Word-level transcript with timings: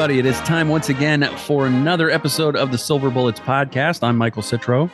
everybody. 0.00 0.18
It 0.18 0.24
is 0.24 0.40
time 0.48 0.70
once 0.70 0.88
again 0.88 1.24
for 1.36 1.66
another 1.66 2.08
episode 2.08 2.56
of 2.56 2.72
the 2.72 2.78
Silver 2.78 3.10
Bullets 3.10 3.38
podcast. 3.38 4.02
I'm 4.02 4.16
Michael 4.16 4.40
Citro. 4.40 4.90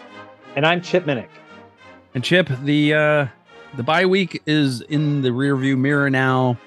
And 0.56 0.66
I'm 0.66 0.82
Chip 0.82 1.04
Minnick. 1.04 1.28
And 2.16 2.24
Chip, 2.24 2.48
the 2.64 2.92
uh, 2.92 3.26
the 3.76 3.84
bye 3.84 4.04
week 4.04 4.42
is 4.46 4.80
in 4.80 5.22
the 5.22 5.28
rearview 5.28 5.78
mirror 5.78 6.10
now, 6.10 6.58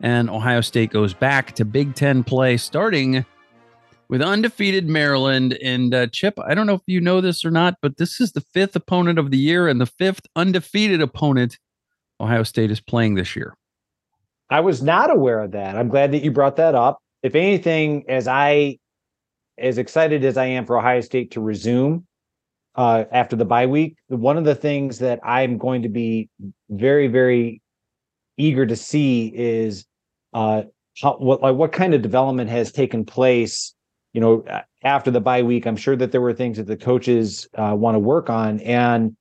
and 0.00 0.30
Ohio 0.30 0.60
State 0.60 0.90
goes 0.90 1.12
back 1.12 1.56
to 1.56 1.64
Big 1.64 1.96
Ten 1.96 2.22
play, 2.22 2.56
starting 2.56 3.26
with 4.08 4.22
undefeated 4.22 4.88
Maryland. 4.88 5.58
And 5.60 5.92
uh, 5.92 6.06
Chip, 6.06 6.38
I 6.38 6.54
don't 6.54 6.68
know 6.68 6.74
if 6.74 6.82
you 6.86 7.00
know 7.00 7.20
this 7.20 7.44
or 7.44 7.50
not, 7.50 7.78
but 7.82 7.96
this 7.96 8.20
is 8.20 8.30
the 8.30 8.42
fifth 8.42 8.76
opponent 8.76 9.18
of 9.18 9.32
the 9.32 9.38
year 9.38 9.66
and 9.66 9.80
the 9.80 9.86
fifth 9.86 10.24
undefeated 10.36 11.02
opponent 11.02 11.58
Ohio 12.20 12.44
State 12.44 12.70
is 12.70 12.80
playing 12.80 13.16
this 13.16 13.34
year. 13.34 13.56
I 14.48 14.60
was 14.60 14.84
not 14.84 15.10
aware 15.10 15.40
of 15.40 15.50
that. 15.50 15.76
I'm 15.76 15.88
glad 15.88 16.12
that 16.12 16.22
you 16.22 16.30
brought 16.30 16.54
that 16.56 16.76
up. 16.76 17.01
If 17.22 17.34
anything, 17.34 18.04
as 18.08 18.26
I 18.26 18.78
as 19.58 19.78
excited 19.78 20.24
as 20.24 20.36
I 20.36 20.46
am 20.46 20.66
for 20.66 20.78
Ohio 20.78 21.00
State 21.00 21.32
to 21.32 21.40
resume 21.40 22.06
uh, 22.74 23.04
after 23.12 23.36
the 23.36 23.44
bye 23.44 23.66
week, 23.66 23.96
one 24.08 24.36
of 24.36 24.44
the 24.44 24.54
things 24.54 24.98
that 25.00 25.20
I'm 25.22 25.58
going 25.58 25.82
to 25.82 25.88
be 25.88 26.28
very, 26.70 27.06
very 27.06 27.60
eager 28.38 28.66
to 28.66 28.74
see 28.74 29.32
is 29.34 29.84
uh, 30.32 30.62
how, 31.00 31.16
what 31.18 31.42
like 31.42 31.54
what 31.54 31.72
kind 31.72 31.94
of 31.94 32.02
development 32.02 32.50
has 32.50 32.72
taken 32.72 33.04
place. 33.04 33.74
You 34.12 34.20
know, 34.20 34.44
after 34.82 35.10
the 35.10 35.20
bye 35.20 35.42
week, 35.42 35.66
I'm 35.66 35.76
sure 35.76 35.96
that 35.96 36.12
there 36.12 36.20
were 36.20 36.34
things 36.34 36.58
that 36.58 36.66
the 36.66 36.76
coaches 36.76 37.48
uh, 37.56 37.74
want 37.78 37.94
to 37.94 37.98
work 37.98 38.28
on, 38.30 38.60
and 38.60 39.16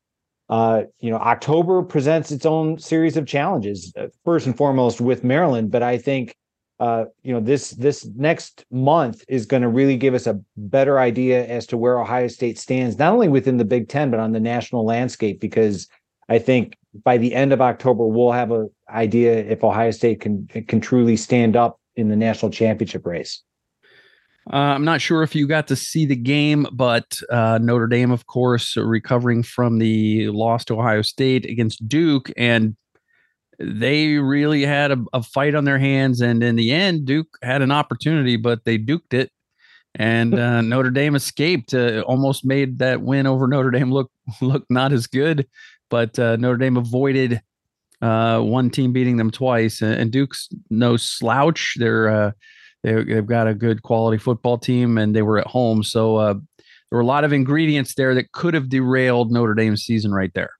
uh, 0.49 0.83
you 0.99 1.11
know, 1.11 1.17
October 1.17 1.81
presents 1.81 2.31
its 2.31 2.45
own 2.45 2.77
series 2.77 3.15
of 3.15 3.25
challenges. 3.25 3.93
Uh, 3.97 4.07
first 4.25 4.47
and 4.47 4.57
foremost 4.57 4.99
with 4.99 5.23
Maryland, 5.23 5.71
but 5.71 5.83
I 5.83 5.97
think 5.97 6.35
uh, 6.81 7.05
you 7.21 7.31
know 7.31 7.39
this 7.39 7.69
this 7.71 8.05
next 8.15 8.65
month 8.71 9.23
is 9.27 9.45
going 9.45 9.61
to 9.61 9.69
really 9.69 9.95
give 9.95 10.15
us 10.15 10.25
a 10.25 10.41
better 10.57 10.99
idea 10.99 11.45
as 11.45 11.67
to 11.67 11.77
where 11.77 11.99
Ohio 11.99 12.27
State 12.27 12.57
stands, 12.57 12.97
not 12.97 13.13
only 13.13 13.29
within 13.29 13.57
the 13.57 13.65
Big 13.65 13.87
Ten 13.87 14.09
but 14.09 14.19
on 14.19 14.31
the 14.31 14.39
national 14.39 14.83
landscape. 14.83 15.39
Because 15.39 15.87
I 16.27 16.39
think 16.39 16.75
by 17.03 17.19
the 17.19 17.35
end 17.35 17.53
of 17.53 17.61
October, 17.61 18.07
we'll 18.07 18.31
have 18.31 18.51
an 18.51 18.67
idea 18.89 19.37
if 19.37 19.63
Ohio 19.63 19.91
State 19.91 20.21
can 20.21 20.47
can 20.47 20.81
truly 20.81 21.15
stand 21.15 21.55
up 21.55 21.79
in 21.95 22.09
the 22.09 22.15
national 22.15 22.51
championship 22.51 23.05
race. 23.05 23.43
Uh, 24.51 24.55
I'm 24.55 24.83
not 24.83 25.01
sure 25.01 25.21
if 25.21 25.35
you 25.35 25.45
got 25.45 25.67
to 25.67 25.75
see 25.75 26.07
the 26.07 26.15
game, 26.15 26.65
but 26.73 27.19
uh, 27.29 27.59
Notre 27.61 27.85
Dame, 27.85 28.09
of 28.09 28.25
course, 28.25 28.75
recovering 28.75 29.43
from 29.43 29.77
the 29.77 30.29
loss 30.29 30.65
to 30.65 30.79
Ohio 30.79 31.03
State 31.03 31.45
against 31.45 31.87
Duke, 31.87 32.31
and 32.35 32.75
they 33.59 34.17
really 34.17 34.63
had 34.63 34.91
a, 34.91 34.97
a, 35.13 35.23
fight 35.23 35.55
on 35.55 35.65
their 35.65 35.77
hands. 35.77 36.21
And 36.21 36.43
in 36.43 36.55
the 36.55 36.71
end, 36.71 37.05
Duke 37.05 37.37
had 37.43 37.61
an 37.61 37.71
opportunity, 37.71 38.37
but 38.37 38.65
they 38.65 38.77
duked 38.77 39.13
it, 39.13 39.31
and 39.95 40.33
uh, 40.33 40.61
Notre 40.61 40.89
Dame 40.89 41.15
escaped. 41.15 41.73
Uh, 41.73 42.01
almost 42.01 42.45
made 42.45 42.79
that 42.79 43.01
win 43.01 43.27
over 43.27 43.47
Notre 43.47 43.71
Dame 43.71 43.91
look 43.91 44.11
look 44.41 44.65
not 44.69 44.93
as 44.93 45.07
good, 45.07 45.47
but 45.89 46.17
uh, 46.17 46.37
Notre 46.37 46.57
Dame 46.57 46.77
avoided 46.77 47.41
uh, 48.01 48.39
one 48.41 48.69
team 48.69 48.93
beating 48.93 49.17
them 49.17 49.31
twice, 49.31 49.81
and 49.81 50.11
Duke's 50.11 50.49
no 50.69 50.97
slouch. 50.97 51.75
They're 51.77 52.33
they, 52.83 52.93
have 53.13 53.27
got 53.27 53.47
a 53.47 53.53
good 53.53 53.83
quality 53.83 54.17
football 54.17 54.57
team, 54.57 54.97
and 54.97 55.15
they 55.15 55.21
were 55.21 55.37
at 55.37 55.47
home. 55.47 55.83
So 55.83 56.15
uh, 56.17 56.33
there 56.33 56.97
were 56.97 57.01
a 57.01 57.05
lot 57.05 57.23
of 57.23 57.33
ingredients 57.33 57.93
there 57.95 58.15
that 58.15 58.31
could 58.31 58.53
have 58.53 58.69
derailed 58.69 59.31
Notre 59.31 59.53
Dame's 59.53 59.83
season 59.83 60.11
right 60.11 60.31
there. 60.33 60.51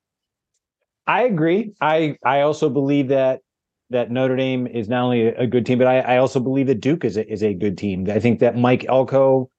I 1.08 1.24
agree. 1.24 1.74
I 1.82 2.18
I 2.24 2.42
also 2.42 2.70
believe 2.70 3.10
that 3.10 3.42
that 3.90 4.10
Notre 4.10 4.36
Dame 4.36 4.68
is 4.68 4.88
not 4.88 5.04
only 5.04 5.28
a 5.28 5.46
good 5.46 5.66
team, 5.66 5.78
but 5.78 5.88
I, 5.88 6.00
I 6.00 6.18
also 6.18 6.40
believe 6.40 6.68
that 6.68 6.80
Duke 6.80 7.04
is 7.04 7.18
a, 7.18 7.30
is 7.30 7.44
a 7.44 7.54
good 7.54 7.78
team. 7.78 8.10
I 8.10 8.20
think 8.20 8.40
that 8.40 8.58
Mike 8.58 8.86
Elko, 8.88 9.50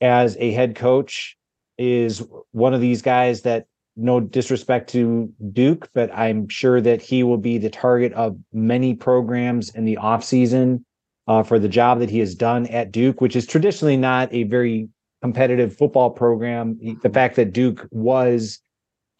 as 0.00 0.36
a 0.40 0.50
head 0.50 0.74
coach, 0.74 1.36
is 1.78 2.26
one 2.50 2.74
of 2.74 2.80
these 2.80 3.00
guys 3.00 3.42
that 3.42 3.66
no 3.96 4.20
disrespect 4.20 4.90
to 4.90 5.32
Duke, 5.52 5.88
but 5.94 6.10
I'm 6.12 6.48
sure 6.48 6.80
that 6.80 7.00
he 7.00 7.22
will 7.22 7.38
be 7.38 7.58
the 7.58 7.70
target 7.70 8.12
of 8.12 8.36
many 8.52 8.94
programs 8.94 9.70
in 9.74 9.84
the 9.84 9.96
offseason 9.96 10.84
uh, 11.28 11.42
for 11.42 11.58
the 11.58 11.68
job 11.68 12.00
that 12.00 12.10
he 12.10 12.18
has 12.18 12.34
done 12.34 12.66
at 12.66 12.92
Duke, 12.92 13.20
which 13.20 13.36
is 13.36 13.46
traditionally 13.46 13.96
not 13.96 14.32
a 14.32 14.44
very 14.44 14.88
competitive 15.22 15.76
football 15.76 16.10
program. 16.10 16.78
The 17.02 17.10
fact 17.10 17.36
that 17.36 17.52
Duke 17.52 17.86
was 17.90 18.60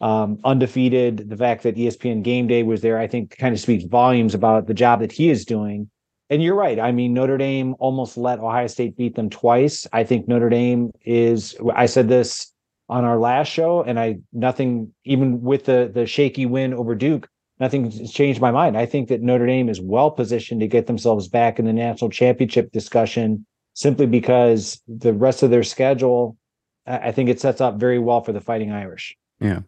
um, 0.01 0.39
undefeated, 0.43 1.29
the 1.29 1.37
fact 1.37 1.63
that 1.63 1.75
ESPN 1.75 2.23
Game 2.23 2.47
Day 2.47 2.63
was 2.63 2.81
there, 2.81 2.99
I 2.99 3.07
think 3.07 3.37
kind 3.37 3.53
of 3.53 3.59
speaks 3.59 3.83
volumes 3.83 4.35
about 4.35 4.67
the 4.67 4.73
job 4.73 4.99
that 4.99 5.11
he 5.11 5.29
is 5.29 5.45
doing. 5.45 5.89
And 6.29 6.43
you're 6.43 6.55
right. 6.55 6.79
I 6.79 6.91
mean, 6.91 7.13
Notre 7.13 7.37
Dame 7.37 7.75
almost 7.79 8.17
let 8.17 8.39
Ohio 8.39 8.67
State 8.67 8.97
beat 8.97 9.15
them 9.15 9.29
twice. 9.29 9.87
I 9.93 10.03
think 10.03 10.27
Notre 10.27 10.49
Dame 10.49 10.91
is. 11.05 11.55
I 11.73 11.85
said 11.85 12.09
this 12.09 12.51
on 12.89 13.05
our 13.05 13.17
last 13.17 13.47
show, 13.47 13.81
and 13.81 13.97
I 13.97 14.19
nothing 14.33 14.93
even 15.05 15.41
with 15.41 15.65
the 15.65 15.89
the 15.93 16.05
shaky 16.05 16.45
win 16.45 16.73
over 16.73 16.95
Duke 16.95 17.29
nothing's 17.59 18.11
changed 18.11 18.41
my 18.41 18.51
mind. 18.51 18.77
I 18.77 18.85
think 18.85 19.09
that 19.09 19.21
Notre 19.21 19.45
Dame 19.45 19.69
is 19.69 19.81
well 19.81 20.11
positioned 20.11 20.61
to 20.61 20.67
get 20.67 20.87
themselves 20.87 21.27
back 21.27 21.59
in 21.59 21.65
the 21.65 21.73
national 21.73 22.09
championship 22.09 22.71
discussion 22.71 23.45
simply 23.73 24.05
because 24.05 24.81
the 24.87 25.13
rest 25.13 25.43
of 25.43 25.49
their 25.49 25.63
schedule, 25.63 26.37
I 26.85 27.11
think 27.11 27.29
it 27.29 27.39
sets 27.39 27.61
up 27.61 27.79
very 27.79 27.99
well 27.99 28.21
for 28.21 28.31
the 28.31 28.41
Fighting 28.41 28.71
Irish. 28.71 29.15
Yeah. 29.39 29.61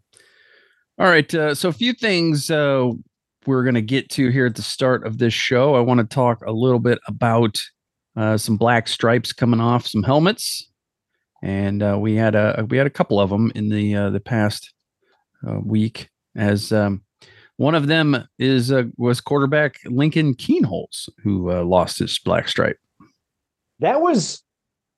All 1.00 1.08
right. 1.08 1.34
Uh, 1.34 1.56
so, 1.56 1.70
a 1.70 1.74
few 1.74 1.94
things 1.94 2.52
uh, 2.52 2.92
we're 3.46 3.64
going 3.64 3.76
to 3.76 3.82
get 3.82 4.10
to 4.10 4.30
here 4.32 4.48
at 4.48 4.56
the 4.56 4.62
start 4.62 5.08
of 5.08 5.18
this 5.18 5.34
show. 5.34 5.76
I 5.76 5.80
want 5.80 6.02
to 6.02 6.06
talk 6.06 6.44
a 6.46 6.52
little 6.52 6.80
bit 6.80 7.00
about 7.08 7.58
uh, 8.18 8.38
some 8.38 8.58
black 8.58 8.90
stripes 8.90 9.32
coming 9.32 9.62
off 9.62 9.88
some 9.88 10.04
helmets, 10.04 10.70
and 11.42 11.82
uh, 11.82 11.98
we 11.98 12.16
had 12.16 12.36
a 12.36 12.66
we 12.70 12.76
had 12.76 12.86
a 12.86 12.90
couple 12.90 13.18
of 13.18 13.30
them 13.30 13.50
in 13.56 13.70
the 13.70 13.96
uh, 13.96 14.10
the 14.10 14.20
past 14.20 14.74
uh, 15.48 15.62
week 15.64 16.10
as 16.36 16.74
um, 16.74 17.02
one 17.56 17.76
of 17.76 17.88
them 17.88 18.28
is 18.38 18.74
was 18.98 19.22
quarterback 19.22 19.78
Lincoln 19.86 20.36
Kienholz, 20.36 21.08
who 21.24 21.50
lost 21.64 22.00
his 22.00 22.20
black 22.20 22.50
stripe. 22.50 22.78
That 23.80 24.02
was, 24.02 24.44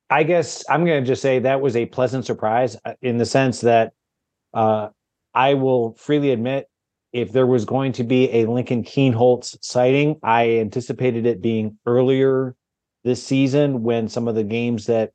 I 0.10 0.24
guess, 0.24 0.68
I'm 0.68 0.84
going 0.84 1.04
to 1.04 1.08
just 1.08 1.22
say 1.22 1.38
that 1.38 1.62
was 1.62 1.76
a 1.76 1.86
pleasant 1.86 2.26
surprise 2.26 2.76
in 3.04 3.20
the 3.20 3.26
sense 3.28 3.62
that 3.62 3.94
I 5.34 5.53
will 5.53 5.94
freely 5.94 6.31
admit, 6.31 6.68
if 7.14 7.31
there 7.31 7.47
was 7.47 7.66
going 7.66 7.92
to 7.94 8.03
be 8.03 8.31
a 8.31 8.46
Lincoln 8.46 8.84
Kienholz 8.84 9.58
sighting, 9.62 10.18
I 10.24 10.59
anticipated 10.59 11.25
it 11.25 11.42
being 11.42 11.78
earlier 11.86 12.56
this 13.03 13.24
season 13.24 13.84
when 13.84 14.08
some 14.08 14.28
of 14.28 14.36
the 14.36 14.44
games 14.44 14.86
that 14.86 15.12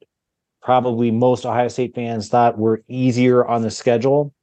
probably 0.63 1.11
most 1.11 1.47
Ohio 1.47 1.69
State 1.69 1.95
fans 1.95 2.29
thought 2.29 2.59
were 2.59 2.83
easier 2.89 3.47
on 3.47 3.63
the 3.63 3.71
schedule 3.71 4.35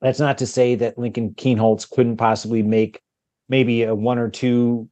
that's 0.00 0.20
not 0.20 0.38
to 0.38 0.46
say 0.46 0.74
that 0.76 0.98
Lincoln 0.98 1.30
Kienholz 1.30 1.88
couldn't 1.88 2.16
possibly 2.16 2.62
make 2.62 3.00
maybe 3.48 3.82
a 3.82 3.94
one 3.94 4.18
or 4.18 4.28
two 4.28 4.88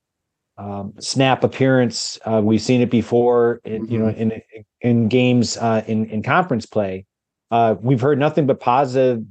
um, 0.57 0.95
snap 0.99 1.45
appearance. 1.45 2.19
Uh, 2.25 2.41
we've 2.43 2.63
seen 2.63 2.81
it 2.81 2.91
before, 2.91 3.61
in, 3.65 3.87
you 3.87 3.99
know, 3.99 4.07
mm-hmm. 4.07 4.31
in 4.31 4.43
in 4.81 5.09
games 5.09 5.57
uh, 5.57 5.83
in 5.87 6.07
in 6.07 6.23
conference 6.23 6.67
play. 6.67 7.07
Uh, 7.51 7.75
we've 7.81 8.01
heard 8.01 8.19
nothing 8.19 8.47
but 8.47 8.61
positive 8.61 9.25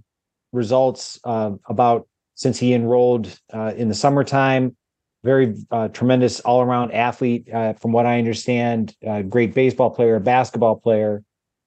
results 0.54 1.20
uh, 1.26 1.52
about 1.68 2.08
since 2.36 2.58
he 2.58 2.74
enrolled 2.74 3.40
uh, 3.54 3.74
in 3.76 3.90
the 3.90 3.96
summertime. 3.96 4.76
Very 5.24 5.56
uh, 5.72 5.88
tremendous 5.90 6.40
all 6.42 6.62
around 6.62 6.92
athlete, 6.92 7.48
from 7.80 7.92
what 7.94 8.06
I 8.06 8.18
understand. 8.18 8.96
great 9.30 9.54
baseball 9.54 9.90
player, 9.90 10.20
basketball 10.20 10.76
player 10.76 11.24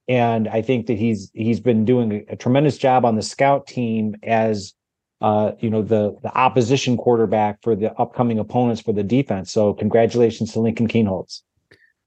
and 0.07 0.47
I 0.47 0.61
think 0.61 0.87
that 0.87 0.97
he's 0.97 1.31
he's 1.33 1.59
been 1.59 1.85
doing 1.85 2.25
a, 2.29 2.35
tremendous 2.35 2.77
job 2.77 3.03
on 3.05 3.15
the 3.15 3.21
scout 3.21 3.67
team 3.67 4.15
as 4.23 4.73
uh, 5.21 5.51
you 5.59 5.69
know 5.69 5.81
the 5.81 6.17
the 6.23 6.35
opposition 6.37 6.97
quarterback 6.97 7.61
for 7.61 7.75
the 7.75 7.93
upcoming 7.93 8.39
opponents 8.39 8.81
for 8.81 8.93
the 8.93 9.03
defense. 9.03 9.51
So 9.51 9.73
congratulations 9.73 10.53
to 10.53 10.59
Lincoln 10.59 10.87
Kienholz. 10.87 11.41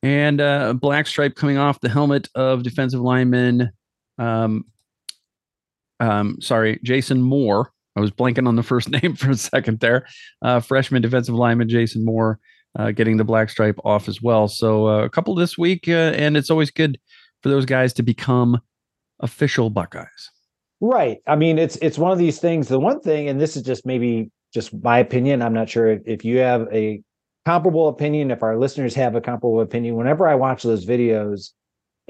And 0.03 0.41
uh, 0.41 0.73
black 0.73 1.06
stripe 1.06 1.35
coming 1.35 1.59
off 1.59 1.81
the 1.81 1.91
helmet 1.91 2.29
of 2.35 2.62
defensive 2.62 3.00
lineman. 3.00 3.71
Um, 4.17 4.65
um, 6.00 6.41
sorry, 6.41 6.81
Jason 6.82 7.23
Moore. 7.23 7.73
I 7.97 8.00
was 8.00 8.11
blanking 8.11 8.49
on 8.49 8.56
the 8.56 8.62
first 8.62 8.88
name 9.02 9.14
for 9.14 9.31
a 9.31 9.37
second 9.37 9.81
there. 9.81 10.06
Uh, 10.43 10.61
freshman 10.61 11.02
defensive 11.02 11.35
lineman 11.35 11.69
Jason 11.69 12.05
Moore 12.05 12.38
uh, 12.79 12.91
getting 12.93 13.17
the 13.17 13.25
black 13.25 13.50
stripe 13.50 13.79
off 13.85 14.08
as 14.08 14.23
well. 14.23 14.49
So 14.49 14.88
uh, 14.88 15.05
a 15.05 15.11
couple 15.11 15.35
this 15.35 15.58
week, 15.58 15.88
uh, 15.88 16.12
and 16.17 16.37
it's 16.37 16.50
always 16.50 16.70
good 16.70 16.99
for 17.43 17.49
those 17.49 17.67
guys 17.67 17.93
to 17.94 18.02
become 18.02 18.61
official 19.20 19.70
Buckeyes. 19.70 20.31
Right. 20.81 21.19
I 21.26 21.37
mean, 21.37 21.58
it's 21.58 21.76
it's 21.76 21.99
one 21.99 22.12
of 22.12 22.19
these 22.19 22.38
things. 22.38 22.69
The 22.69 22.81
one 22.81 23.00
thing, 23.00 23.29
and 23.29 23.41
this 23.41 23.56
is 23.56 23.62
just 23.62 23.85
maybe 23.85 24.31
just 24.55 24.73
my 24.82 24.99
opinion. 24.99 25.43
I'm 25.43 25.52
not 25.52 25.69
sure 25.69 25.88
if, 25.88 26.02
if 26.06 26.25
you 26.25 26.38
have 26.38 26.69
a 26.73 27.02
comparable 27.44 27.88
opinion, 27.88 28.31
if 28.31 28.43
our 28.43 28.56
listeners 28.56 28.94
have 28.94 29.14
a 29.14 29.20
comparable 29.20 29.61
opinion. 29.61 29.97
Whenever 29.97 30.26
I 30.26 30.35
watch 30.35 30.62
those 30.62 30.87
videos, 30.87 31.50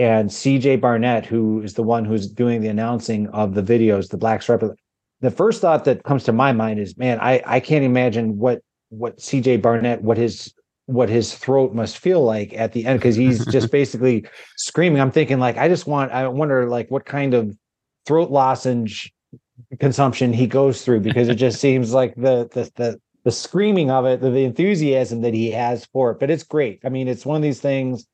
and 0.00 0.30
CJ 0.30 0.80
Barnett, 0.80 1.26
who 1.26 1.60
is 1.60 1.74
the 1.74 1.82
one 1.82 2.06
who's 2.06 2.26
doing 2.26 2.62
the 2.62 2.68
announcing 2.68 3.26
of 3.28 3.52
the 3.52 3.62
videos, 3.62 4.08
the 4.08 4.16
Black 4.16 4.40
Stripe, 4.40 4.62
the 5.20 5.30
first 5.30 5.60
thought 5.60 5.84
that 5.84 6.04
comes 6.04 6.24
to 6.24 6.32
my 6.32 6.52
mind 6.52 6.80
is, 6.80 6.96
man, 6.96 7.18
I 7.20 7.42
I 7.44 7.60
can't 7.60 7.84
imagine 7.84 8.38
what 8.38 8.62
what 8.88 9.18
CJ 9.18 9.60
Barnett, 9.60 10.02
what 10.02 10.16
his 10.16 10.54
what 10.86 11.10
his 11.10 11.34
throat 11.34 11.74
must 11.74 11.98
feel 11.98 12.24
like 12.24 12.54
at 12.54 12.72
the 12.72 12.86
end 12.86 12.98
because 12.98 13.14
he's 13.14 13.44
just 13.52 13.70
basically 13.70 14.24
screaming. 14.56 15.02
I'm 15.02 15.10
thinking 15.10 15.38
like 15.38 15.58
I 15.58 15.68
just 15.68 15.86
want 15.86 16.12
I 16.12 16.26
wonder 16.28 16.66
like 16.66 16.90
what 16.90 17.04
kind 17.04 17.34
of 17.34 17.54
throat 18.06 18.30
lozenge 18.30 19.12
consumption 19.80 20.32
he 20.32 20.46
goes 20.46 20.82
through 20.82 21.00
because 21.00 21.28
it 21.28 21.34
just 21.34 21.60
seems 21.60 21.92
like 21.92 22.14
the 22.16 22.48
the 22.54 22.72
the 22.76 23.00
the 23.24 23.30
screaming 23.30 23.90
of 23.90 24.06
it, 24.06 24.22
the, 24.22 24.30
the 24.30 24.44
enthusiasm 24.44 25.20
that 25.20 25.34
he 25.34 25.50
has 25.50 25.84
for 25.92 26.12
it. 26.12 26.18
But 26.18 26.30
it's 26.30 26.42
great. 26.42 26.80
I 26.86 26.88
mean, 26.88 27.06
it's 27.06 27.26
one 27.26 27.36
of 27.36 27.42
these 27.42 27.60
things 27.60 28.06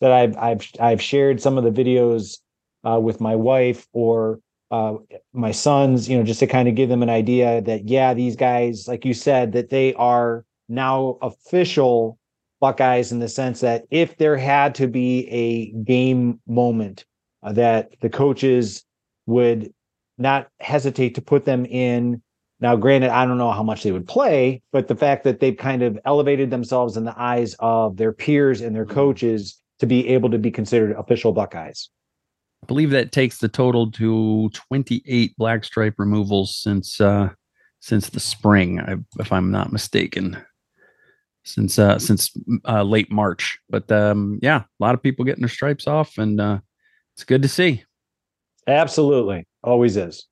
that 0.00 0.12
I've 0.12 0.36
I've 0.36 0.68
I've 0.80 1.02
shared 1.02 1.40
some 1.40 1.58
of 1.58 1.64
the 1.64 1.70
videos 1.70 2.38
uh, 2.84 3.00
with 3.00 3.20
my 3.20 3.34
wife 3.34 3.86
or 3.92 4.40
uh, 4.70 4.94
my 5.32 5.52
sons, 5.52 6.08
you 6.08 6.16
know, 6.18 6.24
just 6.24 6.40
to 6.40 6.46
kind 6.46 6.68
of 6.68 6.74
give 6.74 6.88
them 6.88 7.02
an 7.02 7.10
idea 7.10 7.60
that 7.62 7.88
yeah, 7.88 8.14
these 8.14 8.36
guys, 8.36 8.88
like 8.88 9.04
you 9.04 9.14
said, 9.14 9.52
that 9.52 9.70
they 9.70 9.94
are 9.94 10.44
now 10.68 11.18
official 11.22 12.18
Buckeyes 12.60 13.12
in 13.12 13.18
the 13.18 13.28
sense 13.28 13.60
that 13.60 13.84
if 13.90 14.16
there 14.16 14.36
had 14.36 14.74
to 14.76 14.86
be 14.86 15.28
a 15.28 15.72
game 15.84 16.40
moment, 16.46 17.04
uh, 17.42 17.52
that 17.52 17.90
the 18.00 18.08
coaches 18.08 18.84
would 19.26 19.72
not 20.18 20.48
hesitate 20.60 21.14
to 21.16 21.22
put 21.22 21.44
them 21.44 21.66
in. 21.66 22.22
Now, 22.58 22.74
granted, 22.74 23.10
I 23.10 23.26
don't 23.26 23.36
know 23.36 23.52
how 23.52 23.62
much 23.62 23.82
they 23.82 23.92
would 23.92 24.08
play, 24.08 24.62
but 24.72 24.88
the 24.88 24.96
fact 24.96 25.24
that 25.24 25.40
they've 25.40 25.56
kind 25.56 25.82
of 25.82 25.98
elevated 26.06 26.50
themselves 26.50 26.96
in 26.96 27.04
the 27.04 27.14
eyes 27.20 27.54
of 27.58 27.98
their 27.98 28.12
peers 28.12 28.62
and 28.62 28.74
their 28.74 28.86
mm-hmm. 28.86 28.94
coaches 28.94 29.60
to 29.78 29.86
be 29.86 30.08
able 30.08 30.30
to 30.30 30.38
be 30.38 30.50
considered 30.50 30.96
official 30.96 31.32
Buckeyes. 31.32 31.90
I 32.62 32.66
believe 32.66 32.90
that 32.90 33.12
takes 33.12 33.38
the 33.38 33.48
total 33.48 33.90
to 33.92 34.50
28 34.50 35.36
black 35.36 35.64
stripe 35.64 35.94
removals 35.98 36.56
since 36.56 37.00
uh, 37.00 37.30
since 37.80 38.08
the 38.08 38.20
spring, 38.20 39.04
if 39.18 39.32
I'm 39.32 39.50
not 39.50 39.72
mistaken. 39.72 40.36
Since 41.44 41.78
uh, 41.78 42.00
since 42.00 42.36
uh, 42.66 42.82
late 42.82 43.12
March, 43.12 43.58
but 43.70 43.90
um, 43.92 44.40
yeah, 44.42 44.62
a 44.62 44.66
lot 44.80 44.96
of 44.96 45.02
people 45.02 45.24
getting 45.24 45.42
their 45.42 45.48
stripes 45.48 45.86
off, 45.86 46.18
and 46.18 46.40
uh, 46.40 46.58
it's 47.14 47.22
good 47.22 47.42
to 47.42 47.48
see. 47.48 47.84
Absolutely, 48.66 49.46
always 49.62 49.96
is. 49.96 50.26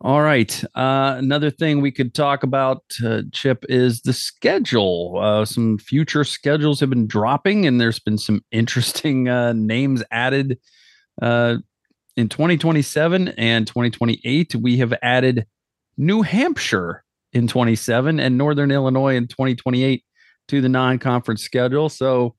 All 0.00 0.20
right. 0.20 0.62
Uh, 0.74 1.14
another 1.18 1.50
thing 1.50 1.80
we 1.80 1.92
could 1.92 2.14
talk 2.14 2.42
about, 2.42 2.82
uh, 3.04 3.22
Chip, 3.32 3.64
is 3.68 4.02
the 4.02 4.12
schedule. 4.12 5.18
Uh, 5.18 5.44
some 5.44 5.78
future 5.78 6.24
schedules 6.24 6.80
have 6.80 6.90
been 6.90 7.06
dropping, 7.06 7.66
and 7.66 7.80
there's 7.80 8.00
been 8.00 8.18
some 8.18 8.44
interesting 8.50 9.28
uh, 9.28 9.52
names 9.54 10.02
added 10.10 10.58
uh, 11.22 11.56
in 12.16 12.28
2027 12.28 13.28
and 13.28 13.66
2028. 13.66 14.56
We 14.56 14.76
have 14.78 14.92
added 15.02 15.46
New 15.96 16.22
Hampshire 16.22 17.04
in 17.32 17.46
27 17.48 18.20
and 18.20 18.36
Northern 18.36 18.70
Illinois 18.70 19.16
in 19.16 19.26
2028 19.26 20.04
to 20.48 20.60
the 20.60 20.68
non-conference 20.68 21.42
schedule. 21.42 21.88
So 21.88 22.34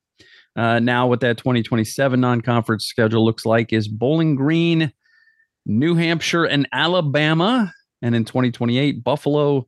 uh, 0.55 0.79
now, 0.79 1.07
what 1.07 1.19
that 1.21 1.37
2027 1.37 2.19
non-conference 2.19 2.85
schedule 2.85 3.25
looks 3.25 3.45
like 3.45 3.73
is 3.73 3.87
Bowling 3.87 4.35
Green 4.35 4.93
New 5.65 5.95
Hampshire 5.95 6.45
and 6.45 6.67
Alabama. 6.71 7.73
And 8.01 8.13
in 8.13 8.25
2028, 8.25 9.03
Buffalo, 9.03 9.67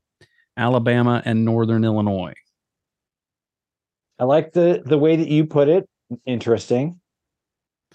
Alabama, 0.55 1.21
and 1.25 1.45
Northern 1.45 1.83
Illinois. 1.83 2.33
I 4.19 4.25
like 4.25 4.53
the 4.53 4.81
the 4.85 4.97
way 4.97 5.15
that 5.15 5.27
you 5.27 5.45
put 5.45 5.69
it. 5.69 5.87
Interesting. 6.25 6.99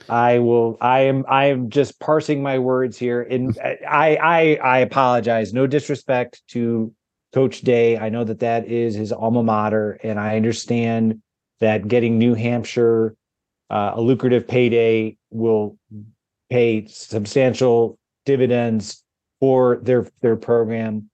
I 0.09 0.39
will. 0.39 0.79
I 0.81 1.01
am. 1.01 1.25
I 1.29 1.47
am 1.47 1.71
just 1.71 2.01
parsing 2.01 2.43
my 2.43 2.59
words 2.59 2.99
here. 2.99 3.23
And 3.23 3.57
I. 3.65 4.17
I. 4.17 4.59
I 4.63 4.79
apologize. 4.79 5.53
No 5.53 5.67
disrespect 5.67 6.43
to 6.49 6.93
Coach 7.33 7.61
Day. 7.63 7.99
I 7.99 8.09
know 8.09 8.25
that 8.25 8.41
that 8.41 8.67
is 8.67 8.95
his 8.95 9.13
alma 9.13 9.43
mater, 9.43 9.99
and 10.03 10.19
I 10.19 10.37
understand 10.37 11.23
that 11.61 11.89
getting 11.89 12.19
New 12.19 12.35
Hampshire 12.35 13.17
uh, 13.71 13.93
a 13.95 14.01
lucrative 14.01 14.47
payday 14.47 15.17
will 15.31 15.79
pay 16.53 16.87
substantial 16.87 17.99
dividends 18.27 19.03
for 19.41 19.81
their 19.83 20.07
their 20.21 20.37
program. 20.37 21.09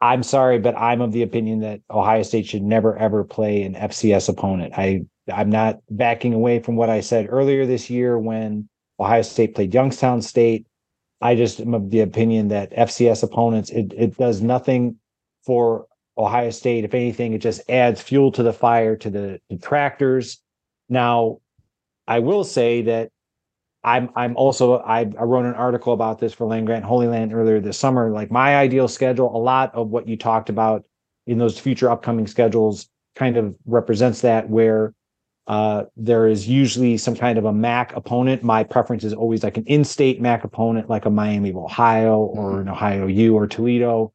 I'm 0.00 0.22
sorry, 0.22 0.58
but 0.58 0.76
I'm 0.76 1.00
of 1.02 1.12
the 1.12 1.22
opinion 1.22 1.60
that 1.60 1.80
Ohio 1.90 2.22
State 2.22 2.46
should 2.46 2.62
never 2.62 2.96
ever 2.96 3.22
play 3.22 3.62
an 3.62 3.74
FCS 3.74 4.28
opponent. 4.30 4.72
I 4.76 5.02
I'm 5.32 5.50
not 5.50 5.80
backing 5.90 6.32
away 6.32 6.58
from 6.60 6.76
what 6.76 6.88
I 6.88 7.00
said 7.00 7.26
earlier 7.28 7.66
this 7.66 7.90
year 7.90 8.18
when 8.18 8.68
Ohio 8.98 9.22
State 9.22 9.54
played 9.54 9.74
Youngstown 9.74 10.22
State. 10.22 10.66
I 11.20 11.36
just 11.36 11.60
am 11.60 11.74
of 11.74 11.90
the 11.90 12.00
opinion 12.00 12.48
that 12.48 12.72
FCS 12.72 13.22
opponents 13.22 13.68
it 13.70 13.92
it 13.96 14.16
does 14.16 14.40
nothing 14.40 14.96
for 15.44 15.86
Ohio 16.16 16.50
State. 16.50 16.84
If 16.84 16.94
anything, 16.94 17.34
it 17.34 17.42
just 17.42 17.60
adds 17.68 18.00
fuel 18.00 18.32
to 18.32 18.42
the 18.42 18.54
fire 18.54 18.96
to 18.96 19.10
the 19.10 19.38
detractors. 19.50 20.40
Now, 20.88 21.40
I 22.08 22.20
will 22.20 22.44
say 22.44 22.82
that 22.82 23.10
I'm 23.84 24.10
I'm 24.14 24.36
also 24.36 24.78
I, 24.78 25.00
I 25.00 25.24
wrote 25.24 25.44
an 25.44 25.54
article 25.54 25.92
about 25.92 26.18
this 26.20 26.32
for 26.32 26.46
Land 26.46 26.66
Grant 26.66 26.84
Holy 26.84 27.08
Land 27.08 27.34
earlier 27.34 27.60
this 27.60 27.78
summer. 27.78 28.10
Like 28.10 28.30
my 28.30 28.56
ideal 28.56 28.86
schedule, 28.88 29.34
a 29.34 29.38
lot 29.38 29.74
of 29.74 29.88
what 29.88 30.06
you 30.06 30.16
talked 30.16 30.48
about 30.48 30.84
in 31.26 31.38
those 31.38 31.58
future 31.58 31.90
upcoming 31.90 32.26
schedules 32.26 32.88
kind 33.16 33.36
of 33.36 33.54
represents 33.66 34.20
that 34.20 34.48
where 34.48 34.94
uh, 35.48 35.84
there 35.96 36.28
is 36.28 36.48
usually 36.48 36.96
some 36.96 37.16
kind 37.16 37.38
of 37.38 37.44
a 37.44 37.52
MAC 37.52 37.94
opponent. 37.96 38.44
My 38.44 38.62
preference 38.62 39.02
is 39.02 39.12
always 39.12 39.42
like 39.42 39.56
an 39.56 39.64
in-state 39.64 40.20
MAC 40.20 40.44
opponent, 40.44 40.88
like 40.88 41.04
a 41.04 41.10
Miami 41.10 41.50
of 41.50 41.56
Ohio 41.56 42.18
or 42.18 42.60
an 42.60 42.68
Ohio 42.68 43.08
U 43.08 43.34
or 43.34 43.48
Toledo. 43.48 44.12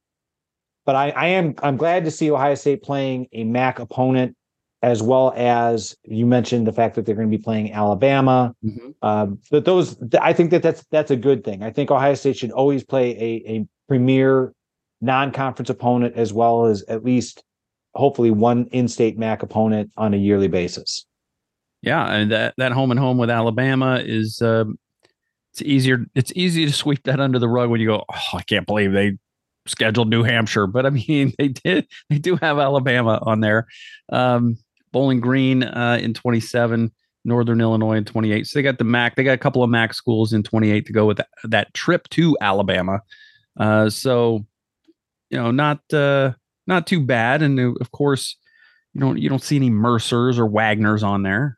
But 0.86 0.96
I, 0.96 1.10
I 1.10 1.26
am 1.28 1.56
I'm 1.62 1.76
glad 1.76 2.06
to 2.06 2.12
see 2.12 2.32
Ohio 2.32 2.56
State 2.56 2.82
playing 2.82 3.28
a 3.34 3.44
MAC 3.44 3.80
opponent 3.80 4.37
as 4.84 5.02
well 5.02 5.34
as 5.36 5.96
you 6.04 6.26
mentioned 6.26 6.68
the 6.68 6.74
fact 6.74 6.96
that 6.96 7.06
they're 7.06 7.16
going 7.16 7.30
to 7.30 7.36
be 7.38 7.42
playing 7.44 7.74
Alabama. 7.74 8.54
Mm-hmm. 8.64 8.90
Um, 9.02 9.40
but 9.50 9.66
those, 9.66 9.98
I 10.22 10.34
think 10.34 10.52
that 10.52 10.62
that's 10.62 10.86
that's 10.92 11.12
a 11.12 11.16
good 11.16 11.44
thing. 11.44 11.64
I 11.64 11.72
think 11.72 11.90
Ohio 11.90 12.14
State 12.14 12.38
should 12.38 12.52
always 12.52 12.84
play 12.84 13.12
a, 13.12 13.52
a 13.52 13.68
premier 13.88 14.54
non-conference 15.02 15.70
opponent 15.70 16.16
as 16.16 16.34
well 16.34 16.66
as 16.66 16.84
at 16.84 17.04
least 17.04 17.44
hopefully 17.96 18.32
one 18.32 18.68
in-state 18.72 19.18
MAC 19.18 19.44
opponent 19.44 19.92
on 19.98 20.14
a 20.14 20.18
yearly 20.18 20.48
basis. 20.48 21.06
Yeah, 21.82 22.12
and 22.12 22.32
that 22.32 22.54
that 22.58 22.72
home 22.72 22.92
and 22.92 23.00
home 23.00 23.18
with 23.18 23.30
Alabama 23.30 24.02
is 24.04 24.42
uh, 24.42 24.66
it's 25.54 25.62
easier. 25.62 26.06
It's 26.16 26.32
easy 26.36 26.66
to 26.66 26.74
sweep 26.74 27.04
that 27.04 27.20
under 27.20 27.40
the 27.40 27.48
rug 27.48 27.70
when 27.70 27.82
you 27.82 27.88
go, 27.88 28.04
oh, 28.12 28.38
I 28.38 28.42
can't 28.44 28.66
believe 28.66 28.94
they 28.94 29.18
scheduled 29.68 30.10
New 30.10 30.24
Hampshire, 30.24 30.68
but 30.68 30.86
I 30.86 30.90
mean 30.90 31.34
they 31.40 31.50
did 31.50 31.88
they 32.10 32.20
do 32.20 32.36
have 32.38 32.60
Alabama 32.60 33.20
on 33.22 33.42
there. 33.42 33.68
Um, 34.10 34.58
Bowling 34.92 35.20
Green 35.20 35.64
uh, 35.64 36.00
in 36.02 36.14
27, 36.14 36.92
Northern 37.26 37.62
Illinois 37.62 37.98
in 37.98 38.06
28. 38.06 38.48
So 38.48 38.60
they 38.60 38.64
got 38.64 38.78
the 38.78 38.84
MAC. 38.84 39.16
They 39.16 39.24
got 39.24 39.34
a 39.34 39.38
couple 39.38 39.64
of 39.64 39.70
MAC 39.70 39.94
schools 39.94 40.34
in 40.34 40.44
28 40.44 40.86
to 40.86 40.94
go 40.94 41.06
with 41.06 41.18
that, 41.18 41.30
that 41.44 41.74
trip 41.74 42.08
to 42.10 42.38
Alabama. 42.42 43.02
Uh, 43.60 43.90
so 43.90 44.46
you 45.30 45.38
know, 45.38 45.52
not 45.52 45.82
uh, 45.94 46.34
not 46.66 46.88
too 46.88 47.02
bad. 47.02 47.42
And 47.42 47.60
uh, 47.60 47.74
of 47.82 47.92
course, 47.92 48.38
you 48.94 49.02
don't 49.02 49.18
you 49.18 49.30
don't 49.30 49.44
see 49.44 49.56
any 49.56 49.70
Mercers 49.70 50.40
or 50.40 50.48
Wagners 50.48 51.04
on 51.04 51.24
there. 51.24 51.58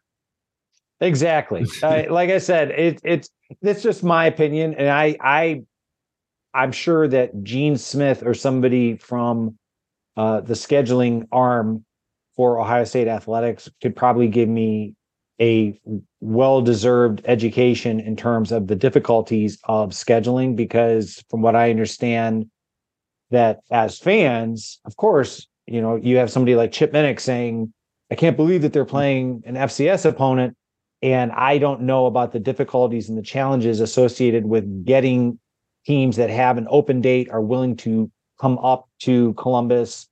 Exactly. 1.01 1.65
uh, 1.83 2.03
like 2.09 2.29
I 2.29 2.39
said, 2.39 2.71
it, 2.71 2.99
it's 3.03 3.29
it's 3.61 3.83
just 3.83 4.03
my 4.03 4.25
opinion, 4.25 4.75
and 4.75 4.89
I 4.89 5.17
I 5.21 5.63
I'm 6.53 6.71
sure 6.71 7.07
that 7.07 7.43
Gene 7.43 7.77
Smith 7.77 8.23
or 8.25 8.33
somebody 8.33 8.97
from 8.97 9.57
uh, 10.17 10.41
the 10.41 10.55
scheduling 10.55 11.27
arm 11.31 11.85
for 12.39 12.57
Ohio 12.57 12.85
State 12.85 13.09
athletics 13.09 13.69
could 13.81 13.93
probably 13.93 14.29
give 14.29 14.47
me 14.47 14.95
a 15.41 15.77
well 16.21 16.61
deserved 16.61 17.21
education 17.25 17.99
in 17.99 18.15
terms 18.15 18.53
of 18.53 18.67
the 18.67 18.77
difficulties 18.77 19.57
of 19.65 19.89
scheduling 19.89 20.55
because 20.55 21.21
from 21.29 21.41
what 21.41 21.55
i 21.55 21.69
understand 21.69 22.45
that 23.29 23.59
as 23.71 23.97
fans 23.99 24.79
of 24.85 24.95
course 24.97 25.47
you 25.65 25.81
know 25.81 25.95
you 25.95 26.17
have 26.17 26.29
somebody 26.29 26.55
like 26.55 26.73
chip 26.73 26.91
minnick 26.91 27.21
saying 27.21 27.73
i 28.11 28.15
can't 28.15 28.35
believe 28.35 28.61
that 28.61 28.73
they're 28.73 28.83
playing 28.83 29.41
an 29.45 29.55
fcs 29.55 30.05
opponent 30.05 30.57
and 31.01 31.31
i 31.31 31.57
don't 31.57 31.81
know 31.81 32.05
about 32.05 32.33
the 32.33 32.39
difficulties 32.39 33.07
and 33.07 33.17
the 33.17 33.21
challenges 33.21 33.79
associated 33.79 34.45
with 34.45 34.85
getting 34.85 35.39
teams 35.85 36.17
that 36.17 36.29
have 36.29 36.57
an 36.57 36.67
open 36.69 36.99
date 37.01 37.29
are 37.31 37.41
willing 37.41 37.75
to 37.77 38.11
come 38.39 38.57
up 38.59 38.87
to 38.99 39.33
columbus. 39.33 40.07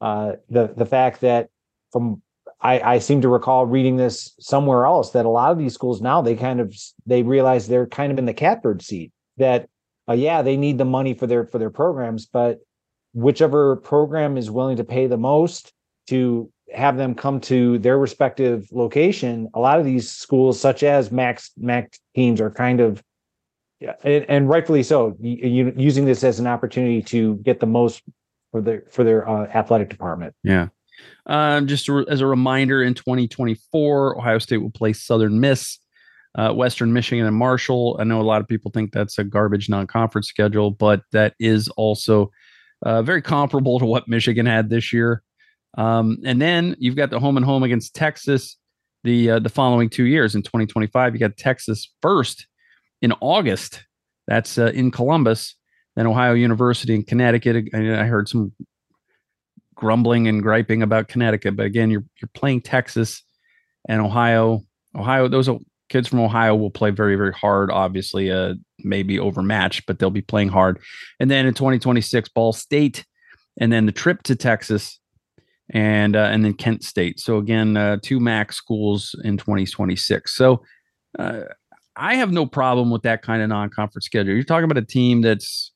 Uh, 0.00 0.32
the 0.48 0.72
the 0.76 0.86
fact 0.86 1.20
that 1.20 1.50
from 1.92 2.22
I, 2.62 2.94
I 2.94 2.98
seem 2.98 3.22
to 3.22 3.28
recall 3.28 3.66
reading 3.66 3.96
this 3.96 4.34
somewhere 4.38 4.84
else 4.84 5.10
that 5.10 5.24
a 5.24 5.30
lot 5.30 5.52
of 5.52 5.58
these 5.58 5.74
schools 5.74 6.00
now 6.00 6.20
they 6.20 6.36
kind 6.36 6.60
of 6.60 6.74
they 7.06 7.22
realize 7.22 7.66
they're 7.66 7.86
kind 7.86 8.12
of 8.12 8.18
in 8.18 8.26
the 8.26 8.34
catbird 8.34 8.82
seat 8.82 9.12
that 9.38 9.68
uh, 10.08 10.12
yeah 10.12 10.42
they 10.42 10.56
need 10.56 10.78
the 10.78 10.84
money 10.84 11.14
for 11.14 11.26
their 11.26 11.46
for 11.46 11.58
their 11.58 11.70
programs 11.70 12.26
but 12.26 12.58
whichever 13.14 13.76
program 13.76 14.36
is 14.36 14.50
willing 14.50 14.76
to 14.76 14.84
pay 14.84 15.06
the 15.06 15.16
most 15.16 15.72
to 16.06 16.50
have 16.72 16.96
them 16.96 17.14
come 17.14 17.40
to 17.40 17.78
their 17.78 17.98
respective 17.98 18.68
location 18.72 19.48
a 19.54 19.60
lot 19.60 19.78
of 19.78 19.84
these 19.84 20.10
schools 20.10 20.60
such 20.60 20.82
as 20.82 21.10
max 21.10 21.50
max 21.56 21.98
teams 22.14 22.40
are 22.40 22.50
kind 22.50 22.80
of 22.80 23.02
yeah, 23.80 23.94
and, 24.04 24.26
and 24.28 24.48
rightfully 24.48 24.82
so 24.82 25.16
you, 25.18 25.72
using 25.76 26.04
this 26.04 26.22
as 26.22 26.38
an 26.38 26.46
opportunity 26.46 27.00
to 27.00 27.36
get 27.36 27.60
the 27.60 27.66
most 27.66 28.02
for 28.52 28.60
their 28.60 28.82
for 28.90 29.04
their 29.04 29.26
uh, 29.26 29.46
athletic 29.46 29.88
department. 29.88 30.34
Yeah 30.42 30.68
Um, 31.26 31.66
just 31.66 31.88
as 32.08 32.20
a 32.20 32.26
reminder, 32.26 32.82
in 32.82 32.94
2024, 32.94 34.18
Ohio 34.18 34.38
State 34.38 34.58
will 34.58 34.70
play 34.70 34.92
Southern 34.92 35.40
Miss, 35.40 35.78
uh, 36.34 36.52
Western 36.52 36.92
Michigan, 36.92 37.26
and 37.26 37.36
Marshall. 37.36 37.96
I 38.00 38.04
know 38.04 38.20
a 38.20 38.22
lot 38.22 38.40
of 38.40 38.48
people 38.48 38.70
think 38.70 38.92
that's 38.92 39.18
a 39.18 39.24
garbage 39.24 39.68
non-conference 39.68 40.28
schedule, 40.28 40.70
but 40.70 41.02
that 41.12 41.34
is 41.38 41.68
also 41.70 42.30
uh, 42.82 43.02
very 43.02 43.22
comparable 43.22 43.78
to 43.78 43.86
what 43.86 44.08
Michigan 44.08 44.46
had 44.46 44.70
this 44.70 44.92
year. 44.92 45.22
Um, 45.78 46.18
and 46.24 46.40
then 46.40 46.74
you've 46.78 46.96
got 46.96 47.10
the 47.10 47.20
home 47.20 47.36
and 47.36 47.46
home 47.46 47.62
against 47.62 47.94
Texas 47.94 48.56
the 49.04 49.30
uh, 49.30 49.38
the 49.38 49.48
following 49.48 49.88
two 49.88 50.04
years. 50.04 50.34
In 50.34 50.42
2025, 50.42 51.14
you 51.14 51.20
got 51.20 51.36
Texas 51.36 51.92
first 52.02 52.46
in 53.02 53.12
August. 53.20 53.84
That's 54.26 54.58
uh, 54.58 54.72
in 54.74 54.90
Columbus. 54.90 55.54
Then 55.96 56.06
Ohio 56.06 56.34
University 56.34 56.94
in 56.94 57.02
Connecticut. 57.02 57.68
I 57.74 58.04
heard 58.04 58.28
some 58.28 58.52
grumbling 59.80 60.28
and 60.28 60.42
griping 60.42 60.82
about 60.82 61.08
Connecticut, 61.08 61.56
but 61.56 61.66
again, 61.66 61.90
you're 61.90 62.04
you're 62.20 62.30
playing 62.34 62.60
Texas 62.60 63.22
and 63.88 64.00
Ohio. 64.00 64.60
Ohio, 64.94 65.26
those 65.26 65.48
kids 65.88 66.06
from 66.06 66.20
Ohio 66.20 66.54
will 66.54 66.70
play 66.70 66.90
very 66.90 67.16
very 67.16 67.32
hard. 67.32 67.70
Obviously, 67.70 68.30
uh, 68.30 68.54
maybe 68.78 69.18
overmatched, 69.18 69.86
but 69.86 69.98
they'll 69.98 70.10
be 70.10 70.20
playing 70.20 70.50
hard. 70.50 70.78
And 71.18 71.30
then 71.30 71.46
in 71.46 71.54
2026, 71.54 72.28
Ball 72.28 72.52
State, 72.52 73.04
and 73.58 73.72
then 73.72 73.86
the 73.86 73.92
trip 73.92 74.22
to 74.24 74.36
Texas, 74.36 75.00
and 75.70 76.14
uh, 76.14 76.28
and 76.30 76.44
then 76.44 76.52
Kent 76.54 76.84
State. 76.84 77.18
So 77.18 77.38
again, 77.38 77.76
uh, 77.76 77.96
two 78.02 78.20
MAC 78.20 78.52
schools 78.52 79.16
in 79.24 79.36
2026. 79.36 80.34
So. 80.36 80.62
Uh, 81.18 81.42
I 81.96 82.14
have 82.14 82.30
no 82.30 82.46
problem 82.46 82.88
with 82.88 83.02
that 83.02 83.20
kind 83.20 83.42
of 83.42 83.48
non-conference 83.48 84.06
schedule. 84.06 84.32
You're 84.32 84.44
talking 84.44 84.64
about 84.64 84.82
a 84.82 84.86
team 84.86 85.20
that's 85.20 85.69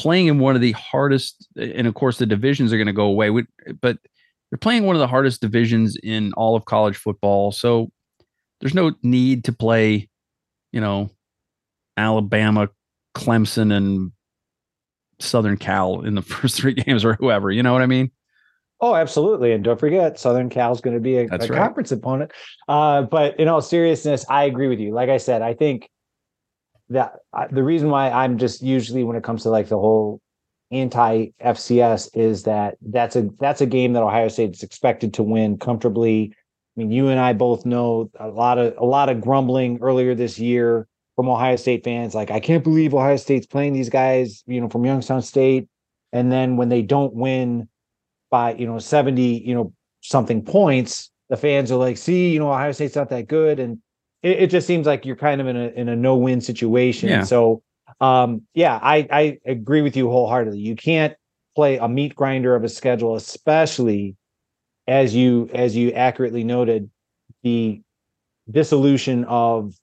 playing 0.00 0.28
in 0.28 0.38
one 0.38 0.54
of 0.54 0.62
the 0.62 0.72
hardest, 0.72 1.46
and 1.56 1.86
of 1.86 1.94
course 1.94 2.16
the 2.16 2.26
divisions 2.26 2.72
are 2.72 2.78
going 2.78 2.86
to 2.86 2.92
go 2.92 3.04
away. 3.04 3.30
But 3.80 3.98
they're 4.50 4.58
playing 4.58 4.84
one 4.84 4.96
of 4.96 5.00
the 5.00 5.06
hardest 5.06 5.42
divisions 5.42 5.96
in 6.02 6.32
all 6.32 6.56
of 6.56 6.64
college 6.64 6.96
football, 6.96 7.52
so 7.52 7.90
there's 8.60 8.74
no 8.74 8.94
need 9.02 9.44
to 9.44 9.52
play, 9.52 10.08
you 10.72 10.80
know, 10.80 11.10
Alabama, 11.96 12.70
Clemson, 13.14 13.76
and 13.76 14.12
Southern 15.18 15.58
Cal 15.58 16.00
in 16.00 16.14
the 16.14 16.22
first 16.34 16.56
three 16.56 16.74
games 16.74 17.04
or 17.04 17.14
whoever. 17.14 17.50
You 17.50 17.62
know 17.62 17.74
what 17.74 17.82
I 17.82 17.86
mean? 17.86 18.10
Oh, 18.82 18.94
absolutely. 18.94 19.52
And 19.52 19.62
don't 19.62 19.78
forget, 19.78 20.18
Southern 20.18 20.48
Cal 20.48 20.72
is 20.72 20.80
going 20.80 20.96
to 20.96 21.00
be 21.00 21.18
a, 21.18 21.24
a 21.26 21.36
right. 21.36 21.50
conference 21.50 21.92
opponent. 21.92 22.32
Uh, 22.66 23.02
but 23.02 23.38
in 23.38 23.46
all 23.46 23.60
seriousness, 23.60 24.24
I 24.30 24.44
agree 24.44 24.68
with 24.68 24.80
you. 24.80 24.94
Like 24.94 25.10
I 25.10 25.18
said, 25.18 25.42
I 25.42 25.52
think 25.52 25.90
that 26.90 27.14
uh, 27.32 27.46
the 27.50 27.62
reason 27.62 27.88
why 27.90 28.10
I'm 28.10 28.38
just 28.38 28.62
usually 28.62 29.04
when 29.04 29.16
it 29.16 29.24
comes 29.24 29.44
to 29.44 29.50
like 29.50 29.68
the 29.68 29.78
whole 29.78 30.20
anti 30.70 31.28
FCS 31.42 32.10
is 32.14 32.44
that 32.44 32.76
that's 32.80 33.16
a 33.16 33.28
that's 33.38 33.60
a 33.60 33.66
game 33.66 33.92
that 33.94 34.02
Ohio 34.02 34.28
State 34.28 34.54
is 34.54 34.62
expected 34.62 35.14
to 35.14 35.22
win 35.22 35.58
comfortably. 35.58 36.32
I 36.76 36.80
mean, 36.80 36.90
you 36.90 37.08
and 37.08 37.18
I 37.18 37.32
both 37.32 37.64
know 37.64 38.10
a 38.18 38.28
lot 38.28 38.58
of 38.58 38.74
a 38.76 38.84
lot 38.84 39.08
of 39.08 39.20
grumbling 39.20 39.78
earlier 39.80 40.14
this 40.14 40.38
year 40.38 40.86
from 41.16 41.28
Ohio 41.28 41.56
State 41.56 41.84
fans, 41.84 42.14
like 42.14 42.30
I 42.30 42.40
can't 42.40 42.64
believe 42.64 42.94
Ohio 42.94 43.16
State's 43.16 43.46
playing 43.46 43.72
these 43.72 43.90
guys, 43.90 44.42
you 44.46 44.60
know, 44.60 44.68
from 44.68 44.84
Youngstown 44.84 45.22
State, 45.22 45.68
and 46.12 46.30
then 46.32 46.56
when 46.56 46.70
they 46.70 46.82
don't 46.82 47.14
win 47.14 47.68
by 48.30 48.54
you 48.54 48.66
know 48.66 48.78
seventy, 48.78 49.42
you 49.44 49.54
know, 49.54 49.72
something 50.00 50.42
points, 50.42 51.10
the 51.28 51.36
fans 51.36 51.70
are 51.70 51.76
like, 51.76 51.98
see, 51.98 52.32
you 52.32 52.38
know, 52.38 52.50
Ohio 52.50 52.72
State's 52.72 52.96
not 52.96 53.10
that 53.10 53.28
good, 53.28 53.60
and 53.60 53.78
it, 54.22 54.42
it 54.42 54.50
just 54.50 54.66
seems 54.66 54.86
like 54.86 55.04
you're 55.04 55.16
kind 55.16 55.40
of 55.40 55.46
in 55.46 55.56
a 55.56 55.68
in 55.68 55.88
a 55.88 55.96
no 55.96 56.16
win 56.16 56.40
situation. 56.40 57.08
Yeah. 57.08 57.24
So 57.24 57.62
um, 58.00 58.42
yeah, 58.54 58.78
I 58.82 59.06
I 59.10 59.38
agree 59.46 59.82
with 59.82 59.96
you 59.96 60.08
wholeheartedly. 60.10 60.58
You 60.58 60.76
can't 60.76 61.14
play 61.56 61.78
a 61.78 61.88
meat 61.88 62.14
grinder 62.14 62.54
of 62.54 62.64
a 62.64 62.68
schedule, 62.68 63.16
especially 63.16 64.16
as 64.86 65.14
you 65.14 65.48
as 65.52 65.76
you 65.76 65.92
accurately 65.92 66.44
noted 66.44 66.90
the 67.42 67.80
dissolution 68.50 69.24
of 69.24 69.74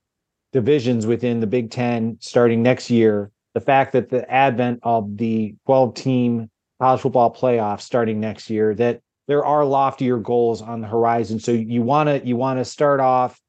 divisions 0.53 1.05
within 1.05 1.39
the 1.39 1.47
Big 1.47 1.71
Ten 1.71 2.17
starting 2.19 2.63
next 2.63 2.89
year. 2.89 3.31
The 3.53 3.61
fact 3.61 3.93
that 3.93 4.09
the 4.09 4.29
advent 4.31 4.79
of 4.83 5.17
the 5.17 5.55
12 5.65 5.95
team 5.95 6.49
college 6.79 7.01
football 7.01 7.33
playoff 7.33 7.81
starting 7.81 8.19
next 8.19 8.49
year, 8.49 8.75
that 8.75 9.01
there 9.27 9.43
are 9.43 9.65
loftier 9.65 10.17
goals 10.17 10.61
on 10.61 10.81
the 10.81 10.87
horizon. 10.87 11.39
So 11.39 11.51
you 11.51 11.81
want 11.81 12.07
to 12.07 12.25
you 12.25 12.35
want 12.35 12.59
to 12.59 12.65
start 12.65 12.99
off 12.99 13.39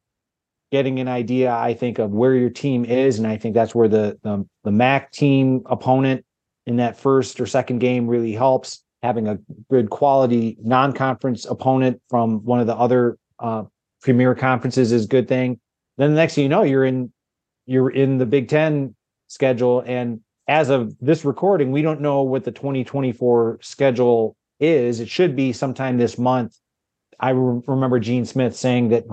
getting 0.70 1.00
an 1.00 1.08
idea, 1.08 1.52
I 1.52 1.74
think, 1.74 1.98
of 1.98 2.10
where 2.10 2.34
your 2.34 2.50
team 2.50 2.84
is, 2.84 3.18
and 3.18 3.26
I 3.26 3.36
think 3.36 3.54
that's 3.54 3.74
where 3.74 3.88
the 3.88 4.18
the, 4.22 4.46
the 4.64 4.72
MAC 4.72 5.12
team 5.12 5.62
opponent 5.66 6.24
in 6.66 6.76
that 6.76 6.98
first 6.98 7.40
or 7.40 7.46
second 7.46 7.78
game 7.78 8.06
really 8.06 8.32
helps. 8.32 8.84
Having 9.02 9.28
a 9.28 9.38
good 9.70 9.90
quality 9.90 10.56
non-conference 10.60 11.44
opponent 11.44 12.02
from 12.10 12.44
one 12.44 12.58
of 12.58 12.66
the 12.66 12.74
other 12.74 13.16
uh, 13.38 13.62
premier 14.02 14.34
conferences 14.34 14.90
is 14.90 15.04
a 15.04 15.08
good 15.08 15.28
thing. 15.28 15.60
Then 15.98 16.10
the 16.10 16.16
next 16.16 16.34
thing 16.34 16.42
you 16.42 16.48
know, 16.48 16.62
you're 16.64 16.84
in 16.84 17.12
you're 17.66 17.90
in 17.90 18.18
the 18.18 18.26
Big 18.26 18.48
Ten 18.48 18.96
schedule, 19.28 19.84
and 19.86 20.20
as 20.48 20.70
of 20.70 20.94
this 21.00 21.24
recording, 21.24 21.70
we 21.70 21.82
don't 21.82 22.00
know 22.00 22.22
what 22.22 22.44
the 22.44 22.50
2024 22.50 23.58
schedule 23.62 24.36
is. 24.58 25.00
It 25.00 25.08
should 25.08 25.36
be 25.36 25.52
sometime 25.52 25.98
this 25.98 26.18
month. 26.18 26.58
I 27.20 27.30
re- 27.30 27.62
remember 27.66 28.00
Gene 28.00 28.24
Smith 28.24 28.56
saying 28.56 28.88
that 28.88 29.04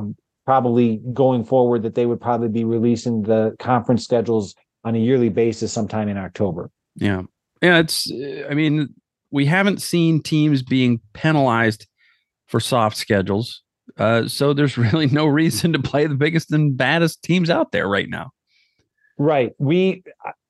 probably 0.45 1.01
going 1.13 1.43
forward 1.43 1.83
that 1.83 1.95
they 1.95 2.05
would 2.05 2.21
probably 2.21 2.47
be 2.47 2.63
releasing 2.63 3.23
the 3.23 3.55
conference 3.59 4.03
schedules 4.03 4.55
on 4.83 4.95
a 4.95 4.99
yearly 4.99 5.29
basis 5.29 5.73
sometime 5.73 6.07
in 6.07 6.17
October. 6.17 6.69
Yeah. 6.95 7.23
Yeah, 7.61 7.79
it's 7.79 8.11
I 8.49 8.53
mean, 8.53 8.89
we 9.31 9.45
haven't 9.45 9.81
seen 9.81 10.21
teams 10.21 10.61
being 10.61 10.99
penalized 11.13 11.87
for 12.47 12.59
soft 12.59 12.95
schedules. 12.97 13.63
Uh, 13.97 14.27
so 14.27 14.53
there's 14.53 14.77
really 14.77 15.07
no 15.07 15.25
reason 15.25 15.73
to 15.73 15.79
play 15.79 16.05
the 16.05 16.15
biggest 16.15 16.51
and 16.51 16.77
baddest 16.77 17.23
teams 17.23 17.49
out 17.49 17.71
there 17.71 17.87
right 17.87 18.09
now. 18.09 18.31
Right. 19.17 19.53
We 19.57 20.03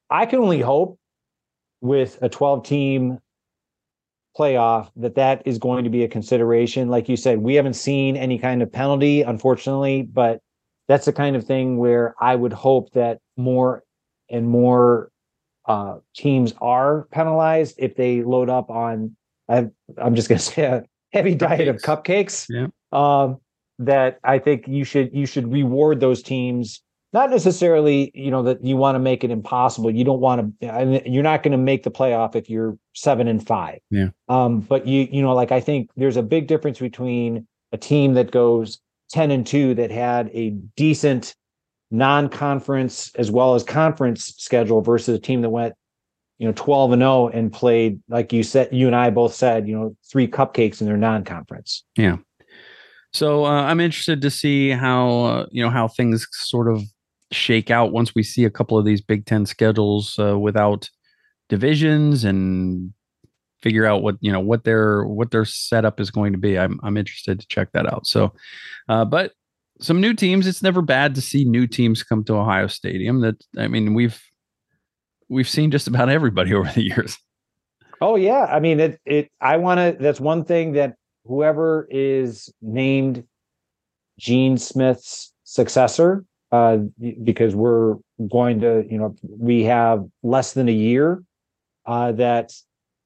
I 0.10 0.26
can 0.26 0.40
only 0.40 0.62
hope 0.62 1.00
with 1.82 2.18
a 2.22 2.30
12 2.30 2.66
team 2.66 3.20
playoff 4.38 4.90
that 4.96 5.16
that 5.16 5.42
is 5.46 5.58
going 5.58 5.84
to 5.84 5.90
be 5.90 6.04
a 6.04 6.08
consideration. 6.08 6.90
Like 6.90 7.08
you 7.08 7.18
said 7.18 7.40
we 7.40 7.56
haven't 7.56 7.76
seen 7.76 8.18
any 8.18 8.38
kind 8.38 8.62
of 8.62 8.72
penalty 8.72 9.22
unfortunately 9.22 10.02
but 10.04 10.42
that's 10.88 11.06
the 11.06 11.14
kind 11.14 11.36
of 11.36 11.44
thing 11.44 11.78
where 11.78 12.16
i 12.20 12.36
would 12.36 12.54
hope 12.54 12.92
that 12.94 13.20
more 13.38 13.84
and 14.30 14.48
more 14.48 15.12
uh, 15.68 15.98
teams 16.16 16.54
are 16.62 17.08
penalized 17.12 17.76
if 17.80 17.96
they 17.96 18.22
load 18.22 18.50
up 18.50 18.70
on 18.70 19.16
I, 19.50 19.68
i'm 19.98 20.16
just 20.16 20.30
going 20.30 20.40
to 20.40 20.46
say 20.46 20.64
a 20.64 20.84
heavy 21.12 21.36
diet 21.36 21.68
of 21.68 21.78
cupcakes. 21.78 22.48
Yeah. 22.50 22.68
um, 22.92 23.40
that 23.80 24.20
i 24.24 24.40
think 24.40 24.68
you 24.68 24.84
should 24.84 25.14
you 25.14 25.26
should 25.26 25.52
reward 25.52 26.00
those 26.00 26.22
teams 26.22 26.82
not 27.16 27.30
necessarily 27.30 28.12
you 28.14 28.30
know 28.30 28.44
that 28.44 28.62
you 28.64 28.76
want 28.76 28.96
to 28.96 29.00
make 29.00 29.24
it 29.24 29.32
impossible. 29.32 29.90
You 29.90 30.04
don't 30.04 30.20
want 30.20 30.60
to 30.60 31.02
you're 31.06 31.24
not 31.24 31.44
going 31.44 31.54
to 31.54 31.58
make 31.58 31.84
the 31.84 31.90
playoff 31.90 32.36
if 32.36 32.50
you're 32.50 32.78
seven 32.94 33.30
and 33.30 33.46
five. 33.46 33.80
Yeah. 33.90 34.10
Um 34.28 34.60
but 34.60 34.86
you 34.86 35.08
you 35.10 35.22
know 35.22 35.34
like 35.34 35.52
i 35.52 35.62
think 35.62 35.90
there's 35.96 36.18
a 36.18 36.22
big 36.22 36.48
difference 36.48 36.78
between 36.78 37.48
a 37.72 37.78
team 37.78 38.16
that 38.16 38.32
goes 38.32 38.80
10 39.12 39.32
and 39.32 39.48
2 39.48 39.76
that 39.76 39.92
had 39.92 40.30
a 40.34 40.50
decent 40.76 41.36
non-conference 41.90 43.12
as 43.16 43.32
well 43.32 43.56
as 43.56 43.64
conference 43.64 44.34
schedule 44.38 44.82
versus 44.82 45.16
a 45.16 45.20
team 45.20 45.42
that 45.42 45.50
went 45.50 45.74
you 46.38 46.46
know 46.46 46.54
12 46.54 46.92
and 46.92 47.02
0 47.02 47.28
and 47.30 47.54
played 47.54 48.02
like 48.10 48.34
you 48.34 48.44
said 48.44 48.68
you 48.74 48.88
and 48.88 48.96
i 48.96 49.10
both 49.10 49.34
said 49.34 49.70
you 49.70 49.78
know 49.78 49.96
three 50.12 50.28
cupcakes 50.28 50.82
in 50.82 50.88
their 50.88 50.98
non-conference. 50.98 51.86
Yeah. 51.96 52.18
So 53.14 53.46
uh, 53.46 53.62
I'm 53.62 53.80
interested 53.80 54.22
to 54.24 54.30
see 54.30 54.72
how 54.72 55.08
uh, 55.24 55.46
you 55.50 55.64
know 55.64 55.70
how 55.70 55.88
things 55.88 56.28
sort 56.34 56.68
of 56.68 56.84
shake 57.36 57.70
out 57.70 57.92
once 57.92 58.16
we 58.16 58.24
see 58.24 58.46
a 58.46 58.50
couple 58.50 58.78
of 58.78 58.86
these 58.86 59.02
Big 59.02 59.26
Ten 59.26 59.46
schedules 59.46 60.18
uh, 60.20 60.38
without 60.38 60.90
divisions 61.50 62.24
and 62.24 62.94
figure 63.62 63.86
out 63.86 64.04
what 64.04 64.16
you 64.22 64.32
know 64.32 64.40
what 64.40 64.64
their 64.64 65.06
what 65.06 65.32
their 65.32 65.46
setup 65.46 66.00
is 66.00 66.12
going 66.12 66.32
to 66.32 66.38
be. 66.38 66.58
I'm 66.58 66.80
I'm 66.84 66.98
interested 66.98 67.40
to 67.40 67.48
check 67.48 67.72
that 67.74 67.92
out. 67.92 68.08
So, 68.08 68.34
uh, 68.90 69.06
but 69.06 69.34
some 69.82 70.02
new 70.02 70.14
teams. 70.14 70.48
It's 70.48 70.64
never 70.64 70.82
bad 70.82 71.16
to 71.16 71.22
see 71.22 71.46
new 71.46 71.68
teams 71.68 72.04
come 72.04 72.24
to 72.26 72.36
Ohio 72.36 72.68
Stadium. 72.68 73.22
That 73.22 73.36
I 73.58 73.68
mean, 73.68 73.94
we've 73.94 74.22
we've 75.30 75.50
seen 75.50 75.72
just 75.72 75.88
about 75.88 76.10
everybody 76.10 76.54
over 76.56 76.72
the 76.72 76.84
years. 76.84 77.18
Oh 78.02 78.16
yeah, 78.16 78.46
I 78.46 78.60
mean 78.60 78.80
it. 78.80 79.00
It. 79.06 79.32
I 79.42 79.58
want 79.58 79.80
to. 79.80 80.02
That's 80.02 80.20
one 80.20 80.46
thing 80.46 80.74
that 80.74 80.96
whoever 81.26 81.88
is 81.90 82.54
named 82.62 83.24
Gene 84.20 84.58
Smith's 84.58 85.34
successor 85.44 86.26
uh, 86.52 86.78
because 87.24 87.56
we're 87.56 87.96
going 88.30 88.62
to, 88.62 88.86
you 88.90 88.98
know, 88.98 89.16
we 89.24 89.64
have 89.64 90.06
less 90.24 90.54
than 90.54 90.70
a 90.70 90.74
year 90.74 91.24
uh, 91.86 92.12
that 92.14 92.54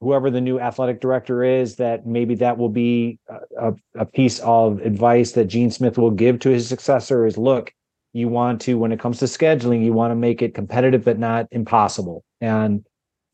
whoever 0.02 0.30
the 0.30 0.42
new 0.42 0.60
athletic 0.60 1.02
director 1.02 1.44
is, 1.44 1.76
that 1.78 2.06
maybe 2.06 2.36
that 2.36 2.58
will 2.58 2.70
be 2.70 3.20
a, 3.60 3.74
a 3.96 4.06
piece 4.06 4.40
of 4.40 4.80
advice 4.82 5.34
that 5.34 5.46
Gene 5.46 5.72
Smith 5.72 5.98
will 5.98 6.12
give 6.12 6.40
to 6.40 6.50
his 6.50 6.68
successor 6.68 7.26
is 7.26 7.38
look, 7.38 7.74
you 8.14 8.28
want 8.28 8.62
to, 8.62 8.76
when 8.76 8.92
it 8.92 9.00
comes 9.00 9.20
to 9.20 9.26
scheduling, 9.26 9.84
you 9.84 9.94
want 9.94 10.12
to 10.12 10.16
make 10.16 10.42
it 10.42 10.54
competitive, 10.54 11.04
but 11.04 11.20
not 11.20 11.48
impossible. 11.52 12.24
And 12.42 12.86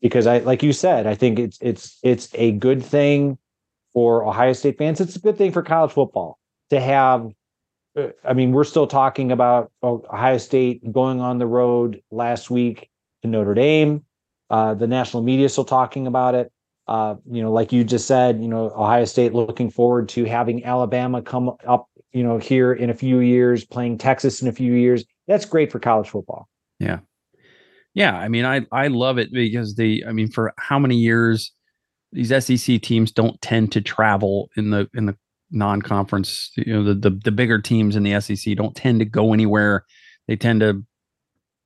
because 0.02 0.26
I, 0.26 0.38
like 0.38 0.62
you 0.62 0.72
said, 0.72 1.06
I 1.06 1.14
think 1.14 1.38
it's, 1.38 1.58
it's, 1.60 1.98
it's 2.02 2.28
a 2.34 2.52
good 2.52 2.82
thing 2.82 3.38
for 3.92 4.26
Ohio 4.26 4.52
State 4.52 4.76
fans. 4.76 5.00
It's 5.00 5.16
a 5.16 5.20
good 5.20 5.38
thing 5.38 5.52
for 5.52 5.62
college 5.62 5.92
football 5.92 6.38
to 6.70 6.80
have. 6.80 7.30
I 8.24 8.32
mean, 8.34 8.52
we're 8.52 8.64
still 8.64 8.86
talking 8.86 9.32
about 9.32 9.72
Ohio 9.82 10.38
State 10.38 10.92
going 10.92 11.20
on 11.20 11.38
the 11.38 11.46
road 11.46 12.02
last 12.10 12.50
week 12.50 12.90
to 13.22 13.28
Notre 13.28 13.54
Dame. 13.54 14.04
Uh, 14.50 14.74
the 14.74 14.86
national 14.86 15.22
media 15.22 15.46
is 15.46 15.52
still 15.52 15.64
talking 15.64 16.06
about 16.06 16.34
it. 16.34 16.52
Uh, 16.86 17.16
you 17.30 17.42
know, 17.42 17.50
like 17.50 17.72
you 17.72 17.82
just 17.82 18.06
said, 18.06 18.40
you 18.40 18.48
know, 18.48 18.70
Ohio 18.70 19.04
State 19.04 19.32
looking 19.32 19.70
forward 19.70 20.08
to 20.10 20.24
having 20.24 20.64
Alabama 20.64 21.22
come 21.22 21.52
up, 21.66 21.88
you 22.12 22.22
know, 22.22 22.38
here 22.38 22.72
in 22.72 22.90
a 22.90 22.94
few 22.94 23.20
years, 23.20 23.64
playing 23.64 23.98
Texas 23.98 24.42
in 24.42 24.48
a 24.48 24.52
few 24.52 24.72
years. 24.72 25.04
That's 25.26 25.44
great 25.44 25.72
for 25.72 25.80
college 25.80 26.08
football. 26.08 26.48
Yeah. 26.78 27.00
Yeah. 27.94 28.16
I 28.16 28.28
mean, 28.28 28.44
I, 28.44 28.66
I 28.70 28.88
love 28.88 29.18
it 29.18 29.32
because 29.32 29.74
the, 29.74 30.04
I 30.06 30.12
mean, 30.12 30.30
for 30.30 30.52
how 30.58 30.78
many 30.78 30.96
years 30.96 31.50
these 32.12 32.28
SEC 32.44 32.82
teams 32.82 33.10
don't 33.10 33.40
tend 33.40 33.72
to 33.72 33.80
travel 33.80 34.50
in 34.56 34.70
the, 34.70 34.88
in 34.94 35.06
the 35.06 35.16
non-conference, 35.50 36.52
you 36.56 36.72
know, 36.72 36.82
the, 36.82 36.94
the, 36.94 37.20
the 37.24 37.30
bigger 37.30 37.60
teams 37.60 37.96
in 37.96 38.02
the 38.02 38.20
SEC 38.20 38.56
don't 38.56 38.76
tend 38.76 38.98
to 39.00 39.04
go 39.04 39.32
anywhere. 39.32 39.84
They 40.26 40.36
tend 40.36 40.60
to 40.60 40.82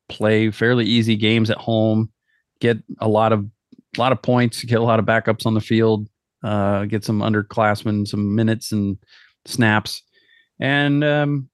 play 0.08 0.50
fairly 0.50 0.84
easy 0.84 1.16
games 1.16 1.50
at 1.50 1.58
home, 1.58 2.10
get 2.60 2.78
a 3.00 3.08
lot 3.08 3.32
of 3.32 3.46
a 3.96 4.00
lot 4.00 4.12
of 4.12 4.22
points, 4.22 4.62
get 4.64 4.80
a 4.80 4.84
lot 4.84 5.00
of 5.00 5.04
backups 5.04 5.46
on 5.46 5.54
the 5.54 5.60
field, 5.60 6.08
uh, 6.44 6.84
get 6.84 7.04
some 7.04 7.20
underclassmen 7.20 8.06
some 8.06 8.34
minutes 8.34 8.70
and 8.70 8.99
snaps. 9.46 10.02
And, 10.60 11.02
um, 11.02 11.49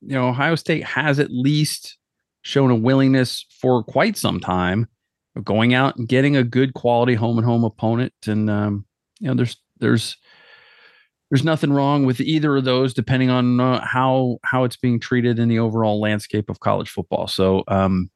you 0.00 0.14
know, 0.14 0.28
Ohio 0.28 0.54
State 0.54 0.84
has 0.84 1.18
at 1.18 1.30
least 1.30 1.98
shown 2.42 2.70
a 2.70 2.76
willingness 2.76 3.44
for 3.60 3.82
quite 3.82 4.16
some 4.16 4.40
time 4.40 4.86
of 5.34 5.44
going 5.44 5.74
out 5.74 5.96
and 5.96 6.08
getting 6.08 6.36
a 6.36 6.44
good 6.44 6.74
quality 6.74 7.14
home 7.14 7.38
and 7.38 7.46
home 7.46 7.64
opponent. 7.64 8.14
And, 8.26 8.48
um, 8.48 8.86
you 9.18 9.28
know, 9.28 9.34
there's, 9.34 9.56
there's, 9.80 10.16
there's 11.30 11.44
nothing 11.44 11.72
wrong 11.72 12.06
with 12.06 12.20
either 12.20 12.56
of 12.56 12.64
those, 12.64 12.94
depending 12.94 13.30
on 13.30 13.60
uh, 13.60 13.84
how 13.84 14.38
how 14.44 14.64
it's 14.64 14.76
being 14.76 15.00
treated 15.00 15.38
in 15.38 15.48
the 15.48 15.58
overall 15.58 16.00
landscape 16.00 16.48
of 16.48 16.60
college 16.60 16.90
football. 16.90 17.26
So, 17.26 17.64
um, 17.68 18.10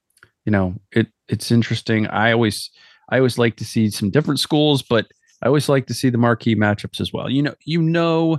you 0.44 0.52
know, 0.52 0.74
it 0.92 1.08
it's 1.28 1.50
interesting. 1.50 2.06
I 2.06 2.32
always 2.32 2.70
I 3.10 3.16
always 3.16 3.38
like 3.38 3.56
to 3.56 3.64
see 3.64 3.90
some 3.90 4.10
different 4.10 4.40
schools, 4.40 4.82
but 4.82 5.06
I 5.42 5.46
always 5.46 5.68
like 5.68 5.86
to 5.86 5.94
see 5.94 6.10
the 6.10 6.18
marquee 6.18 6.54
matchups 6.54 7.00
as 7.00 7.12
well. 7.12 7.28
You 7.30 7.42
know, 7.42 7.54
you 7.64 7.82
know, 7.82 8.38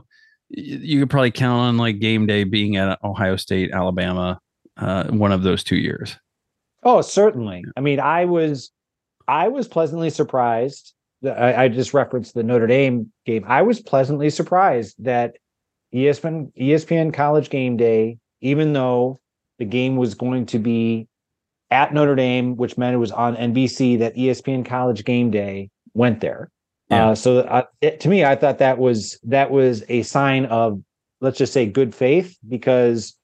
you 0.50 1.00
could 1.00 1.10
probably 1.10 1.32
count 1.32 1.62
on 1.62 1.78
like 1.78 2.00
game 2.00 2.26
day 2.28 2.44
being 2.44 2.78
at 2.78 3.00
Ohio 3.04 3.36
State, 3.36 3.72
Alabama, 3.72 4.40
uh, 4.78 5.06
one 5.06 5.32
of 5.32 5.44
those 5.44 5.64
two 5.64 5.78
years. 5.78 6.16
Oh, 6.84 7.02
certainly. 7.02 7.64
I 7.76 7.82
mean, 7.82 8.00
I 8.00 8.26
was, 8.26 8.72
I 9.28 9.48
was 9.50 9.68
pleasantly 9.68 10.10
surprised. 10.10 10.94
I, 11.26 11.64
I 11.64 11.68
just 11.68 11.94
referenced 11.94 12.34
the 12.34 12.44
Notre 12.44 12.68
Dame 12.68 13.12
game. 13.26 13.44
I 13.48 13.62
was 13.62 13.80
pleasantly 13.80 14.30
surprised 14.30 14.96
that 15.00 15.38
ESPN 15.94 16.52
ESPN 16.60 17.14
College 17.14 17.50
Game 17.50 17.78
Day, 17.78 18.18
even 18.42 18.74
though 18.74 19.20
the 19.60 19.66
game 19.66 19.96
was 19.96 20.16
going 20.16 20.46
to 20.48 20.60
be 20.60 21.08
at 21.70 21.94
Notre 21.94 22.16
Dame, 22.16 22.56
which 22.56 22.78
meant 22.78 22.96
it 22.96 22.98
was 22.98 23.12
on 23.12 23.36
NBC. 23.36 24.00
That 24.00 24.16
ESPN 24.16 24.66
College 24.66 25.06
Game 25.06 25.32
Day 25.32 25.70
went 25.94 26.22
there. 26.22 26.50
Yeah. 26.90 27.10
Uh, 27.10 27.16
so 27.16 27.40
uh, 27.40 27.64
it, 27.82 28.00
to 28.02 28.10
me, 28.10 28.26
I 28.26 28.36
thought 28.36 28.58
that 28.60 28.78
was 28.78 29.20
that 29.24 29.52
was 29.52 29.84
a 29.90 30.04
sign 30.04 30.46
of 30.46 30.82
let's 31.22 31.38
just 31.38 31.54
say 31.54 31.66
good 31.66 31.94
faith 31.94 32.38
because 32.48 33.16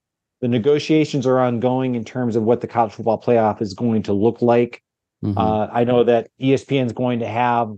the 0.42 0.48
negotiations 0.48 1.26
are 1.26 1.40
ongoing 1.40 1.96
in 1.96 2.06
terms 2.06 2.36
of 2.36 2.44
what 2.44 2.62
the 2.62 2.68
college 2.68 2.94
football 2.94 3.20
playoff 3.20 3.62
is 3.62 3.74
going 3.74 4.04
to 4.04 4.14
look 4.14 4.42
like. 4.42 4.84
Mm-hmm. 5.24 5.38
Uh, 5.38 5.68
I 5.72 5.84
know 5.84 6.04
that 6.04 6.30
ESPN 6.40 6.86
is 6.86 6.94
going 6.94 7.20
to 7.20 7.28
have 7.28 7.76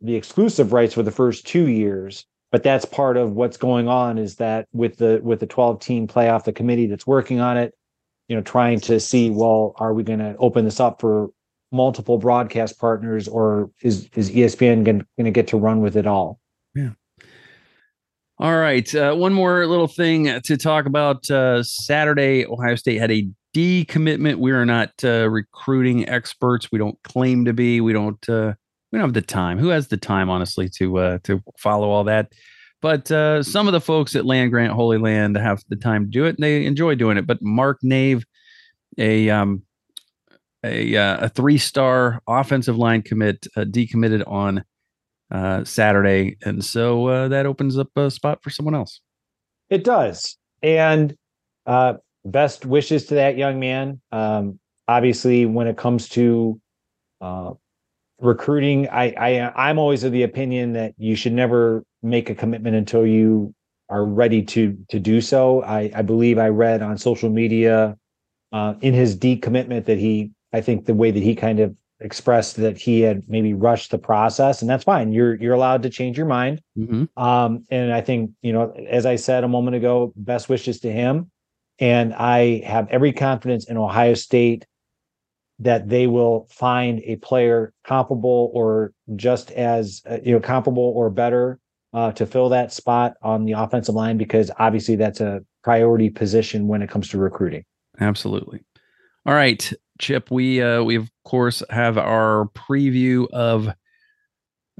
the 0.00 0.16
exclusive 0.16 0.72
rights 0.72 0.94
for 0.94 1.02
the 1.02 1.10
first 1.10 1.46
two 1.46 1.68
years, 1.68 2.24
but 2.52 2.62
that's 2.62 2.84
part 2.84 3.16
of 3.16 3.32
what's 3.32 3.56
going 3.56 3.88
on. 3.88 4.18
Is 4.18 4.36
that 4.36 4.68
with 4.72 4.98
the 4.98 5.20
with 5.22 5.40
the 5.40 5.46
twelve 5.46 5.80
team 5.80 6.06
playoff, 6.06 6.44
the 6.44 6.52
committee 6.52 6.86
that's 6.86 7.06
working 7.06 7.40
on 7.40 7.56
it 7.56 7.74
you 8.28 8.36
know 8.36 8.42
trying 8.42 8.78
to 8.78 9.00
see 9.00 9.30
well 9.30 9.74
are 9.76 9.92
we 9.92 10.02
going 10.02 10.18
to 10.18 10.36
open 10.38 10.64
this 10.64 10.78
up 10.78 11.00
for 11.00 11.30
multiple 11.72 12.18
broadcast 12.18 12.78
partners 12.78 13.26
or 13.26 13.70
is 13.82 14.08
is 14.14 14.30
espn 14.30 14.84
going 14.84 15.04
to 15.18 15.30
get 15.30 15.48
to 15.48 15.56
run 15.56 15.80
with 15.80 15.96
it 15.96 16.06
all? 16.06 16.38
Yeah. 16.74 16.90
All 18.38 18.56
right 18.56 18.94
uh, 18.94 19.14
one 19.14 19.32
more 19.32 19.66
little 19.66 19.88
thing 19.88 20.40
to 20.42 20.56
talk 20.56 20.86
about 20.86 21.28
uh, 21.30 21.62
saturday 21.62 22.46
ohio 22.46 22.76
state 22.76 22.98
had 23.00 23.10
a 23.10 23.28
decommitment. 23.56 24.36
We 24.36 24.52
are 24.52 24.66
not 24.66 24.92
uh, 25.02 25.28
recruiting 25.28 26.08
experts. 26.08 26.70
We 26.70 26.78
don't 26.78 27.02
claim 27.02 27.46
to 27.46 27.54
be. 27.54 27.80
We 27.80 27.94
don't 27.94 28.28
uh, 28.28 28.52
we 28.90 28.98
don't 28.98 29.08
have 29.08 29.14
the 29.14 29.22
time 29.22 29.58
who 29.58 29.68
has 29.68 29.88
the 29.88 29.96
time 29.96 30.30
honestly 30.30 30.68
to 30.68 30.98
uh, 30.98 31.18
to 31.24 31.42
follow 31.58 31.90
all 31.90 32.04
that 32.04 32.32
but 32.80 33.10
uh, 33.10 33.42
some 33.42 33.66
of 33.66 33.72
the 33.72 33.80
folks 33.80 34.14
at 34.14 34.24
Land 34.24 34.50
Grant 34.52 34.72
Holy 34.72 34.98
Land 34.98 35.36
have 35.36 35.62
the 35.68 35.76
time 35.76 36.04
to 36.04 36.10
do 36.10 36.24
it, 36.24 36.36
and 36.36 36.44
they 36.44 36.64
enjoy 36.64 36.94
doing 36.94 37.16
it. 37.16 37.26
But 37.26 37.42
Mark 37.42 37.78
Nave, 37.82 38.24
a 38.96 39.30
um, 39.30 39.62
a, 40.64 40.96
uh, 40.96 41.26
a 41.26 41.28
three 41.28 41.58
star 41.58 42.20
offensive 42.28 42.76
line 42.76 43.02
commit, 43.02 43.46
uh, 43.56 43.62
decommitted 43.62 44.22
on 44.28 44.64
uh, 45.30 45.64
Saturday, 45.64 46.36
and 46.44 46.64
so 46.64 47.06
uh, 47.08 47.28
that 47.28 47.46
opens 47.46 47.76
up 47.76 47.88
a 47.96 48.10
spot 48.10 48.42
for 48.42 48.50
someone 48.50 48.74
else. 48.74 49.00
It 49.70 49.82
does, 49.82 50.36
and 50.62 51.16
uh, 51.66 51.94
best 52.24 52.64
wishes 52.64 53.06
to 53.06 53.14
that 53.16 53.36
young 53.36 53.58
man. 53.58 54.00
Um, 54.12 54.60
obviously, 54.86 55.46
when 55.46 55.66
it 55.66 55.76
comes 55.76 56.08
to 56.10 56.60
uh, 57.20 57.54
recruiting, 58.20 58.88
I, 58.88 59.14
I 59.18 59.68
I'm 59.68 59.78
always 59.78 60.04
of 60.04 60.12
the 60.12 60.22
opinion 60.22 60.72
that 60.74 60.94
you 60.98 61.16
should 61.16 61.32
never 61.32 61.84
make 62.02 62.30
a 62.30 62.34
commitment 62.34 62.76
until 62.76 63.06
you 63.06 63.54
are 63.88 64.04
ready 64.04 64.42
to 64.42 64.76
to 64.88 64.98
do 64.98 65.20
so. 65.20 65.62
I, 65.62 65.90
I 65.94 66.02
believe 66.02 66.38
I 66.38 66.48
read 66.48 66.82
on 66.82 66.98
social 66.98 67.30
media 67.30 67.96
uh, 68.52 68.74
in 68.80 68.94
his 68.94 69.16
decommitment 69.16 69.86
that 69.86 69.98
he, 69.98 70.30
I 70.52 70.60
think 70.60 70.86
the 70.86 70.94
way 70.94 71.10
that 71.10 71.22
he 71.22 71.34
kind 71.34 71.60
of 71.60 71.74
expressed 72.00 72.56
that 72.56 72.78
he 72.78 73.00
had 73.00 73.22
maybe 73.28 73.54
rushed 73.54 73.90
the 73.90 73.98
process, 73.98 74.60
and 74.62 74.70
that's 74.70 74.84
fine. 74.84 75.12
You're 75.12 75.34
you're 75.36 75.54
allowed 75.54 75.82
to 75.82 75.90
change 75.90 76.16
your 76.16 76.26
mind. 76.26 76.60
Mm-hmm. 76.76 77.22
Um, 77.22 77.64
and 77.70 77.92
I 77.92 78.00
think 78.00 78.32
you 78.42 78.52
know, 78.52 78.72
as 78.88 79.06
I 79.06 79.16
said 79.16 79.44
a 79.44 79.48
moment 79.48 79.76
ago, 79.76 80.12
best 80.16 80.48
wishes 80.48 80.80
to 80.80 80.92
him. 80.92 81.30
And 81.80 82.12
I 82.14 82.62
have 82.66 82.88
every 82.90 83.12
confidence 83.12 83.68
in 83.68 83.76
Ohio 83.76 84.14
State 84.14 84.66
that 85.58 85.88
they 85.88 86.06
will 86.06 86.46
find 86.50 87.00
a 87.04 87.16
player 87.16 87.72
comparable 87.84 88.50
or 88.54 88.92
just 89.16 89.50
as 89.52 90.02
uh, 90.08 90.18
you 90.22 90.32
know 90.32 90.40
comparable 90.40 90.92
or 90.96 91.10
better 91.10 91.58
uh, 91.92 92.12
to 92.12 92.26
fill 92.26 92.48
that 92.48 92.72
spot 92.72 93.14
on 93.22 93.44
the 93.44 93.52
offensive 93.52 93.94
line 93.94 94.16
because 94.16 94.50
obviously 94.58 94.96
that's 94.96 95.20
a 95.20 95.40
priority 95.64 96.10
position 96.10 96.68
when 96.68 96.82
it 96.82 96.90
comes 96.90 97.08
to 97.08 97.18
recruiting. 97.18 97.64
Absolutely. 98.00 98.60
All 99.26 99.34
right, 99.34 99.72
Chip. 99.98 100.30
We 100.30 100.62
uh, 100.62 100.82
we 100.82 100.96
of 100.96 101.10
course 101.24 101.62
have 101.70 101.98
our 101.98 102.48
preview 102.54 103.28
of 103.32 103.68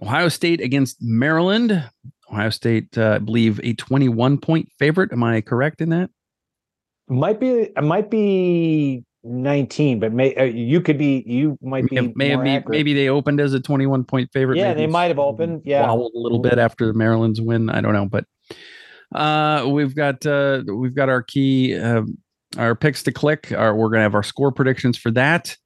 Ohio 0.00 0.28
State 0.28 0.60
against 0.60 0.98
Maryland. 1.00 1.84
Ohio 2.30 2.50
State, 2.50 2.96
uh, 2.96 3.14
I 3.16 3.18
believe, 3.18 3.60
a 3.62 3.74
twenty-one 3.74 4.38
point 4.38 4.70
favorite. 4.78 5.12
Am 5.12 5.24
I 5.24 5.40
correct 5.40 5.80
in 5.80 5.90
that? 5.90 6.10
Might 7.08 7.40
be. 7.40 7.48
It 7.48 7.82
might 7.82 8.10
be 8.10 9.04
19 9.24 9.98
but 9.98 10.12
may 10.12 10.34
uh, 10.36 10.44
you 10.44 10.80
could 10.80 10.96
be 10.96 11.24
you 11.26 11.58
might 11.60 11.86
be 11.88 12.00
may, 12.14 12.36
maybe, 12.36 12.64
maybe 12.68 12.94
they 12.94 13.08
opened 13.08 13.40
as 13.40 13.52
a 13.52 13.60
21 13.60 14.04
point 14.04 14.30
favorite. 14.32 14.56
Yeah 14.56 14.68
maybe 14.68 14.80
they 14.82 14.86
might 14.86 15.08
have 15.08 15.18
opened 15.18 15.62
yeah. 15.64 15.90
a 15.90 15.94
little 15.94 16.38
bit 16.38 16.58
after 16.58 16.92
maryland's 16.92 17.40
win 17.40 17.68
i 17.68 17.80
don't 17.80 17.94
know 17.94 18.06
but 18.06 18.24
uh 19.12 19.66
we've 19.68 19.94
got 19.94 20.24
uh 20.24 20.62
we've 20.72 20.94
got 20.94 21.08
our 21.08 21.22
key 21.22 21.76
uh, 21.76 22.02
our 22.56 22.74
picks 22.74 23.02
to 23.02 23.12
click 23.12 23.52
our, 23.52 23.74
we're 23.74 23.90
gonna 23.90 24.02
have 24.02 24.14
our 24.14 24.22
score 24.22 24.52
predictions 24.52 24.96
for 24.96 25.10
that. 25.12 25.56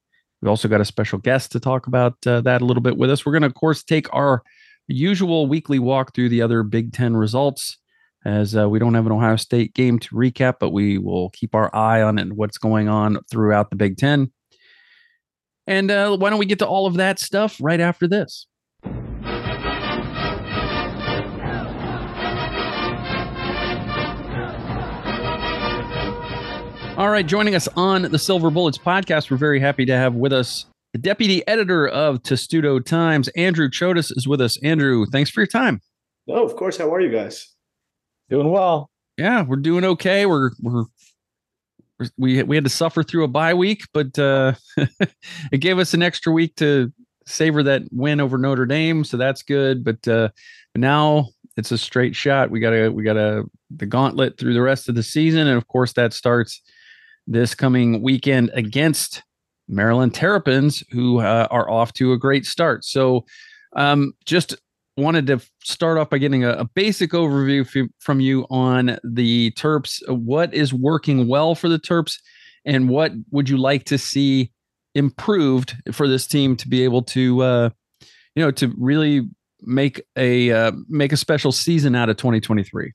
We've 0.41 0.49
also 0.49 0.67
got 0.67 0.81
a 0.81 0.85
special 0.85 1.19
guest 1.19 1.53
to 1.53 1.61
talk 1.61 1.87
about 1.87 2.15
uh, 2.27 2.41
that 2.41 2.63
a 2.63 2.65
little 2.65 2.83
bit 2.83 2.97
with 2.97 3.11
us. 3.11 3.25
We're 3.25 3.33
gonna 3.33 3.47
of 3.47 3.55
course 3.55 3.85
take 3.85 4.13
our 4.13 4.43
usual 4.89 5.47
weekly 5.47 5.79
walk 5.79 6.15
through 6.15 6.29
the 6.29 6.43
other 6.43 6.63
big 6.63 6.93
10 6.93 7.17
results 7.17 7.79
as 8.25 8.57
uh, 8.57 8.69
we 8.69 8.79
don't 8.79 8.95
have 8.95 9.07
an 9.07 9.13
Ohio 9.13 9.37
State 9.37 9.75
game 9.75 9.99
to 9.99 10.15
recap, 10.15 10.55
but 10.61 10.71
we 10.71 10.99
will 10.99 11.31
keep 11.31 11.55
our 11.55 11.75
eye 11.75 12.03
on 12.03 12.19
it, 12.19 12.23
and 12.23 12.37
what's 12.37 12.59
going 12.59 12.89
on 12.89 13.19
throughout 13.31 13.71
the 13.71 13.77
Big 13.77 13.97
Ten. 13.97 14.33
And 15.67 15.91
uh, 15.91 16.17
why 16.17 16.31
don't 16.31 16.39
we 16.39 16.47
get 16.47 16.59
to 16.61 16.67
all 16.67 16.87
of 16.87 16.95
that 16.95 17.19
stuff 17.19 17.57
right 17.61 17.81
after 17.81 18.09
this? 18.09 18.47
All 26.95 27.09
right, 27.09 27.27
joining 27.27 27.55
us 27.55 27.69
on 27.75 28.03
the 28.03 28.19
Silver 28.19 28.51
Bullets 28.51 28.77
podcast, 28.79 29.31
we're 29.31 29.37
very 29.37 29.59
happy 29.59 29.87
to 29.87 29.97
have 29.97 30.15
with 30.15 30.33
us 30.33 30.67
the 30.93 30.99
deputy 30.99 31.47
editor 31.49 31.89
of 31.89 32.23
Testudo 32.23 32.79
Times, 32.79 33.29
Andrew 33.29 33.71
Chodes, 33.71 34.13
is 34.15 34.29
with 34.29 34.43
us. 34.43 34.63
Andrew, 34.63 35.07
thanks 35.07 35.31
for 35.31 35.41
your 35.41 35.47
time. 35.47 35.81
Oh, 36.29 36.45
of 36.45 36.55
course. 36.55 36.77
How 36.77 36.95
are 36.95 37.01
you 37.01 37.11
guys? 37.11 37.52
Doing 38.33 38.49
well. 38.49 38.89
Yeah, 39.19 39.43
we're 39.43 39.57
doing 39.57 39.85
okay. 39.85 40.25
We're 40.25 40.53
we're 40.59 40.85
we 42.17 42.43
we 42.43 42.57
had 42.57 42.65
to 42.65 42.71
suffer 42.71 43.03
through 43.03 43.25
a 43.25 43.29
bye 43.29 43.53
week, 43.53 43.83
but 43.93 44.19
uh, 44.19 44.55
it 45.53 45.59
gave 45.59 45.79
us 45.79 45.93
an 45.93 46.03
extra 46.03 46.33
week 46.33 46.57
to 46.57 46.91
savor 47.27 47.63
that 47.65 47.83
win 47.91 48.21
over 48.21 48.39
Notre 48.39 48.65
Dame, 48.65 49.05
so 49.05 49.19
that's 49.19 49.43
good. 49.43 49.85
But 49.85 50.09
uh, 50.09 50.31
now 50.75 51.29
it's 51.59 51.73
a 51.73 51.77
straight 51.77 52.17
shot. 52.17 52.51
We 52.51 52.59
gotta 52.59 52.91
we 52.91 53.03
gotta 53.05 53.45
the 53.69 53.85
gauntlet 53.85 54.39
through 54.39 54.55
the 54.55 54.63
rest 54.63 54.89
of 54.89 54.95
the 54.95 55.03
season, 55.03 55.47
and 55.47 55.59
of 55.59 55.69
course 55.69 55.93
that 55.93 56.15
starts 56.15 56.63
this 57.27 57.55
coming 57.55 58.01
weekend 58.01 58.51
against 58.55 59.25
Maryland 59.69 60.15
Terrapins, 60.15 60.83
who 60.91 61.21
uh, 61.21 61.49
are 61.51 61.69
off 61.69 61.93
to 61.93 62.15
a 62.15 62.19
great 62.19 62.47
start. 62.47 62.87
So, 62.87 63.27
um, 63.77 64.15
just 64.25 64.57
wanted 64.97 65.27
to 65.29 65.41
start 65.63 65.99
off 65.99 66.11
by 66.11 66.19
getting 66.19 66.45
a, 66.45 66.51
a 66.51 66.65
basic 66.65 67.13
overview 67.13 67.67
f- 67.67 67.89
from 67.99 68.21
you 68.21 68.47
on 68.51 68.99
the 69.03 69.53
Terps. 69.53 70.01
What 70.09 70.53
is 70.53 70.73
working 70.73 71.29
well 71.29 71.55
for 71.55 71.69
the 71.69 71.79
Terps, 71.79 72.15
and 72.65 72.89
what 72.89 73.13
would 73.31 73.49
you 73.49 73.57
like 73.57 73.85
to 73.85 73.99
see 73.99 74.53
improved 74.95 75.75
for 75.93 76.07
this 76.07 76.27
team 76.27 76.57
to 76.57 76.69
be 76.69 76.85
able 76.85 77.03
to, 77.03 77.43
uh, 77.43 77.71
you 78.35 78.43
know, 78.43 78.51
to 78.51 78.73
really 78.79 79.29
make 79.63 80.03
a 80.17 80.51
uh, 80.51 80.73
make 80.89 81.13
a 81.13 81.17
special 81.17 81.53
season 81.53 81.95
out 81.95 82.09
of 82.09 82.17
2023? 82.17 82.93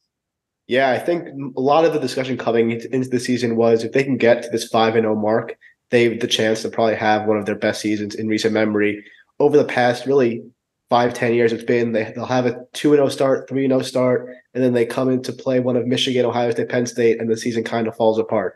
Yeah, 0.68 0.92
I 0.92 1.00
think 1.00 1.28
a 1.56 1.62
lot 1.62 1.86
of 1.86 1.94
the 1.94 2.00
discussion 2.00 2.38
coming 2.38 2.72
into 2.72 3.10
the 3.10 3.20
season 3.20 3.56
was 3.56 3.84
if 3.84 3.94
they 3.94 4.04
can 4.04 4.18
get 4.18 4.44
to 4.44 4.50
this 4.50 4.68
five 4.68 4.96
and 4.96 5.04
zero 5.04 5.16
mark, 5.16 5.56
they 5.92 6.10
have 6.10 6.20
the 6.20 6.28
chance 6.28 6.62
to 6.62 6.70
probably 6.70 6.96
have 6.96 7.26
one 7.26 7.38
of 7.38 7.46
their 7.46 7.56
best 7.56 7.82
seasons 7.82 8.16
in 8.16 8.28
recent 8.28 8.54
memory. 8.54 9.04
Over 9.40 9.56
the 9.58 9.66
past 9.66 10.06
really 10.06 10.44
five 10.89 11.13
ten 11.13 11.34
years, 11.34 11.54
it's 11.54 11.63
been 11.63 11.91
they, 11.91 12.12
they'll 12.15 12.26
have 12.26 12.45
a 12.45 12.65
two 12.73 12.93
and 12.93 13.00
zero 13.00 13.10
start, 13.10 13.50
three 13.50 13.65
and 13.65 13.71
zero 13.71 13.82
start, 13.82 14.30
and 14.54 14.63
then 14.63 14.73
they 14.73 14.86
come 14.86 15.10
in 15.10 15.21
to 15.23 15.34
play 15.34 15.60
one 15.60 15.76
of 15.76 15.88
Michigan, 15.88 16.26
Ohio 16.26 16.52
State, 16.52 16.69
Penn 16.69 16.86
State, 16.86 17.19
and 17.19 17.30
the 17.30 17.38
season 17.38 17.63
kind 17.63 17.88
of 17.88 17.95
falls 17.95 18.19
apart. 18.19 18.56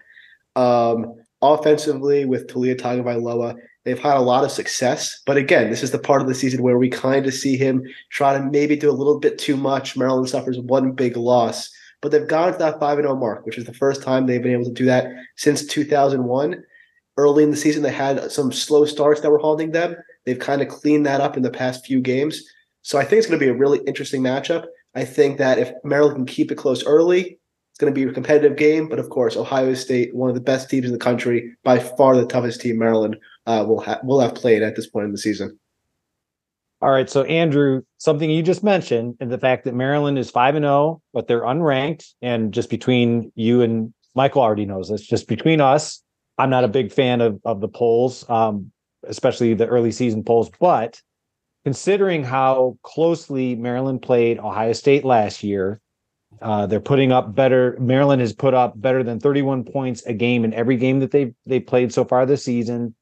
Um, 0.56 1.16
offensively, 1.42 2.26
with 2.26 2.48
Taulia 2.48 2.76
Tagovailoa, 2.76 3.56
they've 3.86 4.00
had 4.00 4.18
a 4.18 4.22
lot 4.22 4.44
of 4.44 4.52
success, 4.52 5.22
but 5.26 5.38
again, 5.38 5.70
this 5.70 5.84
is 5.84 5.92
the 5.92 6.00
part 6.00 6.22
of 6.22 6.28
the 6.28 6.36
season 6.36 6.62
where 6.62 6.78
we 6.78 6.90
kind 6.90 7.26
of 7.26 7.34
see 7.34 7.58
him 7.58 7.84
try 8.12 8.38
to 8.38 8.44
maybe 8.44 8.76
do 8.76 8.90
a 8.90 8.94
little 8.94 9.20
bit 9.20 9.38
too 9.38 9.58
much. 9.58 9.98
Maryland 9.98 10.30
suffers 10.30 10.60
one 10.60 10.92
big 10.92 11.18
loss 11.18 11.70
but 12.02 12.12
they've 12.12 12.28
gone 12.28 12.52
to 12.52 12.58
that 12.58 12.80
5 12.80 12.98
0 12.98 13.16
mark, 13.16 13.46
which 13.46 13.58
is 13.58 13.66
the 13.66 13.74
first 13.74 14.02
time 14.02 14.26
they've 14.26 14.42
been 14.42 14.54
able 14.54 14.66
to 14.66 14.72
do 14.72 14.86
that 14.86 15.08
since 15.38 15.66
2001. 15.66 16.64
Early 17.18 17.44
in 17.44 17.52
the 17.52 17.58
season, 17.58 17.84
they 17.84 17.92
had 17.92 18.32
some 18.32 18.52
slow 18.52 18.86
starts 18.86 19.22
that 19.22 19.30
were 19.30 19.38
haunting 19.38 19.72
them. 19.72 19.96
They've 20.26 20.40
kind 20.40 20.62
of 20.62 20.68
cleaned 20.68 21.06
that 21.06 21.22
up 21.22 21.38
in 21.38 21.44
the 21.44 21.50
past 21.50 21.86
few 21.86 22.02
games. 22.02 22.44
So 22.82 22.98
I 22.98 23.04
think 23.04 23.20
it's 23.20 23.28
going 23.28 23.40
to 23.40 23.46
be 23.46 23.50
a 23.50 23.58
really 23.58 23.80
interesting 23.86 24.22
matchup. 24.22 24.66
I 24.96 25.06
think 25.06 25.38
that 25.38 25.60
if 25.60 25.72
Maryland 25.84 26.16
can 26.16 26.26
keep 26.26 26.52
it 26.52 26.56
close 26.56 26.86
early, 26.86 27.40
it's 27.72 27.80
going 27.80 27.94
to 27.94 28.00
be 28.00 28.10
a 28.10 28.14
competitive 28.14 28.58
game. 28.58 28.90
But 28.90 29.00
of 29.00 29.10
course, 29.10 29.38
Ohio 29.38 29.74
State, 29.74 30.14
one 30.16 30.30
of 30.30 30.36
the 30.36 30.42
best 30.42 30.70
teams 30.70 30.86
in 30.86 30.92
the 30.92 30.98
country, 30.98 31.56
by 31.64 31.80
far 31.80 32.16
the 32.16 32.26
toughest 32.26 32.62
team 32.62 32.78
Maryland 32.78 33.18
uh, 33.46 33.64
will 33.68 33.82
have 33.82 34.00
will 34.04 34.20
have 34.20 34.36
played 34.36 34.62
at 34.62 34.76
this 34.76 34.88
point 34.88 35.06
in 35.06 35.12
the 35.12 35.18
season. 35.18 35.58
All 36.82 36.90
right. 36.90 37.10
So, 37.10 37.24
Andrew, 37.24 37.84
something 38.00 38.30
you 38.30 38.42
just 38.42 38.64
mentioned, 38.64 39.16
and 39.20 39.32
the 39.32 39.38
fact 39.38 39.66
that 39.66 39.76
Maryland 39.76 40.18
is 40.18 40.32
5 40.32 40.56
and 40.56 40.64
0, 40.64 41.02
but 41.14 41.28
they're 41.28 41.44
unranked. 41.44 42.14
And 42.24 42.52
just 42.52 42.72
between 42.72 43.32
you 43.36 43.62
and 43.62 43.94
Michael 44.16 44.42
already 44.42 44.66
knows 44.66 44.90
this, 44.90 45.06
just 45.06 45.28
between 45.28 45.62
us, 45.62 46.02
I'm 46.40 46.50
not 46.50 46.64
a 46.64 46.68
big 46.68 46.92
fan 46.92 47.22
of, 47.22 47.40
of 47.46 47.62
the 47.62 47.68
polls, 47.68 48.28
um, 48.30 48.72
especially 49.08 49.54
the 49.54 49.68
early 49.68 49.92
season 49.92 50.24
polls. 50.24 50.50
But 50.60 51.02
considering 51.64 52.24
how 52.24 52.78
closely 52.84 53.56
Maryland 53.56 54.02
played 54.02 54.40
Ohio 54.40 54.74
State 54.74 55.06
last 55.06 55.44
year, 55.44 55.80
uh, 56.42 56.66
they're 56.66 56.80
putting 56.80 57.12
up 57.12 57.36
better. 57.36 57.78
Maryland 57.80 58.22
has 58.22 58.34
put 58.34 58.54
up 58.54 58.80
better 58.80 59.04
than 59.04 59.20
31 59.20 59.66
points 59.66 60.06
a 60.06 60.14
game 60.14 60.46
in 60.46 60.54
every 60.54 60.78
game 60.78 61.00
that 61.00 61.12
they've 61.12 61.34
they 61.46 61.60
played 61.60 61.94
so 61.94 62.06
far 62.06 62.26
this 62.26 62.44
season, 62.44 62.96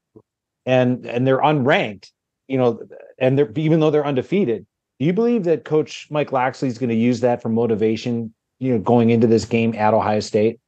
and 0.65 1.05
and 1.05 1.25
they're 1.27 1.39
unranked 1.39 2.09
you 2.49 2.57
know, 2.57 2.81
and 3.19 3.37
they're 3.37 3.51
even 3.55 3.79
though 3.79 3.91
they're 3.91 4.05
undefeated, 4.05 4.65
do 4.99 5.05
you 5.05 5.13
believe 5.13 5.45
that 5.45 5.63
Coach 5.63 6.07
Mike 6.09 6.33
Locksley 6.33 6.67
is 6.67 6.77
going 6.77 6.89
to 6.89 6.95
use 6.95 7.21
that 7.21 7.41
for 7.41 7.47
motivation? 7.47 8.33
You 8.57 8.73
know, 8.73 8.79
going 8.79 9.11
into 9.11 9.27
this 9.27 9.45
game 9.45 9.73
at 9.75 9.93
Ohio 9.93 10.19
State. 10.19 10.59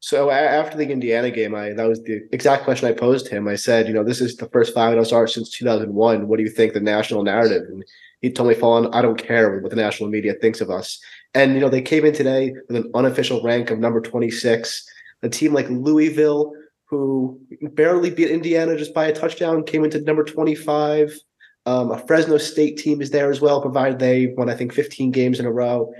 So 0.00 0.30
after 0.30 0.76
the 0.76 0.88
Indiana 0.88 1.30
game, 1.30 1.54
I 1.54 1.72
that 1.72 1.88
was 1.88 2.02
the 2.02 2.20
exact 2.32 2.64
question 2.64 2.88
I 2.88 2.92
posed 2.92 3.26
to 3.26 3.32
him. 3.32 3.48
I 3.48 3.56
said, 3.56 3.88
you 3.88 3.94
know, 3.94 4.04
this 4.04 4.20
is 4.20 4.36
the 4.36 4.48
first 4.50 4.72
five 4.72 4.96
and 4.96 5.06
start 5.06 5.30
since 5.30 5.50
2001. 5.50 6.28
What 6.28 6.36
do 6.36 6.42
you 6.42 6.50
think 6.50 6.72
the 6.72 6.80
national 6.80 7.24
narrative? 7.24 7.62
And 7.68 7.84
he 8.20 8.30
told 8.30 8.48
me, 8.48 8.54
"Fallen, 8.54 8.92
I 8.92 9.02
don't 9.02 9.18
care 9.18 9.58
what 9.58 9.70
the 9.70 9.76
national 9.76 10.08
media 10.08 10.34
thinks 10.34 10.60
of 10.60 10.70
us." 10.70 11.00
And 11.34 11.54
you 11.54 11.60
know, 11.60 11.68
they 11.68 11.82
came 11.82 12.04
in 12.04 12.14
today 12.14 12.54
with 12.68 12.76
an 12.76 12.90
unofficial 12.94 13.42
rank 13.42 13.70
of 13.70 13.80
number 13.80 14.00
26. 14.00 14.86
A 15.22 15.28
team 15.28 15.52
like 15.52 15.68
Louisville, 15.68 16.52
who 16.84 17.40
barely 17.72 18.10
beat 18.10 18.30
Indiana 18.30 18.76
just 18.76 18.94
by 18.94 19.06
a 19.06 19.14
touchdown, 19.14 19.64
came 19.64 19.84
into 19.84 20.00
number 20.02 20.22
25. 20.22 21.18
Um, 21.66 21.90
a 21.90 21.98
Fresno 22.06 22.38
State 22.38 22.78
team 22.78 23.02
is 23.02 23.10
there 23.10 23.30
as 23.30 23.40
well, 23.40 23.60
provided 23.60 23.98
they 23.98 24.28
won, 24.28 24.48
I 24.48 24.54
think, 24.54 24.72
15 24.72 25.10
games 25.10 25.40
in 25.40 25.44
a 25.44 25.52
row. 25.52 25.92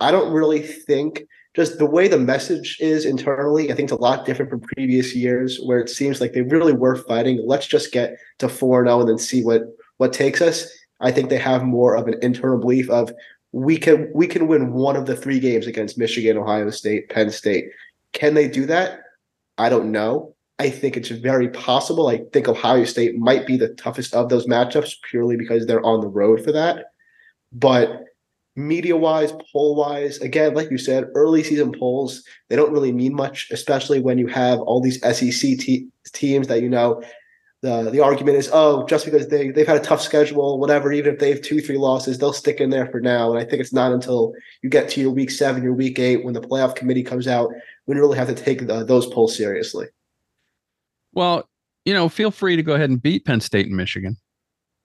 I 0.00 0.10
don't 0.10 0.32
really 0.32 0.60
think 0.60 1.24
just 1.54 1.78
the 1.78 1.86
way 1.86 2.08
the 2.08 2.18
message 2.18 2.76
is 2.80 3.04
internally, 3.04 3.70
I 3.70 3.74
think 3.74 3.86
it's 3.86 3.98
a 3.98 4.02
lot 4.02 4.26
different 4.26 4.50
from 4.50 4.60
previous 4.60 5.14
years 5.14 5.60
where 5.64 5.78
it 5.78 5.88
seems 5.88 6.20
like 6.20 6.32
they 6.32 6.42
really 6.42 6.72
were 6.72 6.96
fighting. 6.96 7.40
Let's 7.46 7.66
just 7.66 7.92
get 7.92 8.16
to 8.38 8.48
4 8.48 8.84
0 8.84 9.00
and 9.00 9.08
then 9.08 9.18
see 9.18 9.44
what 9.44 9.62
what 9.98 10.12
takes 10.12 10.42
us. 10.42 10.68
I 11.00 11.12
think 11.12 11.30
they 11.30 11.38
have 11.38 11.62
more 11.62 11.96
of 11.96 12.08
an 12.08 12.16
internal 12.22 12.58
belief 12.58 12.90
of 12.90 13.12
we 13.52 13.76
can 13.76 14.10
we 14.14 14.26
can 14.26 14.48
win 14.48 14.72
one 14.72 14.96
of 14.96 15.06
the 15.06 15.16
three 15.16 15.38
games 15.38 15.66
against 15.66 15.96
Michigan, 15.96 16.36
Ohio 16.36 16.70
State, 16.70 17.08
Penn 17.08 17.30
State. 17.30 17.66
Can 18.12 18.34
they 18.34 18.48
do 18.48 18.66
that? 18.66 19.00
I 19.56 19.68
don't 19.68 19.92
know. 19.92 20.34
I 20.58 20.70
think 20.70 20.96
it's 20.96 21.08
very 21.08 21.48
possible. 21.48 22.08
I 22.08 22.18
think 22.32 22.48
Ohio 22.48 22.84
State 22.84 23.16
might 23.16 23.46
be 23.46 23.56
the 23.56 23.68
toughest 23.74 24.14
of 24.14 24.28
those 24.28 24.46
matchups 24.46 24.94
purely 25.08 25.36
because 25.36 25.66
they're 25.66 25.84
on 25.84 26.00
the 26.00 26.08
road 26.08 26.42
for 26.42 26.52
that. 26.52 26.86
But 27.52 28.04
media 28.56 28.96
wise, 28.96 29.32
poll 29.52 29.74
wise, 29.74 30.18
again, 30.18 30.54
like 30.54 30.70
you 30.70 30.78
said, 30.78 31.08
early 31.14 31.42
season 31.42 31.72
polls, 31.72 32.22
they 32.48 32.56
don't 32.56 32.72
really 32.72 32.92
mean 32.92 33.14
much, 33.14 33.48
especially 33.50 34.00
when 34.00 34.18
you 34.18 34.26
have 34.28 34.60
all 34.60 34.80
these 34.80 35.00
SEC 35.00 35.58
te- 35.58 35.88
teams 36.12 36.48
that 36.48 36.62
you 36.62 36.68
know. 36.68 37.02
The, 37.62 37.90
the 37.90 38.00
argument 38.00 38.36
is, 38.36 38.50
oh, 38.52 38.84
just 38.86 39.06
because 39.06 39.28
they, 39.28 39.50
they've 39.50 39.66
had 39.66 39.78
a 39.78 39.84
tough 39.84 40.02
schedule, 40.02 40.58
whatever, 40.60 40.92
even 40.92 41.14
if 41.14 41.18
they 41.18 41.30
have 41.30 41.40
two, 41.40 41.62
three 41.62 41.78
losses, 41.78 42.18
they'll 42.18 42.34
stick 42.34 42.60
in 42.60 42.68
there 42.68 42.86
for 42.86 43.00
now. 43.00 43.30
And 43.30 43.40
I 43.40 43.44
think 43.44 43.62
it's 43.62 43.72
not 43.72 43.90
until 43.90 44.34
you 44.62 44.68
get 44.68 44.90
to 44.90 45.00
your 45.00 45.10
week 45.10 45.30
seven, 45.30 45.62
your 45.62 45.72
week 45.72 45.98
eight, 45.98 46.24
when 46.24 46.34
the 46.34 46.42
playoff 46.42 46.74
committee 46.74 47.02
comes 47.02 47.26
out, 47.26 47.50
when 47.86 47.96
you 47.96 48.02
really 48.02 48.18
have 48.18 48.28
to 48.28 48.34
take 48.34 48.66
the, 48.66 48.84
those 48.84 49.06
polls 49.06 49.34
seriously. 49.34 49.86
Well, 51.14 51.48
you 51.86 51.94
know, 51.94 52.10
feel 52.10 52.30
free 52.30 52.56
to 52.56 52.62
go 52.62 52.74
ahead 52.74 52.90
and 52.90 53.00
beat 53.00 53.24
Penn 53.24 53.40
State 53.40 53.66
and 53.66 53.76
Michigan. 53.76 54.18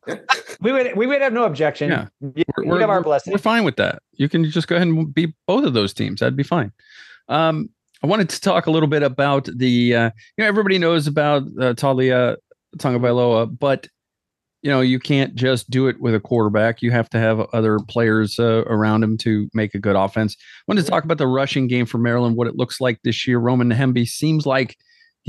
we 0.62 0.72
would 0.72 0.96
we 0.96 1.08
would 1.08 1.22
have 1.22 1.34
no 1.34 1.44
objection. 1.44 1.90
Yeah, 1.90 2.08
we 2.20 2.44
we're, 2.58 2.80
have 2.80 2.90
our 2.90 3.02
blessing. 3.02 3.32
We're 3.32 3.40
fine 3.40 3.64
with 3.64 3.78
that. 3.78 4.02
You 4.14 4.28
can 4.30 4.50
just 4.50 4.68
go 4.68 4.76
ahead 4.76 4.88
and 4.88 5.14
be 5.14 5.34
both 5.48 5.66
of 5.66 5.74
those 5.74 5.94
teams. 5.94 6.20
That'd 6.20 6.36
be 6.36 6.44
fine. 6.44 6.72
Um, 7.28 7.70
I 8.04 8.08
wanted 8.08 8.30
to 8.30 8.42
talk 8.42 8.66
a 8.66 8.72
little 8.72 8.90
bit 8.90 9.04
about 9.04 9.46
the. 9.46 9.96
Uh, 9.96 10.12
you 10.38 10.44
know, 10.44 10.48
everybody 10.48 10.78
knows 10.78 11.08
about 11.08 11.44
uh, 11.60 11.74
Taulia 11.74 12.38
Tagovailoa, 12.78 13.58
but 13.58 13.88
you 14.62 14.70
know, 14.70 14.82
you 14.82 15.00
can't 15.00 15.36
just 15.36 15.70
do 15.70 15.88
it 15.88 16.02
with 16.02 16.14
a 16.14 16.20
quarterback. 16.20 16.82
You 16.82 16.92
have 16.92 17.10
to 17.12 17.20
have 17.20 17.40
other 17.54 17.80
players 17.80 18.40
uh, 18.40 18.64
around 18.66 19.04
him 19.04 19.18
to 19.20 19.50
make 19.54 19.74
a 19.74 19.80
good 19.80 19.96
offense. 19.96 20.36
I 20.40 20.64
wanted 20.68 20.84
to 20.84 20.92
talk 20.92 21.06
about 21.06 21.18
the 21.18 21.28
rushing 21.28 21.68
game 21.68 21.86
for 21.86 21.98
Maryland, 21.98 22.36
what 22.36 22.48
it 22.48 22.58
looks 22.58 22.82
like 22.82 23.00
this 23.04 23.26
year. 23.26 23.40
Roman 23.40 23.70
Hemby 23.70 24.06
seems 24.06 24.46
like 24.46 24.78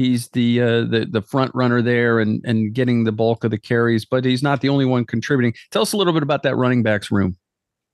he's 0.01 0.29
the 0.29 0.61
uh, 0.61 0.81
the 0.85 1.07
the 1.11 1.23
front 1.23 1.55
runner 1.55 1.83
there 1.83 2.21
and 2.21 2.43
and 2.45 2.73
getting 2.73 3.05
the 3.05 3.13
bulk 3.13 3.45
of 3.45 3.51
the 3.51 3.59
carries, 3.59 4.05
but 4.05 4.25
he's 4.25 4.43
not 4.43 4.61
the 4.61 4.69
only 4.69 4.85
one 4.85 5.05
contributing. 5.05 5.55
Tell 5.71 5.83
us 5.83 5.93
a 5.93 5.97
little 5.97 6.13
bit 6.13 6.23
about 6.23 6.43
that 6.45 6.57
running 6.57 6.83
backs 6.83 7.11
room. 7.11 7.37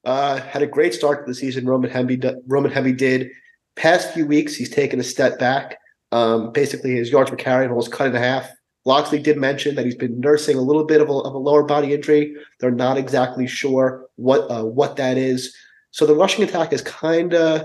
Uh, 0.05 0.41
had 0.41 0.63
a 0.63 0.67
great 0.67 0.95
start 0.95 1.25
to 1.25 1.31
the 1.31 1.35
season. 1.35 1.67
Roman 1.67 1.91
Hemby 1.91 2.35
Roman 2.47 2.71
Hemby 2.71 2.97
did. 2.97 3.31
Past 3.75 4.15
few 4.15 4.27
weeks, 4.27 4.55
he's 4.55 4.71
taken 4.71 5.01
a 5.01 5.05
step 5.05 5.39
back. 5.39 5.79
Um, 6.13 6.53
basically, 6.53 6.97
his 6.97 7.11
yards 7.11 7.31
per 7.31 7.37
carry 7.37 7.67
almost 7.67 7.93
cut 7.93 8.07
in 8.07 8.15
half. 8.15 8.49
Locksley 8.87 9.19
did 9.19 9.37
mention 9.37 9.75
that 9.75 9.85
he's 9.85 9.97
been 9.97 10.21
nursing 10.21 10.57
a 10.57 10.63
little 10.63 10.85
bit 10.85 11.01
of 11.01 11.09
a, 11.09 11.13
of 11.13 11.35
a 11.35 11.39
lower 11.39 11.65
body 11.65 11.93
injury. 11.93 12.35
They're 12.61 12.71
not 12.71 12.97
exactly 12.97 13.47
sure 13.49 14.07
what 14.15 14.49
uh, 14.51 14.65
what 14.65 14.97
that 14.97 15.19
is. 15.19 15.55
So 15.91 16.07
the 16.07 16.15
rushing 16.15 16.45
attack 16.45 16.73
is 16.73 16.83
kind 16.83 17.35
of 17.35 17.63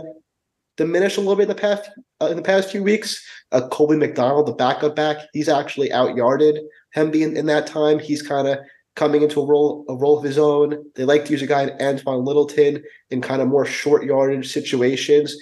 diminished 0.82 1.18
a 1.18 1.22
little 1.22 1.36
bit 1.36 1.44
in 1.44 1.50
the 1.50 1.56
past 1.56 1.90
uh, 2.22 2.28
in 2.28 2.36
the 2.36 2.42
past 2.42 2.72
few 2.72 2.84
weeks. 2.84 3.24
Uh, 3.52 3.68
Colby 3.68 3.98
McDonald, 3.98 4.48
the 4.48 4.54
backup 4.54 4.96
back, 4.96 5.18
he's 5.34 5.50
actually 5.50 5.92
out 5.92 6.16
yarded 6.16 6.58
Hemby 6.96 7.22
in, 7.22 7.38
in 7.38 7.46
that 7.48 7.68
time. 7.68 8.00
He's 8.00 8.22
kind 8.22 8.48
of 8.48 8.58
coming 8.96 9.22
into 9.22 9.42
a 9.42 9.46
role 9.46 9.86
a 9.90 9.96
role 9.96 10.18
of 10.18 10.24
his 10.24 10.38
own. 10.38 10.84
They 10.96 11.06
like 11.06 11.26
to 11.26 11.32
use 11.32 11.42
a 11.42 11.48
guy 11.48 11.64
in 11.64 11.78
Antwain 11.78 12.26
Littleton 12.26 12.84
in 13.12 13.22
kind 13.22 13.42
of 13.42 13.48
more 13.48 13.66
short 13.66 14.04
yardage 14.04 14.52
situations. 14.52 15.36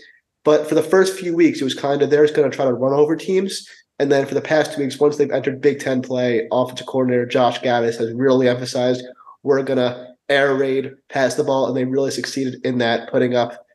But 0.44 0.68
for 0.68 0.76
the 0.76 0.84
first 0.84 1.18
few 1.18 1.36
weeks, 1.36 1.62
it 1.62 1.66
was 1.66 1.76
kind 1.76 2.02
of 2.02 2.10
they're 2.10 2.28
going 2.28 2.50
to 2.50 2.56
try 2.56 2.66
to 2.66 2.74
run 2.74 2.94
over 2.94 3.16
teams. 3.16 3.68
And 4.00 4.12
then 4.12 4.26
for 4.26 4.34
the 4.34 4.42
past 4.42 4.74
two 4.74 4.82
weeks, 4.82 5.00
once 5.00 5.18
they've 5.18 5.32
entered 5.32 5.62
Big 5.62 5.80
Ten 5.80 6.02
play, 6.02 6.48
offensive 6.52 6.88
coordinator 6.88 7.26
Josh 7.26 7.60
Gattis 7.60 7.98
has 7.98 8.14
really 8.14 8.48
emphasized 8.48 9.06
we're 9.44 9.62
going 9.64 9.80
to 9.80 10.08
air 10.30 10.56
raid, 10.56 10.94
pass 11.10 11.36
the 11.36 11.44
ball, 11.44 11.68
and 11.68 11.76
they 11.76 11.86
really 11.86 12.12
succeeded 12.12 12.62
in 12.64 12.78
that, 12.78 13.10
putting 13.10 13.36
up 13.36 13.66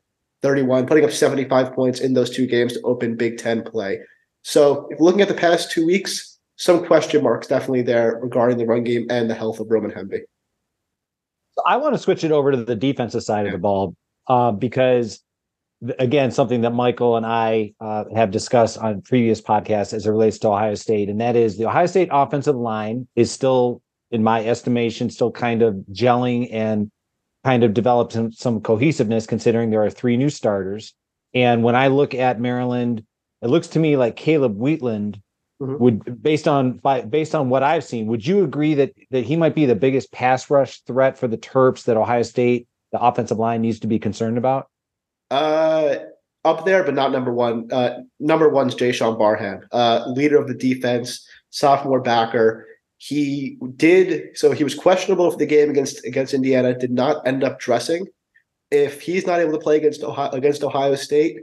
31, 0.45 0.85
putting 0.85 1.03
up 1.03 1.11
75 1.11 1.73
points 1.73 2.01
in 2.01 2.13
those 2.13 2.29
two 2.29 2.45
games 2.45 2.73
to 2.73 2.81
open 2.83 3.15
Big 3.15 3.39
Ten 3.39 3.63
play. 3.63 3.99
So 4.43 4.87
if 4.91 4.99
looking 4.99 5.21
at 5.21 5.27
the 5.27 5.33
past 5.33 5.71
two 5.71 5.87
weeks, 5.87 6.37
some 6.55 6.85
question 6.85 7.23
marks 7.23 7.47
definitely 7.47 7.81
there 7.81 8.19
regarding 8.21 8.59
the 8.59 8.65
run 8.67 8.83
game 8.83 9.07
and 9.09 9.27
the 9.27 9.33
health 9.33 9.59
of 9.59 9.65
Roman 9.71 9.89
Hemby. 9.89 10.19
I 11.65 11.77
want 11.77 11.95
to 11.95 11.97
switch 11.97 12.23
it 12.23 12.31
over 12.31 12.51
to 12.51 12.63
the 12.63 12.75
defensive 12.75 13.23
side 13.23 13.47
of 13.47 13.53
the 13.53 13.57
ball 13.57 13.95
uh, 14.27 14.51
because, 14.51 15.23
again, 15.97 16.29
something 16.29 16.61
that 16.61 16.73
Michael 16.73 17.17
and 17.17 17.25
I 17.25 17.73
uh, 17.81 18.03
have 18.15 18.29
discussed 18.29 18.77
on 18.77 19.01
previous 19.01 19.41
podcasts 19.41 19.93
as 19.93 20.05
it 20.05 20.11
relates 20.11 20.37
to 20.39 20.49
Ohio 20.49 20.75
State, 20.75 21.09
and 21.09 21.19
that 21.21 21.35
is 21.35 21.57
the 21.57 21.65
Ohio 21.65 21.87
State 21.87 22.09
offensive 22.11 22.55
line 22.55 23.07
is 23.15 23.31
still, 23.31 23.81
in 24.11 24.21
my 24.21 24.45
estimation, 24.45 25.09
still 25.09 25.31
kind 25.31 25.63
of 25.63 25.73
gelling 25.91 26.49
and 26.51 26.91
kind 27.45 27.63
of 27.63 27.75
developed 27.75 28.13
some, 28.13 28.31
some 28.31 28.59
cohesiveness 28.59 29.27
considering 29.27 29.69
there 29.69 29.83
are 29.83 29.89
three 29.91 30.17
new 30.17 30.31
starters. 30.31 30.95
And 31.35 31.61
when 31.61 31.75
I 31.75 31.87
look 31.87 32.15
at 32.15 32.39
Maryland, 32.39 33.05
it 33.43 33.49
looks 33.49 33.67
to 33.69 33.79
me 33.79 33.97
like 33.97 34.15
Caleb 34.15 34.57
Wheatland 34.57 35.21
mm-hmm. 35.61 35.77
would 35.77 36.23
based 36.23 36.47
on 36.47 36.77
by 36.77 37.01
based 37.01 37.35
on 37.35 37.49
what 37.49 37.61
I've 37.61 37.83
seen, 37.83 38.07
would 38.07 38.25
you 38.25 38.43
agree 38.43 38.73
that 38.73 38.93
that 39.11 39.25
he 39.25 39.35
might 39.35 39.53
be 39.53 39.67
the 39.67 39.75
biggest 39.75 40.11
pass 40.11 40.49
rush 40.49 40.81
threat 40.81 41.19
for 41.19 41.27
the 41.27 41.37
Terps 41.37 41.83
that 41.83 41.97
Ohio 41.97 42.23
State, 42.23 42.67
the 42.91 42.99
offensive 42.99 43.37
line 43.37 43.61
needs 43.61 43.79
to 43.81 43.87
be 43.87 43.99
concerned 43.99 44.39
about? 44.39 44.67
Uh 45.29 45.97
up 46.43 46.65
there, 46.65 46.83
but 46.83 46.93
not 46.93 47.11
number 47.11 47.33
one. 47.33 47.67
Uh, 47.71 47.99
number 48.19 48.47
one's 48.49 48.75
Jaishawn 48.75 49.17
Barham, 49.17 49.67
uh, 49.71 50.05
leader 50.07 50.37
of 50.37 50.47
the 50.47 50.53
defense, 50.53 51.27
sophomore 51.49 52.01
backer. 52.01 52.65
He 52.97 53.57
did 53.75 54.37
so. 54.37 54.51
He 54.51 54.63
was 54.63 54.75
questionable 54.75 55.29
for 55.31 55.37
the 55.37 55.45
game 55.45 55.69
against 55.69 56.05
against 56.05 56.33
Indiana. 56.33 56.77
Did 56.77 56.91
not 56.91 57.27
end 57.27 57.43
up 57.43 57.59
dressing. 57.59 58.07
If 58.71 59.01
he's 59.01 59.27
not 59.27 59.39
able 59.39 59.51
to 59.51 59.59
play 59.59 59.77
against 59.77 60.03
Ohio, 60.03 60.31
against 60.31 60.63
Ohio 60.63 60.95
State, 60.95 61.37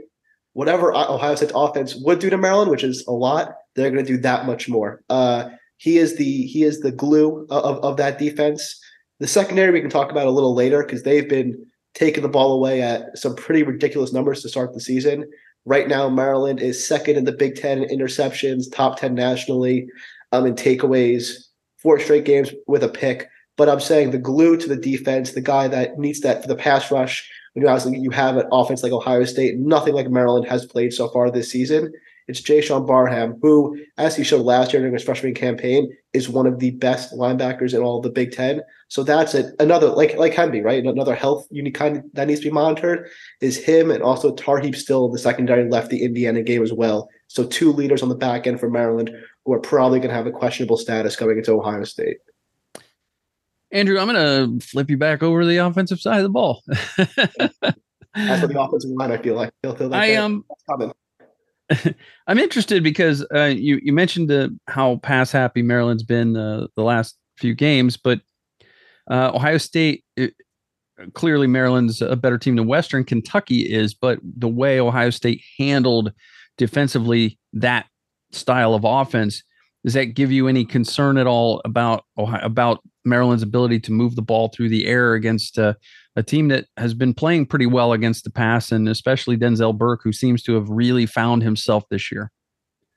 whatever 0.54 0.94
Ohio 0.94 1.34
State's 1.34 1.52
offense 1.54 1.94
would 1.96 2.18
do 2.18 2.30
to 2.30 2.38
Maryland, 2.38 2.70
which 2.70 2.84
is 2.84 3.06
a 3.06 3.12
lot, 3.12 3.54
they're 3.74 3.90
going 3.90 4.04
to 4.04 4.12
do 4.12 4.20
that 4.22 4.46
much 4.46 4.68
more. 4.68 5.02
Uh, 5.08 5.50
he 5.76 5.98
is 5.98 6.16
the 6.16 6.46
he 6.46 6.62
is 6.62 6.80
the 6.80 6.92
glue 6.92 7.46
of, 7.50 7.78
of 7.84 7.96
that 7.96 8.18
defense. 8.18 8.80
The 9.20 9.26
secondary 9.28 9.70
we 9.72 9.80
can 9.80 9.90
talk 9.90 10.10
about 10.10 10.26
a 10.26 10.30
little 10.30 10.54
later 10.54 10.82
because 10.82 11.02
they've 11.02 11.28
been 11.28 11.66
taking 11.94 12.22
the 12.22 12.28
ball 12.28 12.52
away 12.54 12.82
at 12.82 13.16
some 13.18 13.36
pretty 13.36 13.62
ridiculous 13.62 14.12
numbers 14.12 14.42
to 14.42 14.48
start 14.48 14.72
the 14.72 14.80
season. 14.80 15.30
Right 15.64 15.86
now, 15.86 16.08
Maryland 16.08 16.60
is 16.60 16.86
second 16.86 17.16
in 17.16 17.24
the 17.24 17.32
Big 17.32 17.54
Ten 17.54 17.82
in 17.82 17.98
interceptions, 17.98 18.64
top 18.72 18.98
ten 18.98 19.14
nationally, 19.14 19.86
um, 20.32 20.46
in 20.46 20.54
takeaways, 20.54 21.46
four 21.78 22.00
straight 22.00 22.24
games 22.24 22.50
with 22.66 22.82
a 22.82 22.88
pick. 22.88 23.28
But 23.56 23.68
I'm 23.68 23.80
saying 23.80 24.10
the 24.10 24.18
glue 24.18 24.56
to 24.56 24.68
the 24.68 24.76
defense, 24.76 25.32
the 25.32 25.40
guy 25.40 25.68
that 25.68 25.98
needs 25.98 26.20
that 26.20 26.42
for 26.42 26.48
the 26.48 26.56
pass 26.56 26.90
rush, 26.90 27.30
when 27.52 27.62
you 27.62 27.68
obviously 27.68 27.98
you 27.98 28.10
have 28.10 28.36
an 28.36 28.48
offense 28.50 28.82
like 28.82 28.92
Ohio 28.92 29.24
State, 29.24 29.58
nothing 29.58 29.94
like 29.94 30.08
Maryland 30.08 30.46
has 30.48 30.64
played 30.64 30.92
so 30.92 31.08
far 31.08 31.30
this 31.30 31.50
season. 31.50 31.92
It's 32.28 32.40
Jaishawn 32.40 32.86
Barham, 32.86 33.38
who, 33.42 33.76
as 33.98 34.16
he 34.16 34.22
showed 34.22 34.46
last 34.46 34.72
year 34.72 34.80
during 34.80 34.94
his 34.94 35.02
freshman 35.02 35.34
campaign, 35.34 35.94
is 36.12 36.28
one 36.28 36.46
of 36.46 36.60
the 36.60 36.70
best 36.70 37.12
linebackers 37.12 37.74
in 37.74 37.82
all 37.82 38.00
the 38.00 38.10
Big 38.10 38.32
Ten. 38.32 38.62
So 38.88 39.02
that's 39.02 39.34
it. 39.34 39.54
Another 39.58 39.88
like 39.88 40.16
like 40.16 40.32
Hemby, 40.32 40.64
right? 40.64 40.84
Another 40.84 41.14
health 41.14 41.46
unique 41.50 41.74
kind 41.74 42.02
that 42.12 42.28
needs 42.28 42.40
to 42.40 42.46
be 42.46 42.52
monitored 42.52 43.08
is 43.40 43.62
him, 43.62 43.90
and 43.90 44.02
also 44.02 44.34
Tarheeb 44.34 44.76
Still 44.76 45.10
the 45.10 45.18
secondary 45.18 45.68
left 45.68 45.90
the 45.90 46.02
Indiana 46.02 46.42
game 46.42 46.62
as 46.62 46.72
well. 46.72 47.08
So 47.26 47.44
two 47.44 47.72
leaders 47.72 48.02
on 48.02 48.08
the 48.08 48.14
back 48.14 48.46
end 48.46 48.60
for 48.60 48.70
Maryland 48.70 49.10
who 49.44 49.52
are 49.52 49.60
probably 49.60 49.98
going 49.98 50.10
to 50.10 50.14
have 50.14 50.26
a 50.26 50.30
questionable 50.30 50.76
status 50.76 51.16
coming 51.16 51.38
into 51.38 51.52
Ohio 51.52 51.84
State. 51.84 52.18
Andrew, 53.72 53.98
I'm 53.98 54.08
going 54.08 54.60
to 54.60 54.64
flip 54.64 54.90
you 54.90 54.98
back 54.98 55.22
over 55.22 55.40
to 55.40 55.46
the 55.46 55.56
offensive 55.56 56.00
side 56.00 56.18
of 56.18 56.24
the 56.24 56.28
ball. 56.28 56.62
That's 56.96 58.42
what 58.42 58.52
the 58.52 58.60
offensive 58.60 58.90
line. 58.90 59.10
I 59.10 59.16
feel 59.16 59.34
like. 59.34 59.50
Feel, 59.62 59.74
feel 59.74 59.88
like 59.88 60.10
I 60.10 60.16
um. 60.16 60.44
I'm 62.26 62.38
interested 62.38 62.82
because 62.82 63.24
uh, 63.34 63.44
you 63.44 63.80
you 63.82 63.94
mentioned 63.94 64.30
uh, 64.30 64.50
how 64.68 64.96
pass 64.96 65.32
happy 65.32 65.62
Maryland's 65.62 66.02
been 66.02 66.36
uh, 66.36 66.66
the 66.76 66.82
last 66.82 67.16
few 67.38 67.54
games, 67.54 67.96
but 67.96 68.20
uh, 69.10 69.32
Ohio 69.34 69.56
State 69.56 70.04
it, 70.18 70.34
clearly 71.14 71.46
Maryland's 71.46 72.02
a 72.02 72.16
better 72.16 72.36
team 72.36 72.56
than 72.56 72.66
Western 72.66 73.04
Kentucky 73.04 73.60
is, 73.60 73.94
but 73.94 74.18
the 74.22 74.48
way 74.48 74.78
Ohio 74.78 75.10
State 75.10 75.42
handled 75.58 76.12
defensively 76.58 77.38
that 77.54 77.86
style 78.32 78.74
of 78.74 78.84
offense 78.84 79.42
does 79.84 79.94
that 79.94 80.14
give 80.14 80.30
you 80.30 80.48
any 80.48 80.64
concern 80.64 81.18
at 81.18 81.26
all 81.26 81.60
about 81.64 82.04
Ohio, 82.16 82.44
about 82.44 82.80
Maryland's 83.04 83.42
ability 83.42 83.80
to 83.80 83.92
move 83.92 84.14
the 84.14 84.22
ball 84.22 84.48
through 84.48 84.68
the 84.68 84.86
air 84.86 85.14
against 85.14 85.58
uh, 85.58 85.74
a 86.14 86.22
team 86.22 86.48
that 86.48 86.66
has 86.76 86.94
been 86.94 87.14
playing 87.14 87.46
pretty 87.46 87.66
well 87.66 87.92
against 87.92 88.24
the 88.24 88.30
pass, 88.30 88.70
and 88.70 88.88
especially 88.88 89.36
Denzel 89.36 89.76
Burke, 89.76 90.02
who 90.04 90.12
seems 90.12 90.42
to 90.44 90.54
have 90.54 90.68
really 90.68 91.06
found 91.06 91.42
himself 91.42 91.84
this 91.90 92.12
year. 92.12 92.30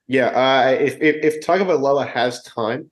Yeah, 0.08 0.28
uh, 0.28 0.72
if 0.80 1.02
if, 1.02 1.16
if 1.24 1.46
Tagovailoa 1.46 2.08
has 2.08 2.44
time, 2.44 2.92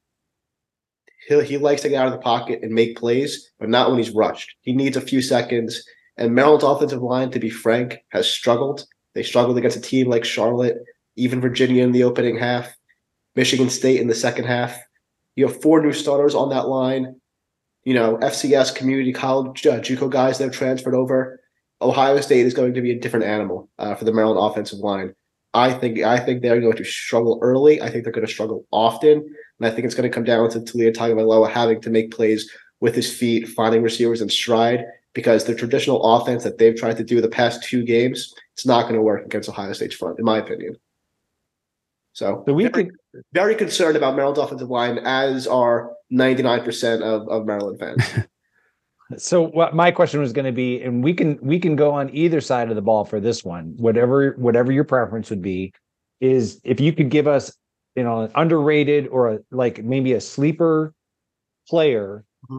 he 1.28 1.44
he 1.44 1.58
likes 1.58 1.84
to 1.84 1.90
get 1.90 2.02
out 2.02 2.08
of 2.08 2.14
the 2.14 2.20
pocket 2.20 2.60
and 2.64 2.74
make 2.74 2.98
plays, 2.98 3.52
but 3.60 3.70
not 3.70 3.90
when 3.90 4.00
he's 4.00 4.12
rushed. 4.12 4.56
He 4.62 4.74
needs 4.74 4.98
a 4.98 5.02
few 5.02 5.22
seconds. 5.22 5.84
And 6.18 6.36
Maryland's 6.36 6.64
offensive 6.64 7.02
line, 7.02 7.32
to 7.32 7.40
be 7.40 7.50
frank, 7.50 7.98
has 8.10 8.30
struggled. 8.30 8.86
They 9.16 9.24
struggled 9.24 9.58
against 9.58 9.78
a 9.78 9.82
team 9.82 10.10
like 10.10 10.24
Charlotte, 10.24 10.78
even 11.16 11.42
Virginia 11.42 11.84
in 11.84 11.92
the 11.92 12.04
opening 12.04 12.38
half, 12.38 12.74
Michigan 13.36 13.70
State 13.70 14.02
in 14.02 14.08
the 14.08 14.16
second 14.16 14.46
half. 14.46 14.78
You 15.36 15.48
have 15.48 15.62
four 15.62 15.82
new 15.82 15.94
starters 15.94 16.36
on 16.36 16.50
that 16.50 16.68
line 16.68 17.16
you 17.84 17.94
know, 17.94 18.18
FCS 18.18 18.74
community 18.74 19.12
college 19.12 19.66
uh, 19.68 19.80
JUCO 19.80 20.10
guys 20.10 20.38
that 20.38 20.46
have 20.46 20.54
transferred 20.54 20.96
over. 20.96 21.40
Ohio 21.82 22.20
State 22.22 22.46
is 22.46 22.54
going 22.54 22.74
to 22.74 22.82
be 22.82 22.92
a 22.92 23.00
different 23.00 23.26
animal 23.26 23.70
uh, 23.78 23.94
for 23.96 24.06
the 24.06 24.14
Maryland 24.14 24.40
offensive 24.40 24.80
line. 24.80 25.14
I 25.54 25.72
think 25.74 26.00
I 26.00 26.18
think 26.18 26.42
they're 26.42 26.62
going 26.62 26.78
to 26.78 26.84
struggle 26.84 27.40
early. 27.42 27.82
I 27.82 27.90
think 27.90 28.04
they're 28.04 28.14
going 28.14 28.26
to 28.26 28.32
struggle 28.32 28.66
often, 28.72 29.12
and 29.12 29.68
I 29.68 29.70
think 29.70 29.86
it's 29.86 29.94
going 29.94 30.10
to 30.10 30.14
come 30.14 30.24
down 30.24 30.50
to 30.52 30.60
Taulia 30.60 30.96
Tagovailoa 30.96 31.50
having 31.50 31.82
to 31.82 31.90
make 31.90 32.12
plays 32.12 32.50
with 32.80 32.96
his 32.96 33.14
feet, 33.14 33.48
finding 33.50 33.84
receivers 33.84 34.22
in 34.22 34.30
stride. 34.30 34.86
Because 35.14 35.44
the 35.44 35.54
traditional 35.54 36.02
offense 36.02 36.44
that 36.44 36.58
they've 36.58 36.76
tried 36.76 36.98
to 36.98 37.04
do 37.04 37.22
the 37.22 37.28
past 37.28 37.62
two 37.62 37.84
games, 37.84 38.34
it's 38.54 38.66
not 38.66 38.84
going 38.84 38.96
to 38.96 39.02
work 39.02 39.24
against 39.24 39.48
Ohio 39.48 39.72
State's 39.74 39.94
front, 39.94 40.18
in 40.18 40.26
my 40.26 40.40
opinion. 40.40 40.76
So, 42.14 42.44
so 42.48 42.54
we 42.54 42.64
very, 42.64 42.86
could 42.86 42.96
very 43.34 43.56
concerned 43.56 43.98
about 43.98 44.16
Maryland's 44.16 44.40
offensive 44.40 44.70
line, 44.70 45.00
as 45.00 45.48
are 45.48 45.92
99% 46.12 47.02
of, 47.02 47.28
of 47.28 47.46
Maryland 47.46 47.80
fans. 47.80 48.26
so 49.18 49.42
what 49.42 49.76
my 49.76 49.92
question 49.92 50.20
was 50.20 50.32
going 50.32 50.46
to 50.46 50.52
be, 50.52 50.82
and 50.82 51.04
we 51.04 51.14
can 51.14 51.40
we 51.42 51.60
can 51.60 51.76
go 51.76 51.92
on 51.92 52.16
either 52.16 52.40
side 52.40 52.70
of 52.70 52.76
the 52.76 52.82
ball 52.82 53.04
for 53.04 53.20
this 53.20 53.44
one, 53.44 53.74
whatever 53.78 54.34
whatever 54.38 54.72
your 54.72 54.84
preference 54.84 55.30
would 55.32 55.42
be, 55.42 55.74
is 56.22 56.62
if 56.64 56.80
you 56.80 56.94
could 56.94 57.10
give 57.10 57.28
us, 57.28 57.56
you 57.96 58.04
know, 58.04 58.22
an 58.22 58.32
underrated 58.36 59.08
or 59.08 59.34
a, 59.34 59.40
like 59.52 59.84
maybe 59.84 60.14
a 60.14 60.22
sleeper 60.22 60.94
player, 61.68 62.24
mm-hmm. 62.46 62.58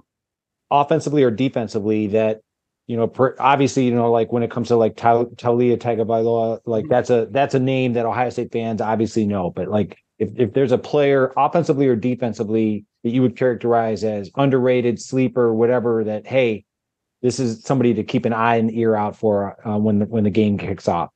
offensively 0.73 1.23
or 1.23 1.31
defensively 1.31 2.09
that 2.09 2.41
you 2.87 2.97
know, 2.97 3.07
per, 3.07 3.35
obviously, 3.39 3.87
you 3.87 3.95
know, 3.95 4.11
like 4.11 4.33
when 4.33 4.43
it 4.43 4.51
comes 4.51 4.69
to 4.69 4.77
like 4.77 4.97
Taulia 4.97 5.77
Tagovailoa, 5.77 6.61
like 6.67 6.85
mm-hmm. 6.85 6.91
that's 6.91 7.11
a 7.11 7.29
that's 7.31 7.55
a 7.55 7.59
name 7.59 7.95
that 7.95 8.07
Ohio 8.07 8.31
State 8.31 8.53
fans 8.53 8.81
obviously 8.81 9.25
know. 9.25 9.51
But 9.51 9.69
like, 9.69 9.99
if 10.19 10.31
if 10.37 10.53
there's 10.53 10.73
a 10.73 10.79
player 10.79 11.33
offensively 11.37 11.87
or 11.89 11.97
defensively 11.97 12.85
that 13.03 13.11
you 13.11 13.23
would 13.23 13.37
characterize 13.37 14.05
as 14.05 14.31
underrated, 14.37 15.01
sleeper, 15.01 15.55
whatever, 15.55 16.05
that 16.05 16.27
hey, 16.27 16.65
this 17.23 17.41
is 17.41 17.63
somebody 17.63 17.95
to 17.95 18.05
keep 18.05 18.27
an 18.27 18.35
eye 18.35 18.57
and 18.57 18.73
ear 18.73 18.95
out 18.95 19.17
for 19.17 19.57
uh, 19.67 19.79
when 19.79 20.01
the, 20.01 20.07
when 20.07 20.25
the 20.25 20.31
game 20.31 20.59
kicks 20.59 20.89
off. 20.89 21.11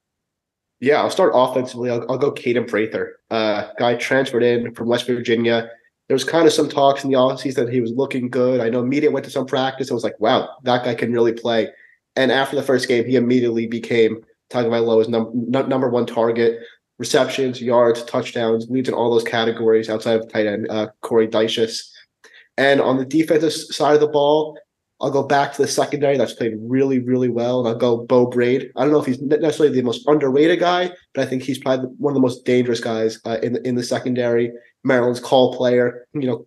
Yeah, 0.81 1.03
I'll 1.03 1.11
start 1.11 1.33
offensively. 1.35 1.91
I'll, 1.91 2.11
I'll 2.11 2.19
go 2.19 2.31
Kaden 2.33 2.69
Prather, 2.69 3.19
uh, 3.31 3.69
guy 3.79 3.97
transferred 3.97 4.45
in 4.45 4.75
from 4.75 4.89
West 4.89 5.07
Virginia 5.07 5.69
there 6.09 6.15
was 6.15 6.25
kind 6.25 6.47
of 6.47 6.53
some 6.53 6.69
talks 6.69 7.05
in 7.05 7.11
the 7.11 7.17
offseason 7.17 7.67
that 7.67 7.73
he 7.73 7.81
was 7.81 7.93
looking 7.93 8.29
good. 8.31 8.61
I 8.61 8.71
know 8.71 8.83
media 8.83 9.11
went 9.11 9.25
to 9.27 9.31
some 9.31 9.47
practice. 9.47 9.91
I 9.91 9.95
was 9.95 10.05
like, 10.05 10.19
wow, 10.19 10.49
that 10.65 10.85
guy 10.85 10.95
can 10.95 11.13
really 11.13 11.33
play. 11.33 11.69
And 12.17 12.33
after 12.33 12.57
the 12.57 12.63
first 12.63 12.89
game, 12.89 13.05
he 13.05 13.17
immediately 13.17 13.67
became 13.67 14.25
Tagovailoa's 14.51 15.09
num- 15.09 15.51
number 15.51 15.89
one 15.91 16.07
target. 16.07 16.61
Receptions, 16.99 17.63
yards, 17.63 18.03
touchdowns, 18.05 18.69
leads 18.71 18.89
in 18.89 18.95
all 18.95 19.11
those 19.11 19.23
categories 19.23 19.89
outside 19.89 20.19
of 20.19 20.33
tight 20.33 20.47
end 20.47 20.67
uh, 20.71 20.89
Corey 21.03 21.29
Dyches. 21.29 21.89
And 22.57 22.81
on 22.81 22.97
the 22.97 23.05
defensive 23.05 23.53
side 23.53 23.95
of 23.95 24.01
the 24.01 24.09
ball, 24.09 24.59
I'll 25.01 25.13
go 25.13 25.23
back 25.23 25.53
to 25.53 25.63
the 25.63 25.69
secondary 25.69 26.17
that's 26.17 26.33
played 26.33 26.55
really, 26.59 26.99
really 26.99 27.29
well, 27.29 27.61
and 27.61 27.69
I'll 27.69 27.77
go 27.77 27.99
Beau 27.99 28.27
Brade. 28.27 28.73
I 28.75 28.83
don't 28.83 28.91
know 28.93 28.99
if 28.99 29.07
he's 29.07 29.23
necessarily 29.23 29.77
the 29.77 29.83
most 29.83 30.09
underrated 30.09 30.59
guy, 30.59 30.91
but 31.15 31.23
I 31.23 31.27
think 31.27 31.45
he's 31.45 31.59
probably 31.59 31.89
one 31.99 32.11
of 32.11 32.15
the 32.17 32.21
most 32.21 32.45
dangerous 32.45 32.81
guys 32.81 33.21
uh, 33.25 33.39
in 33.43 33.53
the, 33.53 33.69
in 33.69 33.77
the 33.77 33.85
secondary. 33.85 34.51
Maryland's 34.85 35.21
call 35.21 35.57
player, 35.57 36.07
you 36.15 36.27
know, 36.27 36.47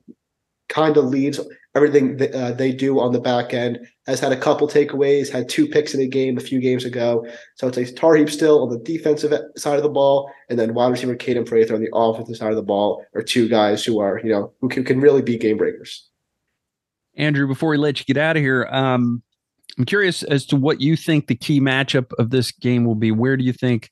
kind 0.69 0.97
of 0.97 1.05
leads 1.05 1.39
everything 1.75 2.17
that, 2.17 2.33
uh, 2.33 2.51
they 2.51 2.71
do 2.71 2.99
on 2.99 3.11
the 3.11 3.19
back 3.19 3.53
end. 3.53 3.79
Has 4.07 4.19
had 4.19 4.31
a 4.31 4.37
couple 4.37 4.67
takeaways, 4.67 5.29
had 5.29 5.47
two 5.47 5.67
picks 5.67 5.93
in 5.93 6.01
a 6.01 6.07
game 6.07 6.37
a 6.37 6.41
few 6.41 6.59
games 6.59 6.85
ago. 6.85 7.25
So 7.55 7.67
it's 7.67 7.77
a 7.77 7.85
Tarheeb 7.85 8.29
Still 8.29 8.63
on 8.63 8.69
the 8.69 8.79
defensive 8.79 9.33
side 9.55 9.77
of 9.77 9.83
the 9.83 9.89
ball, 9.89 10.31
and 10.49 10.57
then 10.57 10.73
wide 10.73 10.91
receiver 10.91 11.15
Kaden 11.15 11.45
Prather 11.45 11.75
on 11.75 11.81
the 11.81 11.89
offensive 11.93 12.35
side 12.35 12.49
of 12.49 12.55
the 12.55 12.63
ball 12.63 13.05
are 13.15 13.21
two 13.21 13.47
guys 13.47 13.85
who 13.85 13.99
are, 13.99 14.19
you 14.23 14.29
know, 14.31 14.51
who 14.59 14.67
can, 14.69 14.83
can 14.83 14.99
really 14.99 15.21
be 15.21 15.37
game 15.37 15.57
breakers. 15.57 16.09
Andrew, 17.15 17.47
before 17.47 17.69
we 17.69 17.77
let 17.77 17.99
you 17.99 18.05
get 18.05 18.17
out 18.17 18.37
of 18.37 18.41
here, 18.41 18.67
um, 18.71 19.21
I'm 19.77 19.85
curious 19.85 20.23
as 20.23 20.45
to 20.47 20.55
what 20.55 20.81
you 20.81 20.97
think 20.97 21.27
the 21.27 21.35
key 21.35 21.61
matchup 21.61 22.11
of 22.17 22.29
this 22.29 22.51
game 22.51 22.85
will 22.85 22.95
be. 22.95 23.11
Where 23.11 23.37
do 23.37 23.43
you 23.43 23.53
think, 23.53 23.89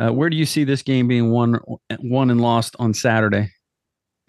uh, 0.00 0.10
where 0.10 0.30
do 0.30 0.36
you 0.36 0.46
see 0.46 0.64
this 0.64 0.82
game 0.82 1.06
being 1.06 1.30
won, 1.30 1.60
won 2.00 2.30
and 2.30 2.40
lost 2.40 2.74
on 2.78 2.94
Saturday? 2.94 3.50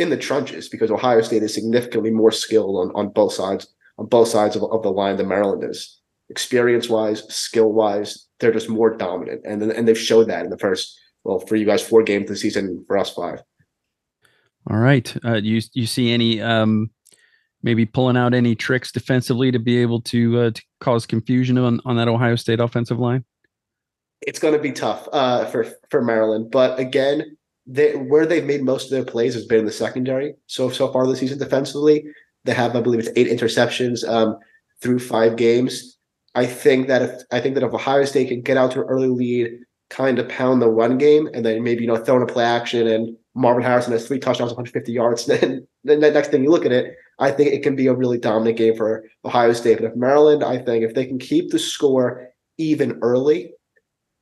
In 0.01 0.09
the 0.09 0.17
trenches 0.17 0.67
because 0.67 0.91
Ohio 0.91 1.21
State 1.21 1.43
is 1.43 1.53
significantly 1.53 2.11
more 2.11 2.31
skilled 2.31 2.75
on, 2.75 2.91
on 2.95 3.09
both 3.09 3.33
sides 3.33 3.67
on 3.97 4.07
both 4.07 4.27
sides 4.27 4.55
of, 4.55 4.63
of 4.63 4.83
the 4.83 4.91
line 4.91 5.17
than 5.17 5.27
Maryland 5.27 5.63
is. 5.63 5.99
Experience 6.29 6.89
wise, 6.89 7.23
skill 7.33 7.71
wise, 7.71 8.27
they're 8.39 8.53
just 8.53 8.69
more 8.69 8.95
dominant, 8.95 9.41
and 9.45 9.61
and 9.61 9.87
they've 9.87 9.97
showed 9.97 10.29
that 10.29 10.45
in 10.45 10.49
the 10.49 10.57
first 10.57 10.97
well 11.23 11.39
for 11.39 11.55
you 11.55 11.65
guys 11.65 11.81
four 11.81 12.03
games 12.03 12.29
this 12.29 12.41
season, 12.41 12.83
for 12.87 12.97
us 12.97 13.13
five. 13.13 13.43
All 14.69 14.77
right, 14.77 15.13
uh, 15.25 15.35
you 15.35 15.61
you 15.73 15.85
see 15.85 16.11
any 16.11 16.41
um, 16.41 16.89
maybe 17.63 17.85
pulling 17.85 18.15
out 18.15 18.33
any 18.33 18.55
tricks 18.55 18.93
defensively 18.93 19.51
to 19.51 19.59
be 19.59 19.77
able 19.79 20.01
to 20.03 20.39
uh, 20.39 20.51
to 20.51 20.61
cause 20.79 21.05
confusion 21.05 21.57
on 21.57 21.81
on 21.83 21.97
that 21.97 22.07
Ohio 22.07 22.37
State 22.37 22.61
offensive 22.61 22.97
line? 22.97 23.25
It's 24.21 24.39
going 24.39 24.53
to 24.53 24.59
be 24.61 24.71
tough 24.71 25.09
uh, 25.11 25.45
for 25.45 25.67
for 25.89 26.01
Maryland, 26.01 26.49
but 26.49 26.79
again, 26.79 27.35
they, 27.71 27.95
where 27.95 28.25
they've 28.25 28.45
made 28.45 28.63
most 28.63 28.85
of 28.85 28.91
their 28.91 29.05
plays 29.05 29.33
has 29.33 29.45
been 29.45 29.59
in 29.59 29.65
the 29.65 29.71
secondary. 29.71 30.35
So 30.47 30.69
so 30.69 30.91
far 30.91 31.07
this 31.07 31.19
season 31.19 31.39
defensively, 31.39 32.05
they 32.43 32.53
have 32.53 32.75
I 32.75 32.81
believe 32.81 32.99
it's 32.99 33.09
eight 33.15 33.27
interceptions 33.27 34.07
um, 34.07 34.37
through 34.81 34.99
five 34.99 35.35
games. 35.35 35.97
I 36.35 36.45
think 36.45 36.87
that 36.87 37.01
if 37.01 37.21
I 37.31 37.39
think 37.39 37.55
that 37.55 37.63
if 37.63 37.73
Ohio 37.73 38.05
State 38.05 38.29
can 38.29 38.41
get 38.41 38.57
out 38.57 38.71
to 38.71 38.81
an 38.81 38.87
early 38.87 39.07
lead, 39.07 39.51
kind 39.89 40.19
of 40.19 40.27
pound 40.29 40.61
the 40.61 40.69
run 40.69 40.97
game, 40.97 41.29
and 41.33 41.45
then 41.45 41.63
maybe 41.63 41.81
you 41.81 41.87
know 41.87 41.97
throw 41.97 42.17
in 42.17 42.23
a 42.23 42.27
play 42.27 42.45
action 42.45 42.87
and 42.87 43.15
Marvin 43.35 43.63
Harrison 43.63 43.93
has 43.93 44.05
three 44.07 44.19
touchdowns, 44.19 44.51
150 44.51 44.91
yards, 44.91 45.25
then 45.25 45.65
the 45.83 45.95
next 45.95 46.31
thing 46.31 46.43
you 46.43 46.49
look 46.49 46.65
at 46.65 46.73
it, 46.73 46.95
I 47.19 47.31
think 47.31 47.53
it 47.53 47.63
can 47.63 47.75
be 47.75 47.87
a 47.87 47.93
really 47.93 48.17
dominant 48.17 48.57
game 48.57 48.75
for 48.75 49.05
Ohio 49.23 49.53
State. 49.53 49.77
But 49.77 49.85
if 49.85 49.95
Maryland, 49.95 50.43
I 50.43 50.57
think 50.57 50.83
if 50.83 50.93
they 50.93 51.05
can 51.05 51.19
keep 51.19 51.51
the 51.51 51.59
score 51.59 52.27
even 52.57 52.99
early, 53.01 53.53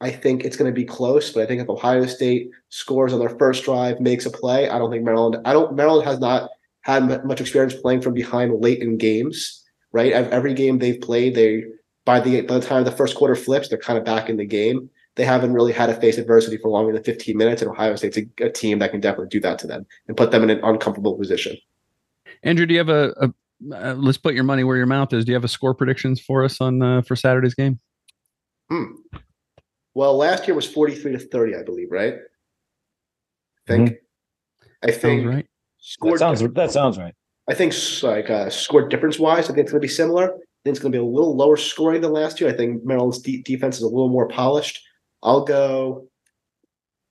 I 0.01 0.11
think 0.11 0.45
it's 0.45 0.55
going 0.55 0.71
to 0.71 0.75
be 0.75 0.85
close, 0.85 1.31
but 1.33 1.43
I 1.43 1.45
think 1.45 1.61
if 1.61 1.69
Ohio 1.69 2.05
State 2.05 2.51
scores 2.69 3.11
on 3.11 3.19
their 3.19 3.37
first 3.37 3.65
drive, 3.65 3.99
makes 3.99 4.25
a 4.25 4.29
play, 4.29 4.69
I 4.69 4.77
don't 4.77 4.89
think 4.89 5.03
Maryland. 5.03 5.37
I 5.45 5.53
don't. 5.53 5.75
Maryland 5.75 6.07
has 6.07 6.19
not 6.19 6.49
had 6.81 7.25
much 7.25 7.41
experience 7.41 7.73
playing 7.73 8.01
from 8.01 8.13
behind 8.13 8.61
late 8.61 8.81
in 8.81 8.97
games. 8.97 9.65
Right, 9.91 10.13
every 10.13 10.53
game 10.53 10.77
they've 10.77 11.01
played, 11.01 11.33
they 11.33 11.63
by 12.05 12.19
the 12.19 12.41
by 12.41 12.59
the 12.59 12.65
time 12.65 12.83
the 12.83 12.91
first 12.91 13.15
quarter 13.15 13.35
flips, 13.35 13.69
they're 13.69 13.77
kind 13.77 13.97
of 13.97 14.05
back 14.05 14.29
in 14.29 14.37
the 14.37 14.45
game. 14.45 14.89
They 15.15 15.25
haven't 15.25 15.51
really 15.51 15.73
had 15.73 15.87
to 15.87 15.95
face 15.95 16.17
adversity 16.17 16.57
for 16.57 16.69
longer 16.69 16.93
than 16.93 17.03
15 17.03 17.35
minutes, 17.35 17.61
and 17.61 17.71
Ohio 17.71 17.95
State's 17.95 18.17
a, 18.17 18.27
a 18.41 18.51
team 18.51 18.79
that 18.79 18.91
can 18.91 19.01
definitely 19.01 19.29
do 19.29 19.39
that 19.41 19.59
to 19.59 19.67
them 19.67 19.85
and 20.07 20.15
put 20.15 20.31
them 20.31 20.43
in 20.43 20.51
an 20.51 20.59
uncomfortable 20.63 21.17
position. 21.17 21.57
Andrew, 22.43 22.65
do 22.65 22.73
you 22.73 22.79
have 22.79 22.89
a, 22.89 23.13
a 23.19 23.33
uh, 23.73 23.93
let's 23.97 24.17
put 24.17 24.33
your 24.33 24.43
money 24.43 24.63
where 24.63 24.77
your 24.77 24.85
mouth 24.85 25.11
is. 25.13 25.25
Do 25.25 25.31
you 25.31 25.35
have 25.35 25.43
a 25.43 25.49
score 25.49 25.73
predictions 25.73 26.19
for 26.19 26.43
us 26.43 26.61
on 26.61 26.81
uh, 26.81 27.01
for 27.01 27.15
Saturday's 27.15 27.53
game? 27.53 27.79
Hmm. 28.69 28.85
Well, 29.93 30.17
last 30.17 30.47
year 30.47 30.55
was 30.55 30.67
43 30.67 31.13
to 31.13 31.19
30, 31.19 31.55
I 31.55 31.63
believe, 31.63 31.91
right? 31.91 32.13
I 32.13 33.71
think. 33.71 33.89
Mm-hmm. 33.89 34.89
I 34.89 34.91
think. 34.91 35.23
Sounds 35.23 35.35
right. 35.35 35.45
Scored, 35.81 36.13
that 36.15 36.19
sounds 36.19 36.53
that 36.53 36.71
sounds 36.71 36.97
right. 36.97 37.13
I 37.49 37.53
think 37.55 37.73
like 38.03 38.29
uh, 38.29 38.49
score 38.49 38.87
difference 38.87 39.17
wise, 39.17 39.45
I 39.45 39.53
think 39.53 39.59
it's 39.59 39.71
going 39.71 39.81
to 39.81 39.87
be 39.87 39.91
similar. 39.91 40.25
I 40.25 40.61
think 40.63 40.73
it's 40.75 40.79
going 40.79 40.91
to 40.91 40.97
be 40.97 41.03
a 41.03 41.07
little 41.07 41.35
lower 41.35 41.57
scoring 41.57 42.01
than 42.01 42.11
last 42.11 42.39
year. 42.39 42.49
I 42.49 42.53
think 42.53 42.83
Maryland's 42.83 43.19
de- 43.19 43.41
defense 43.41 43.77
is 43.77 43.83
a 43.83 43.87
little 43.87 44.09
more 44.09 44.27
polished. 44.27 44.81
I'll 45.23 45.45
go. 45.45 46.07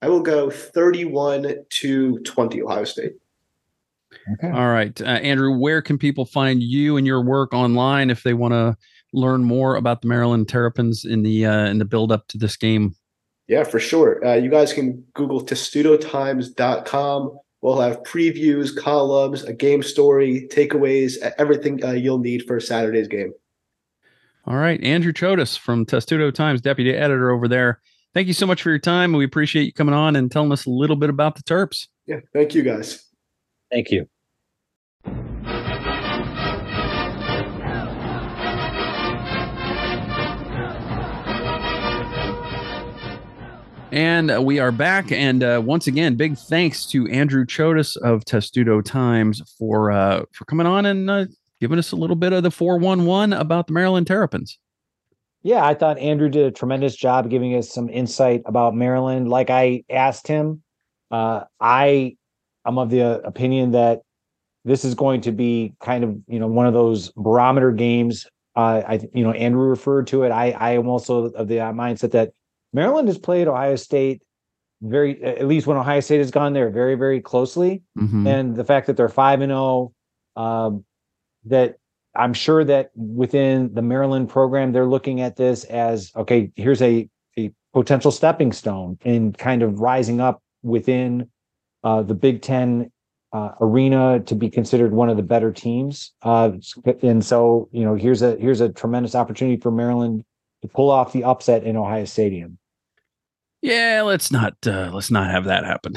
I 0.01 0.09
will 0.09 0.21
go 0.21 0.49
31 0.49 1.57
to 1.69 2.19
20 2.21 2.63
Ohio 2.63 2.85
State. 2.85 3.15
Okay. 4.35 4.51
All 4.51 4.69
right, 4.69 4.99
uh, 5.01 5.05
Andrew. 5.05 5.59
Where 5.59 5.83
can 5.83 5.99
people 5.99 6.25
find 6.25 6.63
you 6.63 6.99
and 6.99 7.07
your 7.07 7.23
work 7.23 7.53
online 7.53 8.11
if 8.11 8.23
they 8.23 8.35
want 8.35 8.53
to 8.53 8.77
learn 9.13 9.45
more 9.45 9.77
about 9.77 10.03
the 10.03 10.09
Maryland 10.09 10.49
Terrapins 10.49 11.05
in 11.05 11.23
the 11.23 11.47
uh, 11.47 11.67
in 11.67 11.79
the 11.79 11.85
build 11.85 12.13
up 12.13 12.29
to 12.29 12.39
this 12.39 12.57
game? 12.57 12.95
Yeah, 13.47 13.65
for 13.65 13.81
sure. 13.81 14.25
Uh, 14.25 14.35
you 14.35 14.51
guys 14.51 14.73
can 14.73 15.05
Google 15.15 15.45
testudotimes.com. 15.45 17.39
We'll 17.61 17.81
have 17.81 18.03
previews, 18.05 18.77
columns, 18.77 19.43
a 19.43 19.53
game 19.53 19.83
story, 19.83 20.49
takeaways, 20.53 21.17
everything 21.39 21.85
uh, 21.85 21.93
you'll 21.93 22.19
need 22.19 22.45
for 22.47 22.61
Saturday's 22.61 23.09
game. 23.09 23.33
All 24.47 24.57
right, 24.57 24.83
Andrew 24.83 25.13
Chodes 25.13 25.59
from 25.59 25.85
Testudo 25.85 26.31
Times, 26.31 26.61
deputy 26.61 26.95
editor 26.95 27.31
over 27.31 27.49
there. 27.49 27.81
Thank 28.15 28.29
you 28.29 28.33
so 28.33 28.47
much 28.47 28.63
for 28.63 28.71
your 28.71 28.79
time. 28.79 29.13
We 29.13 29.25
appreciate 29.25 29.65
you 29.65 29.73
coming 29.73 29.95
on 29.95 30.17
and 30.17 30.31
telling 30.31 30.53
us 30.53 30.67
a 30.67 30.71
little 30.71 30.97
bit 30.97 31.11
about 31.11 31.37
the 31.37 31.43
Terps. 31.43 31.89
Yeah, 32.07 32.21
thank 32.33 32.55
you 32.55 32.63
guys. 32.63 33.05
Thank 33.71 33.91
you. 33.91 34.09
And 43.91 44.31
uh, 44.31 44.43
we 44.43 44.59
are 44.59 44.71
back. 44.71 45.11
And 45.11 45.43
uh, 45.43 45.63
once 45.65 45.87
again, 45.87 46.17
big 46.17 46.37
thanks 46.37 46.85
to 46.87 47.09
Andrew 47.09 47.47
Chodes 47.47 47.97
of 47.97 48.25
Testudo 48.25 48.83
Times 48.83 49.41
for 49.59 49.91
uh, 49.91 50.25
for 50.33 50.45
coming 50.45 50.67
on 50.67 50.85
and 50.85 51.09
uh, 51.09 51.25
giving 51.61 51.79
us 51.79 51.93
a 51.93 51.97
little 51.97 52.17
bit 52.17 52.35
of 52.35 52.43
the 52.43 52.51
411 52.51 53.33
about 53.33 53.67
the 53.67 53.73
Maryland 53.73 54.07
Terrapins. 54.07 54.59
Yeah, 55.43 55.65
I 55.65 55.73
thought 55.73 55.99
Andrew 55.99 56.29
did 56.29 56.45
a 56.45 56.51
tremendous 56.51 56.95
job 56.97 57.31
giving 57.31 57.55
us 57.55 57.73
some 57.73 57.89
insight 57.89 58.43
about 58.45 58.75
Maryland. 58.75 59.31
Like 59.31 59.49
I 59.49 59.85
asked 59.89 60.27
him, 60.27 60.63
uh, 61.11 61.45
I 61.59 62.17
I'm 62.67 62.77
of 62.77 62.91
the 62.91 63.03
uh, 63.03 63.19
opinion 63.25 63.71
that 63.71 64.03
this 64.67 64.85
is 64.85 64.95
going 64.95 65.23
to 65.23 65.33
be 65.33 65.73
kind 65.81 66.05
of 66.05 66.15
you 66.27 66.39
know 66.39 66.49
one 66.49 66.67
of 66.67 66.75
those 66.75 67.11
barometer 67.13 67.73
games. 67.73 68.27
I 68.55 69.09
you 69.15 69.23
know 69.23 69.31
Andrew 69.31 69.69
referred 69.69 70.09
to 70.09 70.25
it. 70.25 70.31
I 70.31 70.51
I 70.51 70.71
am 70.73 70.89
also 70.89 71.27
of 71.27 71.49
the 71.49 71.59
mindset 71.59 72.11
that 72.11 72.33
Maryland 72.73 73.09
has 73.09 73.19
played 73.19 73.49
Ohio 73.49 73.77
State 73.77 74.23
very 74.81 75.23
at 75.23 75.47
least 75.47 75.67
when 75.67 75.77
Ohio 75.77 76.01
State 76.01 76.19
has 76.19 76.31
gone 76.31 76.53
there 76.53 76.71
very 76.71 76.95
very 76.95 77.21
closely, 77.21 77.83
mm-hmm. 77.99 78.27
and 78.27 78.57
the 78.57 78.65
fact 78.65 78.87
that 78.87 78.97
they're 78.97 79.09
five 79.09 79.41
and 79.41 79.51
zero, 79.51 79.93
oh, 80.37 80.43
um, 80.43 80.85
that 81.45 81.79
I'm 82.15 82.33
sure 82.33 82.65
that 82.65 82.91
within 82.95 83.75
the 83.75 83.83
Maryland 83.83 84.29
program 84.29 84.73
they're 84.73 84.87
looking 84.87 85.21
at 85.21 85.37
this 85.37 85.65
as 85.65 86.13
okay, 86.15 86.51
here's 86.57 86.83
a 86.83 87.09
a 87.37 87.53
potential 87.73 88.11
stepping 88.11 88.53
stone 88.53 88.99
in 89.05 89.33
kind 89.33 89.63
of 89.63 89.81
rising 89.81 90.21
up 90.21 90.43
within 90.63 91.29
uh, 91.85 92.03
the 92.03 92.15
Big 92.15 92.43
Ten 92.43 92.91
uh, 93.33 93.51
arena 93.61 94.21
to 94.21 94.35
be 94.35 94.49
considered 94.49 94.93
one 94.93 95.11
of 95.11 95.17
the 95.17 95.23
better 95.23 95.53
teams. 95.53 96.13
Uh, 96.23 96.53
and 97.03 97.25
so 97.25 97.69
you 97.73 97.85
know 97.85 97.95
here's 97.95 98.23
a 98.23 98.37
here's 98.37 98.61
a 98.61 98.69
tremendous 98.69 99.15
opportunity 99.15 99.61
for 99.61 99.73
Maryland 99.73 100.25
to 100.63 100.69
pull 100.69 100.91
off 100.91 101.13
the 101.13 101.25
upset 101.25 101.65
in 101.65 101.77
Ohio 101.77 102.05
Stadium. 102.05 102.58
Yeah, 103.63 104.03
let's 104.05 104.31
not 104.31 104.55
uh, 104.67 104.91
let's 104.93 105.11
not 105.11 105.31
have 105.31 105.45
that 105.45 105.65
happen. 105.65 105.95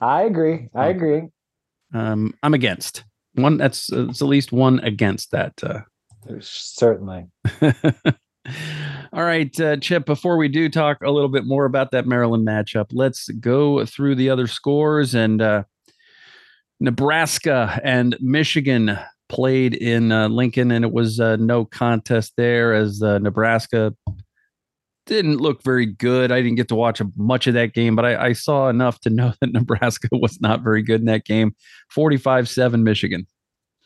I 0.00 0.22
agree. 0.22 0.68
I 0.74 0.88
agree. 0.88 1.22
Um, 1.94 2.34
I'm 2.42 2.54
against 2.54 3.04
one. 3.34 3.56
That's 3.56 3.92
uh, 3.92 4.08
at 4.08 4.22
least 4.22 4.52
one 4.52 4.80
against 4.80 5.30
that. 5.32 5.54
Uh, 5.62 5.80
Certainly. 6.40 7.26
All 9.12 9.24
right, 9.24 9.60
uh, 9.60 9.76
Chip. 9.78 10.06
Before 10.06 10.36
we 10.36 10.48
do 10.48 10.68
talk 10.68 10.98
a 11.02 11.10
little 11.10 11.28
bit 11.28 11.44
more 11.44 11.64
about 11.64 11.90
that 11.92 12.06
Maryland 12.06 12.46
matchup, 12.46 12.86
let's 12.92 13.28
go 13.40 13.84
through 13.84 14.14
the 14.14 14.30
other 14.30 14.46
scores. 14.46 15.14
And 15.14 15.42
uh, 15.42 15.64
Nebraska 16.78 17.80
and 17.82 18.16
Michigan 18.20 18.98
played 19.28 19.74
in 19.74 20.12
uh, 20.12 20.28
Lincoln, 20.28 20.70
and 20.70 20.84
it 20.84 20.92
was 20.92 21.18
uh, 21.18 21.36
no 21.36 21.64
contest 21.64 22.34
there 22.36 22.74
as 22.74 23.02
uh, 23.02 23.18
Nebraska 23.18 23.94
didn't 25.06 25.38
look 25.38 25.62
very 25.62 25.86
good. 25.86 26.30
I 26.32 26.42
didn't 26.42 26.56
get 26.56 26.68
to 26.68 26.74
watch 26.74 27.00
much 27.16 27.46
of 27.46 27.54
that 27.54 27.72
game, 27.72 27.96
but 27.96 28.04
I, 28.04 28.26
I 28.26 28.32
saw 28.32 28.68
enough 28.68 29.00
to 29.00 29.10
know 29.10 29.32
that 29.40 29.52
Nebraska 29.52 30.08
was 30.12 30.40
not 30.40 30.62
very 30.62 30.82
good 30.82 31.00
in 31.00 31.06
that 31.06 31.24
game. 31.24 31.54
45 31.90 32.48
7 32.48 32.84
Michigan. 32.84 33.26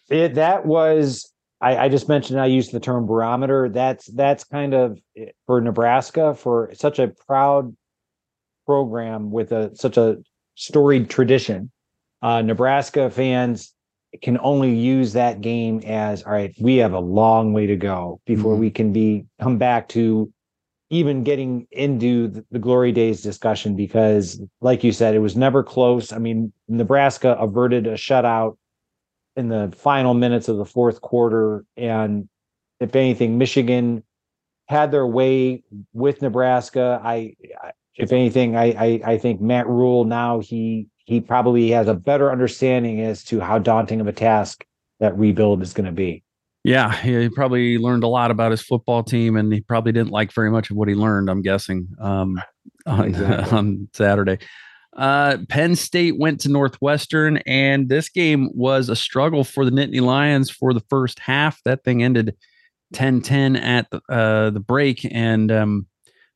It, 0.09 0.35
that 0.35 0.67
was, 0.67 1.33
I, 1.61 1.77
I 1.77 1.89
just 1.89 2.09
mentioned 2.09 2.41
I 2.41 2.47
used 2.47 2.73
the 2.73 2.81
term 2.81 3.07
barometer. 3.07 3.69
That's 3.69 4.07
that's 4.07 4.43
kind 4.43 4.75
of 4.75 4.99
eh, 5.17 5.27
for 5.47 5.61
Nebraska 5.61 6.35
for 6.35 6.73
such 6.75 6.99
a 6.99 7.09
proud 7.09 7.77
program 8.67 9.31
with 9.31 9.53
a 9.53 9.71
such 9.77 9.97
a 9.97 10.19
storied 10.57 11.09
tradition. 11.09 11.71
Uh, 12.23 12.43
Nebraska 12.43 13.09
fans 13.09 13.73
can 14.23 14.39
only 14.43 14.75
use 14.75 15.13
that 15.13 15.41
game 15.41 15.81
as 15.87 16.25
all 16.25 16.33
right 16.33 16.53
we 16.61 16.77
have 16.77 16.93
a 16.93 16.99
long 16.99 17.53
way 17.53 17.67
to 17.67 17.77
go 17.77 18.21
before 18.27 18.55
mm-hmm. 18.55 18.63
we 18.63 18.71
can 18.71 18.93
be 18.93 19.25
come 19.41 19.57
back 19.57 19.89
to 19.89 20.33
even 20.91 21.23
getting 21.23 21.67
into 21.71 22.45
the, 22.51 22.59
glory 22.59 22.93
days 22.93 23.23
discussion 23.23 23.77
because 23.77 24.41
like 24.61 24.85
you 24.85 24.93
said 24.93 25.15
it 25.15 25.21
was 25.21 25.37
never 25.37 25.63
close. 25.63 26.13
I 26.13 26.19
mean 26.19 26.53
nebraska 26.69 27.37
averted 27.39 27.87
a 27.87 27.95
shutout 27.95 28.57
in 29.37 29.49
the 29.49 29.73
final 29.77 30.15
minutes 30.15 30.49
of 30.49 30.57
the 30.57 30.65
fourth 30.65 31.01
quarter. 31.01 31.65
And 31.77 32.29
if 32.81 32.95
anything 32.95 33.39
michigan 33.39 34.03
had 34.69 34.91
their 34.91 35.07
way 35.07 35.63
with 35.93 36.23
nebraska. 36.23 37.01
I, 37.03 37.35
I 37.63 37.73
if 37.97 38.13
anything 38.13 38.57
I, 38.57 38.67
I 38.67 39.01
i 39.05 39.19
think 39.19 39.41
matt 39.41 39.67
Rhule 39.67 40.05
now 40.05 40.39
he 40.39 40.89
he 41.11 41.21
probably 41.21 41.71
has 41.71 41.89
a 41.89 41.95
better 41.95 42.31
understanding 42.31 43.01
as 43.01 43.25
to 43.25 43.41
how 43.41 43.59
daunting 43.59 44.01
of 44.01 44.07
a 44.07 44.13
task 44.13 44.65
that 45.01 45.19
rebuild 45.19 45.61
is 45.61 45.73
going 45.73 45.87
to 45.87 45.93
be. 45.93 46.23
Yeah, 46.63 46.95
he 46.95 47.29
probably 47.31 47.79
learned 47.79 48.05
a 48.05 48.09
lot 48.09 48.31
about 48.31 48.51
his 48.51 48.61
football 48.61 49.03
team, 49.03 49.37
and 49.37 49.53
he 49.53 49.61
probably 49.61 49.93
didn't 49.93 50.11
like 50.11 50.33
very 50.33 50.51
much 50.51 50.71
of 50.71 50.77
what 50.77 50.89
he 50.89 50.95
learned. 50.95 51.31
I'm 51.31 51.41
guessing 51.41 51.89
um, 51.99 52.41
on 52.87 53.09
exactly. 53.09 53.59
on 53.59 53.89
Saturday. 53.95 54.39
Uh, 54.97 55.39
Penn 55.49 55.77
State 55.77 56.19
went 56.19 56.41
to 56.41 56.51
Northwestern, 56.51 57.39
and 57.39 57.89
this 57.89 58.09
game 58.09 58.51
was 58.53 58.89
a 58.89 58.97
struggle 58.97 59.45
for 59.45 59.65
the 59.65 59.71
Nittany 59.71 60.03
Lions 60.03 60.51
for 60.51 60.75
the 60.75 60.83
first 60.91 61.19
half. 61.21 61.63
That 61.65 61.85
thing 61.85 62.03
ended 62.03 62.37
10 62.93 63.23
10 63.23 63.57
at 63.57 63.89
the, 63.91 64.03
uh, 64.11 64.51
the 64.51 64.61
break, 64.61 65.07
and 65.11 65.51
um, 65.51 65.87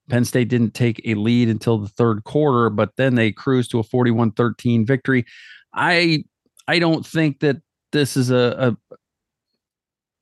Penn 0.09 0.25
State 0.25 0.49
didn't 0.49 0.73
take 0.73 1.03
a 1.05 1.15
lead 1.15 1.51
until 1.51 1.79
the 1.79 1.89
third 1.89 2.25
quarter, 2.25 2.71
but 2.71 2.91
then 2.97 3.15
they 3.15 3.33
cruised 3.33 3.71
to 3.73 3.79
a 3.79 3.83
41 3.83 4.33
13 4.33 4.87
victory. 4.87 5.27
I 5.75 6.25
I 6.67 6.79
don't 6.79 7.05
think 7.05 7.41
that 7.41 7.57
this 7.93 8.17
is 8.17 8.31
a, 8.31 8.77
a 8.91 8.97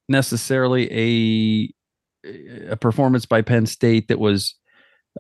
necessarily 0.08 0.88
a 0.92 1.74
a 2.70 2.76
performance 2.76 3.26
by 3.26 3.42
Penn 3.42 3.66
State 3.66 4.08
that 4.08 4.18
was 4.18 4.54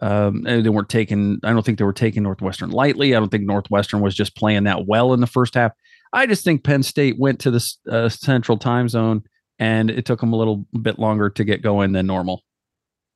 um, 0.00 0.42
they 0.42 0.68
weren't 0.68 0.88
taking. 0.88 1.38
I 1.42 1.52
don't 1.52 1.64
think 1.64 1.78
they 1.78 1.84
were 1.84 1.92
taking 1.92 2.22
Northwestern 2.22 2.70
lightly. 2.70 3.14
I 3.14 3.18
don't 3.18 3.28
think 3.28 3.44
Northwestern 3.44 4.00
was 4.00 4.14
just 4.14 4.36
playing 4.36 4.64
that 4.64 4.86
well 4.86 5.12
in 5.12 5.20
the 5.20 5.26
first 5.26 5.54
half. 5.54 5.72
I 6.12 6.26
just 6.26 6.44
think 6.44 6.64
Penn 6.64 6.82
State 6.82 7.18
went 7.18 7.40
to 7.40 7.50
the 7.50 7.74
uh, 7.90 8.08
Central 8.08 8.56
Time 8.56 8.88
Zone, 8.88 9.22
and 9.58 9.90
it 9.90 10.06
took 10.06 10.20
them 10.20 10.32
a 10.32 10.36
little 10.36 10.66
bit 10.80 10.98
longer 10.98 11.28
to 11.30 11.44
get 11.44 11.62
going 11.62 11.92
than 11.92 12.06
normal. 12.06 12.42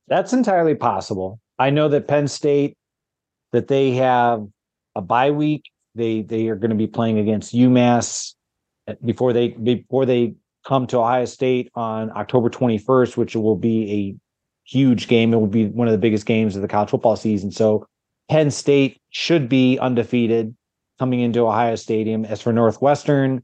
That's 0.07 0.33
entirely 0.33 0.75
possible. 0.75 1.39
I 1.59 1.69
know 1.71 1.89
that 1.89 2.07
Penn 2.07 2.27
State 2.27 2.77
that 3.53 3.67
they 3.67 3.91
have 3.91 4.45
a 4.95 5.01
bye 5.01 5.31
week. 5.31 5.63
They 5.95 6.21
they 6.21 6.47
are 6.49 6.55
going 6.55 6.69
to 6.69 6.75
be 6.75 6.87
playing 6.87 7.17
against 7.17 7.55
UMass 7.55 8.33
before 9.03 9.33
they 9.33 9.49
before 9.49 10.05
they 10.05 10.35
come 10.67 10.85
to 10.87 10.97
Ohio 10.97 11.25
State 11.25 11.71
on 11.75 12.11
October 12.11 12.49
21st, 12.49 13.15
which 13.15 13.35
will 13.35 13.55
be 13.55 13.91
a 13.91 14.69
huge 14.69 15.07
game. 15.07 15.33
It 15.33 15.37
will 15.37 15.47
be 15.47 15.67
one 15.67 15.87
of 15.87 15.93
the 15.93 15.97
biggest 15.97 16.25
games 16.25 16.55
of 16.55 16.61
the 16.61 16.67
college 16.67 16.89
football 16.89 17.15
season. 17.15 17.51
So 17.51 17.87
Penn 18.29 18.51
State 18.51 19.01
should 19.09 19.47
be 19.47 19.79
undefeated 19.79 20.55
coming 20.99 21.21
into 21.21 21.47
Ohio 21.47 21.75
Stadium. 21.75 22.25
As 22.25 22.41
for 22.41 22.51
Northwestern, 22.51 23.43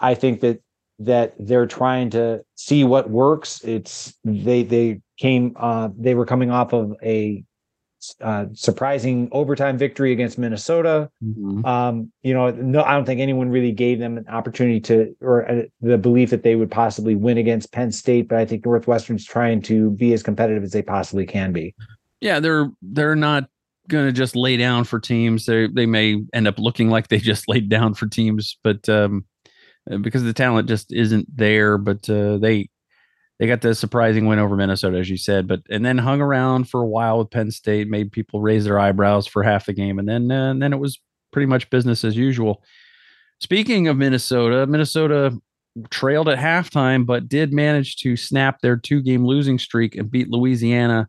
I 0.00 0.14
think 0.14 0.40
that 0.40 0.60
that 0.98 1.34
they're 1.38 1.66
trying 1.66 2.10
to 2.10 2.42
see 2.56 2.82
what 2.82 3.10
works. 3.10 3.62
It's 3.62 4.14
they 4.24 4.62
they 4.62 5.00
came 5.18 5.54
uh 5.56 5.90
they 5.96 6.14
were 6.14 6.26
coming 6.26 6.50
off 6.50 6.72
of 6.72 6.94
a 7.02 7.44
uh, 8.20 8.46
surprising 8.52 9.28
overtime 9.32 9.78
victory 9.78 10.12
against 10.12 10.38
Minnesota. 10.38 11.10
Mm-hmm. 11.22 11.64
Um, 11.64 12.12
you 12.22 12.34
know, 12.34 12.50
no, 12.50 12.82
I 12.82 12.92
don't 12.92 13.04
think 13.04 13.20
anyone 13.20 13.48
really 13.48 13.72
gave 13.72 13.98
them 13.98 14.18
an 14.18 14.28
opportunity 14.28 14.80
to, 14.80 15.14
or 15.20 15.50
uh, 15.50 15.62
the 15.80 15.98
belief 15.98 16.30
that 16.30 16.42
they 16.42 16.56
would 16.56 16.70
possibly 16.70 17.14
win 17.14 17.38
against 17.38 17.72
Penn 17.72 17.92
State. 17.92 18.28
But 18.28 18.38
I 18.38 18.44
think 18.44 18.64
Northwestern's 18.64 19.24
trying 19.24 19.62
to 19.62 19.90
be 19.90 20.12
as 20.12 20.22
competitive 20.22 20.62
as 20.62 20.72
they 20.72 20.82
possibly 20.82 21.26
can 21.26 21.52
be. 21.52 21.74
Yeah, 22.20 22.40
they're 22.40 22.70
they're 22.82 23.16
not 23.16 23.48
going 23.88 24.06
to 24.06 24.12
just 24.12 24.36
lay 24.36 24.56
down 24.56 24.84
for 24.84 24.98
teams. 24.98 25.46
They 25.46 25.68
they 25.68 25.86
may 25.86 26.22
end 26.32 26.48
up 26.48 26.58
looking 26.58 26.90
like 26.90 27.08
they 27.08 27.18
just 27.18 27.48
laid 27.48 27.68
down 27.68 27.94
for 27.94 28.06
teams, 28.06 28.58
but 28.62 28.88
um, 28.88 29.24
because 30.00 30.22
the 30.22 30.32
talent 30.32 30.68
just 30.68 30.92
isn't 30.92 31.26
there. 31.34 31.78
But 31.78 32.08
uh, 32.08 32.38
they 32.38 32.68
they 33.38 33.46
got 33.46 33.60
the 33.60 33.74
surprising 33.74 34.26
win 34.26 34.38
over 34.38 34.56
Minnesota, 34.56 34.98
as 34.98 35.10
you 35.10 35.16
said, 35.16 35.46
but 35.46 35.60
and 35.68 35.84
then 35.84 35.98
hung 35.98 36.20
around 36.20 36.70
for 36.70 36.82
a 36.82 36.86
while 36.86 37.18
with 37.18 37.30
Penn 37.30 37.50
State, 37.50 37.88
made 37.88 38.10
people 38.10 38.40
raise 38.40 38.64
their 38.64 38.78
eyebrows 38.78 39.26
for 39.26 39.42
half 39.42 39.66
the 39.66 39.72
game, 39.72 39.98
and 39.98 40.08
then 40.08 40.30
uh, 40.30 40.50
and 40.50 40.62
then 40.62 40.72
it 40.72 40.78
was 40.78 40.98
pretty 41.32 41.46
much 41.46 41.68
business 41.68 42.04
as 42.04 42.16
usual. 42.16 42.62
Speaking 43.40 43.88
of 43.88 43.98
Minnesota, 43.98 44.66
Minnesota 44.66 45.38
trailed 45.90 46.28
at 46.30 46.38
halftime, 46.38 47.04
but 47.04 47.28
did 47.28 47.52
manage 47.52 47.96
to 47.96 48.16
snap 48.16 48.62
their 48.62 48.78
two-game 48.78 49.26
losing 49.26 49.58
streak 49.58 49.94
and 49.94 50.10
beat 50.10 50.30
Louisiana 50.30 51.08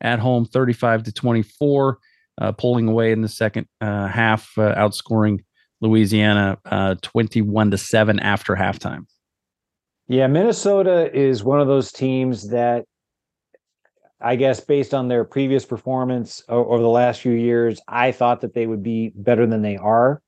at 0.00 0.18
home, 0.18 0.44
thirty-five 0.44 1.04
to 1.04 1.12
twenty-four, 1.12 1.98
uh, 2.40 2.52
pulling 2.52 2.88
away 2.88 3.12
in 3.12 3.22
the 3.22 3.28
second 3.28 3.68
uh, 3.80 4.08
half, 4.08 4.50
uh, 4.58 4.74
outscoring 4.74 5.44
Louisiana 5.80 6.58
uh, 6.64 6.96
twenty-one 7.02 7.70
to 7.70 7.78
seven 7.78 8.18
after 8.18 8.56
halftime. 8.56 9.06
Yeah, 10.08 10.26
Minnesota 10.26 11.14
is 11.14 11.44
one 11.44 11.60
of 11.60 11.68
those 11.68 11.92
teams 11.92 12.48
that 12.48 12.86
I 14.20 14.36
guess 14.36 14.58
based 14.58 14.94
on 14.94 15.08
their 15.08 15.22
previous 15.22 15.66
performance 15.66 16.42
over 16.48 16.82
the 16.82 16.88
last 16.88 17.20
few 17.20 17.32
years, 17.32 17.78
I 17.86 18.12
thought 18.12 18.40
that 18.40 18.54
they 18.54 18.66
would 18.66 18.82
be 18.82 19.12
better 19.14 19.46
than 19.46 19.60
they 19.60 19.76
are. 19.76 20.22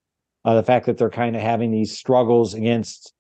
Uh, 0.45 0.55
the 0.55 0.63
fact 0.63 0.87
that 0.87 0.99
they're 0.99 1.11
kind 1.11 1.35
of 1.35 1.43
having 1.43 1.71
these 1.71 1.99
struggles 1.99 2.55
against 2.55 3.15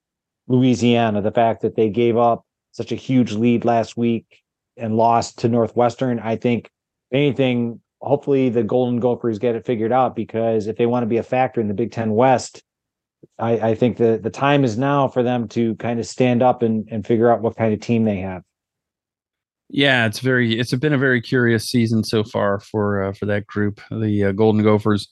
Louisiana, 0.48 1.22
the 1.22 1.32
fact 1.32 1.62
that 1.62 1.76
they 1.76 1.88
gave 1.88 2.16
up 2.16 2.44
such 2.72 2.92
a 2.92 2.96
huge 2.96 3.32
lead 3.32 3.64
last 3.64 3.96
week 3.96 4.42
and 4.76 4.96
lost 4.96 5.38
to 5.38 5.48
Northwestern, 5.48 6.20
I 6.20 6.36
think 6.36 6.70
anything, 7.10 7.80
hopefully 8.00 8.48
the 8.48 8.62
Golden 8.62 9.00
Gophers 9.00 9.38
get 9.38 9.54
it 9.56 9.66
figured 9.66 9.92
out 9.92 10.14
because 10.14 10.66
if 10.66 10.76
they 10.76 10.86
want 10.86 11.02
to 11.02 11.08
be 11.08 11.16
a 11.16 11.22
factor 11.22 11.60
in 11.60 11.68
the 11.68 11.74
Big 11.74 11.90
Ten 11.90 12.12
West, 12.12 12.62
I, 13.38 13.70
I 13.70 13.74
think 13.74 13.96
the 13.96 14.18
the 14.22 14.30
time 14.30 14.64
is 14.64 14.78
now 14.78 15.08
for 15.08 15.22
them 15.22 15.48
to 15.48 15.74
kind 15.76 15.98
of 15.98 16.06
stand 16.06 16.42
up 16.42 16.62
and, 16.62 16.88
and 16.90 17.06
figure 17.06 17.30
out 17.30 17.40
what 17.40 17.56
kind 17.56 17.72
of 17.72 17.80
team 17.80 18.04
they 18.04 18.18
have. 18.18 18.42
Yeah, 19.68 20.06
it's 20.06 20.20
very 20.20 20.58
it's 20.58 20.74
been 20.74 20.92
a 20.92 20.98
very 20.98 21.20
curious 21.20 21.68
season 21.68 22.04
so 22.04 22.24
far 22.24 22.60
for 22.60 23.04
uh, 23.04 23.12
for 23.12 23.26
that 23.26 23.46
group, 23.46 23.80
the 23.90 24.24
uh, 24.24 24.32
Golden 24.32 24.62
Gophers. 24.62 25.08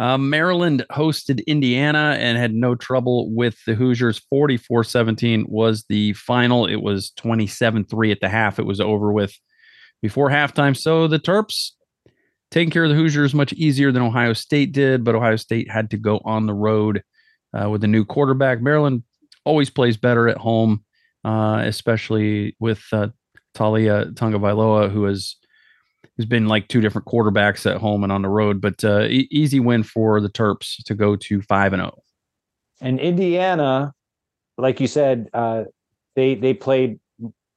Uh, 0.00 0.18
Maryland 0.18 0.84
hosted 0.90 1.46
Indiana 1.46 2.16
and 2.18 2.36
had 2.36 2.52
no 2.52 2.74
trouble 2.74 3.32
with 3.32 3.56
the 3.64 3.74
Hoosiers. 3.74 4.18
44 4.28 4.82
17 4.82 5.46
was 5.48 5.84
the 5.88 6.12
final. 6.14 6.66
It 6.66 6.82
was 6.82 7.10
27 7.10 7.84
3 7.84 8.10
at 8.10 8.20
the 8.20 8.28
half. 8.28 8.58
It 8.58 8.66
was 8.66 8.80
over 8.80 9.12
with 9.12 9.38
before 10.02 10.28
halftime. 10.28 10.76
So 10.76 11.06
the 11.06 11.20
Terps 11.20 11.70
taking 12.50 12.70
care 12.70 12.84
of 12.84 12.90
the 12.90 12.96
Hoosiers 12.96 13.34
much 13.34 13.52
easier 13.52 13.92
than 13.92 14.02
Ohio 14.02 14.32
State 14.32 14.72
did, 14.72 15.04
but 15.04 15.14
Ohio 15.14 15.36
State 15.36 15.70
had 15.70 15.90
to 15.90 15.96
go 15.96 16.20
on 16.24 16.46
the 16.46 16.54
road 16.54 17.02
uh, 17.54 17.68
with 17.68 17.84
a 17.84 17.88
new 17.88 18.04
quarterback. 18.04 18.60
Maryland 18.60 19.02
always 19.44 19.70
plays 19.70 19.96
better 19.96 20.28
at 20.28 20.36
home, 20.36 20.84
uh, 21.24 21.62
especially 21.64 22.56
with 22.58 22.82
uh, 22.92 23.08
Taulia 23.54 24.12
Tagovailoa, 24.14 24.90
who 24.90 25.04
has 25.04 25.36
has 26.16 26.26
been 26.26 26.46
like 26.46 26.68
two 26.68 26.80
different 26.80 27.06
quarterbacks 27.06 27.68
at 27.68 27.80
home 27.80 28.04
and 28.04 28.12
on 28.12 28.22
the 28.22 28.28
road. 28.28 28.60
But 28.60 28.84
uh, 28.84 29.02
e- 29.02 29.28
easy 29.30 29.60
win 29.60 29.82
for 29.82 30.20
the 30.20 30.28
Terps 30.28 30.82
to 30.84 30.94
go 30.94 31.16
to 31.16 31.42
five 31.42 31.72
and 31.72 31.80
zero. 31.80 31.94
Oh. 31.96 32.02
And 32.80 33.00
Indiana, 33.00 33.92
like 34.58 34.80
you 34.80 34.86
said, 34.86 35.28
uh, 35.32 35.64
they 36.16 36.34
they 36.34 36.54
played 36.54 36.98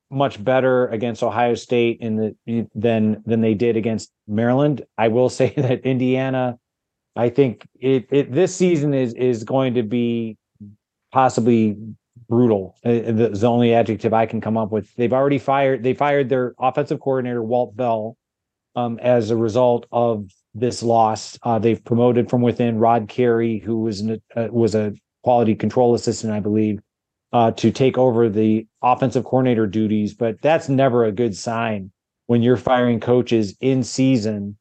much 0.09 0.41
better 0.41 0.87
against 0.87 1.21
Ohio 1.21 1.55
State 1.55 1.97
in 1.99 2.35
the 2.45 2.67
than 2.73 3.23
than 3.25 3.41
they 3.41 3.53
did 3.53 3.77
against 3.77 4.11
Maryland. 4.27 4.83
I 4.97 5.07
will 5.09 5.29
say 5.41 5.53
that 5.57 5.81
Indiana 5.81 6.59
I 7.17 7.29
think 7.29 7.67
it, 7.79 8.07
it 8.11 8.31
this 8.31 8.55
season 8.55 8.93
is 8.93 9.13
is 9.13 9.43
going 9.43 9.73
to 9.73 9.83
be 9.83 10.37
possibly 11.11 11.75
brutal. 12.29 12.75
Uh, 12.85 13.11
the 13.11 13.47
only 13.47 13.73
adjective 13.73 14.13
I 14.13 14.25
can 14.25 14.41
come 14.41 14.57
up 14.57 14.71
with. 14.71 14.93
They've 14.95 15.13
already 15.13 15.39
fired. 15.39 15.83
They 15.83 15.93
fired 15.93 16.29
their 16.29 16.53
offensive 16.59 16.99
coordinator 16.99 17.41
Walt 17.43 17.75
Bell 17.75 18.17
um, 18.75 18.99
as 19.01 19.31
a 19.31 19.35
result 19.35 19.87
of 19.91 20.29
this 20.53 20.83
loss. 20.83 21.37
Uh, 21.43 21.59
they've 21.59 21.83
promoted 21.83 22.29
from 22.29 22.41
within 22.41 22.77
Rod 22.77 23.07
Carey, 23.07 23.59
who 23.59 23.79
was 23.79 24.01
an, 24.01 24.21
uh, 24.35 24.47
was 24.51 24.75
a 24.75 24.93
quality 25.23 25.55
control 25.55 25.95
assistant, 25.95 26.33
I 26.33 26.39
believe, 26.39 26.79
uh, 27.33 27.51
to 27.51 27.71
take 27.71 27.97
over 27.97 28.29
the 28.29 28.67
offensive 28.81 29.23
coordinator 29.23 29.67
duties. 29.67 30.13
But 30.13 30.41
that's 30.41 30.69
never 30.69 31.05
a 31.05 31.11
good 31.11 31.35
sign 31.35 31.91
when 32.27 32.41
you're 32.41 32.57
firing 32.57 32.99
coaches 32.99 33.55
in 33.61 33.83
season. 33.83 34.57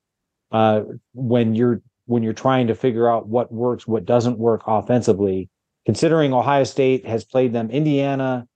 Uh, 0.52 0.82
when 1.12 1.56
you're 1.56 1.82
when 2.06 2.22
you're 2.22 2.32
trying 2.32 2.68
to 2.68 2.74
figure 2.74 3.08
out 3.08 3.28
what 3.28 3.52
works, 3.52 3.86
what 3.86 4.04
doesn't 4.04 4.38
work 4.38 4.62
offensively. 4.66 5.50
Considering 5.84 6.32
Ohio 6.32 6.64
State 6.64 7.06
has 7.06 7.24
played 7.24 7.52
them, 7.52 7.70
Indiana 7.70 8.46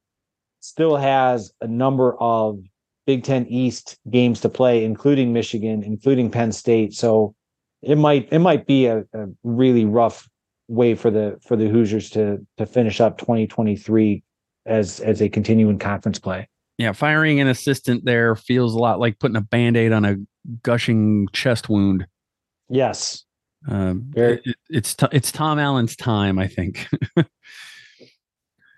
still 0.60 0.96
has 0.96 1.52
a 1.60 1.66
number 1.66 2.16
of 2.18 2.60
Big 3.06 3.24
Ten 3.24 3.46
East 3.46 3.98
games 4.10 4.40
to 4.40 4.48
play, 4.48 4.84
including 4.84 5.32
Michigan, 5.32 5.82
including 5.82 6.30
Penn 6.30 6.52
State. 6.52 6.94
So 6.94 7.34
it 7.82 7.96
might 7.96 8.28
it 8.32 8.40
might 8.40 8.66
be 8.66 8.86
a, 8.86 9.00
a 9.12 9.26
really 9.42 9.84
rough 9.84 10.28
way 10.68 10.94
for 10.94 11.10
the 11.10 11.38
for 11.46 11.56
the 11.56 11.68
Hoosiers 11.68 12.10
to 12.10 12.46
to 12.58 12.66
finish 12.66 13.00
up 13.00 13.18
2023 13.18 14.22
as 14.66 15.00
as 15.00 15.18
they 15.18 15.28
continue 15.28 15.68
in 15.68 15.78
conference 15.78 16.18
play. 16.18 16.48
Yeah, 16.78 16.92
firing 16.92 17.40
an 17.40 17.48
assistant 17.48 18.04
there 18.04 18.34
feels 18.36 18.74
a 18.74 18.78
lot 18.78 19.00
like 19.00 19.18
putting 19.18 19.36
a 19.36 19.42
band-aid 19.42 19.92
on 19.92 20.04
a 20.04 20.16
gushing 20.62 21.28
chest 21.32 21.68
wound. 21.68 22.06
Yes. 22.68 23.24
Um, 23.68 24.10
it, 24.16 24.42
it's 24.68 24.96
it's 25.12 25.32
Tom 25.32 25.58
Allen's 25.58 25.96
time, 25.96 26.38
I 26.38 26.46
think. 26.46 26.88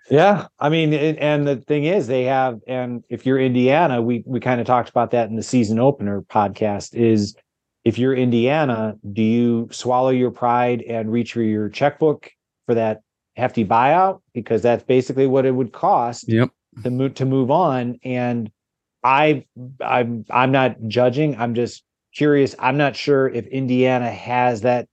yeah, 0.09 0.47
I 0.59 0.69
mean, 0.69 0.93
and 0.93 1.47
the 1.47 1.57
thing 1.57 1.85
is, 1.85 2.07
they 2.07 2.23
have, 2.25 2.59
and 2.67 3.03
if 3.09 3.25
you're 3.25 3.39
Indiana, 3.39 4.01
we 4.01 4.23
we 4.25 4.39
kind 4.39 4.59
of 4.59 4.67
talked 4.67 4.89
about 4.89 5.11
that 5.11 5.29
in 5.29 5.35
the 5.35 5.43
season 5.43 5.79
opener 5.79 6.21
podcast. 6.23 6.95
Is 6.95 7.35
if 7.85 7.97
you're 7.97 8.13
Indiana, 8.13 8.95
do 9.13 9.21
you 9.21 9.69
swallow 9.71 10.09
your 10.09 10.31
pride 10.31 10.81
and 10.83 11.11
reach 11.11 11.33
for 11.33 11.41
your 11.41 11.69
checkbook 11.69 12.29
for 12.65 12.75
that 12.75 13.01
hefty 13.35 13.65
buyout 13.65 14.21
because 14.33 14.61
that's 14.61 14.83
basically 14.83 15.27
what 15.27 15.45
it 15.45 15.51
would 15.51 15.71
cost 15.71 16.27
yep. 16.27 16.49
to 16.83 16.89
move 16.89 17.13
to 17.15 17.25
move 17.25 17.51
on? 17.51 17.99
And 18.03 18.51
I 19.03 19.45
I'm 19.81 20.25
I'm 20.29 20.51
not 20.51 20.75
judging. 20.87 21.37
I'm 21.37 21.55
just 21.55 21.83
curious. 22.15 22.55
I'm 22.59 22.77
not 22.77 22.95
sure 22.95 23.29
if 23.29 23.45
Indiana 23.47 24.11
has 24.11 24.61
that 24.61 24.87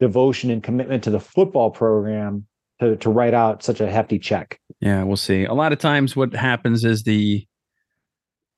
devotion 0.00 0.50
and 0.50 0.62
commitment 0.62 1.04
to 1.04 1.10
the 1.10 1.20
football 1.20 1.70
program 1.70 2.46
to, 2.80 2.96
to 2.96 3.10
write 3.10 3.34
out 3.34 3.62
such 3.62 3.80
a 3.80 3.90
hefty 3.90 4.18
check. 4.18 4.58
Yeah, 4.80 5.02
we'll 5.04 5.16
see. 5.16 5.44
A 5.44 5.54
lot 5.54 5.72
of 5.72 5.78
times 5.78 6.16
what 6.16 6.34
happens 6.34 6.84
is 6.84 7.04
the 7.04 7.46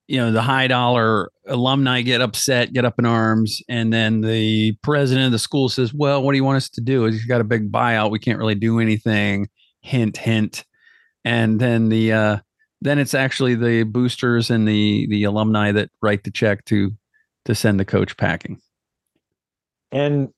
you 0.09 0.19
know 0.19 0.31
the 0.31 0.43
high 0.43 0.69
dollar 0.69 1.31
alumni 1.47 2.01
get 2.01 2.21
upset 2.21 2.73
get 2.73 2.85
up 2.85 2.99
in 2.99 3.05
arms 3.05 3.61
and 3.69 3.93
then 3.93 4.21
the 4.21 4.73
president 4.83 5.27
of 5.27 5.33
the 5.33 5.39
school 5.39 5.69
says 5.69 5.93
well 5.93 6.23
what 6.23 6.33
do 6.33 6.37
you 6.37 6.45
want 6.45 6.57
us 6.57 6.69
to 6.69 6.81
do 6.81 7.05
he's 7.07 7.25
got 7.25 7.41
a 7.41 7.45
big 7.45 7.73
buyout 7.73 8.13
we 8.13 8.19
can't 8.21 8.39
really 8.39 8.55
do 8.55 8.79
anything 8.79 9.49
hint 9.81 10.17
hint 10.17 10.65
and 11.25 11.59
then 11.61 11.89
the 11.89 12.13
uh 12.13 12.39
then 12.83 13.01
it's 13.01 13.15
actually 13.15 13.57
the 13.57 13.83
boosters 13.83 14.49
and 14.49 14.69
the 14.69 15.09
the 15.09 15.25
alumni 15.25 15.73
that 15.73 15.91
write 16.01 16.23
the 16.23 16.31
check 16.31 16.65
to 16.65 16.93
to 17.47 17.55
send 17.55 17.81
the 17.81 17.85
coach 17.85 18.17
packing. 18.17 18.61
And 19.91 20.29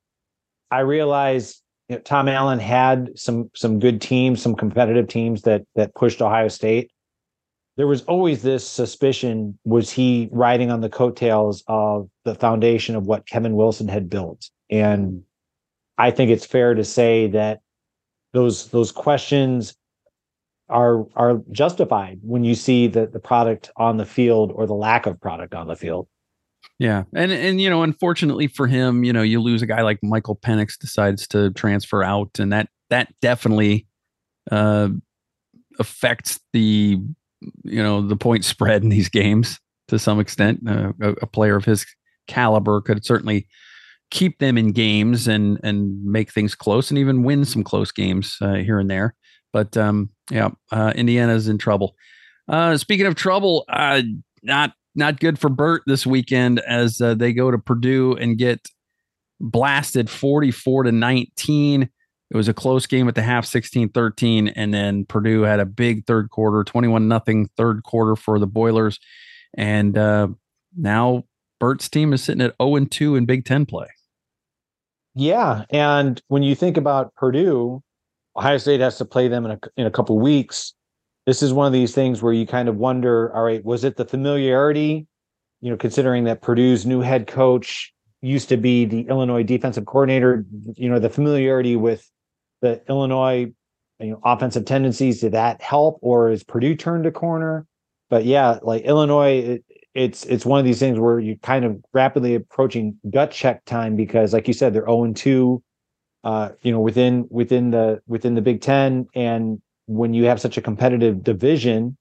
i 0.70 0.80
realize 0.80 1.62
you 1.88 1.96
know, 1.96 2.02
tom 2.02 2.28
allen 2.28 2.58
had 2.58 3.10
some 3.16 3.50
some 3.54 3.78
good 3.78 4.02
teams 4.02 4.42
some 4.42 4.54
competitive 4.54 5.08
teams 5.08 5.42
that 5.42 5.62
that 5.74 5.94
pushed 5.94 6.22
ohio 6.22 6.48
state. 6.48 6.90
There 7.76 7.86
was 7.86 8.02
always 8.02 8.42
this 8.42 8.68
suspicion 8.68 9.58
was 9.64 9.90
he 9.90 10.28
riding 10.32 10.70
on 10.70 10.80
the 10.80 10.90
coattails 10.90 11.62
of 11.68 12.08
the 12.24 12.34
foundation 12.34 12.96
of 12.96 13.06
what 13.06 13.26
Kevin 13.26 13.54
Wilson 13.54 13.88
had 13.88 14.10
built? 14.10 14.50
And 14.68 15.22
I 15.96 16.10
think 16.10 16.30
it's 16.30 16.44
fair 16.44 16.74
to 16.74 16.84
say 16.84 17.28
that 17.28 17.60
those 18.32 18.68
those 18.68 18.92
questions 18.92 19.74
are 20.68 21.06
are 21.16 21.40
justified 21.50 22.18
when 22.22 22.44
you 22.44 22.54
see 22.54 22.88
the 22.88 23.06
the 23.06 23.20
product 23.20 23.70
on 23.76 23.96
the 23.96 24.04
field 24.04 24.52
or 24.54 24.66
the 24.66 24.74
lack 24.74 25.06
of 25.06 25.20
product 25.20 25.54
on 25.54 25.68
the 25.68 25.76
field. 25.76 26.08
Yeah. 26.78 27.04
And 27.14 27.32
and 27.32 27.60
you 27.60 27.68
know, 27.68 27.82
unfortunately 27.82 28.46
for 28.46 28.66
him, 28.66 29.04
you 29.04 29.12
know, 29.12 29.22
you 29.22 29.40
lose 29.40 29.62
a 29.62 29.66
guy 29.66 29.82
like 29.82 29.98
Michael 30.02 30.36
Penix 30.36 30.78
decides 30.78 31.26
to 31.28 31.50
transfer 31.52 32.02
out 32.02 32.38
and 32.38 32.52
that 32.52 32.68
that 32.90 33.12
definitely 33.20 33.86
uh 34.50 34.88
affects 35.78 36.40
the 36.52 36.98
you 37.64 37.82
know 37.82 38.06
the 38.06 38.16
point 38.16 38.44
spread 38.44 38.82
in 38.82 38.88
these 38.88 39.08
games 39.08 39.58
to 39.88 39.98
some 39.98 40.20
extent. 40.20 40.60
Uh, 40.66 40.92
a, 41.00 41.08
a, 41.22 41.26
player 41.26 41.56
of 41.56 41.64
his 41.64 41.86
caliber 42.26 42.80
could 42.80 43.04
certainly 43.04 43.48
keep 44.10 44.38
them 44.38 44.56
in 44.56 44.72
games 44.72 45.26
and 45.26 45.58
and 45.62 46.04
make 46.04 46.32
things 46.32 46.54
close 46.54 46.90
and 46.90 46.98
even 46.98 47.22
win 47.22 47.44
some 47.44 47.64
close 47.64 47.90
games 47.90 48.36
uh, 48.40 48.54
here 48.54 48.78
and 48.78 48.90
there. 48.90 49.14
But 49.52 49.76
um, 49.76 50.10
yeah, 50.30 50.50
uh, 50.70 50.92
Indiana's 50.94 51.48
in 51.48 51.58
trouble. 51.58 51.94
Uh, 52.48 52.76
speaking 52.76 53.06
of 53.06 53.14
trouble, 53.14 53.64
uh, 53.68 54.02
not 54.42 54.72
not 54.98 55.20
good 55.20 55.38
for 55.38 55.48
Bret 55.48 55.82
this 55.86 56.06
weekend 56.06 56.60
as 56.60 57.00
uh, 57.00 57.14
they 57.14 57.32
go 57.32 57.50
to 57.50 57.58
Purdue 57.58 58.14
and 58.14 58.36
get 58.36 58.68
blasted 59.40 60.10
44 60.10 60.84
to 60.84 60.92
19 60.92 61.88
it 62.30 62.36
was 62.36 62.48
a 62.48 62.54
close 62.54 62.86
game 62.86 63.08
at 63.08 63.14
the 63.14 63.22
half 63.22 63.46
16 63.46 63.88
13 63.90 64.48
and 64.48 64.74
then 64.74 65.04
purdue 65.06 65.42
had 65.42 65.60
a 65.60 65.66
big 65.66 66.04
third 66.06 66.30
quarter 66.30 66.62
21 66.62 67.08
nothing 67.08 67.48
third 67.56 67.82
quarter 67.84 68.16
for 68.16 68.38
the 68.38 68.46
boilers. 68.46 68.98
And 69.56 69.96
uh, 69.96 70.28
now 70.76 71.24
Bret's 71.58 71.88
team 71.88 72.12
is 72.12 72.22
sitting 72.22 72.42
at 72.42 72.54
0 72.60 72.76
and 72.76 72.90
2 72.90 73.16
in 73.16 73.24
big 73.24 73.44
10 73.44 73.66
play. 73.66 73.86
Yeah 75.14 75.64
and 75.70 76.20
when 76.28 76.42
you 76.42 76.54
think 76.54 76.76
about 76.76 77.14
purdue 77.14 77.82
ohio 78.36 78.58
state 78.58 78.80
has 78.80 78.98
to 78.98 79.04
play 79.04 79.28
them 79.28 79.46
in 79.46 79.52
a, 79.52 79.58
in 79.76 79.86
a 79.86 79.90
couple 79.90 80.18
weeks 80.18 80.74
this 81.28 81.42
is 81.42 81.52
one 81.52 81.66
of 81.66 81.72
these 81.72 81.94
things 81.94 82.22
where 82.22 82.32
you 82.32 82.46
kind 82.46 82.68
of 82.68 82.76
wonder 82.76 83.34
all 83.36 83.42
right 83.42 83.64
was 83.64 83.84
it 83.84 83.96
the 83.96 84.04
familiarity 84.04 85.06
you 85.60 85.70
know 85.70 85.76
considering 85.76 86.24
that 86.24 86.40
purdue's 86.40 86.86
new 86.86 87.00
head 87.00 87.26
coach 87.26 87.92
used 88.22 88.48
to 88.48 88.56
be 88.56 88.84
the 88.84 89.02
illinois 89.02 89.42
defensive 89.42 89.86
coordinator 89.86 90.44
you 90.74 90.88
know 90.88 90.98
the 90.98 91.10
familiarity 91.10 91.76
with 91.76 92.10
the 92.60 92.82
Illinois 92.88 93.52
you 94.00 94.10
know, 94.10 94.20
offensive 94.24 94.64
tendencies. 94.64 95.20
Did 95.20 95.32
that 95.32 95.60
help, 95.60 95.98
or 96.02 96.30
is 96.30 96.44
Purdue 96.44 96.76
turned 96.76 97.06
a 97.06 97.10
corner? 97.10 97.66
But 98.10 98.24
yeah, 98.24 98.58
like 98.62 98.84
Illinois, 98.84 99.38
it, 99.38 99.64
it's 99.94 100.24
it's 100.24 100.46
one 100.46 100.58
of 100.58 100.64
these 100.64 100.78
things 100.78 100.98
where 100.98 101.18
you're 101.18 101.36
kind 101.36 101.64
of 101.64 101.82
rapidly 101.92 102.34
approaching 102.34 102.98
gut 103.10 103.30
check 103.30 103.64
time 103.64 103.96
because, 103.96 104.32
like 104.32 104.46
you 104.46 104.54
said, 104.54 104.72
they're 104.72 104.82
zero 104.82 104.98
oh 104.98 105.04
and 105.04 105.16
two. 105.16 105.62
Uh, 106.24 106.50
you 106.62 106.72
know, 106.72 106.80
within 106.80 107.26
within 107.30 107.70
the 107.70 108.00
within 108.06 108.34
the 108.34 108.40
Big 108.40 108.60
Ten, 108.60 109.06
and 109.14 109.60
when 109.88 110.12
you 110.14 110.24
have 110.24 110.40
such 110.40 110.56
a 110.56 110.62
competitive 110.62 111.24
division 111.24 111.96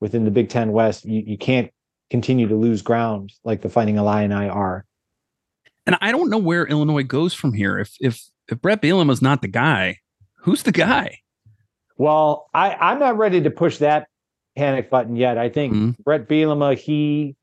within 0.00 0.24
the 0.24 0.30
Big 0.30 0.48
Ten 0.48 0.72
West, 0.72 1.04
you, 1.04 1.22
you 1.26 1.36
can't 1.36 1.70
continue 2.08 2.48
to 2.48 2.54
lose 2.54 2.82
ground 2.82 3.32
like 3.44 3.62
the 3.62 3.68
Fighting 3.68 3.96
Illini 3.96 4.48
are. 4.48 4.84
And 5.84 5.98
I 6.00 6.12
don't 6.12 6.30
know 6.30 6.38
where 6.38 6.64
Illinois 6.64 7.02
goes 7.02 7.34
from 7.34 7.52
here. 7.52 7.78
If 7.78 7.96
if 8.00 8.22
if 8.48 8.60
Bret 8.60 8.80
Bielema 8.80 9.10
is 9.10 9.20
not 9.20 9.42
the 9.42 9.48
guy, 9.48 9.98
who's 10.36 10.62
the 10.62 10.72
guy? 10.72 11.18
Well, 11.96 12.48
I, 12.54 12.74
I'm 12.74 12.98
not 13.00 13.18
ready 13.18 13.40
to 13.42 13.50
push 13.50 13.78
that 13.78 14.06
panic 14.56 14.90
button 14.90 15.16
yet. 15.16 15.38
I 15.38 15.48
think 15.48 15.74
mm-hmm. 15.74 16.02
Bret 16.02 16.28
Bielema, 16.28 16.78
he, 16.78 17.34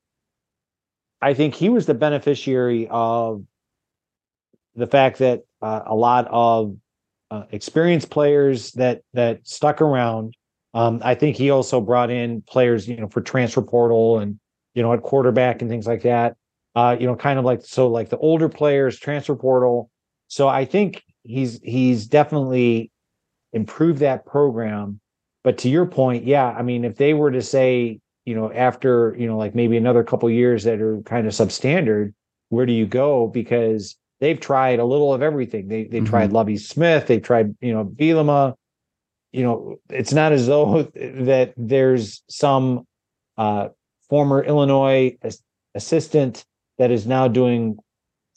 I 1.21 1.33
think 1.33 1.55
he 1.55 1.69
was 1.69 1.85
the 1.85 1.93
beneficiary 1.93 2.87
of 2.89 3.43
the 4.75 4.87
fact 4.87 5.19
that 5.19 5.43
uh, 5.61 5.81
a 5.85 5.95
lot 5.95 6.27
of 6.29 6.77
uh, 7.32 7.43
experienced 7.51 8.09
players 8.09 8.71
that 8.73 9.01
that 9.13 9.47
stuck 9.47 9.82
around. 9.82 10.36
Um, 10.73 11.01
I 11.03 11.15
think 11.15 11.36
he 11.36 11.49
also 11.49 11.82
brought 11.82 12.11
in 12.11 12.41
players, 12.43 12.88
you 12.88 12.97
know, 12.97 13.07
for 13.07 13.21
transfer 13.21 13.61
portal 13.61 14.19
and 14.19 14.39
you 14.73 14.84
know 14.84 14.93
at 14.93 15.01
quarterback 15.01 15.61
and 15.61 15.69
things 15.69 15.88
like 15.88 16.03
that. 16.03 16.36
Uh, 16.75 16.95
you 16.99 17.07
know, 17.07 17.15
kind 17.15 17.39
of 17.39 17.45
like 17.45 17.61
so 17.63 17.88
like 17.88 18.09
the 18.09 18.17
older 18.17 18.49
players 18.49 18.97
transfer 18.99 19.36
portal. 19.36 19.89
So 20.27 20.47
I 20.47 20.65
think 20.65 21.03
he's 21.23 21.59
he's 21.63 22.07
definitely 22.07 22.91
improved 23.53 23.99
that 23.99 24.25
program. 24.25 24.99
But 25.43 25.57
to 25.59 25.69
your 25.69 25.86
point, 25.86 26.25
yeah, 26.25 26.47
I 26.47 26.61
mean, 26.61 26.84
if 26.84 26.97
they 26.97 27.13
were 27.13 27.32
to 27.32 27.41
say, 27.41 27.99
you 28.25 28.36
know, 28.36 28.51
after 28.51 29.15
you 29.17 29.27
know, 29.27 29.38
like 29.38 29.55
maybe 29.55 29.77
another 29.77 30.03
couple 30.03 30.30
years 30.30 30.63
that 30.63 30.82
are 30.82 31.01
kind 31.01 31.25
of 31.25 31.34
substandard, 31.34 32.13
where 32.49 32.65
do 32.65 32.73
you 32.73 32.86
go? 32.86 33.27
Because 33.27 33.95
they've 34.20 34.39
tried 34.39 34.80
a 34.80 34.86
little 34.86 35.13
of 35.13 35.22
everything. 35.22 35.67
They 35.67 35.84
they 35.84 35.97
mm-hmm. 35.97 36.05
tried 36.07 36.34
Lovie 36.34 36.57
Smith, 36.57 37.07
they've 37.07 37.22
tried 37.22 37.55
you 37.61 37.74
know 37.74 37.86
Bielema. 37.86 38.55
You 39.32 39.43
know, 39.43 39.80
it's 39.89 40.11
not 40.11 40.32
as 40.32 40.47
though 40.47 40.84
that 40.95 41.53
there's 41.55 42.24
some 42.30 42.88
uh, 43.38 43.70
former 44.09 44.43
Illinois 44.43 45.17
assistant 45.76 46.45
that 46.80 46.89
is 46.89 47.05
now 47.05 47.28
doing 47.28 47.78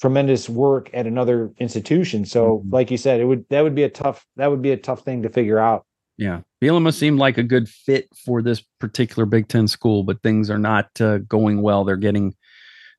tremendous 0.01 0.49
work 0.49 0.91
at 0.93 1.07
another 1.07 1.51
institution. 1.59 2.25
So, 2.25 2.59
mm-hmm. 2.59 2.75
like 2.75 2.91
you 2.91 2.99
said, 2.99 3.21
it 3.21 3.25
would 3.25 3.47
that 3.51 3.63
would 3.63 3.75
be 3.75 3.85
a 3.85 3.89
tough 3.89 4.27
that 4.37 4.51
would 4.51 4.63
be 4.63 4.73
a 4.73 4.77
tough 4.77 5.03
thing 5.03 5.23
to 5.23 5.29
figure 5.29 5.59
out. 5.59 5.87
Yeah, 6.19 6.41
Bielema 6.63 6.93
seemed 6.93 7.19
like 7.19 7.39
a 7.39 7.43
good 7.43 7.69
fit 7.69 8.09
for 8.25 8.43
this 8.43 8.63
particular 8.79 9.25
Big 9.25 9.49
Ten 9.49 9.67
school, 9.67 10.05
but 10.05 10.23
things 10.23 10.51
are 10.51 10.59
not 10.59 10.89
uh, 11.01 11.19
going 11.19 11.63
well. 11.63 11.85
They're 11.85 11.97
getting 11.97 12.35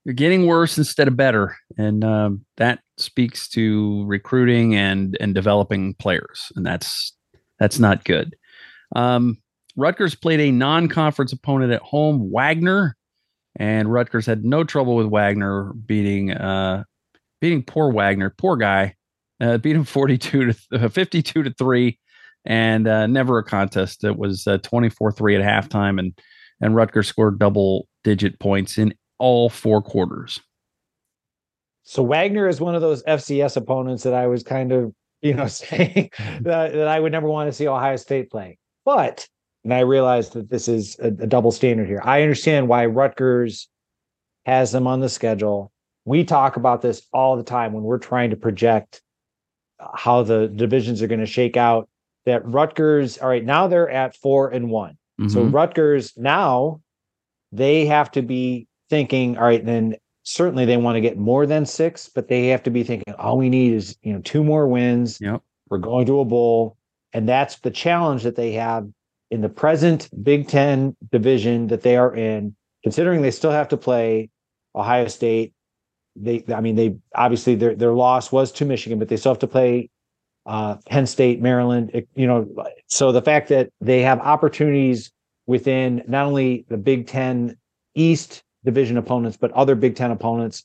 they're 0.05 0.13
getting 0.13 0.47
worse 0.47 0.77
instead 0.77 1.07
of 1.07 1.15
better, 1.15 1.55
and 1.77 2.03
uh, 2.03 2.31
that 2.57 2.79
speaks 2.97 3.47
to 3.49 4.03
recruiting 4.05 4.75
and 4.75 5.17
and 5.19 5.33
developing 5.33 5.93
players, 5.95 6.51
and 6.55 6.65
that's 6.65 7.13
that's 7.59 7.79
not 7.79 8.03
good. 8.03 8.35
Um, 8.95 9.37
Rutgers 9.75 10.13
played 10.13 10.39
a 10.39 10.51
non-conference 10.51 11.33
opponent 11.33 11.71
at 11.71 11.81
home, 11.81 12.31
Wagner, 12.31 12.95
and 13.55 13.91
Rutgers 13.91 14.25
had 14.25 14.45
no 14.45 14.63
trouble 14.63 14.95
with 14.95 15.07
Wagner 15.07 15.73
beating 15.73 16.31
uh, 16.31 16.83
beating 17.39 17.63
poor 17.63 17.91
Wagner, 17.91 18.29
poor 18.37 18.55
guy, 18.55 18.95
uh, 19.41 19.57
beat 19.57 19.75
him 19.75 19.83
42 19.83 20.53
to 20.53 20.85
uh, 20.85 20.89
52 20.89 21.43
to 21.43 21.53
3 21.53 21.99
and 22.45 22.87
uh, 22.87 23.07
never 23.07 23.37
a 23.37 23.43
contest. 23.43 24.03
It 24.03 24.17
was 24.17 24.47
uh, 24.47 24.57
24 24.59 25.11
3 25.11 25.35
at 25.35 25.41
halftime, 25.41 25.99
and, 25.99 26.17
and 26.61 26.75
Rutgers 26.75 27.07
scored 27.07 27.39
double 27.39 27.87
digit 28.03 28.39
points 28.39 28.77
in 28.77 28.93
all 29.23 29.49
four 29.49 29.81
quarters. 29.81 30.39
So 31.83 32.03
Wagner 32.03 32.47
is 32.47 32.61
one 32.61 32.75
of 32.75 32.81
those 32.81 33.03
FCS 33.03 33.57
opponents 33.57 34.03
that 34.03 34.13
I 34.13 34.27
was 34.27 34.43
kind 34.43 34.71
of, 34.71 34.93
you 35.21 35.33
know, 35.33 35.47
saying 35.47 36.09
that, 36.41 36.73
that 36.73 36.87
I 36.87 36.99
would 36.99 37.11
never 37.11 37.27
want 37.27 37.47
to 37.47 37.53
see 37.53 37.67
Ohio 37.67 37.95
State 37.95 38.29
playing. 38.29 38.57
But, 38.85 39.27
and 39.63 39.73
I 39.73 39.79
realized 39.79 40.33
that 40.33 40.49
this 40.49 40.67
is 40.67 40.97
a, 40.99 41.07
a 41.07 41.27
double 41.27 41.51
standard 41.51 41.87
here. 41.87 42.01
I 42.03 42.21
understand 42.21 42.67
why 42.67 42.85
Rutgers 42.85 43.69
has 44.45 44.71
them 44.71 44.87
on 44.87 44.99
the 44.99 45.09
schedule 45.09 45.73
we 46.05 46.23
talk 46.23 46.57
about 46.57 46.81
this 46.81 47.07
all 47.13 47.37
the 47.37 47.43
time 47.43 47.73
when 47.73 47.83
we're 47.83 47.97
trying 47.97 48.29
to 48.31 48.35
project 48.35 49.01
how 49.93 50.23
the 50.23 50.47
divisions 50.47 51.01
are 51.01 51.07
going 51.07 51.19
to 51.19 51.25
shake 51.25 51.57
out. 51.57 51.89
That 52.25 52.45
Rutgers, 52.45 53.17
all 53.17 53.27
right, 53.27 53.43
now 53.43 53.67
they're 53.67 53.89
at 53.89 54.15
four 54.15 54.49
and 54.49 54.69
one. 54.69 54.97
Mm-hmm. 55.19 55.29
So 55.29 55.43
Rutgers 55.43 56.13
now 56.17 56.81
they 57.51 57.85
have 57.85 58.09
to 58.11 58.21
be 58.21 58.67
thinking, 58.93 59.37
all 59.37 59.45
right, 59.45 59.65
then 59.65 59.95
certainly 60.21 60.65
they 60.65 60.77
want 60.77 60.95
to 60.95 61.01
get 61.01 61.17
more 61.17 61.47
than 61.47 61.65
six, 61.65 62.07
but 62.07 62.27
they 62.27 62.47
have 62.47 62.61
to 62.63 62.69
be 62.69 62.83
thinking, 62.83 63.13
all 63.15 63.37
we 63.37 63.49
need 63.49 63.73
is 63.73 63.97
you 64.03 64.13
know 64.13 64.21
two 64.21 64.43
more 64.43 64.67
wins. 64.67 65.17
Yep. 65.19 65.41
We're 65.69 65.79
going 65.79 66.05
to 66.05 66.19
a 66.19 66.25
bowl, 66.25 66.77
and 67.13 67.27
that's 67.27 67.57
the 67.59 67.71
challenge 67.71 68.21
that 68.23 68.35
they 68.35 68.51
have 68.51 68.87
in 69.31 69.41
the 69.41 69.49
present 69.49 70.09
Big 70.23 70.47
Ten 70.47 70.95
division 71.11 71.67
that 71.67 71.81
they 71.81 71.97
are 71.97 72.13
in. 72.15 72.55
Considering 72.83 73.23
they 73.23 73.31
still 73.31 73.51
have 73.51 73.69
to 73.69 73.77
play 73.77 74.29
Ohio 74.75 75.07
State 75.07 75.53
they, 76.15 76.43
I 76.53 76.61
mean, 76.61 76.75
they 76.75 76.95
obviously 77.15 77.55
their 77.55 77.75
their 77.75 77.93
loss 77.93 78.31
was 78.31 78.51
to 78.53 78.65
Michigan, 78.65 78.99
but 78.99 79.07
they 79.07 79.17
still 79.17 79.31
have 79.31 79.39
to 79.39 79.47
play 79.47 79.89
uh, 80.45 80.75
Penn 80.87 81.07
State, 81.07 81.41
Maryland. 81.41 82.05
You 82.15 82.27
know, 82.27 82.47
so 82.87 83.11
the 83.11 83.21
fact 83.21 83.49
that 83.49 83.69
they 83.81 84.01
have 84.01 84.19
opportunities 84.19 85.11
within 85.47 86.03
not 86.07 86.25
only 86.25 86.65
the 86.69 86.77
Big 86.77 87.07
Ten 87.07 87.57
East 87.95 88.43
division 88.65 88.97
opponents, 88.97 89.37
but 89.37 89.51
other 89.51 89.75
Big 89.75 89.95
Ten 89.95 90.11
opponents 90.11 90.63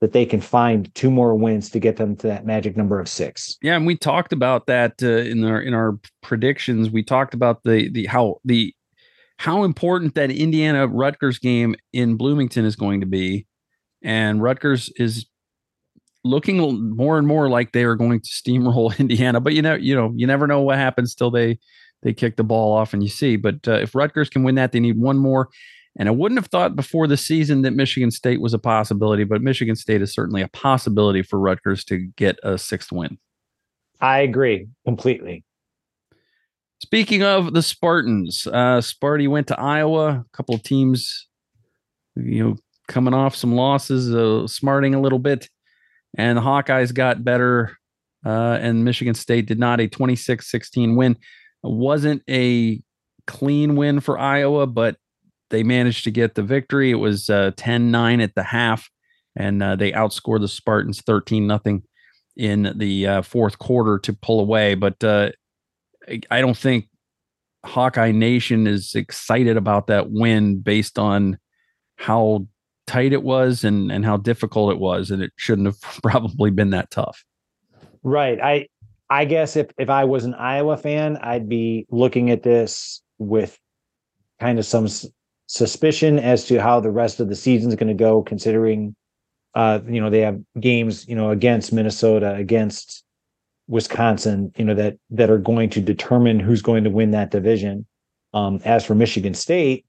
that 0.00 0.12
they 0.12 0.26
can 0.26 0.40
find 0.40 0.94
two 0.94 1.10
more 1.10 1.34
wins 1.34 1.70
to 1.70 1.78
get 1.78 1.96
them 1.96 2.16
to 2.16 2.26
that 2.26 2.44
magic 2.44 2.76
number 2.76 3.00
of 3.00 3.08
six. 3.08 3.56
Yeah, 3.62 3.76
and 3.76 3.86
we 3.86 3.96
talked 3.96 4.32
about 4.32 4.66
that 4.66 5.02
uh, 5.02 5.06
in 5.06 5.44
our 5.44 5.60
in 5.60 5.74
our 5.74 5.98
predictions. 6.22 6.90
We 6.90 7.02
talked 7.02 7.34
about 7.34 7.62
the 7.62 7.88
the 7.90 8.06
how 8.06 8.40
the 8.44 8.74
how 9.38 9.64
important 9.64 10.14
that 10.14 10.30
Indiana 10.30 10.86
Rutgers 10.86 11.38
game 11.38 11.74
in 11.92 12.16
Bloomington 12.16 12.64
is 12.64 12.76
going 12.76 13.00
to 13.00 13.06
be, 13.06 13.46
and 14.02 14.42
Rutgers 14.42 14.90
is 14.96 15.26
looking 16.24 16.96
more 16.96 17.18
and 17.18 17.26
more 17.26 17.48
like 17.48 17.72
they 17.72 17.84
are 17.84 17.94
going 17.94 18.20
to 18.20 18.28
steamroll 18.28 18.98
Indiana. 18.98 19.40
But 19.40 19.54
you 19.54 19.62
know, 19.62 19.74
you 19.74 19.94
know, 19.94 20.12
you 20.14 20.26
never 20.26 20.46
know 20.46 20.60
what 20.60 20.76
happens 20.76 21.14
till 21.14 21.30
they 21.30 21.58
they 22.02 22.12
kick 22.12 22.36
the 22.36 22.44
ball 22.44 22.76
off 22.76 22.92
and 22.92 23.02
you 23.02 23.08
see. 23.08 23.36
But 23.36 23.66
uh, 23.66 23.80
if 23.80 23.94
Rutgers 23.94 24.28
can 24.28 24.42
win 24.42 24.56
that, 24.56 24.72
they 24.72 24.80
need 24.80 24.98
one 24.98 25.18
more. 25.18 25.48
And 25.96 26.08
I 26.08 26.12
wouldn't 26.12 26.38
have 26.38 26.48
thought 26.48 26.74
before 26.74 27.06
the 27.06 27.16
season 27.16 27.62
that 27.62 27.70
Michigan 27.70 28.10
State 28.10 28.40
was 28.40 28.52
a 28.52 28.58
possibility, 28.58 29.24
but 29.24 29.42
Michigan 29.42 29.76
State 29.76 30.02
is 30.02 30.12
certainly 30.12 30.42
a 30.42 30.48
possibility 30.48 31.22
for 31.22 31.38
Rutgers 31.38 31.84
to 31.84 31.98
get 32.16 32.38
a 32.42 32.58
sixth 32.58 32.90
win. 32.90 33.18
I 34.00 34.20
agree 34.20 34.68
completely. 34.84 35.44
Speaking 36.82 37.22
of 37.22 37.54
the 37.54 37.62
Spartans, 37.62 38.46
uh, 38.46 38.80
Sparty 38.80 39.28
went 39.28 39.46
to 39.48 39.58
Iowa. 39.58 40.08
A 40.08 40.24
couple 40.36 40.54
of 40.54 40.62
teams, 40.62 41.28
you 42.16 42.44
know, 42.44 42.56
coming 42.88 43.14
off 43.14 43.36
some 43.36 43.54
losses, 43.54 44.12
uh, 44.14 44.46
smarting 44.46 44.94
a 44.94 45.00
little 45.00 45.20
bit, 45.20 45.48
and 46.18 46.36
the 46.36 46.42
Hawkeyes 46.42 46.92
got 46.92 47.24
better. 47.24 47.78
Uh, 48.26 48.58
and 48.60 48.84
Michigan 48.84 49.14
State 49.14 49.46
did 49.46 49.58
not 49.58 49.80
a 49.80 49.88
26 49.88 50.50
16 50.50 50.96
win. 50.96 51.12
It 51.12 51.18
wasn't 51.62 52.22
a 52.28 52.82
clean 53.26 53.76
win 53.76 54.00
for 54.00 54.18
Iowa, 54.18 54.66
but 54.66 54.96
they 55.54 55.62
managed 55.62 56.02
to 56.04 56.10
get 56.10 56.34
the 56.34 56.42
victory. 56.42 56.90
It 56.90 56.96
was 56.96 57.30
uh, 57.30 57.52
10 57.56 57.92
9 57.92 58.20
at 58.20 58.34
the 58.34 58.42
half, 58.42 58.90
and 59.36 59.62
uh, 59.62 59.76
they 59.76 59.92
outscored 59.92 60.40
the 60.40 60.48
Spartans 60.48 61.00
13 61.00 61.46
nothing 61.46 61.84
in 62.36 62.72
the 62.76 63.06
uh, 63.06 63.22
fourth 63.22 63.60
quarter 63.60 64.00
to 64.00 64.12
pull 64.12 64.40
away. 64.40 64.74
But 64.74 65.02
I 65.04 66.40
don't 66.40 66.56
think 66.56 66.88
Hawkeye 67.64 68.10
Nation 68.10 68.66
is 68.66 68.96
excited 68.96 69.56
about 69.56 69.86
that 69.86 70.10
win 70.10 70.58
based 70.58 70.98
on 70.98 71.38
how 71.96 72.48
tight 72.88 73.12
it 73.12 73.22
was 73.22 73.62
and, 73.62 73.92
and 73.92 74.04
how 74.04 74.16
difficult 74.16 74.72
it 74.72 74.80
was. 74.80 75.12
And 75.12 75.22
it 75.22 75.30
shouldn't 75.36 75.68
have 75.68 75.80
probably 76.02 76.50
been 76.50 76.70
that 76.70 76.90
tough. 76.90 77.24
Right. 78.02 78.40
I, 78.40 78.66
I 79.08 79.24
guess 79.24 79.54
if, 79.54 79.68
if 79.78 79.88
I 79.88 80.04
was 80.04 80.24
an 80.24 80.34
Iowa 80.34 80.76
fan, 80.76 81.16
I'd 81.18 81.48
be 81.48 81.86
looking 81.90 82.32
at 82.32 82.42
this 82.42 83.00
with 83.18 83.56
kind 84.40 84.58
of 84.58 84.66
some 84.66 84.88
suspicion 85.46 86.18
as 86.18 86.44
to 86.46 86.60
how 86.60 86.80
the 86.80 86.90
rest 86.90 87.20
of 87.20 87.28
the 87.28 87.36
season 87.36 87.70
is 87.70 87.76
going 87.76 87.88
to 87.88 87.94
go, 87.94 88.22
considering, 88.22 88.94
uh, 89.54 89.80
you 89.86 90.00
know, 90.00 90.10
they 90.10 90.20
have 90.20 90.40
games, 90.58 91.06
you 91.08 91.14
know, 91.14 91.30
against 91.30 91.72
Minnesota, 91.72 92.34
against 92.34 93.04
Wisconsin, 93.68 94.52
you 94.56 94.64
know, 94.64 94.74
that 94.74 94.96
that 95.10 95.30
are 95.30 95.38
going 95.38 95.70
to 95.70 95.80
determine 95.80 96.40
who's 96.40 96.62
going 96.62 96.84
to 96.84 96.90
win 96.90 97.12
that 97.12 97.30
division. 97.30 97.86
Um, 98.32 98.60
as 98.64 98.84
for 98.84 98.94
Michigan 98.94 99.34
State, 99.34 99.86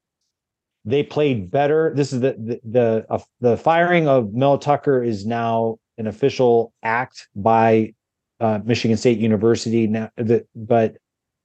they 0.86 1.04
played 1.04 1.52
better. 1.52 1.92
This 1.96 2.14
is 2.14 2.22
the 2.22 2.34
the 2.34 2.60
the, 2.64 3.06
uh, 3.10 3.20
the 3.42 3.58
firing 3.58 4.08
of 4.08 4.34
Mel 4.34 4.58
Tucker 4.58 5.04
is 5.04 5.26
now 5.26 5.78
an 5.98 6.08
official 6.08 6.74
act 6.84 7.28
by 7.36 7.94
uh, 8.40 8.60
Michigan 8.64 8.98
State 8.98 9.18
University 9.18 9.88
now. 9.88 10.10
The, 10.16 10.46
but 10.56 10.98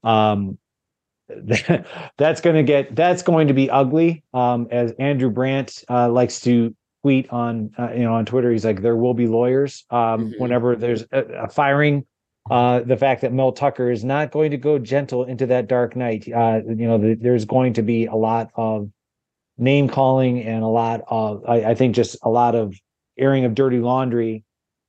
um, 0.03 0.59
that's 2.18 2.41
going 2.41 2.57
to 2.57 2.62
get 2.62 2.95
that's 2.95 3.22
going 3.22 3.49
to 3.49 3.55
be 3.55 3.70
ugly. 3.70 4.22
Um, 4.35 4.68
as 4.70 4.93
Andrew 4.93 5.31
Brandt 5.31 5.85
uh, 5.89 6.09
likes 6.09 6.41
to 6.43 6.74
tweet 7.03 7.31
on 7.31 7.72
uh, 7.78 7.93
you 7.93 8.03
know 8.03 8.14
on 8.14 8.26
Twitter, 8.26 8.51
he's 8.51 8.64
like, 8.64 8.83
there 8.83 8.97
will 8.97 9.14
be 9.14 9.26
lawyers 9.26 9.85
um, 9.91 9.99
mm-hmm. 9.99 10.43
whenever 10.43 10.76
there's 10.76 11.05
a, 11.12 11.22
a 11.45 11.49
firing. 11.49 12.07
Uh, 12.51 12.81
the 12.81 12.97
fact 12.97 13.20
that 13.20 13.33
Mel 13.33 13.53
Tucker 13.53 13.91
is 13.91 14.03
not 14.03 14.33
going 14.33 14.51
to 14.51 14.57
go 14.57 14.78
gentle 14.78 15.24
into 15.24 15.47
that 15.47 15.68
dark 15.68 15.95
night. 15.95 16.26
Uh, 16.26 16.61
you 16.66 16.89
know, 16.89 16.99
the, 16.99 17.14
there's 17.14 17.45
going 17.45 17.74
to 17.74 17.83
be 17.83 18.07
a 18.07 18.14
lot 18.14 18.51
of 18.57 18.91
name 19.59 19.89
calling 19.89 20.43
and 20.43 20.64
a 20.64 20.68
lot 20.68 21.03
of, 21.07 21.45
I, 21.47 21.64
I 21.64 21.74
think, 21.74 21.95
just 21.95 22.16
a 22.22 22.31
lot 22.31 22.57
of 22.57 22.74
airing 23.18 23.45
of 23.45 23.55
dirty 23.55 23.78
laundry. 23.78 24.43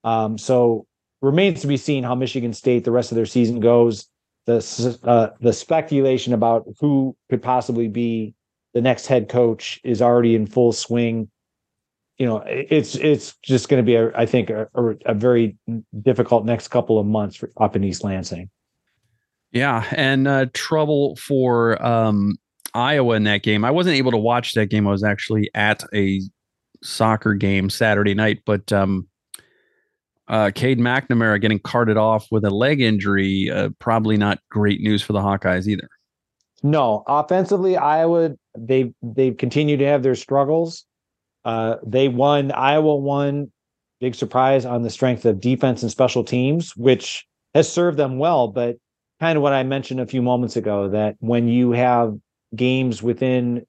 Um, 0.04 0.38
so 0.38 0.88
remains 1.22 1.62
to 1.62 1.68
be 1.68 1.78
seen 1.78 2.04
how 2.04 2.16
Michigan 2.16 2.54
State 2.54 2.84
the 2.84 2.92
rest 2.92 3.12
of 3.12 3.16
their 3.16 3.26
season 3.26 3.60
goes 3.60 4.08
the 4.46 5.00
uh, 5.04 5.30
the 5.40 5.54
speculation 5.54 6.34
about 6.34 6.66
who 6.80 7.16
could 7.30 7.42
possibly 7.42 7.88
be 7.88 8.34
the 8.74 8.82
next 8.82 9.08
head 9.08 9.30
coach 9.30 9.80
is 9.84 10.02
already 10.02 10.36
in 10.36 10.48
full 10.48 10.72
swing. 10.72 11.30
You 12.18 12.26
know, 12.28 12.44
it's 12.46 12.96
it's 12.96 13.36
just 13.44 13.70
going 13.70 13.84
to 13.84 13.86
be, 13.86 13.96
a, 13.96 14.16
I 14.16 14.26
think, 14.26 14.50
a, 14.50 14.68
a, 15.06 15.14
very 15.14 15.58
difficult 16.02 16.46
next 16.46 16.68
couple 16.68 17.00
of 17.00 17.06
months 17.06 17.36
for, 17.36 17.52
up 17.58 17.76
in 17.76 17.84
East 17.84 18.04
Lansing. 18.04 18.50
Yeah, 19.52 19.86
and 19.92 20.28
uh, 20.28 20.46
trouble 20.54 21.16
for 21.16 21.84
um, 21.84 22.38
Iowa 22.74 23.16
in 23.16 23.24
that 23.24 23.44
game. 23.44 23.66
I 23.66 23.72
wasn't 23.72 23.96
able 23.96 24.12
to 24.12 24.18
watch 24.18 24.54
that 24.54 24.68
game. 24.68 24.88
I 24.88 24.92
was 24.92 25.04
actually 25.04 25.50
at 25.56 25.84
a 25.94 26.22
soccer 26.84 27.34
game 27.34 27.70
Saturday 27.70 28.14
night, 28.14 28.44
but 28.46 28.72
um, 28.72 29.08
uh, 30.32 30.50
Cade 30.56 30.80
McNamara 30.80 31.40
getting 31.42 31.60
carted 31.60 31.98
off 31.98 32.26
with 32.32 32.46
a 32.46 32.50
leg 32.50 32.80
injury, 32.80 33.52
uh, 33.52 33.70
probably 33.80 34.16
not 34.16 34.40
great 34.50 34.80
news 34.80 35.02
for 35.04 35.12
the 35.12 35.20
Hawkeyes 35.20 35.68
either. 35.68 35.90
No, 36.64 37.04
offensively, 37.06 37.76
Iowa 37.76 38.32
they 38.58 38.94
they 39.04 39.32
continue 39.32 39.78
to 39.78 39.86
have 39.86 40.04
their 40.04 40.16
struggles. 40.16 40.86
Uh, 41.44 41.76
they 41.86 42.08
won. 42.08 42.52
Iowa 42.52 42.96
won. 42.96 43.52
Big 44.00 44.16
surprise 44.16 44.66
on 44.66 44.82
the 44.82 44.90
strength 44.90 45.26
of 45.26 45.40
defense 45.40 45.84
and 45.84 45.92
special 45.92 46.24
teams, 46.24 46.76
which 46.76 47.28
has 47.54 47.72
served 47.72 47.98
them 47.98 48.18
well. 48.18 48.48
But 48.48 48.78
kind 49.20 49.38
of 49.38 49.44
what 49.44 49.54
I 49.54 49.64
mentioned 49.64 50.00
a 50.00 50.08
few 50.08 50.22
moments 50.22 50.56
ago 50.56 50.90
that 50.90 51.18
when 51.20 51.48
you 51.48 51.72
have 51.74 52.18
games 52.56 53.04
within 53.04 53.66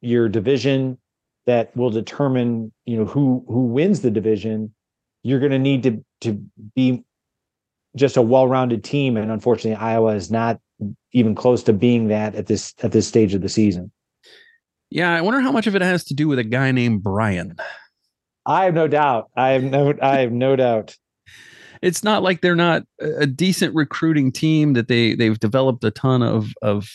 your 0.00 0.28
division 0.28 0.96
that 1.46 1.76
will 1.76 1.90
determine, 1.90 2.72
you 2.84 2.98
know, 2.98 3.04
who 3.04 3.44
who 3.48 3.64
wins 3.64 4.02
the 4.02 4.10
division, 4.10 4.72
you're 5.28 5.40
going 5.40 5.52
to 5.52 5.58
need 5.58 5.82
to 5.82 6.04
to 6.22 6.42
be 6.74 7.04
just 7.96 8.16
a 8.16 8.22
well-rounded 8.22 8.84
team 8.84 9.16
and 9.16 9.30
unfortunately 9.30 9.74
Iowa 9.74 10.14
is 10.14 10.30
not 10.30 10.60
even 11.12 11.34
close 11.34 11.62
to 11.64 11.72
being 11.72 12.08
that 12.08 12.34
at 12.34 12.46
this 12.46 12.74
at 12.82 12.92
this 12.92 13.06
stage 13.06 13.34
of 13.34 13.42
the 13.42 13.48
season. 13.48 13.90
Yeah, 14.90 15.12
I 15.12 15.20
wonder 15.20 15.40
how 15.40 15.52
much 15.52 15.66
of 15.66 15.76
it 15.76 15.82
has 15.82 16.04
to 16.04 16.14
do 16.14 16.28
with 16.28 16.38
a 16.38 16.44
guy 16.44 16.72
named 16.72 17.02
Brian. 17.02 17.56
I 18.46 18.64
have 18.64 18.74
no 18.74 18.88
doubt. 18.88 19.30
I 19.36 19.50
have 19.50 19.62
no 19.62 19.94
I 20.00 20.20
have 20.20 20.32
no 20.32 20.56
doubt. 20.56 20.96
It's 21.82 22.02
not 22.02 22.22
like 22.22 22.40
they're 22.40 22.56
not 22.56 22.82
a 23.00 23.26
decent 23.26 23.74
recruiting 23.74 24.32
team 24.32 24.72
that 24.72 24.88
they 24.88 25.14
they've 25.14 25.38
developed 25.38 25.84
a 25.84 25.90
ton 25.90 26.22
of 26.22 26.52
of 26.62 26.88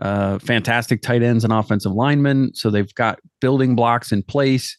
uh, 0.00 0.38
fantastic 0.38 1.02
tight 1.02 1.22
ends 1.22 1.42
and 1.42 1.52
offensive 1.52 1.92
linemen, 1.92 2.54
so 2.54 2.70
they've 2.70 2.94
got 2.94 3.18
building 3.40 3.74
blocks 3.74 4.12
in 4.12 4.22
place 4.22 4.76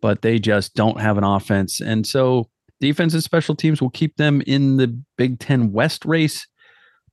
but 0.00 0.22
they 0.22 0.38
just 0.38 0.74
don't 0.74 1.00
have 1.00 1.18
an 1.18 1.24
offense. 1.24 1.80
And 1.80 2.06
so 2.06 2.48
defense 2.80 3.14
and 3.14 3.22
special 3.22 3.54
teams 3.54 3.80
will 3.80 3.90
keep 3.90 4.16
them 4.16 4.42
in 4.46 4.76
the 4.76 5.00
Big 5.16 5.38
10 5.38 5.72
West 5.72 6.04
race. 6.04 6.46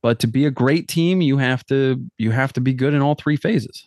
But 0.02 0.18
to 0.20 0.26
be 0.26 0.46
a 0.46 0.50
great 0.50 0.88
team, 0.88 1.20
you 1.20 1.38
have 1.38 1.64
to 1.66 2.00
you 2.18 2.30
have 2.30 2.52
to 2.52 2.60
be 2.60 2.72
good 2.72 2.94
in 2.94 3.02
all 3.02 3.14
three 3.14 3.36
phases. 3.36 3.82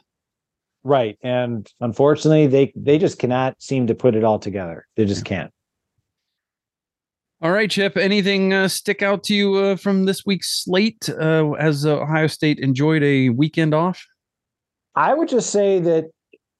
Right. 0.83 1.17
And 1.23 1.67
unfortunately, 1.79 2.47
they 2.47 2.73
they 2.75 2.97
just 2.97 3.19
cannot 3.19 3.61
seem 3.61 3.87
to 3.87 3.95
put 3.95 4.15
it 4.15 4.23
all 4.23 4.39
together. 4.39 4.85
They 4.95 5.05
just 5.05 5.23
can't. 5.23 5.51
All 7.41 7.51
right, 7.51 7.71
Chip. 7.71 7.95
Anything 7.95 8.53
uh, 8.53 8.67
stick 8.67 9.01
out 9.01 9.23
to 9.25 9.33
you 9.33 9.55
uh, 9.55 9.75
from 9.77 10.05
this 10.05 10.25
week's 10.25 10.63
slate 10.63 11.09
uh, 11.09 11.51
as 11.51 11.85
Ohio 11.85 12.27
State 12.27 12.59
enjoyed 12.59 13.01
a 13.01 13.29
weekend 13.29 13.73
off? 13.73 14.05
I 14.95 15.13
would 15.13 15.29
just 15.29 15.49
say 15.51 15.79
that 15.79 16.09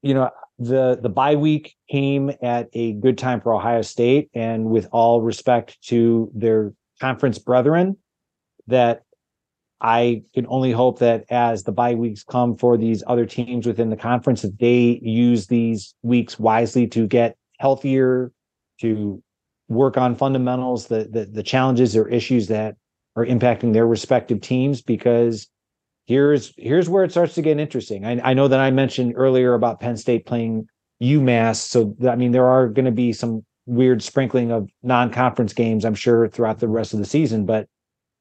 you 0.02 0.14
know 0.14 0.30
the 0.60 1.00
the 1.02 1.10
bye 1.10 1.36
week 1.36 1.76
came 1.90 2.32
at 2.42 2.70
a 2.74 2.94
good 2.94 3.18
time 3.18 3.40
for 3.42 3.54
Ohio 3.54 3.82
State, 3.82 4.30
and 4.34 4.66
with 4.66 4.88
all 4.92 5.22
respect 5.22 5.82
to 5.84 6.30
their 6.36 6.74
conference 7.00 7.40
brethren, 7.40 7.98
that 8.68 9.04
I 9.82 10.24
can 10.34 10.46
only 10.50 10.74
hope 10.74 11.00
that 11.00 11.24
as 11.30 11.64
the 11.64 11.72
bye 11.72 11.96
weeks 11.96 12.24
come 12.24 12.58
for 12.58 12.78
these 12.78 13.02
other 13.08 13.26
teams 13.26 13.66
within 13.66 13.90
the 13.90 13.96
conference, 13.96 14.42
that 14.42 14.60
they 14.60 15.00
use 15.02 15.48
these 15.48 15.96
weeks 16.04 16.38
wisely 16.38 16.86
to 16.88 17.08
get 17.08 17.38
healthier, 17.60 18.34
to 18.82 19.24
work 19.70 19.98
on 19.98 20.16
fundamentals, 20.16 20.88
the 20.88 21.08
the, 21.10 21.26
the 21.26 21.44
challenges 21.44 21.96
or 21.96 22.10
issues 22.10 22.48
that 22.50 22.76
are 23.16 23.26
impacting 23.26 23.72
their 23.72 23.88
respective 23.88 24.42
teams, 24.42 24.82
because 24.82 25.48
here's 26.10 26.52
here's 26.58 26.90
where 26.90 27.04
it 27.04 27.12
starts 27.12 27.36
to 27.36 27.42
get 27.44 27.60
interesting. 27.60 28.04
I, 28.04 28.32
I 28.32 28.34
know 28.34 28.48
that 28.48 28.60
I 28.60 28.72
mentioned 28.72 29.14
earlier 29.16 29.54
about 29.54 29.80
Penn 29.80 29.96
State 29.96 30.26
playing 30.26 30.68
UMass, 31.02 31.58
so 31.58 31.96
I 32.10 32.16
mean 32.16 32.32
there 32.32 32.48
are 32.48 32.68
going 32.68 32.86
to 32.86 32.92
be 32.92 33.14
some 33.14 33.46
weird 33.68 34.02
sprinkling 34.02 34.52
of 34.52 34.68
non-conference 34.82 35.54
games, 35.54 35.86
I'm 35.86 35.94
sure, 35.94 36.28
throughout 36.28 36.60
the 36.60 36.68
rest 36.68 36.94
of 36.94 37.00
the 37.00 37.06
season. 37.06 37.46
But 37.46 37.68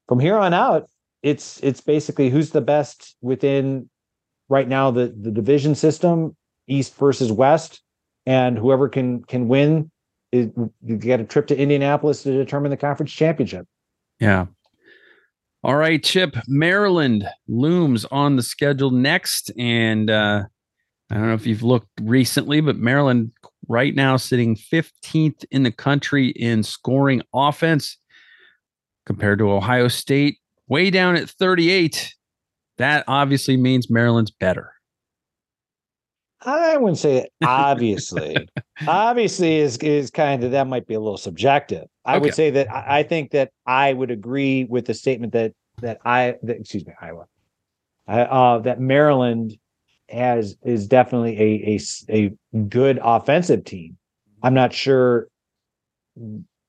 from 0.07 0.19
here 0.19 0.37
on 0.37 0.53
out, 0.53 0.87
it's 1.23 1.59
it's 1.63 1.81
basically 1.81 2.29
who's 2.29 2.51
the 2.51 2.61
best 2.61 3.17
within 3.21 3.89
right 4.49 4.67
now 4.67 4.91
the 4.91 5.07
the 5.19 5.31
division 5.31 5.73
system, 5.73 6.37
East 6.67 6.95
versus 6.95 7.31
West, 7.31 7.81
and 8.27 8.55
whoever 8.55 8.87
can 8.87 9.23
can 9.23 9.47
win 9.47 9.89
is 10.31 10.51
you 10.85 10.95
get 10.95 11.21
a 11.21 11.23
trip 11.23 11.47
to 11.47 11.57
Indianapolis 11.57 12.21
to 12.21 12.31
determine 12.31 12.69
the 12.69 12.77
conference 12.77 13.11
championship. 13.11 13.65
Yeah. 14.19 14.45
All 15.61 15.75
right, 15.75 16.01
Chip. 16.01 16.37
Maryland 16.47 17.27
looms 17.49 18.05
on 18.05 18.37
the 18.37 18.43
schedule 18.43 18.91
next, 18.91 19.51
and 19.57 20.09
uh, 20.09 20.43
I 21.11 21.13
don't 21.15 21.27
know 21.27 21.33
if 21.33 21.45
you've 21.45 21.63
looked 21.63 21.89
recently, 22.01 22.61
but 22.61 22.77
Maryland 22.77 23.31
right 23.67 23.93
now 23.93 24.15
sitting 24.15 24.55
15th 24.55 25.43
in 25.51 25.63
the 25.63 25.71
country 25.71 26.29
in 26.29 26.63
scoring 26.63 27.21
offense 27.33 27.97
compared 29.05 29.39
to 29.39 29.51
Ohio 29.51 29.89
State, 29.89 30.37
way 30.67 30.89
down 30.89 31.17
at 31.17 31.29
38. 31.29 32.15
That 32.77 33.03
obviously 33.07 33.57
means 33.57 33.89
Maryland's 33.89 34.31
better. 34.31 34.71
I 36.41 36.77
wouldn't 36.77 36.97
say 36.97 37.27
obviously. 37.43 38.47
obviously 38.87 39.57
is 39.57 39.77
is 39.77 40.09
kind 40.09 40.43
of 40.43 40.51
that 40.51 40.67
might 40.67 40.87
be 40.87 40.93
a 40.93 40.99
little 40.99 41.17
subjective. 41.17 41.87
I 42.05 42.15
okay. 42.15 42.21
would 42.21 42.33
say 42.33 42.49
that 42.51 42.71
I, 42.71 42.99
I 42.99 43.03
think 43.03 43.31
that 43.31 43.51
I 43.65 43.93
would 43.93 44.11
agree 44.11 44.65
with 44.65 44.85
the 44.85 44.93
statement 44.93 45.33
that 45.33 45.53
that 45.81 45.99
I 46.05 46.35
that, 46.43 46.57
excuse 46.57 46.85
me 46.85 46.93
Iowa, 47.01 47.25
uh, 48.07 48.59
that 48.59 48.79
Maryland 48.79 49.57
has 50.09 50.55
is 50.63 50.87
definitely 50.87 51.39
a, 51.39 51.75
a 51.75 52.27
a 52.53 52.59
good 52.67 52.99
offensive 53.03 53.65
team. 53.65 53.97
I'm 54.41 54.53
not 54.53 54.73
sure 54.73 55.27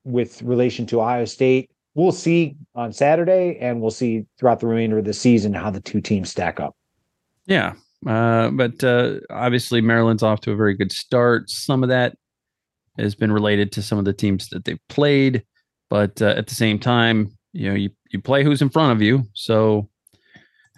with 0.04 0.42
relation 0.42 0.86
to 0.86 1.00
Ohio 1.00 1.24
State. 1.24 1.70
We'll 1.94 2.12
see 2.12 2.56
on 2.74 2.92
Saturday, 2.92 3.58
and 3.60 3.80
we'll 3.80 3.90
see 3.90 4.24
throughout 4.38 4.60
the 4.60 4.66
remainder 4.66 4.98
of 4.98 5.04
the 5.04 5.12
season 5.12 5.52
how 5.52 5.70
the 5.70 5.80
two 5.80 6.00
teams 6.00 6.30
stack 6.30 6.60
up. 6.60 6.76
Yeah, 7.46 7.74
uh, 8.06 8.50
but 8.50 8.82
uh, 8.82 9.16
obviously 9.28 9.80
Maryland's 9.80 10.22
off 10.22 10.40
to 10.42 10.52
a 10.52 10.56
very 10.56 10.74
good 10.74 10.92
start. 10.92 11.50
Some 11.50 11.82
of 11.82 11.90
that 11.90 12.16
has 12.98 13.14
been 13.14 13.32
related 13.32 13.72
to 13.72 13.82
some 13.82 13.98
of 13.98 14.04
the 14.04 14.12
teams 14.12 14.48
that 14.48 14.64
they've 14.64 14.80
played, 14.88 15.44
but 15.90 16.20
uh, 16.22 16.34
at 16.36 16.46
the 16.46 16.54
same 16.54 16.78
time, 16.78 17.36
you 17.52 17.68
know, 17.68 17.74
you 17.74 17.90
you 18.10 18.20
play 18.20 18.42
who's 18.42 18.62
in 18.62 18.70
front 18.70 18.92
of 18.92 19.02
you, 19.02 19.24
so 19.34 19.88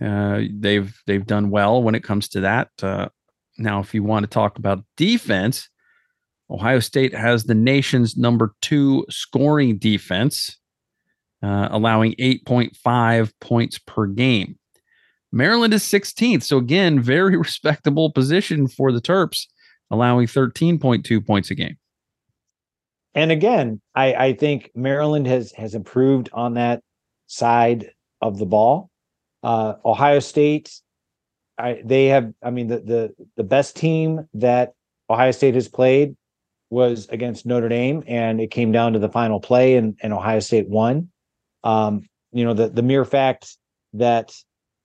uh, 0.01 0.41
they've 0.59 0.95
they've 1.07 1.27
done 1.27 1.51
well 1.51 1.83
when 1.83 1.95
it 1.95 2.03
comes 2.03 2.29
to 2.31 2.41
that. 2.41 2.71
Uh, 2.83 3.09
now, 3.59 3.81
if 3.81 3.95
you 3.95 4.03
want 4.03 4.25
to 4.25 4.31
talk 4.31 4.59
about 4.59 4.85
defense, 4.97 5.69
Ohio 6.51 6.81
State 6.81 7.15
has 7.15 7.45
the 7.45 7.55
nation's 7.55 8.17
number 8.17 8.55
two 8.63 9.05
scoring 9.11 9.79
defense, 9.79 10.59
allowing 11.43 12.15
8.5 12.15 13.33
points 13.41 13.79
per 13.79 14.07
game. 14.07 14.57
Maryland 15.33 15.73
is 15.73 15.83
16th. 15.83 16.43
So, 16.43 16.59
again, 16.59 17.01
very 17.01 17.37
respectable 17.49 18.13
position 18.13 18.69
for 18.69 18.93
the 18.93 19.01
Terps, 19.01 19.47
allowing 19.91 20.27
13.2 20.27 21.27
points 21.27 21.51
a 21.51 21.55
game. 21.55 21.77
And 23.15 23.31
again, 23.31 23.81
I, 23.95 24.15
I 24.15 24.33
think 24.33 24.71
Maryland 24.75 25.27
has 25.27 25.53
has 25.53 25.75
improved 25.75 26.31
on 26.33 26.55
that 26.55 26.83
side 27.27 27.91
of 28.23 28.39
the 28.39 28.47
ball. 28.47 28.91
Uh, 29.43 29.75
Ohio 29.85 30.19
State, 30.19 30.81
I, 31.59 31.83
they 31.85 32.07
have. 32.07 32.33
I 32.43 32.51
mean, 32.51 32.69
the 32.69 32.81
the 32.81 33.15
the 33.37 33.45
best 33.45 33.77
team 33.77 34.27
that 34.35 34.73
Ohio 35.11 35.31
State 35.31 35.55
has 35.55 35.69
played 35.69 36.17
was 36.71 37.07
against 37.11 37.45
Notre 37.45 37.69
Dame, 37.69 38.03
and 38.07 38.41
it 38.41 38.51
came 38.51 38.73
down 38.73 38.95
to 38.95 38.99
the 38.99 39.11
final 39.11 39.41
play, 39.41 39.77
and, 39.77 39.95
and 40.03 40.15
Ohio 40.15 40.41
State 40.41 40.71
won. 40.71 41.11
Um, 41.65 42.09
you 42.33 42.45
know, 42.45 42.55
the 42.55 42.71
the 42.71 42.83
mere 42.83 43.05
fact 43.05 43.59
that 43.93 44.33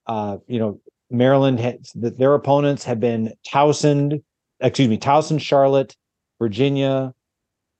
uh, 0.08 0.38
you 0.47 0.60
know 0.60 0.80
Maryland 1.10 1.60
has 1.60 1.91
their 1.95 2.34
opponents 2.34 2.84
have 2.84 2.99
been 2.99 3.34
Towson, 3.47 4.24
excuse 4.60 4.88
me, 4.88 4.97
Towson, 4.97 5.39
Charlotte, 5.39 5.95
Virginia, 6.39 7.14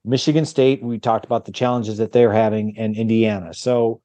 Michigan 0.04 0.44
State. 0.44 0.82
We 0.82 0.98
talked 0.98 1.24
about 1.24 1.44
the 1.44 1.52
challenges 1.52 1.98
that 1.98 2.12
they're 2.12 2.32
having, 2.32 2.76
and 2.78 2.96
Indiana. 2.96 3.52
So 3.54 4.00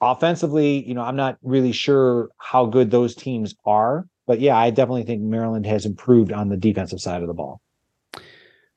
offensively, 0.00 0.86
you 0.86 0.94
know, 0.94 1.02
I'm 1.02 1.16
not 1.16 1.38
really 1.42 1.72
sure 1.72 2.30
how 2.38 2.66
good 2.66 2.90
those 2.90 3.14
teams 3.14 3.54
are, 3.64 4.06
but 4.26 4.40
yeah, 4.40 4.56
I 4.56 4.70
definitely 4.70 5.04
think 5.04 5.22
Maryland 5.22 5.66
has 5.66 5.86
improved 5.86 6.32
on 6.32 6.48
the 6.48 6.56
defensive 6.56 7.00
side 7.00 7.22
of 7.22 7.28
the 7.28 7.34
ball. 7.34 7.60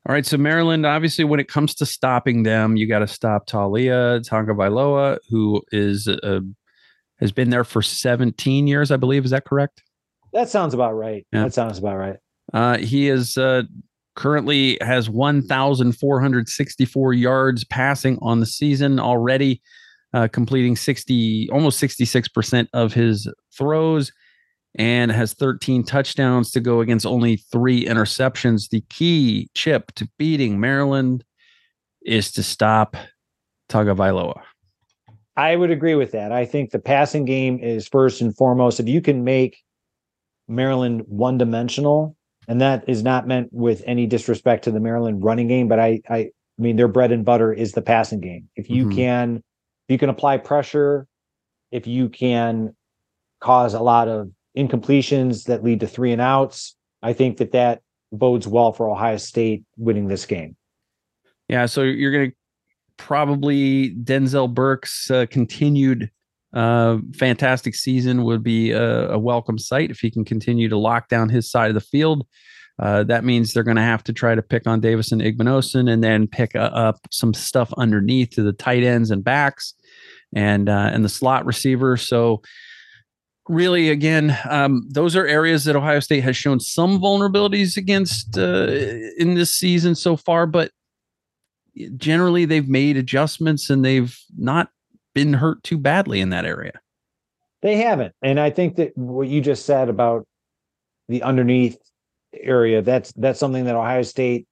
All 0.08 0.16
right, 0.16 0.26
so 0.26 0.38
Maryland, 0.38 0.86
obviously, 0.86 1.26
when 1.26 1.40
it 1.40 1.50
comes 1.50 1.76
to 1.76 1.86
stopping 1.86 2.44
them, 2.44 2.78
you 2.78 2.88
got 2.88 3.00
to 3.00 3.08
stop 3.08 3.48
Taulia 3.48 4.26
Tagovailoa, 4.28 5.20
who 5.30 5.62
is 5.72 6.08
uh, 6.08 6.40
has 7.20 7.32
been 7.32 7.50
there 7.50 7.64
for 7.64 7.82
17 7.82 8.68
years, 8.68 8.92
I 8.92 8.98
believe. 8.98 9.26
Is 9.26 9.32
that 9.32 9.46
correct? 9.46 9.84
That 10.34 10.50
sounds 10.50 10.74
about 10.74 10.94
right. 10.94 11.26
Yeah. 11.32 11.44
That 11.44 11.54
sounds 11.54 11.78
about 11.78 11.98
right. 11.98 12.18
Uh, 12.54 12.78
he 12.78 13.10
is 13.10 13.38
uh, 13.38 13.64
currently 14.16 14.78
has 14.82 15.10
1,464 15.10 17.14
yards 17.14 17.64
passing 17.64 18.18
on 18.22 18.40
the 18.40 18.46
season 18.46 19.00
already 19.00 19.62
uh, 20.14 20.28
completing 20.28 20.76
60, 20.76 21.50
almost 21.52 21.82
66% 21.82 22.68
of 22.74 22.94
his 22.94 23.28
throws 23.56 24.12
and 24.76 25.12
has 25.12 25.34
13 25.34 25.84
touchdowns 25.84 26.52
to 26.52 26.60
go 26.60 26.82
against 26.82 27.06
only 27.06 27.38
three 27.38 27.86
interceptions. 27.86 28.70
The 28.70 28.84
key 28.90 29.50
chip 29.54 29.92
to 29.96 30.08
beating 30.18 30.60
Maryland 30.60 31.24
is 32.06 32.32
to 32.34 32.44
stop 32.44 32.96
Tagovailoa. 33.70 34.42
I 35.40 35.56
would 35.56 35.72
agree 35.72 35.96
with 35.96 36.12
that. 36.12 36.34
I 36.34 36.44
think 36.44 36.72
the 36.72 36.80
passing 36.80 37.24
game 37.24 37.60
is 37.60 37.88
first 37.88 38.20
and 38.20 38.36
foremost. 38.36 38.82
If 38.82 38.90
you 38.90 39.00
can 39.00 39.24
make 39.24 39.64
Maryland 40.50 41.04
one 41.08 41.38
dimensional, 41.38 42.18
and 42.50 42.60
that 42.60 42.84
is 42.90 43.04
not 43.04 43.26
meant 43.26 43.48
with 43.54 43.82
any 43.86 44.06
disrespect 44.06 44.66
to 44.66 44.72
the 44.72 44.82
Maryland 44.82 45.24
running 45.24 45.48
game, 45.48 45.70
but 45.70 45.80
I, 45.80 46.02
I, 46.10 46.18
I 46.18 46.32
mean, 46.58 46.76
their 46.76 46.90
bread 46.90 47.14
and 47.14 47.24
butter 47.24 47.54
is 47.54 47.72
the 47.72 47.82
passing 47.82 48.20
game. 48.20 48.50
If 48.58 48.70
you 48.70 48.88
mm-hmm. 48.88 48.96
can 48.96 49.44
you 49.88 49.98
can 49.98 50.10
apply 50.10 50.40
pressure, 50.40 51.08
if 51.72 51.88
you 51.88 52.10
can 52.10 52.76
cause 53.40 53.74
a 53.74 53.80
lot 53.80 54.10
of 54.10 54.30
incompletions 54.58 55.46
that 55.46 55.64
lead 55.64 55.80
to 55.80 55.88
three 55.88 56.12
and 56.12 56.22
outs, 56.22 56.76
I 57.02 57.14
think 57.14 57.38
that 57.38 57.54
that 57.54 57.82
bodes 58.12 58.46
well 58.46 58.74
for 58.74 58.90
Ohio 58.90 59.16
State 59.16 59.64
winning 59.78 60.10
this 60.10 60.26
game. 60.26 60.58
Yeah, 61.48 61.66
so 61.66 61.84
you're 61.84 62.12
going 62.12 62.32
to 62.32 62.36
probably 63.00 63.96
Denzel 63.96 64.54
Burke's 64.54 65.10
uh, 65.10 65.26
continued 65.32 66.12
uh, 66.54 66.98
fantastic 67.16 67.74
season 67.74 68.24
would 68.24 68.44
be 68.44 68.72
a, 68.72 69.12
a, 69.12 69.20
welcome 69.20 69.58
sight 69.58 69.92
if 69.92 70.00
he 70.00 70.10
can 70.10 70.26
continue 70.26 70.68
to 70.68 70.78
lock 70.78 71.08
down 71.08 71.30
his 71.30 71.50
side 71.50 71.70
of 71.70 71.76
the 71.76 71.82
field. 71.82 72.26
Uh, 72.80 73.04
that 73.04 73.24
means 73.24 73.54
they're 73.54 73.64
going 73.64 73.78
to 73.78 73.84
have 73.84 74.04
to 74.04 74.14
try 74.14 74.34
to 74.34 74.42
pick 74.42 74.66
on 74.66 74.80
Davison 74.80 75.20
Igbinosun 75.20 75.92
and 75.92 76.04
then 76.04 76.28
pick 76.28 76.56
uh, 76.56 76.72
up 76.74 76.98
some 77.12 77.34
stuff 77.34 77.72
underneath 77.78 78.32
to 78.32 78.42
the 78.42 78.54
tight 78.54 78.84
ends 78.84 79.12
and 79.12 79.24
backs 79.24 79.74
and 80.34 80.70
uh, 80.70 80.90
and 80.92 81.06
the 81.06 81.10
slot 81.10 81.46
receiver. 81.46 81.98
So 81.98 82.42
really, 83.48 83.90
again, 83.90 84.38
um, 84.50 84.88
those 84.90 85.16
are 85.16 85.28
areas 85.28 85.66
that 85.66 85.76
Ohio 85.76 86.00
State 86.00 86.24
has 86.24 86.38
shown 86.38 86.60
some 86.60 87.00
vulnerabilities 87.00 87.78
against 87.78 88.38
uh, 88.38 88.68
in 89.18 89.36
this 89.36 89.54
season 89.54 89.94
so 89.94 90.16
far, 90.16 90.48
but 90.48 90.72
generally 91.98 92.46
they've 92.46 92.70
made 92.70 92.98
adjustments 92.98 93.70
and 93.70 93.84
they've 93.84 94.18
not 94.38 94.70
been 95.14 95.34
hurt 95.34 95.64
too 95.64 95.78
badly 95.78 96.22
in 96.22 96.30
that 96.30 96.46
area. 96.46 96.80
They 97.62 97.76
haven't, 97.76 98.14
and 98.22 98.40
I 98.40 98.50
think 98.50 98.78
that 98.78 98.98
what 98.98 99.28
you 99.28 99.42
just 99.42 99.66
said 99.66 99.90
about 99.90 100.26
the 101.10 101.24
underneath 101.24 101.78
area 102.34 102.82
that's 102.82 103.12
that's 103.14 103.40
something 103.40 103.66
that 103.66 103.76
Ohio 103.76 104.04
State 104.04 104.48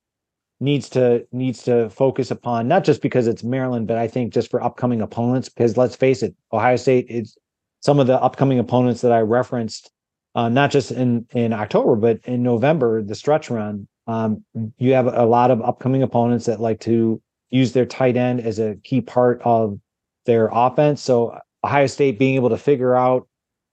needs 0.60 0.90
to 0.90 1.26
needs 1.32 1.64
to 1.64 1.90
focus 1.90 2.32
upon 2.32 2.68
not 2.68 2.84
just 2.84 3.02
because 3.02 3.28
it's 3.28 3.44
Maryland, 3.44 3.88
but 3.88 3.98
I 3.98 4.08
think 4.08 4.34
just 4.34 4.50
for 4.50 4.64
upcoming 4.64 5.02
opponents. 5.02 5.50
Because 5.50 5.78
let's 5.78 5.96
face 5.96 6.24
it, 6.24 6.36
Ohio 6.52 6.76
State 6.76 7.06
is 7.10 7.38
some 7.82 8.00
of 8.00 8.08
the 8.08 8.20
upcoming 8.22 8.60
opponents 8.60 9.02
that 9.02 9.12
I 9.12 9.20
referenced, 9.20 9.92
uh, 10.36 10.50
not 10.50 10.72
just 10.72 10.92
in 10.92 11.26
in 11.34 11.54
October, 11.54 11.96
but 11.96 12.20
in 12.26 12.44
November, 12.44 13.04
the 13.04 13.16
stretch 13.16 13.50
run. 13.50 13.88
Um, 14.08 14.44
you 14.78 14.94
have 14.94 15.08
a 15.08 15.26
lot 15.26 15.52
of 15.52 15.62
upcoming 15.62 16.04
opponents 16.04 16.46
that 16.46 16.62
like 16.62 16.80
to 16.82 17.22
use 17.50 17.74
their 17.74 17.86
tight 17.86 18.18
end 18.18 18.42
as 18.42 18.60
a 18.60 18.76
key 18.84 19.02
part 19.02 19.42
of 19.44 19.80
their 20.26 20.50
offense. 20.52 21.02
So 21.02 21.38
Ohio 21.64 21.88
State 21.88 22.20
being 22.20 22.36
able 22.36 22.50
to 22.50 22.58
figure 22.58 22.96
out 22.96 23.28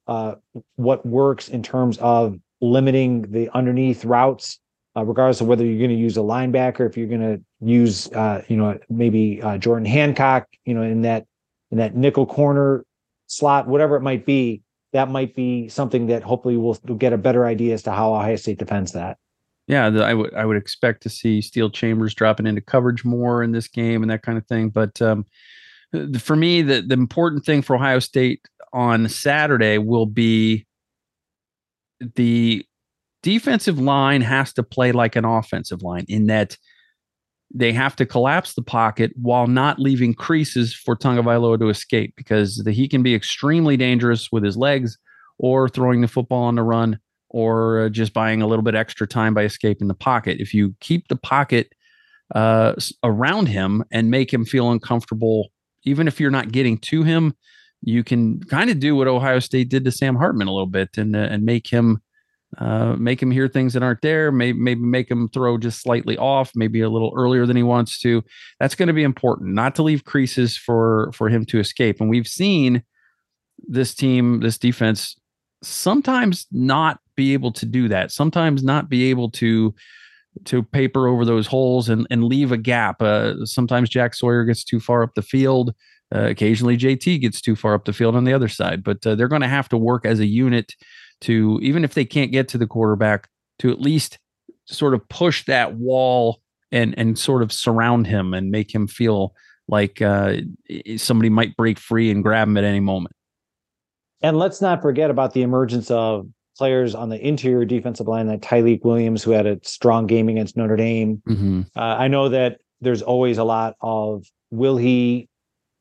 uh, 0.07 0.35
what 0.77 1.05
works 1.07 1.49
in 1.49 1.63
terms 1.63 1.99
of 1.99 2.37
limiting 2.61 3.31
the 3.31 3.49
underneath 3.55 4.05
routes 4.05 4.59
uh, 4.97 5.05
regardless 5.05 5.41
of 5.41 5.47
whether 5.47 5.65
you're 5.65 5.79
going 5.79 5.91
to 5.91 5.97
use 5.97 6.17
a 6.17 6.21
linebacker, 6.21 6.89
if 6.89 6.97
you're 6.97 7.09
going 7.09 7.21
to 7.21 7.43
use, 7.61 8.11
uh, 8.13 8.43
you 8.49 8.57
know, 8.57 8.79
maybe 8.89 9.43
uh, 9.43 9.59
Jordan 9.59 9.87
Hancock, 9.87 10.47
you 10.65 10.75
know, 10.75 10.83
in 10.83 11.03
that 11.03 11.27
in 11.71 11.79
that 11.79 11.97
nickel 11.97 12.27
corner 12.27 12.85
slot, 13.27 13.67
whatever 13.67 13.97
it 13.97 14.03
might 14.03 14.25
be, 14.25 14.63
that 14.93 15.09
might 15.09 15.35
be 15.35 15.69
something 15.69 16.07
that 16.07 16.23
hopefully 16.23 16.57
we'll, 16.57 16.79
we'll 16.85 16.97
get 16.97 17.13
a 17.13 17.19
better 17.19 17.45
idea 17.45 17.75
as 17.75 17.83
to 17.83 17.91
how 17.91 18.15
Ohio 18.15 18.37
State 18.37 18.59
defends 18.59 18.93
that. 18.93 19.19
Yeah, 19.67 19.89
the, 19.91 20.05
I 20.05 20.15
would 20.15 20.35
I 20.35 20.45
would 20.45 20.57
expect 20.57 21.03
to 21.05 21.09
see 21.09 21.41
Steele 21.41 21.71
Chambers 21.71 22.15
dropping 22.15 22.47
into 22.47 22.61
coverage 22.61 23.05
more 23.05 23.43
in 23.43 23.53
this 23.53 23.69
game 23.69 24.03
and 24.03 24.11
that 24.11 24.23
kind 24.23 24.37
of 24.37 24.47
thing. 24.47 24.69
But 24.69 25.01
um, 25.01 25.25
for 26.19 26.37
me, 26.37 26.63
the 26.63 26.83
the 26.83 26.95
important 26.95 27.45
thing 27.45 27.63
for 27.63 27.77
Ohio 27.77 27.99
State 27.99 28.43
on 28.73 29.09
Saturday 29.09 29.79
will 29.79 30.07
be 30.07 30.67
the 32.17 32.65
defensive 33.23 33.79
line 33.79 34.21
has 34.21 34.53
to 34.53 34.63
play 34.63 34.93
like 34.93 35.17
an 35.17 35.25
offensive 35.25 35.83
line 35.83 36.05
in 36.09 36.27
that 36.27 36.59
they 37.55 37.73
have 37.73 37.97
to 37.97 38.05
collapse 38.05 38.55
the 38.55 38.63
pocket 38.63 39.13
while 39.15 39.47
not 39.47 39.79
leaving 39.79 40.13
creases 40.13 40.75
for 40.75 40.97
Tagovailoa 40.97 41.59
to 41.61 41.69
escape 41.69 42.13
because 42.17 42.57
the, 42.59 42.73
he 42.73 42.89
can 42.89 43.03
be 43.03 43.15
extremely 43.15 43.77
dangerous 43.77 44.31
with 44.33 44.43
his 44.43 44.57
legs 44.57 44.99
or 45.39 45.69
throwing 45.69 46.01
the 46.01 46.09
football 46.09 46.43
on 46.43 46.57
the 46.57 46.63
run 46.63 46.99
or 47.35 47.81
uh, 47.81 47.89
just 47.89 48.15
buying 48.15 48.43
a 48.43 48.47
little 48.47 48.63
bit 48.63 48.77
extra 48.77 49.09
time 49.09 49.35
by 49.35 49.43
escaping 49.43 49.89
the 49.89 49.95
pocket. 49.95 50.41
If 50.41 50.55
you 50.55 50.73
keep 50.79 51.09
the 51.09 51.17
pocket 51.17 51.75
uh, 52.33 52.75
around 53.03 53.49
him 53.49 53.83
and 53.91 54.09
make 54.09 54.33
him 54.33 54.45
feel 54.45 54.71
uncomfortable, 54.71 55.49
even 55.83 56.07
if 56.07 56.21
you're 56.21 56.31
not 56.31 56.53
getting 56.53 56.79
to 56.79 57.03
him, 57.03 57.35
you 57.83 58.05
can 58.05 58.41
kind 58.45 58.71
of 58.71 58.79
do 58.79 58.95
what 58.95 59.09
Ohio 59.09 59.41
State 59.41 59.69
did 59.69 59.85
to 59.85 59.91
Sam 59.91 60.15
Hartman 60.15 60.47
a 60.47 60.53
little 60.53 60.69
bit 60.69 60.97
and 60.97 61.17
uh, 61.17 61.19
and 61.19 61.45
make 61.45 61.67
him 61.67 62.01
uh, 62.59 62.95
make 63.01 63.21
him 63.21 63.33
hear 63.33 63.49
things 63.49 63.73
that 63.73 63.83
aren't 63.83 64.03
there. 64.03 64.31
Maybe 64.31 64.57
maybe 64.57 64.83
make 64.83 65.11
him 65.11 65.29
throw 65.29 65.59
just 65.59 65.83
slightly 65.83 66.17
off, 66.17 66.53
maybe 66.55 66.83
a 66.83 66.89
little 66.89 67.13
earlier 67.17 67.47
than 67.47 67.57
he 67.57 67.65
wants 67.65 67.99
to. 68.03 68.23
That's 68.61 68.77
going 68.77 68.87
to 68.87 68.93
be 68.95 69.03
important. 69.03 69.55
Not 69.55 69.75
to 69.75 69.83
leave 69.83 70.05
creases 70.05 70.57
for 70.57 71.11
for 71.13 71.29
him 71.29 71.45
to 71.47 71.59
escape. 71.59 72.01
And 72.01 72.09
we've 72.09 72.29
seen 72.29 72.85
this 73.59 73.93
team, 73.93 74.39
this 74.39 74.57
defense, 74.57 75.17
sometimes 75.65 76.47
not 76.53 77.01
be 77.17 77.33
able 77.33 77.53
to 77.53 77.67
do 77.67 77.89
that. 77.89 78.13
Sometimes 78.13 78.63
not 78.63 78.89
be 78.89 79.11
able 79.11 79.31
to 79.33 79.75
to 80.47 80.65
paper 80.65 81.07
over 81.07 81.25
those 81.25 81.47
holes 81.47 81.89
and 81.89 82.07
and 82.11 82.25
leave 82.25 82.53
a 82.53 82.57
gap. 82.57 83.01
Uh, 83.01 83.45
sometimes 83.45 83.89
Jack 83.89 84.15
Sawyer 84.15 84.45
gets 84.45 84.65
too 84.65 84.81
far 84.81 85.03
up 85.03 85.15
the 85.15 85.23
field. 85.23 85.75
Uh, 86.15 86.27
occasionally, 86.29 86.77
JT 86.77 87.21
gets 87.21 87.41
too 87.41 87.57
far 87.57 87.75
up 87.75 87.85
the 87.85 87.93
field 87.93 88.15
on 88.15 88.25
the 88.25 88.33
other 88.33 88.49
side. 88.49 88.85
But 88.85 89.07
uh, 89.07 89.15
they're 89.15 89.29
going 89.29 89.43
to 89.43 89.49
have 89.49 89.69
to 89.71 89.79
work 89.79 90.05
as 90.05 90.21
a 90.21 90.27
unit 90.27 90.75
to 91.23 91.59
even 91.63 91.85
if 91.85 91.95
they 91.95 92.05
can't 92.05 92.33
get 92.33 92.49
to 92.49 92.59
the 92.59 92.67
quarterback 92.67 93.29
to 93.61 93.71
at 93.71 93.81
least 93.81 94.19
sort 94.67 94.95
of 94.95 95.09
push 95.09 95.45
that 95.47 95.77
wall 95.77 96.41
and 96.73 96.97
and 96.99 97.19
sort 97.19 97.43
of 97.43 97.53
surround 97.53 98.07
him 98.07 98.35
and 98.35 98.51
make 98.51 98.75
him 98.75 98.87
feel 98.87 99.35
like 99.69 100.03
uh, 100.03 100.37
somebody 100.97 101.31
might 101.31 101.57
break 101.57 101.79
free 101.79 102.11
and 102.11 102.23
grab 102.23 102.49
him 102.49 102.57
at 102.57 102.65
any 102.65 102.81
moment. 102.81 103.15
And 104.21 104.39
let's 104.39 104.61
not 104.61 104.83
forget 104.83 105.11
about 105.11 105.35
the 105.35 105.43
emergence 105.43 105.91
of 105.91 106.27
players 106.57 106.95
on 106.95 107.09
the 107.09 107.27
interior 107.27 107.65
defensive 107.65 108.07
line, 108.07 108.29
like 108.29 108.41
Tyleik 108.41 108.85
Williams, 108.85 109.23
who 109.23 109.33
had 109.33 109.47
a 109.47 109.59
strong 109.63 110.07
game 110.07 110.29
against 110.29 110.57
Notre 110.57 110.77
Dame. 110.77 111.23
Mm-hmm. 111.29 111.63
Uh, 111.77 111.81
I 111.81 112.09
know 112.09 112.29
that 112.29 112.61
there's 112.81 113.03
always 113.03 113.39
a 113.39 113.45
lot 113.45 113.77
of 113.81 114.27
will 114.51 114.77
he 114.77 115.29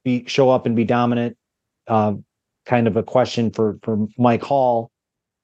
be 0.04 0.26
show 0.28 0.50
up 0.50 0.66
and 0.66 0.76
be 0.76 0.84
dominant, 0.84 1.38
uh, 1.88 2.14
kind 2.66 2.88
of 2.88 2.98
a 2.98 3.04
question 3.04 3.52
for 3.52 3.78
for 3.84 4.08
Mike 4.18 4.44
Hall. 4.44 4.92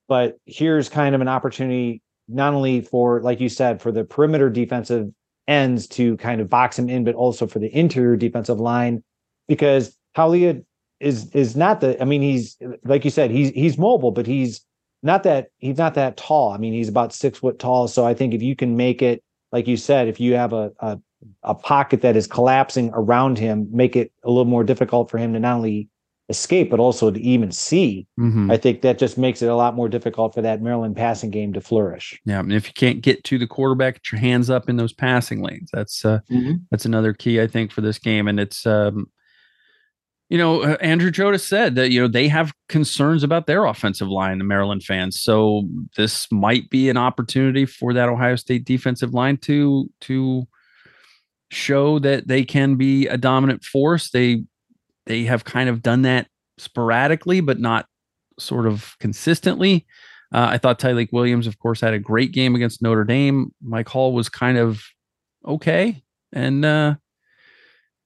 But 0.07 0.37
here's 0.45 0.89
kind 0.89 1.13
of 1.13 1.21
an 1.21 1.27
opportunity, 1.27 2.01
not 2.27 2.53
only 2.53 2.81
for, 2.81 3.21
like 3.21 3.39
you 3.39 3.49
said, 3.49 3.81
for 3.81 3.91
the 3.91 4.03
perimeter 4.03 4.49
defensive 4.49 5.09
ends 5.47 5.87
to 5.87 6.17
kind 6.17 6.41
of 6.41 6.49
box 6.49 6.79
him 6.79 6.89
in, 6.89 7.03
but 7.03 7.15
also 7.15 7.45
for 7.45 7.59
the 7.59 7.75
interior 7.75 8.15
defensive 8.15 8.59
line, 8.59 9.03
because 9.47 9.95
Taulia 10.17 10.63
is 10.99 11.29
is 11.31 11.55
not 11.55 11.81
the. 11.81 12.01
I 12.01 12.05
mean, 12.05 12.21
he's 12.21 12.57
like 12.83 13.05
you 13.05 13.11
said, 13.11 13.31
he's 13.31 13.49
he's 13.51 13.77
mobile, 13.77 14.11
but 14.11 14.25
he's 14.25 14.65
not 15.01 15.23
that 15.23 15.47
he's 15.57 15.77
not 15.77 15.93
that 15.95 16.17
tall. 16.17 16.51
I 16.51 16.57
mean, 16.57 16.73
he's 16.73 16.89
about 16.89 17.13
six 17.13 17.39
foot 17.39 17.59
tall. 17.59 17.87
So 17.87 18.05
I 18.05 18.13
think 18.13 18.33
if 18.33 18.41
you 18.41 18.55
can 18.55 18.75
make 18.75 19.01
it, 19.01 19.23
like 19.51 19.67
you 19.67 19.77
said, 19.77 20.07
if 20.07 20.19
you 20.19 20.35
have 20.35 20.53
a 20.53 20.71
a, 20.79 20.99
a 21.43 21.55
pocket 21.55 22.01
that 22.01 22.15
is 22.15 22.27
collapsing 22.27 22.91
around 22.93 23.37
him, 23.37 23.67
make 23.71 23.95
it 23.95 24.11
a 24.23 24.29
little 24.29 24.45
more 24.45 24.63
difficult 24.63 25.09
for 25.09 25.17
him 25.17 25.33
to 25.33 25.39
not 25.39 25.57
only 25.57 25.89
escape, 26.29 26.69
but 26.69 26.79
also 26.79 27.09
to 27.09 27.19
even 27.21 27.51
see. 27.51 28.05
Mm-hmm. 28.19 28.51
I 28.51 28.57
think 28.57 28.81
that 28.81 28.99
just 28.99 29.17
makes 29.17 29.41
it 29.41 29.49
a 29.49 29.55
lot 29.55 29.75
more 29.75 29.89
difficult 29.89 30.35
for 30.35 30.41
that 30.43 30.61
Maryland 30.61 30.95
passing 30.95 31.31
game 31.31 31.53
to 31.53 31.61
flourish. 31.61 32.19
Yeah, 32.25 32.39
and 32.39 32.53
if 32.53 32.67
you 32.67 32.73
can't 32.73 33.01
get 33.01 33.23
to 33.25 33.39
the 33.39 33.47
quarterback, 33.47 33.95
get 33.95 34.11
your 34.11 34.21
hands 34.21 34.49
up 34.49 34.69
in 34.69 34.77
those 34.77 34.93
passing 34.93 35.41
lanes. 35.41 35.69
That's 35.73 36.05
uh, 36.05 36.19
mm-hmm. 36.29 36.57
that's 36.71 36.85
another 36.85 37.13
key 37.13 37.41
I 37.41 37.47
think 37.47 37.71
for 37.71 37.81
this 37.81 37.99
game, 37.99 38.27
and 38.27 38.39
it's. 38.39 38.65
Um, 38.65 39.07
you 40.29 40.37
know, 40.37 40.61
uh, 40.61 40.77
Andrew 40.79 41.11
Chodes 41.11 41.41
said 41.41 41.75
that 41.75 41.91
you 41.91 41.99
know 41.99 42.07
they 42.07 42.27
have 42.27 42.53
concerns 42.69 43.23
about 43.23 43.47
their 43.47 43.65
offensive 43.65 44.07
line, 44.07 44.37
the 44.37 44.43
Maryland 44.43 44.83
fans. 44.83 45.19
So 45.19 45.67
this 45.97 46.31
might 46.31 46.69
be 46.69 46.89
an 46.89 46.97
opportunity 46.97 47.65
for 47.65 47.93
that 47.93 48.09
Ohio 48.09 48.35
State 48.35 48.63
defensive 48.63 49.13
line 49.13 49.37
to 49.37 49.89
to 50.01 50.47
show 51.51 51.97
that 51.99 52.27
they 52.27 52.43
can 52.43 52.75
be 52.75 53.07
a 53.07 53.17
dominant 53.17 53.63
force. 53.63 54.11
They 54.11 54.43
they 55.07 55.23
have 55.23 55.45
kind 55.45 55.67
of 55.67 55.81
done 55.81 56.03
that 56.03 56.27
sporadically, 56.59 57.41
but 57.41 57.59
not 57.59 57.87
sort 58.37 58.67
of 58.67 58.95
consistently. 58.99 59.87
Uh, 60.31 60.49
I 60.51 60.59
thought 60.59 60.79
Tyleik 60.79 61.11
Williams, 61.11 61.47
of 61.47 61.57
course, 61.57 61.81
had 61.81 61.95
a 61.95 61.99
great 61.99 62.31
game 62.31 62.53
against 62.53 62.83
Notre 62.83 63.03
Dame. 63.03 63.51
Mike 63.63 63.89
Hall 63.89 64.13
was 64.13 64.29
kind 64.29 64.59
of 64.59 64.83
okay, 65.43 66.03
and 66.31 66.63
uh, 66.63 66.95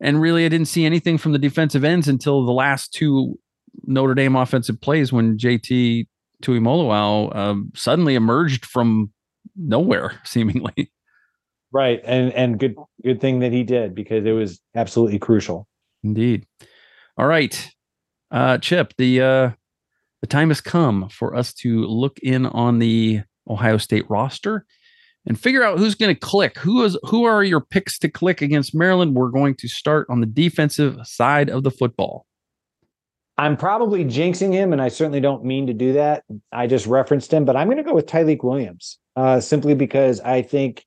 and 0.04 0.22
really, 0.22 0.45
I 0.45 0.49
didn't 0.49 0.68
see 0.68 0.86
anything 0.86 1.18
from 1.18 1.32
the 1.32 1.39
defensive 1.39 1.86
ends 1.86 2.10
until 2.10 2.45
the 2.45 2.51
last 2.51 2.93
two 2.93 3.39
Notre 3.86 4.14
Dame 4.14 4.36
offensive 4.36 4.80
plays 4.82 5.14
when 5.14 5.38
JT 5.38 6.08
Tuimoloau 6.43 7.34
um, 7.34 7.72
suddenly 7.74 8.16
emerged 8.16 8.66
from 8.66 9.12
nowhere, 9.56 10.20
seemingly. 10.26 10.91
Right, 11.72 12.01
and 12.04 12.34
and 12.34 12.60
good 12.60 12.76
good 13.01 13.22
thing 13.22 13.39
that 13.39 13.54
he 13.54 13.64
did 13.64 13.95
because 13.95 14.26
it 14.26 14.34
was 14.34 14.60
absolutely 14.76 15.20
crucial. 15.20 15.68
Indeed. 16.04 16.45
All 17.18 17.26
right, 17.26 17.72
uh, 18.30 18.58
Chip. 18.58 18.93
The 18.97 19.22
uh, 19.22 19.51
the 20.22 20.28
time 20.28 20.49
has 20.49 20.60
come 20.60 21.08
for 21.10 21.34
us 21.34 21.54
to 21.56 21.86
look 21.86 22.20
in 22.20 22.45
on 22.45 22.80
the 22.80 23.22
Ohio 23.49 23.78
State 23.78 24.08
roster 24.10 24.66
and 25.26 25.39
figure 25.39 25.63
out 25.63 25.80
who's 25.80 25.95
going 25.95 26.13
to 26.13 26.19
click. 26.19 26.57
Who 26.59 26.84
is 26.84 26.97
who 27.03 27.24
are 27.24 27.43
your 27.43 27.61
picks 27.61 27.97
to 27.99 28.09
click 28.09 28.41
against 28.41 28.76
Maryland? 28.76 29.15
We're 29.15 29.30
going 29.30 29.55
to 29.55 29.67
start 29.67 30.07
on 30.09 30.19
the 30.19 30.26
defensive 30.26 30.97
side 31.05 31.49
of 31.49 31.63
the 31.63 31.71
football. 31.71 32.26
I'm 33.38 33.57
probably 33.57 34.05
jinxing 34.05 34.53
him, 34.53 34.74
and 34.74 34.82
I 34.82 34.89
certainly 34.89 35.19
don't 35.19 35.43
mean 35.43 35.65
to 35.67 35.74
do 35.74 35.93
that. 35.93 36.24
I 36.51 36.67
just 36.67 36.86
referenced 36.86 37.34
him, 37.34 37.45
but 37.45 37.55
I'm 37.55 37.67
going 37.67 37.78
to 37.78 37.84
go 37.84 37.95
with 37.95 38.05
Tyleik 38.05 38.43
Williams 38.43 38.99
uh, 39.15 39.39
simply 39.39 39.74
because 39.74 40.19
I 40.19 40.43
think, 40.43 40.86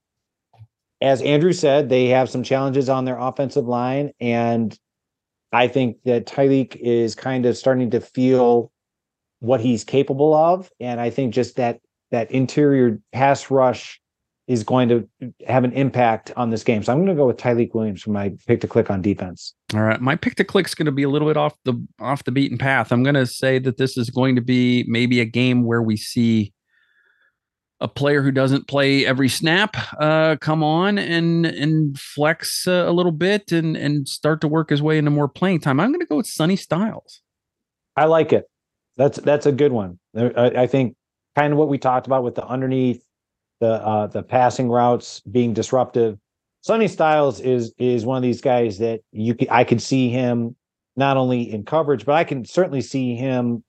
as 1.01 1.23
Andrew 1.23 1.53
said, 1.53 1.89
they 1.89 2.07
have 2.07 2.31
some 2.31 2.45
challenges 2.45 2.89
on 2.89 3.05
their 3.05 3.19
offensive 3.19 3.67
line, 3.67 4.13
and 4.21 4.79
I 5.53 5.67
think 5.67 5.97
that 6.05 6.27
Tyleik 6.27 6.77
is 6.77 7.17
kind 7.17 7.47
of 7.47 7.57
starting 7.57 7.91
to 7.91 8.01
feel 8.01 8.71
what 9.41 9.61
he's 9.61 9.83
capable 9.83 10.33
of, 10.33 10.71
and 10.79 11.01
I 11.01 11.11
think 11.11 11.35
just 11.35 11.57
that 11.57 11.81
that 12.13 12.31
interior 12.31 13.01
pass 13.13 13.51
rush 13.51 14.01
is 14.47 14.63
going 14.63 14.89
to 14.89 15.09
have 15.47 15.65
an 15.65 15.73
impact 15.73 16.33
on 16.37 16.51
this 16.51 16.63
game. 16.63 16.83
So 16.83 16.93
I'm 16.93 16.99
going 16.99 17.09
to 17.09 17.15
go 17.15 17.27
with 17.27 17.37
Tyleik 17.37 17.75
Williams 17.75 18.03
for 18.03 18.11
my 18.11 18.33
pick 18.47 18.61
to 18.61 18.69
click 18.69 18.91
on 18.91 19.03
defense. 19.03 19.55
All 19.75 19.81
right, 19.81 20.01
my 20.01 20.15
pick 20.15 20.37
to 20.37 20.45
click 20.45 20.67
is 20.67 20.75
going 20.75 20.87
to 20.87 20.93
be 20.93 21.03
a 21.03 21.09
little 21.09 21.27
bit 21.27 21.37
off 21.37 21.55
the 21.65 21.75
off 22.01 22.25
the 22.25 22.31
beaten 22.31 22.59
path. 22.59 22.93
I'm 22.93 23.03
going 23.03 23.15
to 23.15 23.27
say 23.27 23.59
that 23.61 23.77
this 23.77 23.97
is 23.97 24.11
going 24.11 24.37
to 24.37 24.43
be 24.43 24.85
maybe 24.87 25.21
a 25.21 25.25
game 25.25 25.65
where 25.65 25.83
we 25.83 25.97
see 25.97 26.53
a 27.81 27.89
player 27.89 28.23
who 28.23 28.31
doesn't 28.31 28.69
play 28.69 29.05
every 29.05 29.29
snap 29.29 29.77
uh, 30.01 30.37
come 30.41 30.63
on 30.63 30.97
and 30.99 31.45
and 31.45 31.99
flex 31.99 32.67
uh, 32.67 32.85
a 32.87 32.93
little 32.93 33.13
bit 33.13 33.53
and 33.53 33.77
and 33.77 34.09
start 34.09 34.41
to 34.41 34.49
work 34.49 34.71
his 34.71 34.81
way 34.81 34.97
into 34.97 35.11
more 35.11 35.29
playing 35.29 35.61
time. 35.61 35.81
I'm 35.81 35.91
going 35.91 36.01
to 36.01 36.07
go 36.07 36.17
with 36.17 36.27
Sonny 36.27 36.57
Styles. 36.57 37.21
I 37.97 38.05
like 38.05 38.33
it. 38.33 38.45
That's 38.97 39.19
that's 39.19 39.47
a 39.47 39.53
good 39.53 39.73
one. 39.73 39.99
I, 40.17 40.53
I 40.57 40.67
think 40.67 40.97
kind 41.35 41.53
of 41.53 41.59
what 41.59 41.69
we 41.69 41.79
talked 41.79 42.07
about 42.07 42.23
with 42.23 42.37
the 42.37 42.47
underneath 42.47 43.06
the 43.61 43.75
uh, 43.85 44.07
the 44.09 44.23
passing 44.23 44.69
routes 44.69 45.21
being 45.21 45.53
disruptive. 45.53 46.19
Sonny 46.61 46.89
Styles 46.89 47.41
is 47.41 47.73
is 47.79 48.05
one 48.05 48.17
of 48.17 48.23
these 48.23 48.41
guys 48.41 48.79
that 48.79 49.01
you 49.13 49.35
can, 49.35 49.49
I 49.51 49.65
could 49.65 49.81
see 49.81 50.09
him 50.09 50.57
not 50.97 51.17
only 51.17 51.53
in 51.53 51.65
coverage, 51.65 52.05
but 52.05 52.15
I 52.15 52.25
can 52.25 52.45
certainly 52.45 52.81
see 52.81 53.15
him 53.15 53.63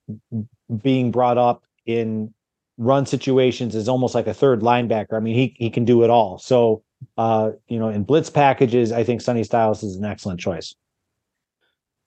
being 0.82 1.10
brought 1.10 1.38
up 1.38 1.62
in 1.86 2.32
run 2.78 3.04
situations 3.06 3.74
is 3.74 3.88
almost 3.88 4.14
like 4.14 4.26
a 4.26 4.34
third 4.34 4.60
linebacker. 4.60 5.14
I 5.14 5.20
mean, 5.20 5.34
he 5.34 5.54
he 5.58 5.70
can 5.70 5.84
do 5.84 6.02
it 6.04 6.10
all. 6.10 6.38
So, 6.38 6.82
uh, 7.16 7.52
you 7.68 7.78
know, 7.78 7.88
in 7.88 8.04
blitz 8.04 8.30
packages, 8.30 8.92
I 8.92 9.04
think 9.04 9.20
Sonny 9.20 9.44
Styles 9.44 9.82
is 9.82 9.96
an 9.96 10.04
excellent 10.04 10.40
choice. 10.40 10.74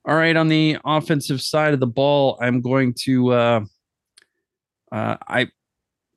All 0.06 0.16
right, 0.16 0.36
on 0.36 0.48
the 0.48 0.78
offensive 0.84 1.42
side 1.42 1.76
of 1.76 1.80
the 1.80 1.88
ball, 1.88 2.38
I'm 2.42 2.62
going 2.62 2.96
to 3.04 3.34
uh, 3.34 3.66
uh, 4.92 5.18
I 5.28 5.48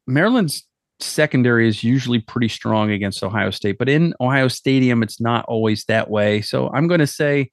Maryland's 0.06 0.66
secondary 1.04 1.68
is 1.68 1.84
usually 1.84 2.20
pretty 2.20 2.48
strong 2.48 2.90
against 2.90 3.22
Ohio 3.22 3.50
State, 3.50 3.78
but 3.78 3.88
in 3.88 4.14
Ohio 4.20 4.48
Stadium, 4.48 5.02
it's 5.02 5.20
not 5.20 5.44
always 5.46 5.84
that 5.84 6.10
way. 6.10 6.40
So 6.40 6.70
I'm 6.70 6.88
going 6.88 7.00
to 7.00 7.06
say 7.06 7.50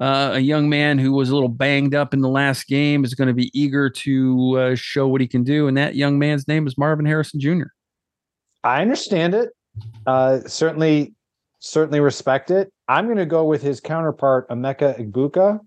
uh, 0.00 0.32
a 0.34 0.40
young 0.40 0.68
man 0.68 0.98
who 0.98 1.12
was 1.12 1.30
a 1.30 1.34
little 1.34 1.48
banged 1.48 1.94
up 1.94 2.14
in 2.14 2.20
the 2.20 2.28
last 2.28 2.66
game 2.66 3.04
is 3.04 3.14
going 3.14 3.28
to 3.28 3.34
be 3.34 3.50
eager 3.58 3.88
to 3.88 4.58
uh, 4.58 4.74
show 4.74 5.06
what 5.06 5.20
he 5.20 5.28
can 5.28 5.44
do. 5.44 5.68
And 5.68 5.76
that 5.76 5.94
young 5.94 6.18
man's 6.18 6.48
name 6.48 6.66
is 6.66 6.76
Marvin 6.76 7.06
Harrison 7.06 7.40
Jr. 7.40 7.66
I 8.64 8.82
understand 8.82 9.34
it. 9.34 9.50
Uh, 10.06 10.40
certainly, 10.46 11.14
certainly 11.60 12.00
respect 12.00 12.50
it. 12.50 12.72
I'm 12.88 13.06
going 13.06 13.18
to 13.18 13.26
go 13.26 13.44
with 13.44 13.62
his 13.62 13.80
counterpart, 13.80 14.48
Emeka 14.48 14.98
Egbuka, 14.98 15.60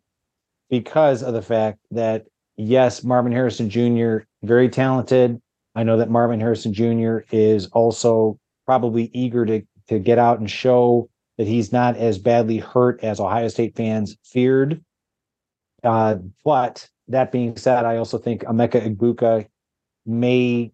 because 0.69 1.23
of 1.23 1.33
the 1.33 1.41
fact 1.41 1.79
that 1.91 2.25
yes, 2.57 3.03
Marvin 3.03 3.31
Harrison 3.31 3.69
Jr. 3.69 4.19
very 4.43 4.69
talented. 4.69 5.41
I 5.77 5.83
know 5.83 5.97
that 5.97 6.09
Marvin 6.09 6.39
Harrison 6.39 6.73
Jr. 6.73 7.19
is 7.31 7.67
also 7.67 8.39
probably 8.65 9.11
eager 9.13 9.45
to 9.45 9.61
to 9.89 9.99
get 9.99 10.17
out 10.17 10.39
and 10.39 10.49
show 10.49 11.07
that 11.37 11.45
he's 11.45 11.71
not 11.71 11.95
as 11.95 12.17
badly 12.17 12.57
hurt 12.57 13.01
as 13.03 13.19
Ohio 13.19 13.47
State 13.47 13.75
fans 13.75 14.17
feared. 14.23 14.83
Uh, 15.83 16.15
but 16.43 16.89
that 17.07 17.31
being 17.31 17.55
said, 17.55 17.85
I 17.85 17.97
also 17.97 18.17
think 18.17 18.43
Emeka 18.43 18.95
Egbuka 18.95 19.47
may 20.05 20.71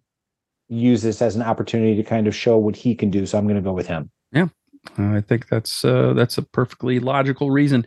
use 0.68 1.02
this 1.02 1.20
as 1.20 1.36
an 1.36 1.42
opportunity 1.42 1.94
to 1.96 2.02
kind 2.02 2.26
of 2.26 2.34
show 2.34 2.56
what 2.56 2.74
he 2.74 2.94
can 2.94 3.10
do. 3.10 3.26
So 3.26 3.36
I'm 3.36 3.44
going 3.44 3.56
to 3.56 3.62
go 3.62 3.74
with 3.74 3.86
him. 3.86 4.10
Yeah, 4.32 4.48
I 4.96 5.20
think 5.20 5.48
that's 5.48 5.84
uh, 5.84 6.14
that's 6.14 6.38
a 6.38 6.42
perfectly 6.42 6.98
logical 6.98 7.50
reason. 7.50 7.86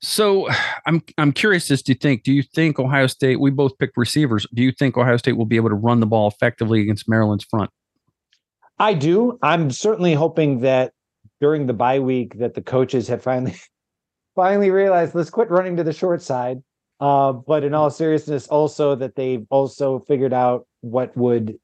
So 0.00 0.48
I'm 0.86 1.02
I'm 1.18 1.32
curious 1.32 1.70
as 1.70 1.82
to 1.82 1.94
think. 1.94 2.22
Do 2.22 2.32
you 2.32 2.42
think 2.42 2.78
Ohio 2.78 3.08
State? 3.08 3.40
We 3.40 3.50
both 3.50 3.76
picked 3.78 3.96
receivers. 3.96 4.46
Do 4.54 4.62
you 4.62 4.70
think 4.70 4.96
Ohio 4.96 5.16
State 5.16 5.36
will 5.36 5.46
be 5.46 5.56
able 5.56 5.70
to 5.70 5.74
run 5.74 6.00
the 6.00 6.06
ball 6.06 6.28
effectively 6.28 6.80
against 6.80 7.08
Maryland's 7.08 7.44
front? 7.44 7.70
I 8.78 8.94
do. 8.94 9.38
I'm 9.42 9.70
certainly 9.70 10.14
hoping 10.14 10.60
that 10.60 10.92
during 11.40 11.66
the 11.66 11.72
bye 11.72 11.98
week 11.98 12.38
that 12.38 12.54
the 12.54 12.62
coaches 12.62 13.08
have 13.08 13.22
finally 13.22 13.56
finally 14.36 14.70
realized 14.70 15.14
let's 15.14 15.30
quit 15.30 15.50
running 15.50 15.76
to 15.76 15.84
the 15.84 15.92
short 15.92 16.22
side. 16.22 16.62
Uh, 17.00 17.32
but 17.32 17.64
in 17.64 17.74
all 17.74 17.90
seriousness, 17.90 18.48
also 18.48 18.94
that 18.96 19.14
they've 19.14 19.46
also 19.50 20.00
figured 20.00 20.32
out 20.32 20.66
what 20.80 21.16
would 21.16 21.56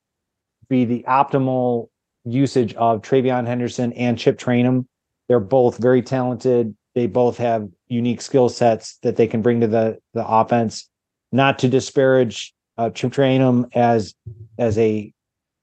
be 0.68 0.84
the 0.84 1.04
optimal 1.08 1.88
usage 2.24 2.74
of 2.74 3.02
TreVeyon 3.02 3.46
Henderson 3.46 3.92
and 3.94 4.18
Chip 4.18 4.38
Trayanum. 4.38 4.86
They're 5.28 5.40
both 5.40 5.78
very 5.78 6.02
talented. 6.02 6.76
They 6.94 7.06
both 7.06 7.36
have 7.38 7.68
unique 7.94 8.20
skill 8.20 8.48
sets 8.48 8.98
that 9.02 9.16
they 9.16 9.26
can 9.26 9.40
bring 9.40 9.60
to 9.60 9.66
the 9.66 9.98
the 10.12 10.26
offense. 10.26 10.88
Not 11.32 11.58
to 11.60 11.68
disparage 11.68 12.54
uh, 12.76 12.90
Chip 12.90 13.12
Trayanum 13.12 13.70
as 13.74 14.14
as 14.58 14.76
a 14.78 15.12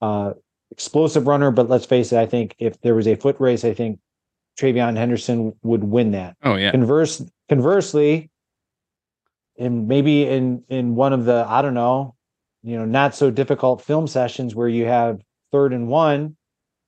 uh, 0.02 0.34
explosive 0.72 1.28
runner, 1.28 1.52
but 1.52 1.70
let's 1.70 1.86
face 1.86 2.12
it, 2.12 2.20
I 2.20 2.26
think 2.26 2.56
if 2.60 2.80
there 2.82 2.96
was 2.96 3.08
a 3.08 3.16
foot 3.16 3.36
race, 3.40 3.64
I 3.64 3.74
think 3.74 4.00
TreVeyon 4.60 4.98
Henderson 4.98 5.54
would 5.64 5.84
win 5.84 6.12
that. 6.12 6.36
Oh 6.44 6.56
yeah. 6.56 6.72
Converse, 6.72 7.24
conversely, 7.50 8.30
and 9.58 9.88
maybe 9.88 10.28
in 10.28 10.64
in 10.70 10.96
one 10.96 11.14
of 11.14 11.26
the 11.26 11.46
I 11.48 11.62
don't 11.62 11.74
know, 11.74 12.16
you 12.64 12.78
know, 12.78 12.86
not 12.86 13.16
so 13.16 13.32
difficult 13.32 13.82
film 13.82 14.08
sessions 14.08 14.56
where 14.56 14.70
you 14.70 14.86
have 14.86 15.22
third 15.52 15.74
and 15.74 15.88
one, 15.88 16.36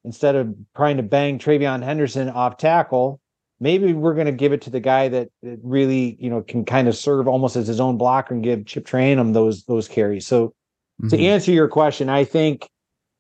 instead 0.03 0.35
of 0.35 0.53
trying 0.75 0.97
to 0.97 1.03
bang 1.03 1.39
TreVeyon 1.39 1.83
Henderson 1.83 2.29
off 2.29 2.57
tackle, 2.57 3.19
maybe 3.64 3.93
we're 3.93 4.14
going 4.14 4.26
to 4.26 4.34
give 4.34 4.51
it 4.51 4.61
to 4.61 4.70
the 4.70 4.82
guy 4.82 5.07
that, 5.07 5.30
that, 5.41 5.57
really 5.64 6.18
you 6.20 6.30
know 6.30 6.41
can 6.41 6.66
kind 6.66 6.88
of 6.88 6.95
serve 6.95 7.28
almost 7.28 7.55
as 7.55 7.66
his 7.66 7.80
own 7.80 7.97
blocker 7.97 8.34
and 8.34 8.43
give 8.43 8.66
Chip 8.66 8.86
Trayanum 8.86 9.34
those 9.34 9.64
those 9.64 9.88
carries. 9.88 10.28
So 10.28 10.49
mm-hmm. 11.01 11.07
to 11.07 11.20
answer 11.20 11.51
your 11.51 11.70
question, 11.70 12.09
I 12.09 12.26
think 12.26 12.70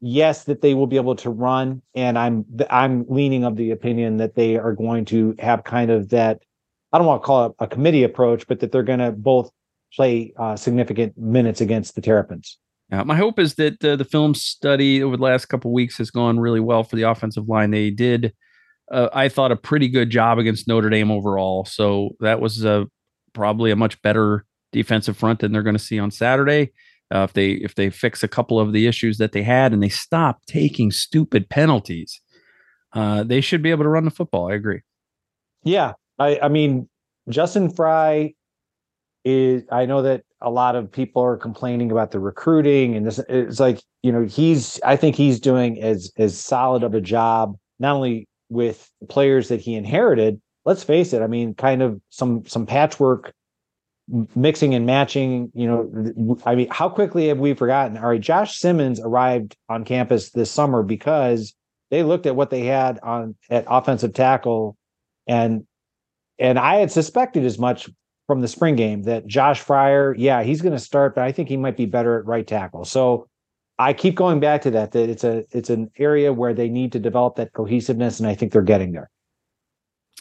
yes 0.01 0.43
that 0.43 0.61
they 0.61 0.73
will 0.73 0.87
be 0.87 0.97
able 0.97 1.15
to 1.15 1.29
run, 1.29 1.81
and 1.95 2.19
I'm 2.19 2.45
I'm 2.69 3.05
leaning 3.07 3.45
of 3.45 3.55
the 3.55 3.71
opinion 3.71 4.17
that 4.17 4.35
they 4.35 4.57
are 4.57 4.73
going 4.73 5.05
to 5.05 5.35
have 5.39 5.63
kind 5.63 5.89
of 5.89 6.09
that. 6.09 6.41
I 6.91 6.99
don't 6.99 7.07
want 7.07 7.23
to 7.23 7.25
call 7.25 7.45
it 7.47 7.53
a 7.57 7.65
committee 7.65 8.03
approach, 8.03 8.45
but 8.47 8.59
that 8.59 8.71
they're 8.71 8.83
going 8.83 8.99
to 8.99 9.11
both 9.11 9.49
play 9.95 10.33
uh, 10.37 10.55
significant 10.55 11.17
minutes 11.17 11.61
against 11.61 11.95
the 11.95 12.01
Terrapins. 12.01 12.59
Yeah, 12.91 13.01
my 13.03 13.15
hope 13.15 13.39
is 13.39 13.55
that 13.55 13.83
uh, 13.83 13.95
the 13.95 14.05
film 14.05 14.35
study 14.35 15.01
over 15.01 15.17
the 15.17 15.23
last 15.23 15.45
couple 15.45 15.71
weeks 15.71 15.97
has 15.97 16.11
gone 16.11 16.39
really 16.39 16.59
well 16.59 16.83
for 16.83 16.95
the 16.95 17.03
offensive 17.03 17.47
line. 17.47 17.71
They 17.71 17.89
did 17.89 18.33
uh, 18.93 19.09
I 19.11 19.27
thought 19.27 19.51
a 19.51 19.55
pretty 19.55 19.89
good 19.89 20.09
job 20.09 20.37
against 20.37 20.67
Notre 20.67 20.89
Dame 20.89 21.09
overall. 21.09 21.65
So 21.65 22.11
that 22.19 22.39
was 22.39 22.63
a, 22.63 22.85
probably 23.33 23.71
a 23.71 23.75
much 23.75 23.99
better 24.03 24.45
defensive 24.71 25.17
front 25.17 25.39
than 25.39 25.51
they're 25.51 25.63
going 25.63 25.75
to 25.75 25.83
see 25.83 25.99
on 25.99 26.11
Saturday. 26.11 26.71
Uh, 27.13 27.23
if 27.23 27.33
they 27.33 27.51
if 27.51 27.75
they 27.75 27.89
fix 27.89 28.23
a 28.23 28.27
couple 28.27 28.59
of 28.59 28.71
the 28.71 28.87
issues 28.87 29.17
that 29.17 29.33
they 29.33 29.43
had 29.43 29.73
and 29.73 29.83
they 29.83 29.89
stop 29.89 30.45
taking 30.45 30.91
stupid 30.91 31.49
penalties, 31.49 32.21
uh, 32.93 33.23
they 33.23 33.41
should 33.41 33.61
be 33.61 33.71
able 33.71 33.83
to 33.83 33.89
run 33.89 34.05
the 34.05 34.11
football. 34.11 34.49
I 34.49 34.53
agree. 34.53 34.81
Yeah, 35.63 35.93
I 36.17 36.39
I 36.41 36.47
mean 36.47 36.89
Justin 37.29 37.69
Frye 37.69 38.33
is. 39.25 39.63
I 39.71 39.85
know 39.85 40.01
that 40.01 40.23
a 40.41 40.49
lot 40.49 40.75
of 40.75 40.91
people 40.91 41.21
are 41.21 41.37
complaining 41.37 41.91
about 41.91 42.11
the 42.11 42.19
recruiting 42.19 42.95
and 42.95 43.05
this. 43.05 43.19
It's 43.29 43.59
like 43.59 43.81
you 44.01 44.11
know 44.11 44.23
he's. 44.23 44.79
I 44.83 44.95
think 44.95 45.15
he's 45.15 45.39
doing 45.39 45.81
as 45.83 46.11
as 46.17 46.39
solid 46.39 46.83
of 46.83 46.95
a 46.95 47.01
job 47.01 47.55
not 47.79 47.95
only 47.95 48.27
with 48.53 48.89
players 49.09 49.49
that 49.49 49.61
he 49.61 49.75
inherited, 49.75 50.41
let's 50.65 50.83
face 50.83 51.13
it, 51.13 51.21
I 51.21 51.27
mean, 51.27 51.53
kind 51.55 51.81
of 51.81 51.99
some 52.09 52.45
some 52.45 52.65
patchwork 52.65 53.33
mixing 54.35 54.75
and 54.75 54.85
matching, 54.85 55.51
you 55.53 55.65
know, 55.65 56.37
I 56.45 56.55
mean, 56.55 56.67
how 56.69 56.89
quickly 56.89 57.29
have 57.29 57.39
we 57.39 57.53
forgotten? 57.53 57.97
All 57.97 58.09
right, 58.09 58.19
Josh 58.19 58.57
Simmons 58.57 58.99
arrived 58.99 59.55
on 59.69 59.85
campus 59.85 60.31
this 60.31 60.51
summer 60.51 60.83
because 60.83 61.53
they 61.89 62.03
looked 62.03 62.25
at 62.25 62.35
what 62.35 62.49
they 62.49 62.65
had 62.65 62.99
on 63.01 63.35
at 63.49 63.65
offensive 63.67 64.13
tackle 64.13 64.77
and 65.27 65.65
and 66.39 66.57
I 66.57 66.77
had 66.77 66.91
suspected 66.91 67.45
as 67.45 67.59
much 67.59 67.89
from 68.27 68.41
the 68.41 68.47
spring 68.47 68.75
game 68.75 69.03
that 69.03 69.27
Josh 69.27 69.63
Fryar, 69.63 70.15
yeah, 70.17 70.43
he's 70.43 70.61
going 70.61 70.73
to 70.73 70.79
start, 70.79 71.15
but 71.15 71.23
I 71.23 71.31
think 71.31 71.49
he 71.49 71.57
might 71.57 71.77
be 71.77 71.85
better 71.85 72.19
at 72.19 72.25
right 72.25 72.47
tackle. 72.47 72.85
So 72.85 73.27
I 73.79 73.93
keep 73.93 74.15
going 74.15 74.39
back 74.39 74.61
to 74.63 74.71
that 74.71 74.91
that 74.91 75.09
it's 75.09 75.23
a 75.23 75.45
it's 75.51 75.69
an 75.69 75.89
area 75.97 76.31
where 76.31 76.53
they 76.53 76.69
need 76.69 76.91
to 76.91 76.99
develop 76.99 77.35
that 77.35 77.53
cohesiveness, 77.53 78.19
and 78.19 78.27
I 78.27 78.35
think 78.35 78.51
they're 78.51 78.61
getting 78.61 78.91
there. 78.91 79.09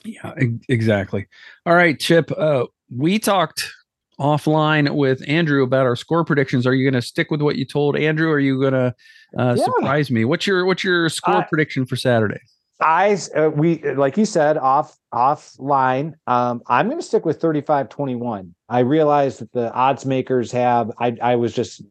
Yeah, 0.05 0.33
exactly. 0.69 1.27
All 1.67 1.75
right, 1.75 1.99
Chip. 1.99 2.33
Uh, 2.37 2.67
we 2.95 3.19
talked 3.19 3.71
offline 4.19 4.95
with 4.95 5.23
Andrew 5.29 5.63
about 5.63 5.87
our 5.87 5.97
score 5.97 6.25
predictions. 6.25 6.67
Are 6.67 6.75
you 6.75 6.89
going 6.89 7.01
to 7.01 7.07
stick 7.07 7.31
with 7.31 7.41
what 7.41 7.57
you 7.57 7.65
told 7.65 7.97
Andrew? 7.97 8.29
Or 8.29 8.35
are 8.35 8.41
you 8.41 8.59
going 8.59 8.73
to 8.73 8.95
uh, 9.39 9.55
yeah. 9.57 9.65
surprise 9.65 10.11
me? 10.11 10.25
What's 10.25 10.47
your 10.47 10.65
what's 10.65 10.85
your 10.85 11.09
score 11.09 11.45
prediction 11.49 11.87
for 11.87 11.97
Saturday? 11.97 12.41
I 12.83 13.17
uh, 13.37 13.51
we 13.51 13.83
like 13.95 14.17
you 14.17 14.25
said 14.25 14.59
off 14.59 14.99
offline. 15.15 16.15
Um, 16.27 16.63
I'm 16.67 16.87
going 16.87 16.99
to 16.99 17.07
stick 17.07 17.25
with 17.25 17.41
35-21. 17.41 18.53
I 18.69 18.81
realize 18.81 19.39
that 19.39 19.53
the 19.53 19.73
odds 19.73 20.05
makers 20.05 20.51
have. 20.53 20.91
I 20.99 21.17
I 21.23 21.37
was 21.37 21.55
just 21.55 21.83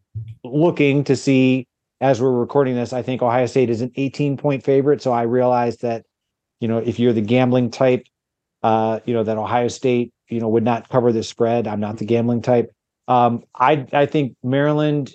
looking 0.43 1.03
to 1.05 1.15
see 1.15 1.67
as 2.01 2.21
we're 2.21 2.31
recording 2.31 2.75
this. 2.75 2.93
I 2.93 3.01
think 3.01 3.21
Ohio 3.21 3.45
State 3.45 3.69
is 3.69 3.81
an 3.81 3.91
18 3.95 4.37
point 4.37 4.63
favorite. 4.63 5.01
So 5.01 5.11
I 5.11 5.23
realized 5.23 5.81
that 5.81 6.05
you 6.59 6.67
know 6.67 6.79
if 6.79 6.99
you're 6.99 7.13
the 7.13 7.21
gambling 7.21 7.71
type, 7.71 8.05
uh, 8.63 8.99
you 9.05 9.13
know 9.13 9.23
that 9.23 9.37
Ohio 9.37 9.69
State 9.69 10.13
you 10.27 10.39
know 10.39 10.49
would 10.49 10.63
not 10.63 10.89
cover 10.89 11.11
the 11.11 11.23
spread. 11.23 11.67
I'm 11.67 11.79
not 11.79 11.97
the 11.97 12.05
gambling 12.05 12.41
type. 12.41 12.71
Um, 13.07 13.43
I 13.55 13.87
I 13.93 14.05
think 14.05 14.35
Maryland 14.43 15.11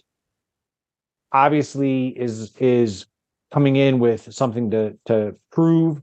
obviously 1.33 2.09
is 2.09 2.55
is 2.57 3.07
coming 3.53 3.77
in 3.77 3.99
with 3.99 4.33
something 4.33 4.71
to 4.71 4.97
to 5.07 5.35
prove. 5.51 6.01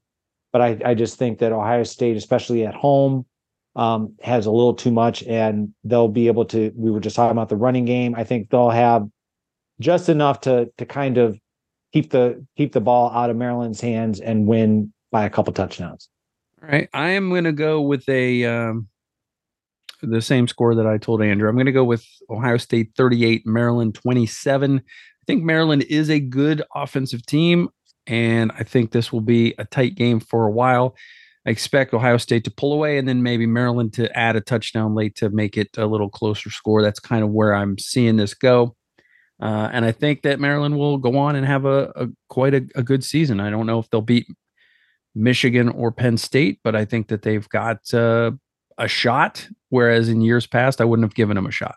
But 0.51 0.61
I, 0.61 0.79
I 0.85 0.93
just 0.93 1.17
think 1.17 1.39
that 1.39 1.51
Ohio 1.51 1.83
State, 1.83 2.15
especially 2.15 2.65
at 2.65 2.75
home, 2.75 3.25
um, 3.75 4.15
has 4.21 4.45
a 4.45 4.51
little 4.51 4.75
too 4.75 4.91
much, 4.91 5.23
and 5.23 5.73
they'll 5.83 6.07
be 6.07 6.27
able 6.27 6.45
to. 6.45 6.71
We 6.75 6.91
were 6.91 6.99
just 6.99 7.15
talking 7.15 7.31
about 7.31 7.49
the 7.49 7.55
running 7.55 7.85
game. 7.85 8.15
I 8.15 8.23
think 8.23 8.49
they'll 8.49 8.69
have 8.69 9.07
just 9.79 10.09
enough 10.09 10.41
to 10.41 10.71
to 10.77 10.85
kind 10.85 11.17
of 11.17 11.39
keep 11.91 12.11
the 12.11 12.45
keep 12.55 12.73
the 12.73 12.81
ball 12.81 13.11
out 13.11 13.29
of 13.29 13.35
Maryland's 13.35 13.81
hands 13.81 14.19
and 14.19 14.47
win 14.47 14.93
by 15.11 15.25
a 15.25 15.29
couple 15.29 15.53
touchdowns. 15.53 16.09
All 16.61 16.69
right, 16.69 16.89
I 16.93 17.09
am 17.09 17.29
going 17.29 17.43
to 17.43 17.51
go 17.51 17.81
with 17.81 18.07
a 18.07 18.45
um, 18.45 18.87
the 20.01 20.21
same 20.21 20.47
score 20.47 20.75
that 20.75 20.87
I 20.87 20.97
told 20.97 21.21
Andrew. 21.21 21.49
I'm 21.49 21.55
going 21.55 21.65
to 21.65 21.71
go 21.71 21.83
with 21.83 22.05
Ohio 22.29 22.57
State 22.57 22.91
38, 22.95 23.45
Maryland 23.45 23.95
27. 23.95 24.81
I 25.23 25.25
think 25.25 25.43
Maryland 25.45 25.83
is 25.83 26.09
a 26.09 26.19
good 26.19 26.63
offensive 26.75 27.25
team, 27.25 27.69
and 28.05 28.51
I 28.59 28.63
think 28.63 28.91
this 28.91 29.13
will 29.13 29.21
be 29.21 29.55
a 29.57 29.63
tight 29.63 29.95
game 29.95 30.19
for 30.19 30.45
a 30.45 30.51
while. 30.51 30.97
I 31.45 31.49
expect 31.49 31.93
Ohio 31.93 32.17
State 32.17 32.43
to 32.43 32.51
pull 32.51 32.73
away 32.73 32.97
and 32.97 33.07
then 33.07 33.23
maybe 33.23 33.45
Maryland 33.45 33.93
to 33.93 34.17
add 34.17 34.35
a 34.35 34.41
touchdown 34.41 34.95
late 34.95 35.15
to 35.15 35.29
make 35.29 35.57
it 35.57 35.69
a 35.77 35.85
little 35.85 36.09
closer 36.09 36.49
score. 36.49 36.81
That's 36.81 36.99
kind 36.99 37.23
of 37.23 37.29
where 37.29 37.53
I'm 37.53 37.77
seeing 37.77 38.17
this 38.17 38.33
go. 38.33 38.75
Uh, 39.41 39.69
and 39.71 39.85
I 39.85 39.93
think 39.93 40.23
that 40.23 40.41
Maryland 40.41 40.77
will 40.77 40.97
go 40.97 41.17
on 41.17 41.37
and 41.37 41.45
have 41.45 41.63
a, 41.63 41.91
a 41.95 42.07
quite 42.27 42.53
a, 42.53 42.65
a, 42.75 42.83
good 42.83 43.03
season. 43.03 43.39
I 43.39 43.49
don't 43.49 43.65
know 43.65 43.79
if 43.79 43.89
they'll 43.89 44.01
beat 44.01 44.27
Michigan 45.15 45.69
or 45.69 45.91
Penn 45.91 46.17
State, 46.17 46.59
but 46.63 46.75
I 46.75 46.83
think 46.85 47.07
that 47.07 47.23
they've 47.23 47.47
got 47.49 47.93
uh, 47.93 48.31
a 48.77 48.87
shot. 48.89 49.47
Whereas 49.69 50.07
in 50.07 50.21
years 50.21 50.47
past, 50.47 50.79
I 50.81 50.85
wouldn't 50.85 51.05
have 51.05 51.15
given 51.15 51.35
them 51.35 51.45
a 51.45 51.51
shot. 51.51 51.75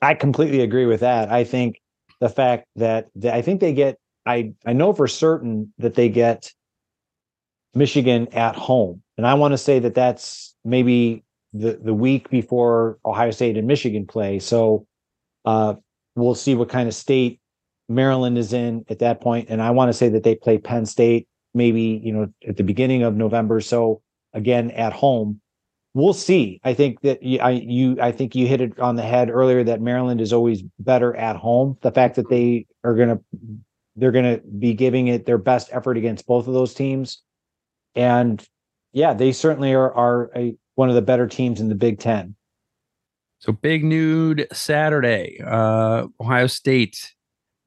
I 0.00 0.14
completely 0.14 0.60
agree 0.60 0.86
with 0.86 1.00
that. 1.00 1.30
I 1.30 1.44
think 1.44 1.80
the 2.20 2.28
fact 2.28 2.66
that 2.76 3.08
they, 3.14 3.30
I 3.30 3.42
think 3.42 3.60
they 3.60 3.72
get 3.72 3.98
I 4.26 4.52
I 4.66 4.72
know 4.72 4.92
for 4.92 5.08
certain 5.08 5.72
that 5.78 5.94
they 5.94 6.08
get 6.08 6.52
Michigan 7.74 8.28
at 8.32 8.56
home, 8.56 9.02
and 9.16 9.26
I 9.26 9.34
want 9.34 9.52
to 9.52 9.58
say 9.58 9.78
that 9.78 9.94
that's 9.94 10.54
maybe 10.64 11.24
the 11.52 11.80
the 11.82 11.94
week 11.94 12.28
before 12.30 12.98
Ohio 13.04 13.30
State 13.30 13.56
and 13.56 13.66
Michigan 13.66 14.06
play. 14.06 14.38
So 14.38 14.86
uh, 15.44 15.74
we'll 16.14 16.34
see 16.34 16.54
what 16.54 16.68
kind 16.68 16.88
of 16.88 16.94
state 16.94 17.40
Maryland 17.88 18.36
is 18.36 18.52
in 18.52 18.84
at 18.88 18.98
that 18.98 19.20
point, 19.20 19.48
and 19.48 19.62
I 19.62 19.70
want 19.70 19.88
to 19.88 19.96
say 19.96 20.08
that 20.10 20.24
they 20.24 20.34
play 20.34 20.58
Penn 20.58 20.86
State 20.86 21.28
maybe 21.54 22.00
you 22.04 22.12
know 22.12 22.28
at 22.46 22.56
the 22.56 22.62
beginning 22.62 23.02
of 23.02 23.16
November. 23.16 23.60
So 23.60 24.02
again 24.34 24.70
at 24.72 24.92
home, 24.92 25.40
we'll 25.94 26.12
see. 26.12 26.60
I 26.64 26.74
think 26.74 27.00
that 27.02 27.22
you, 27.22 27.38
I 27.40 27.50
you 27.50 28.00
I 28.00 28.12
think 28.12 28.34
you 28.34 28.46
hit 28.46 28.60
it 28.60 28.78
on 28.78 28.96
the 28.96 29.02
head 29.02 29.30
earlier 29.30 29.64
that 29.64 29.80
Maryland 29.80 30.20
is 30.20 30.32
always 30.32 30.62
better 30.78 31.14
at 31.16 31.36
home. 31.36 31.76
The 31.82 31.92
fact 31.92 32.16
that 32.16 32.28
they 32.28 32.66
are 32.84 32.94
gonna 32.94 33.18
they're 33.96 34.12
gonna 34.12 34.38
be 34.58 34.74
giving 34.74 35.08
it 35.08 35.26
their 35.26 35.38
best 35.38 35.68
effort 35.72 35.96
against 35.96 36.26
both 36.26 36.46
of 36.46 36.54
those 36.54 36.74
teams, 36.74 37.22
and 37.94 38.44
yeah, 38.92 39.14
they 39.14 39.32
certainly 39.32 39.74
are 39.74 39.92
are 39.92 40.30
a, 40.36 40.54
one 40.74 40.88
of 40.88 40.94
the 40.94 41.02
better 41.02 41.26
teams 41.26 41.60
in 41.60 41.68
the 41.68 41.74
Big 41.74 41.98
Ten. 41.98 42.34
So 43.40 43.52
big 43.52 43.84
noon 43.84 44.46
Saturday. 44.52 45.40
Uh, 45.44 46.08
Ohio 46.20 46.48
State 46.48 47.14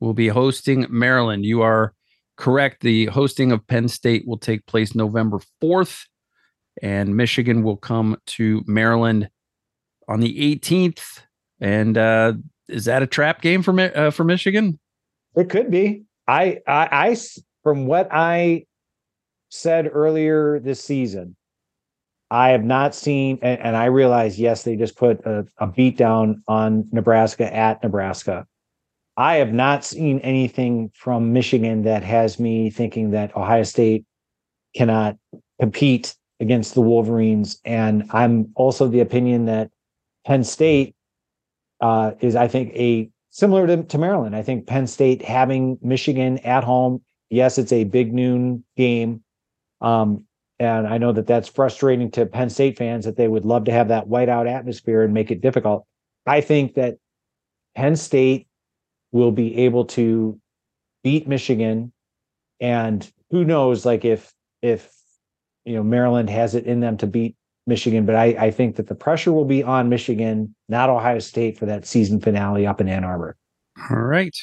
will 0.02 0.14
be 0.14 0.28
hosting 0.28 0.86
Maryland. 0.90 1.46
You 1.46 1.62
are 1.62 1.94
correct. 2.36 2.82
The 2.82 3.06
hosting 3.06 3.54
of 3.54 3.66
Penn 3.68 3.88
State 3.88 4.28
will 4.28 4.38
take 4.38 4.66
place 4.66 4.94
November 4.96 5.40
4th, 5.64 6.08
and 6.82 7.16
Michigan 7.16 7.64
will 7.64 7.78
come 7.78 8.18
to 8.26 8.64
Maryland 8.66 9.30
on 10.08 10.20
the 10.20 10.58
18th. 10.58 11.22
And 11.60 11.98
uh, 11.98 12.34
is 12.68 12.86
that 12.86 13.04
a 13.04 13.08
trap 13.08 13.42
game 13.42 13.62
for 13.62 13.80
uh, 13.80 14.12
for 14.12 14.24
Michigan? 14.24 14.80
It 15.36 15.50
could 15.50 15.72
be. 15.72 16.04
I, 16.28 16.60
I, 16.68 16.90
I, 16.92 17.18
from 17.64 17.86
what 17.86 18.10
I 18.12 18.66
said 19.50 19.90
earlier 19.92 20.60
this 20.60 20.84
season, 20.84 21.36
I 22.30 22.50
have 22.50 22.64
not 22.64 22.96
seen, 22.96 23.40
and, 23.42 23.60
and 23.60 23.76
I 23.76 23.86
realize, 23.86 24.40
yes, 24.40 24.64
they 24.64 24.76
just 24.76 24.96
put 24.96 25.26
a, 25.26 25.46
a 25.58 25.68
beat 25.68 25.98
down 25.98 26.44
on 26.48 26.88
Nebraska 26.92 27.54
at 27.54 27.84
Nebraska. 27.84 28.48
I 29.18 29.36
have 29.36 29.54
not 29.54 29.84
seen 29.84 30.20
anything 30.20 30.92
from 30.96 31.34
Michigan 31.34 31.84
that 31.84 32.04
has 32.04 32.40
me 32.40 32.70
thinking 32.70 33.12
that 33.12 33.36
Ohio 33.36 33.64
State 33.64 34.06
cannot 34.74 35.18
compete 35.60 36.16
against 36.42 36.74
the 36.74 36.82
Wolverines. 36.82 37.62
And 37.64 38.10
I'm 38.12 38.52
also 38.56 38.88
the 38.88 39.00
opinion 39.00 39.46
that 39.46 39.70
Penn 40.26 40.44
State 40.44 40.96
uh, 41.80 42.12
is, 42.20 42.36
I 42.36 42.48
think, 42.48 42.74
a 42.74 43.10
similar 43.30 43.68
to, 43.68 43.84
to 43.84 43.98
Maryland. 43.98 44.36
I 44.36 44.42
think 44.42 44.68
Penn 44.68 44.88
State 44.88 45.22
having 45.22 45.78
Michigan 45.82 46.40
at 46.40 46.64
home, 46.64 47.02
yes, 47.30 47.58
it's 47.58 47.72
a 47.72 47.86
big 47.86 48.14
noon 48.14 48.66
game. 48.76 49.24
Um, 49.80 50.26
and 50.60 50.88
I 50.88 50.98
know 50.98 51.12
that 51.14 51.28
that's 51.28 51.48
frustrating 51.48 52.12
to 52.12 52.26
Penn 52.26 52.50
State 52.50 52.78
fans 52.78 53.06
that 53.06 53.18
they 53.18 53.28
would 53.28 53.46
love 53.46 53.64
to 53.66 53.72
have 53.72 53.88
that 53.88 54.08
whiteout 54.08 54.48
atmosphere 54.52 55.04
and 55.04 55.14
make 55.14 55.32
it 55.32 55.42
difficult. 55.42 55.86
I 56.28 56.42
think 56.42 56.76
that 56.76 56.98
Penn 57.76 57.96
State 57.96 58.48
will 59.12 59.32
be 59.32 59.58
able 59.58 59.86
to 59.86 60.40
beat 61.04 61.28
Michigan, 61.28 61.92
and 62.60 63.12
who 63.32 63.44
knows, 63.44 63.86
like 63.86 64.06
if 64.06 64.32
if 64.62 64.94
you 65.66 65.76
know 65.76 65.84
Maryland 65.84 66.30
has 66.30 66.56
it 66.56 66.66
in 66.66 66.80
them 66.80 66.98
to 66.98 67.08
beat 67.08 67.36
Michigan, 67.68 68.06
but 68.06 68.16
I, 68.16 68.26
I 68.40 68.52
think 68.52 68.76
that 68.78 68.88
the 68.88 68.96
pressure 68.96 69.32
will 69.32 69.46
be 69.46 69.64
on 69.64 69.90
Michigan, 69.90 70.56
not 70.68 70.90
Ohio 70.90 71.20
State, 71.20 71.58
for 71.58 71.66
that 71.68 71.86
season 71.86 72.20
finale 72.20 72.66
up 72.66 72.82
in 72.82 72.90
Ann 72.90 73.04
Arbor. 73.04 73.38
All 73.90 73.98
right. 73.98 74.36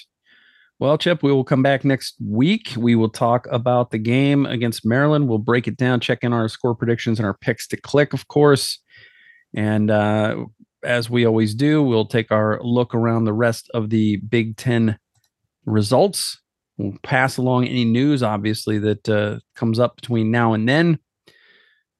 Well, 0.80 0.96
Chip, 0.96 1.24
we 1.24 1.32
will 1.32 1.42
come 1.42 1.62
back 1.62 1.84
next 1.84 2.14
week. 2.24 2.72
We 2.76 2.94
will 2.94 3.08
talk 3.08 3.48
about 3.50 3.90
the 3.90 3.98
game 3.98 4.46
against 4.46 4.86
Maryland. 4.86 5.28
We'll 5.28 5.38
break 5.38 5.66
it 5.66 5.76
down, 5.76 5.98
check 5.98 6.22
in 6.22 6.32
our 6.32 6.48
score 6.48 6.74
predictions 6.74 7.18
and 7.18 7.26
our 7.26 7.34
picks 7.34 7.66
to 7.68 7.76
click, 7.76 8.12
of 8.12 8.28
course. 8.28 8.78
And 9.54 9.90
uh, 9.90 10.44
as 10.84 11.10
we 11.10 11.26
always 11.26 11.54
do, 11.54 11.82
we'll 11.82 12.06
take 12.06 12.30
our 12.30 12.62
look 12.62 12.94
around 12.94 13.24
the 13.24 13.32
rest 13.32 13.68
of 13.74 13.90
the 13.90 14.18
Big 14.18 14.56
Ten 14.56 14.98
results. 15.66 16.40
We'll 16.76 16.96
pass 17.02 17.38
along 17.38 17.66
any 17.66 17.84
news, 17.84 18.22
obviously, 18.22 18.78
that 18.78 19.08
uh, 19.08 19.40
comes 19.56 19.80
up 19.80 19.96
between 19.96 20.30
now 20.30 20.52
and 20.52 20.68
then. 20.68 21.00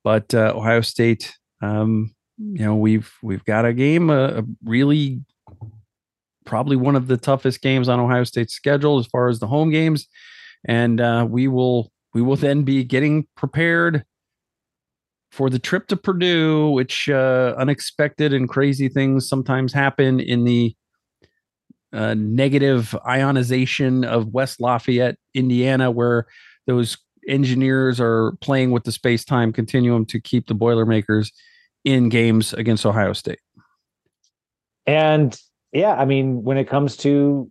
But 0.04 0.32
uh, 0.34 0.52
Ohio 0.54 0.80
State, 0.80 1.36
um, 1.60 2.14
you 2.38 2.64
know, 2.64 2.76
we've 2.76 3.12
we've 3.22 3.44
got 3.44 3.64
a 3.64 3.72
game, 3.72 4.10
a, 4.10 4.38
a 4.38 4.42
really 4.64 5.20
probably 6.44 6.76
one 6.76 6.96
of 6.96 7.08
the 7.08 7.16
toughest 7.16 7.60
games 7.60 7.88
on 7.88 8.00
Ohio 8.00 8.24
State's 8.24 8.54
schedule 8.54 8.98
as 8.98 9.06
far 9.06 9.28
as 9.28 9.38
the 9.38 9.46
home 9.46 9.70
games, 9.70 10.06
and 10.64 11.00
uh, 11.00 11.26
we 11.28 11.48
will 11.48 11.92
we 12.14 12.22
will 12.22 12.36
then 12.36 12.62
be 12.62 12.84
getting 12.84 13.26
prepared 13.36 14.04
for 15.30 15.50
the 15.50 15.58
trip 15.58 15.86
to 15.88 15.96
Purdue, 15.96 16.70
which 16.70 17.08
uh, 17.08 17.54
unexpected 17.58 18.32
and 18.32 18.48
crazy 18.48 18.88
things 18.88 19.28
sometimes 19.28 19.72
happen 19.72 20.20
in 20.20 20.44
the 20.44 20.74
uh, 21.92 22.14
negative 22.14 22.94
ionization 23.06 24.04
of 24.04 24.28
West 24.28 24.60
Lafayette, 24.60 25.16
Indiana, 25.34 25.90
where 25.90 26.26
those 26.66 26.98
engineers 27.28 28.00
are 28.00 28.32
playing 28.40 28.70
with 28.70 28.84
the 28.84 28.92
space 28.92 29.24
time 29.24 29.52
continuum 29.52 30.06
to 30.06 30.20
keep 30.20 30.46
the 30.46 30.54
Boilermakers 30.54 31.32
in 31.84 32.08
games 32.08 32.52
against 32.54 32.84
Ohio 32.84 33.12
State. 33.12 33.40
And 34.86 35.38
yeah, 35.72 35.94
I 35.94 36.04
mean, 36.04 36.42
when 36.42 36.56
it 36.56 36.68
comes 36.68 36.96
to 36.98 37.50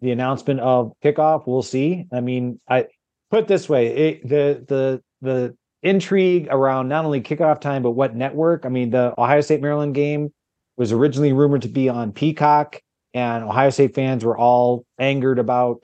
the 0.00 0.10
announcement 0.10 0.60
of 0.60 0.92
kickoff, 1.02 1.46
we'll 1.46 1.62
see. 1.62 2.06
I 2.12 2.20
mean, 2.20 2.60
I 2.68 2.86
put 3.30 3.48
this 3.48 3.68
way: 3.68 3.86
it, 3.86 4.28
the 4.28 4.64
the 4.68 5.02
the 5.22 5.56
intrigue 5.82 6.48
around 6.50 6.88
not 6.88 7.04
only 7.04 7.20
kickoff 7.20 7.60
time 7.60 7.82
but 7.82 7.92
what 7.92 8.14
network. 8.14 8.66
I 8.66 8.68
mean, 8.68 8.90
the 8.90 9.14
Ohio 9.18 9.40
State 9.40 9.62
Maryland 9.62 9.94
game 9.94 10.32
was 10.76 10.92
originally 10.92 11.32
rumored 11.32 11.62
to 11.62 11.68
be 11.68 11.88
on 11.88 12.12
Peacock, 12.12 12.80
and 13.14 13.44
Ohio 13.44 13.70
State 13.70 13.94
fans 13.94 14.24
were 14.24 14.36
all 14.36 14.84
angered 14.98 15.38
about 15.38 15.80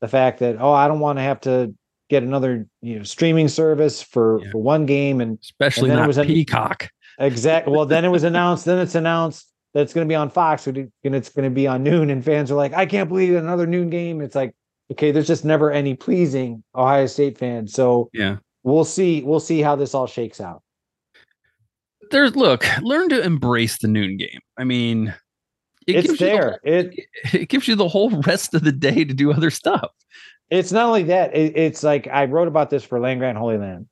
the 0.00 0.08
fact 0.08 0.40
that 0.40 0.56
oh, 0.60 0.72
I 0.72 0.88
don't 0.88 1.00
want 1.00 1.18
to 1.18 1.22
have 1.22 1.40
to 1.42 1.74
get 2.10 2.22
another 2.22 2.66
you 2.82 2.98
know 2.98 3.02
streaming 3.04 3.48
service 3.48 4.02
for 4.02 4.42
yeah. 4.42 4.50
for 4.50 4.58
one 4.58 4.84
game, 4.84 5.20
and 5.20 5.38
especially 5.40 5.88
and 5.88 5.98
not 5.98 6.04
it 6.04 6.08
was 6.08 6.26
Peacock. 6.26 6.90
Exactly. 7.18 7.72
Well, 7.72 7.86
then 7.86 8.04
it 8.04 8.08
was 8.08 8.24
announced. 8.24 8.64
Then 8.64 8.78
it's 8.78 8.94
announced 8.94 9.46
that 9.72 9.82
it's 9.82 9.92
going 9.92 10.06
to 10.06 10.10
be 10.10 10.16
on 10.16 10.30
Fox 10.30 10.66
and 10.66 10.90
it's 11.04 11.28
going 11.28 11.44
to 11.44 11.54
be 11.54 11.66
on 11.66 11.82
noon. 11.82 12.10
And 12.10 12.24
fans 12.24 12.50
are 12.50 12.56
like, 12.56 12.72
I 12.72 12.86
can't 12.86 13.08
believe 13.08 13.34
another 13.34 13.66
noon 13.66 13.90
game. 13.90 14.20
It's 14.20 14.34
like, 14.34 14.54
okay, 14.90 15.12
there's 15.12 15.26
just 15.26 15.44
never 15.44 15.70
any 15.70 15.94
pleasing 15.94 16.64
Ohio 16.74 17.06
State 17.06 17.38
fans. 17.38 17.72
So 17.72 18.10
yeah, 18.12 18.38
we'll 18.62 18.84
see. 18.84 19.22
We'll 19.22 19.40
see 19.40 19.60
how 19.60 19.76
this 19.76 19.94
all 19.94 20.06
shakes 20.06 20.40
out. 20.40 20.62
There's 22.10 22.34
look, 22.34 22.66
learn 22.80 23.08
to 23.10 23.22
embrace 23.22 23.78
the 23.78 23.86
noon 23.86 24.16
game. 24.16 24.40
I 24.58 24.64
mean, 24.64 25.14
it 25.86 26.06
it's 26.06 26.18
there. 26.18 26.58
The, 26.64 26.78
it 26.78 26.94
it 27.32 27.48
gives 27.48 27.68
you 27.68 27.76
the 27.76 27.88
whole 27.88 28.10
rest 28.22 28.54
of 28.54 28.64
the 28.64 28.72
day 28.72 29.04
to 29.04 29.14
do 29.14 29.32
other 29.32 29.50
stuff. 29.50 29.90
It's 30.50 30.72
not 30.72 30.86
only 30.86 31.04
that. 31.04 31.34
It, 31.34 31.56
it's 31.56 31.82
like 31.82 32.08
I 32.08 32.24
wrote 32.24 32.48
about 32.48 32.70
this 32.70 32.84
for 32.84 32.98
Land 32.98 33.20
Grant 33.20 33.38
Holy 33.38 33.56
Land. 33.56 33.86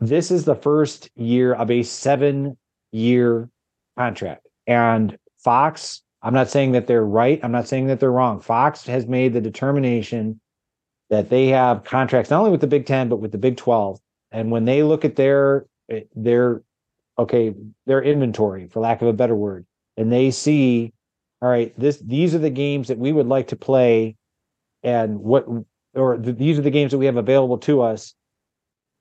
This 0.00 0.30
is 0.30 0.44
the 0.44 0.54
first 0.54 1.10
year 1.16 1.54
of 1.54 1.70
a 1.70 1.82
seven 1.82 2.56
year 2.92 3.50
contract. 3.98 4.46
And 4.66 5.18
Fox, 5.38 6.02
I'm 6.22 6.34
not 6.34 6.48
saying 6.48 6.72
that 6.72 6.86
they're 6.86 7.04
right. 7.04 7.40
I'm 7.42 7.52
not 7.52 7.66
saying 7.66 7.88
that 7.88 8.00
they're 8.00 8.12
wrong. 8.12 8.40
Fox 8.40 8.86
has 8.86 9.06
made 9.06 9.32
the 9.32 9.40
determination 9.40 10.40
that 11.10 11.28
they 11.28 11.48
have 11.48 11.84
contracts 11.84 12.30
not 12.30 12.38
only 12.38 12.52
with 12.52 12.60
the 12.60 12.66
Big 12.66 12.86
10 12.86 13.08
but 13.08 13.16
with 13.16 13.32
the 13.32 13.38
Big 13.38 13.56
12. 13.56 13.98
And 14.30 14.50
when 14.50 14.64
they 14.64 14.82
look 14.82 15.04
at 15.04 15.16
their 15.16 15.66
eh, 15.90 16.02
their 16.14 16.62
okay, 17.18 17.54
their 17.86 18.02
inventory 18.02 18.68
for 18.68 18.80
lack 18.80 19.02
of 19.02 19.08
a 19.08 19.12
better 19.12 19.34
word, 19.34 19.66
and 19.96 20.12
they 20.12 20.30
see 20.30 20.92
all 21.40 21.48
right, 21.48 21.78
this 21.78 21.98
these 21.98 22.36
are 22.36 22.38
the 22.38 22.50
games 22.50 22.88
that 22.88 22.98
we 22.98 23.12
would 23.12 23.26
like 23.26 23.48
to 23.48 23.56
play 23.56 24.16
and 24.84 25.18
what 25.18 25.44
or 25.94 26.16
these 26.16 26.58
are 26.58 26.62
the 26.62 26.70
games 26.70 26.92
that 26.92 26.98
we 26.98 27.06
have 27.06 27.16
available 27.16 27.58
to 27.58 27.82
us 27.82 28.14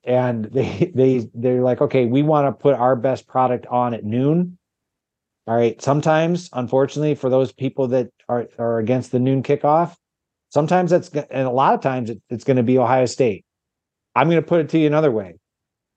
and 0.03 0.45
they 0.45 0.91
they 0.95 1.30
they're 1.34 1.61
like 1.61 1.81
okay 1.81 2.05
we 2.05 2.23
want 2.23 2.47
to 2.47 2.61
put 2.61 2.76
our 2.76 2.95
best 2.95 3.27
product 3.27 3.65
on 3.68 3.93
at 3.93 4.03
noon 4.03 4.57
all 5.47 5.55
right. 5.55 5.81
Sometimes, 5.81 6.49
unfortunately, 6.53 7.15
for 7.15 7.30
those 7.30 7.51
people 7.51 7.88
that 7.89 8.09
are, 8.30 8.47
are 8.59 8.80
against 8.80 9.11
the 9.11 9.19
noon 9.19 9.41
kickoff, 9.41 9.95
sometimes 10.49 10.91
that's, 10.91 11.09
and 11.09 11.47
a 11.47 11.51
lot 11.51 11.73
of 11.73 11.81
times 11.81 12.09
it, 12.09 12.22
it's 12.30 12.43
going 12.43 12.57
to 12.57 12.63
be 12.63 12.77
Ohio 12.77 13.05
State. 13.05 13.43
I'm 14.15 14.30
going 14.30 14.41
to 14.41 14.47
put 14.47 14.61
it 14.61 14.69
to 14.69 14.77
you 14.77 14.88
another 14.88 15.11
way. 15.11 15.38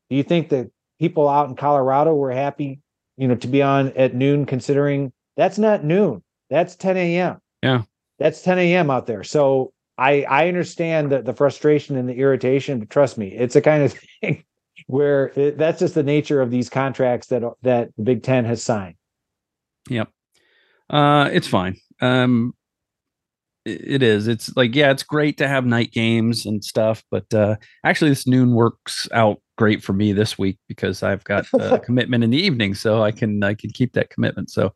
Do 0.08 0.16
you 0.16 0.22
think 0.22 0.48
that 0.48 0.70
people 0.98 1.28
out 1.28 1.48
in 1.48 1.56
Colorado 1.56 2.14
were 2.14 2.32
happy, 2.32 2.80
you 3.16 3.28
know, 3.28 3.34
to 3.36 3.48
be 3.48 3.62
on 3.62 3.92
at 3.92 4.14
noon, 4.14 4.46
considering 4.46 5.12
that's 5.36 5.58
not 5.58 5.84
noon, 5.84 6.22
that's 6.48 6.74
10 6.76 6.96
a.m. 6.96 7.38
Yeah. 7.62 7.82
That's 8.18 8.42
10 8.42 8.58
a.m. 8.58 8.90
out 8.90 9.06
there. 9.06 9.24
So 9.24 9.72
I, 9.96 10.22
I 10.22 10.48
understand 10.48 11.12
the, 11.12 11.22
the 11.22 11.32
frustration 11.32 11.96
and 11.96 12.08
the 12.08 12.14
irritation, 12.14 12.80
but 12.80 12.90
trust 12.90 13.16
me, 13.16 13.28
it's 13.28 13.56
a 13.56 13.60
kind 13.60 13.84
of 13.84 13.94
thing 14.20 14.44
where 14.86 15.32
it, 15.36 15.56
that's 15.58 15.78
just 15.78 15.94
the 15.94 16.02
nature 16.02 16.40
of 16.40 16.50
these 16.50 16.68
contracts 16.68 17.28
that, 17.28 17.42
that 17.62 17.90
the 17.96 18.02
Big 18.02 18.22
Ten 18.22 18.44
has 18.44 18.62
signed. 18.62 18.96
Yep. 19.88 20.08
Uh, 20.90 21.30
it's 21.32 21.46
fine. 21.46 21.76
Um, 22.00 22.54
it, 23.64 23.80
it 23.84 24.02
is. 24.02 24.28
It's 24.28 24.54
like, 24.56 24.74
yeah, 24.74 24.90
it's 24.90 25.02
great 25.02 25.38
to 25.38 25.48
have 25.48 25.64
night 25.64 25.92
games 25.92 26.46
and 26.46 26.64
stuff, 26.64 27.02
but 27.10 27.32
uh, 27.32 27.56
actually, 27.84 28.10
this 28.10 28.26
noon 28.26 28.54
works 28.54 29.08
out 29.12 29.40
great 29.56 29.82
for 29.82 29.92
me 29.92 30.12
this 30.12 30.38
week 30.38 30.58
because 30.68 31.02
I've 31.02 31.24
got 31.24 31.46
a 31.54 31.78
commitment 31.84 32.24
in 32.24 32.30
the 32.30 32.42
evening, 32.42 32.74
so 32.74 33.02
I 33.02 33.12
can 33.12 33.42
I 33.42 33.54
can 33.54 33.70
keep 33.70 33.92
that 33.94 34.10
commitment. 34.10 34.50
So, 34.50 34.74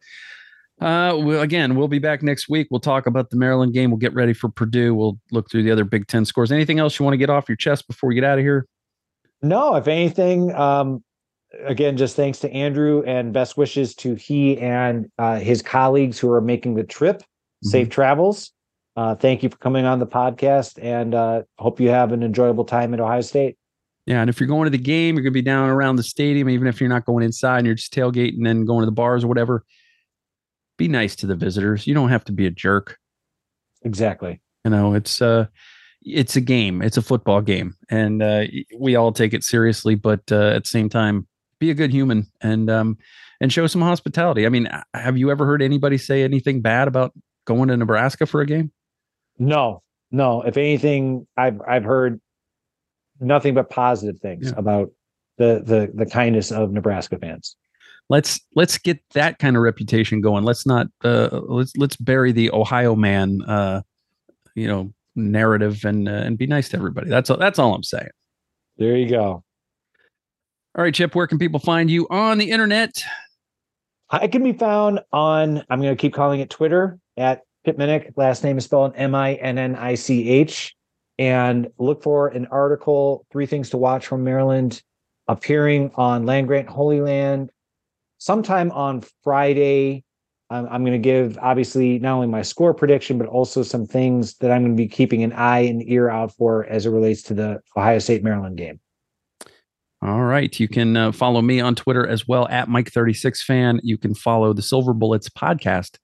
Uh, 0.80 1.16
well, 1.18 1.40
again, 1.40 1.74
we'll 1.74 1.88
be 1.88 1.98
back 1.98 2.22
next 2.22 2.48
week. 2.48 2.68
We'll 2.70 2.80
talk 2.80 3.06
about 3.06 3.30
the 3.30 3.36
Maryland 3.36 3.72
game. 3.72 3.90
We'll 3.90 3.98
get 3.98 4.14
ready 4.14 4.32
for 4.32 4.48
Purdue. 4.48 4.94
We'll 4.94 5.18
look 5.32 5.50
through 5.50 5.64
the 5.64 5.72
other 5.72 5.84
Big 5.84 6.06
Ten 6.06 6.24
scores. 6.24 6.52
Anything 6.52 6.78
else 6.78 6.98
you 6.98 7.04
want 7.04 7.14
to 7.14 7.18
get 7.18 7.30
off 7.30 7.48
your 7.48 7.56
chest 7.56 7.88
before 7.88 8.08
we 8.08 8.14
get 8.14 8.24
out 8.24 8.38
of 8.38 8.44
here? 8.44 8.66
No, 9.42 9.74
if 9.74 9.88
anything, 9.88 10.54
um, 10.54 11.02
again, 11.64 11.96
just 11.96 12.14
thanks 12.14 12.38
to 12.40 12.50
Andrew 12.52 13.02
and 13.06 13.32
best 13.32 13.56
wishes 13.56 13.94
to 13.96 14.14
he 14.14 14.58
and 14.58 15.10
uh, 15.18 15.38
his 15.38 15.62
colleagues 15.62 16.18
who 16.18 16.30
are 16.30 16.40
making 16.40 16.74
the 16.74 16.84
trip. 16.84 17.22
Safe 17.64 17.88
travels. 17.88 18.52
Uh, 18.96 19.16
thank 19.16 19.42
you 19.42 19.48
for 19.48 19.56
coming 19.56 19.84
on 19.84 19.98
the 19.98 20.06
podcast, 20.06 20.78
and 20.82 21.14
uh, 21.14 21.42
hope 21.58 21.80
you 21.80 21.88
have 21.88 22.12
an 22.12 22.22
enjoyable 22.22 22.64
time 22.64 22.94
at 22.94 23.00
Ohio 23.00 23.20
State. 23.20 23.56
Yeah, 24.06 24.20
and 24.20 24.30
if 24.30 24.40
you're 24.40 24.48
going 24.48 24.64
to 24.64 24.70
the 24.70 24.78
game, 24.78 25.16
you're 25.16 25.22
going 25.22 25.32
to 25.32 25.38
be 25.38 25.42
down 25.42 25.68
around 25.68 25.96
the 25.96 26.02
stadium, 26.02 26.48
even 26.48 26.66
if 26.66 26.80
you're 26.80 26.88
not 26.88 27.04
going 27.04 27.24
inside 27.24 27.58
and 27.58 27.66
you're 27.66 27.74
just 27.74 27.92
tailgating 27.92 28.48
and 28.48 28.66
going 28.66 28.80
to 28.80 28.86
the 28.86 28.92
bars 28.92 29.24
or 29.24 29.26
whatever. 29.28 29.64
Be 30.78 30.88
nice 30.88 31.14
to 31.16 31.26
the 31.26 31.34
visitors. 31.34 31.86
You 31.86 31.92
don't 31.92 32.08
have 32.08 32.24
to 32.24 32.32
be 32.32 32.46
a 32.46 32.50
jerk. 32.50 32.96
Exactly. 33.82 34.40
You 34.64 34.70
know, 34.70 34.94
it's 34.94 35.20
uh 35.20 35.46
it's 36.02 36.36
a 36.36 36.40
game. 36.40 36.80
It's 36.80 36.96
a 36.96 37.02
football 37.02 37.40
game, 37.42 37.74
and 37.90 38.22
uh, 38.22 38.44
we 38.78 38.96
all 38.96 39.12
take 39.12 39.34
it 39.34 39.44
seriously. 39.44 39.94
But 39.96 40.20
uh, 40.32 40.50
at 40.54 40.64
the 40.64 40.68
same 40.68 40.88
time, 40.88 41.26
be 41.58 41.70
a 41.70 41.74
good 41.74 41.92
human 41.92 42.26
and 42.40 42.70
um 42.70 42.96
and 43.40 43.52
show 43.52 43.66
some 43.66 43.82
hospitality. 43.82 44.46
I 44.46 44.48
mean, 44.48 44.68
have 44.94 45.18
you 45.18 45.30
ever 45.30 45.44
heard 45.44 45.60
anybody 45.62 45.98
say 45.98 46.22
anything 46.22 46.60
bad 46.60 46.88
about 46.88 47.12
going 47.46 47.68
to 47.68 47.76
Nebraska 47.76 48.26
for 48.26 48.40
a 48.40 48.46
game? 48.46 48.70
No, 49.38 49.82
no. 50.10 50.42
If 50.42 50.56
anything, 50.56 51.26
I've 51.36 51.60
I've 51.68 51.84
heard 51.84 52.20
nothing 53.20 53.54
but 53.54 53.68
positive 53.70 54.20
things 54.20 54.46
Yeah. 54.50 54.58
about 54.58 54.90
the 55.38 55.62
the 55.64 55.90
the 55.94 56.06
kindness 56.06 56.52
of 56.52 56.70
Nebraska 56.72 57.18
fans. 57.18 57.56
Let's 58.08 58.40
let's 58.54 58.78
get 58.78 59.00
that 59.14 59.38
kind 59.38 59.56
of 59.56 59.62
reputation 59.62 60.20
going. 60.20 60.44
Let's 60.44 60.66
not 60.66 60.86
uh 61.04 61.28
let's 61.32 61.76
let's 61.76 61.96
bury 61.96 62.32
the 62.32 62.50
Ohio 62.52 62.94
man 62.94 63.42
uh 63.42 63.82
you 64.54 64.66
know 64.66 64.92
narrative 65.14 65.84
and 65.84 66.08
uh, 66.08 66.12
and 66.12 66.38
be 66.38 66.46
nice 66.46 66.68
to 66.70 66.76
everybody. 66.76 67.10
That's 67.10 67.28
all 67.30 67.36
that's 67.36 67.58
all 67.58 67.74
I'm 67.74 67.82
saying. 67.82 68.08
There 68.78 68.96
you 68.96 69.08
go. 69.08 69.42
All 70.76 70.84
right, 70.84 70.94
Chip, 70.94 71.14
where 71.14 71.26
can 71.26 71.38
people 71.38 71.58
find 71.58 71.90
you 71.90 72.06
on 72.08 72.38
the 72.38 72.50
internet? 72.50 73.02
I 74.10 74.28
can 74.28 74.44
be 74.44 74.52
found 74.52 75.00
on, 75.12 75.64
I'm 75.68 75.80
going 75.82 75.94
to 75.94 76.00
keep 76.00 76.14
calling 76.14 76.40
it 76.40 76.50
Twitter 76.50 76.98
at 77.16 77.42
Pitminick. 77.66 78.12
Last 78.16 78.44
name 78.44 78.56
is 78.56 78.64
spelled 78.64 78.92
M 78.94 79.14
I 79.14 79.34
N 79.34 79.58
N 79.58 79.74
I 79.74 79.96
C 79.96 80.28
H. 80.28 80.74
And 81.18 81.68
look 81.78 82.02
for 82.02 82.28
an 82.28 82.46
article, 82.46 83.26
Three 83.32 83.44
Things 83.44 83.70
to 83.70 83.76
Watch 83.76 84.06
from 84.06 84.22
Maryland, 84.22 84.82
appearing 85.26 85.90
on 85.96 86.24
Land 86.24 86.46
Grant 86.46 86.68
Holy 86.68 87.00
Land 87.00 87.50
sometime 88.18 88.70
on 88.72 89.02
Friday. 89.24 90.04
I'm, 90.50 90.66
I'm 90.66 90.82
going 90.82 90.92
to 90.92 90.98
give, 90.98 91.38
obviously, 91.38 91.98
not 91.98 92.14
only 92.14 92.26
my 92.26 92.42
score 92.42 92.74
prediction, 92.74 93.18
but 93.18 93.28
also 93.28 93.62
some 93.62 93.86
things 93.86 94.34
that 94.36 94.50
I'm 94.50 94.62
going 94.62 94.76
to 94.76 94.82
be 94.82 94.88
keeping 94.88 95.22
an 95.22 95.32
eye 95.32 95.60
and 95.60 95.82
ear 95.88 96.08
out 96.08 96.34
for 96.34 96.66
as 96.66 96.86
it 96.86 96.90
relates 96.90 97.22
to 97.24 97.34
the 97.34 97.60
Ohio 97.76 97.98
State 97.98 98.22
Maryland 98.22 98.56
game. 98.56 98.80
All 100.00 100.22
right. 100.22 100.58
You 100.60 100.68
can 100.68 100.96
uh, 100.96 101.12
follow 101.12 101.42
me 101.42 101.60
on 101.60 101.74
Twitter 101.74 102.06
as 102.06 102.28
well 102.28 102.46
at 102.48 102.68
Mike36fan. 102.68 103.80
You 103.82 103.98
can 103.98 104.14
follow 104.14 104.52
the 104.52 104.62
Silver 104.62 104.94
Bullets 104.94 105.28
podcast 105.28 105.98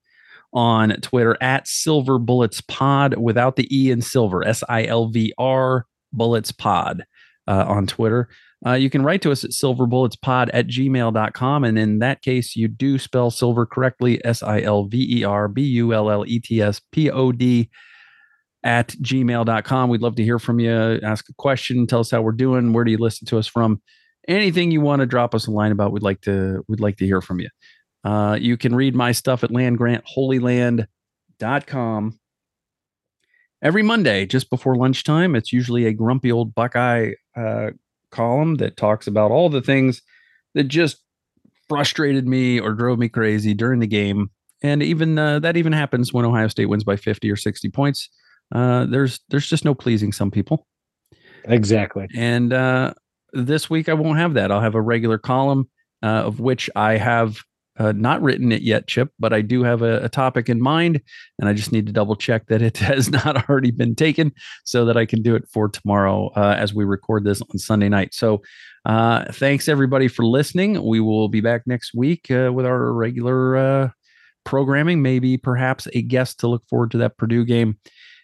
on 0.53 0.89
Twitter 1.01 1.37
at 1.41 1.67
Silver 1.67 2.19
Bullets 2.19 2.61
Pod 2.61 3.17
without 3.17 3.55
the 3.55 3.67
E 3.75 3.91
in 3.91 4.01
silver, 4.01 4.45
S 4.45 4.63
I 4.67 4.85
L 4.85 5.07
V 5.07 5.33
R 5.37 5.85
Bullets 6.11 6.51
Pod 6.51 7.05
uh, 7.47 7.65
on 7.67 7.87
Twitter. 7.87 8.29
Uh, 8.65 8.73
you 8.73 8.89
can 8.89 9.03
write 9.03 9.21
to 9.21 9.31
us 9.31 9.43
at 9.43 9.51
silverbulletspod 9.51 10.49
at 10.53 10.67
gmail.com. 10.67 11.63
And 11.63 11.77
in 11.77 11.99
that 11.99 12.21
case, 12.21 12.55
you 12.55 12.67
do 12.67 12.97
spell 12.97 13.31
silver 13.31 13.65
correctly 13.65 14.23
S 14.25 14.41
I 14.41 14.61
L 14.61 14.85
V 14.85 15.19
E 15.19 15.23
R 15.23 15.47
B 15.47 15.61
U 15.63 15.93
L 15.93 16.09
L 16.09 16.25
E 16.25 16.39
T 16.39 16.61
S 16.61 16.81
P 16.91 17.09
O 17.09 17.31
D 17.31 17.69
at 18.63 18.89
gmail.com. 18.89 19.89
We'd 19.89 20.01
love 20.01 20.15
to 20.15 20.23
hear 20.23 20.39
from 20.39 20.59
you. 20.59 20.99
Ask 21.03 21.29
a 21.29 21.33
question, 21.37 21.85
tell 21.85 21.99
us 21.99 22.11
how 22.11 22.21
we're 22.21 22.31
doing. 22.31 22.73
Where 22.73 22.83
do 22.83 22.91
you 22.91 22.97
listen 22.97 23.27
to 23.27 23.37
us 23.37 23.47
from? 23.47 23.81
Anything 24.27 24.71
you 24.71 24.81
want 24.81 25.01
to 25.01 25.05
drop 25.05 25.35
us 25.35 25.45
a 25.45 25.51
line 25.51 25.71
about, 25.71 25.91
we'd 25.91 26.01
like 26.01 26.21
to 26.21 26.65
we'd 26.67 26.79
like 26.79 26.97
to 26.97 27.05
hear 27.05 27.21
from 27.21 27.39
you. 27.39 27.49
Uh, 28.03 28.37
you 28.39 28.57
can 28.57 28.75
read 28.75 28.95
my 28.95 29.11
stuff 29.11 29.43
at 29.43 29.51
landgrantholyland.com. 29.51 32.19
Every 33.61 33.83
Monday, 33.83 34.25
just 34.25 34.49
before 34.49 34.75
lunchtime, 34.75 35.35
it's 35.35 35.53
usually 35.53 35.85
a 35.85 35.93
grumpy 35.93 36.31
old 36.31 36.53
Buckeye 36.53 37.13
uh, 37.35 37.71
column 38.11 38.55
that 38.55 38.77
talks 38.77 39.07
about 39.07 39.31
all 39.31 39.49
the 39.49 39.61
things 39.61 40.01
that 40.53 40.65
just 40.65 41.01
frustrated 41.67 42.27
me 42.27 42.59
or 42.59 42.73
drove 42.73 42.99
me 42.99 43.09
crazy 43.09 43.53
during 43.53 43.79
the 43.79 43.87
game. 43.87 44.29
And 44.61 44.81
even 44.81 45.17
uh, 45.17 45.39
that 45.39 45.57
even 45.57 45.73
happens 45.73 46.13
when 46.13 46.25
Ohio 46.25 46.47
State 46.47 46.67
wins 46.67 46.83
by 46.83 46.95
50 46.95 47.29
or 47.29 47.35
60 47.35 47.69
points. 47.69 48.09
Uh, 48.53 48.85
there's 48.85 49.19
there's 49.29 49.47
just 49.47 49.65
no 49.65 49.73
pleasing 49.73 50.11
some 50.11 50.31
people. 50.31 50.67
Exactly. 51.45 52.07
And 52.15 52.53
uh, 52.53 52.93
this 53.33 53.69
week 53.69 53.89
I 53.89 53.93
won't 53.93 54.19
have 54.19 54.33
that. 54.35 54.51
I'll 54.51 54.61
have 54.61 54.75
a 54.75 54.81
regular 54.81 55.17
column 55.17 55.69
uh, 56.03 56.23
of 56.23 56.39
which 56.39 56.69
I 56.75 56.97
have 56.97 57.39
uh, 57.77 57.91
not 57.91 58.21
written 58.21 58.51
it 58.51 58.61
yet, 58.61 58.87
Chip, 58.87 59.11
but 59.19 59.33
I 59.33 59.41
do 59.41 59.63
have 59.63 59.81
a, 59.81 60.05
a 60.05 60.09
topic 60.09 60.49
in 60.49 60.61
mind, 60.61 61.01
and 61.39 61.49
I 61.49 61.53
just 61.53 61.71
need 61.71 61.85
to 61.87 61.91
double 61.91 62.15
check 62.15 62.47
that 62.47 62.61
it 62.61 62.77
has 62.79 63.09
not 63.09 63.49
already 63.49 63.71
been 63.71 63.95
taken, 63.95 64.31
so 64.63 64.85
that 64.85 64.97
I 64.97 65.05
can 65.05 65.21
do 65.21 65.35
it 65.35 65.47
for 65.51 65.67
tomorrow 65.67 66.31
uh, 66.35 66.55
as 66.57 66.73
we 66.73 66.85
record 66.85 67.23
this 67.25 67.41
on 67.41 67.57
Sunday 67.57 67.89
night. 67.89 68.13
So, 68.13 68.41
uh, 68.85 69.25
thanks 69.31 69.67
everybody 69.67 70.07
for 70.07 70.25
listening. 70.25 70.83
We 70.83 70.99
will 70.99 71.27
be 71.27 71.41
back 71.41 71.63
next 71.65 71.93
week 71.95 72.29
uh, 72.29 72.51
with 72.53 72.65
our 72.65 72.93
regular 72.93 73.57
uh, 73.57 73.89
programming, 74.43 75.01
maybe 75.01 75.37
perhaps 75.37 75.87
a 75.93 76.01
guest 76.01 76.39
to 76.41 76.47
look 76.47 76.63
forward 76.69 76.91
to 76.91 76.99
that 76.99 77.17
Purdue 77.17 77.45
game. 77.45 77.77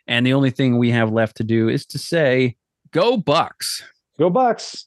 And 0.07 0.25
the 0.25 0.33
only 0.33 0.51
thing 0.51 0.77
we 0.77 0.91
have 0.91 1.11
left 1.11 1.37
to 1.37 1.43
do 1.43 1.67
is 1.67 1.85
to 1.87 1.97
say, 1.97 2.55
"Go 2.91 3.17
Bucks!" 3.17 3.83
Go 4.19 4.29
Bucks. 4.29 4.85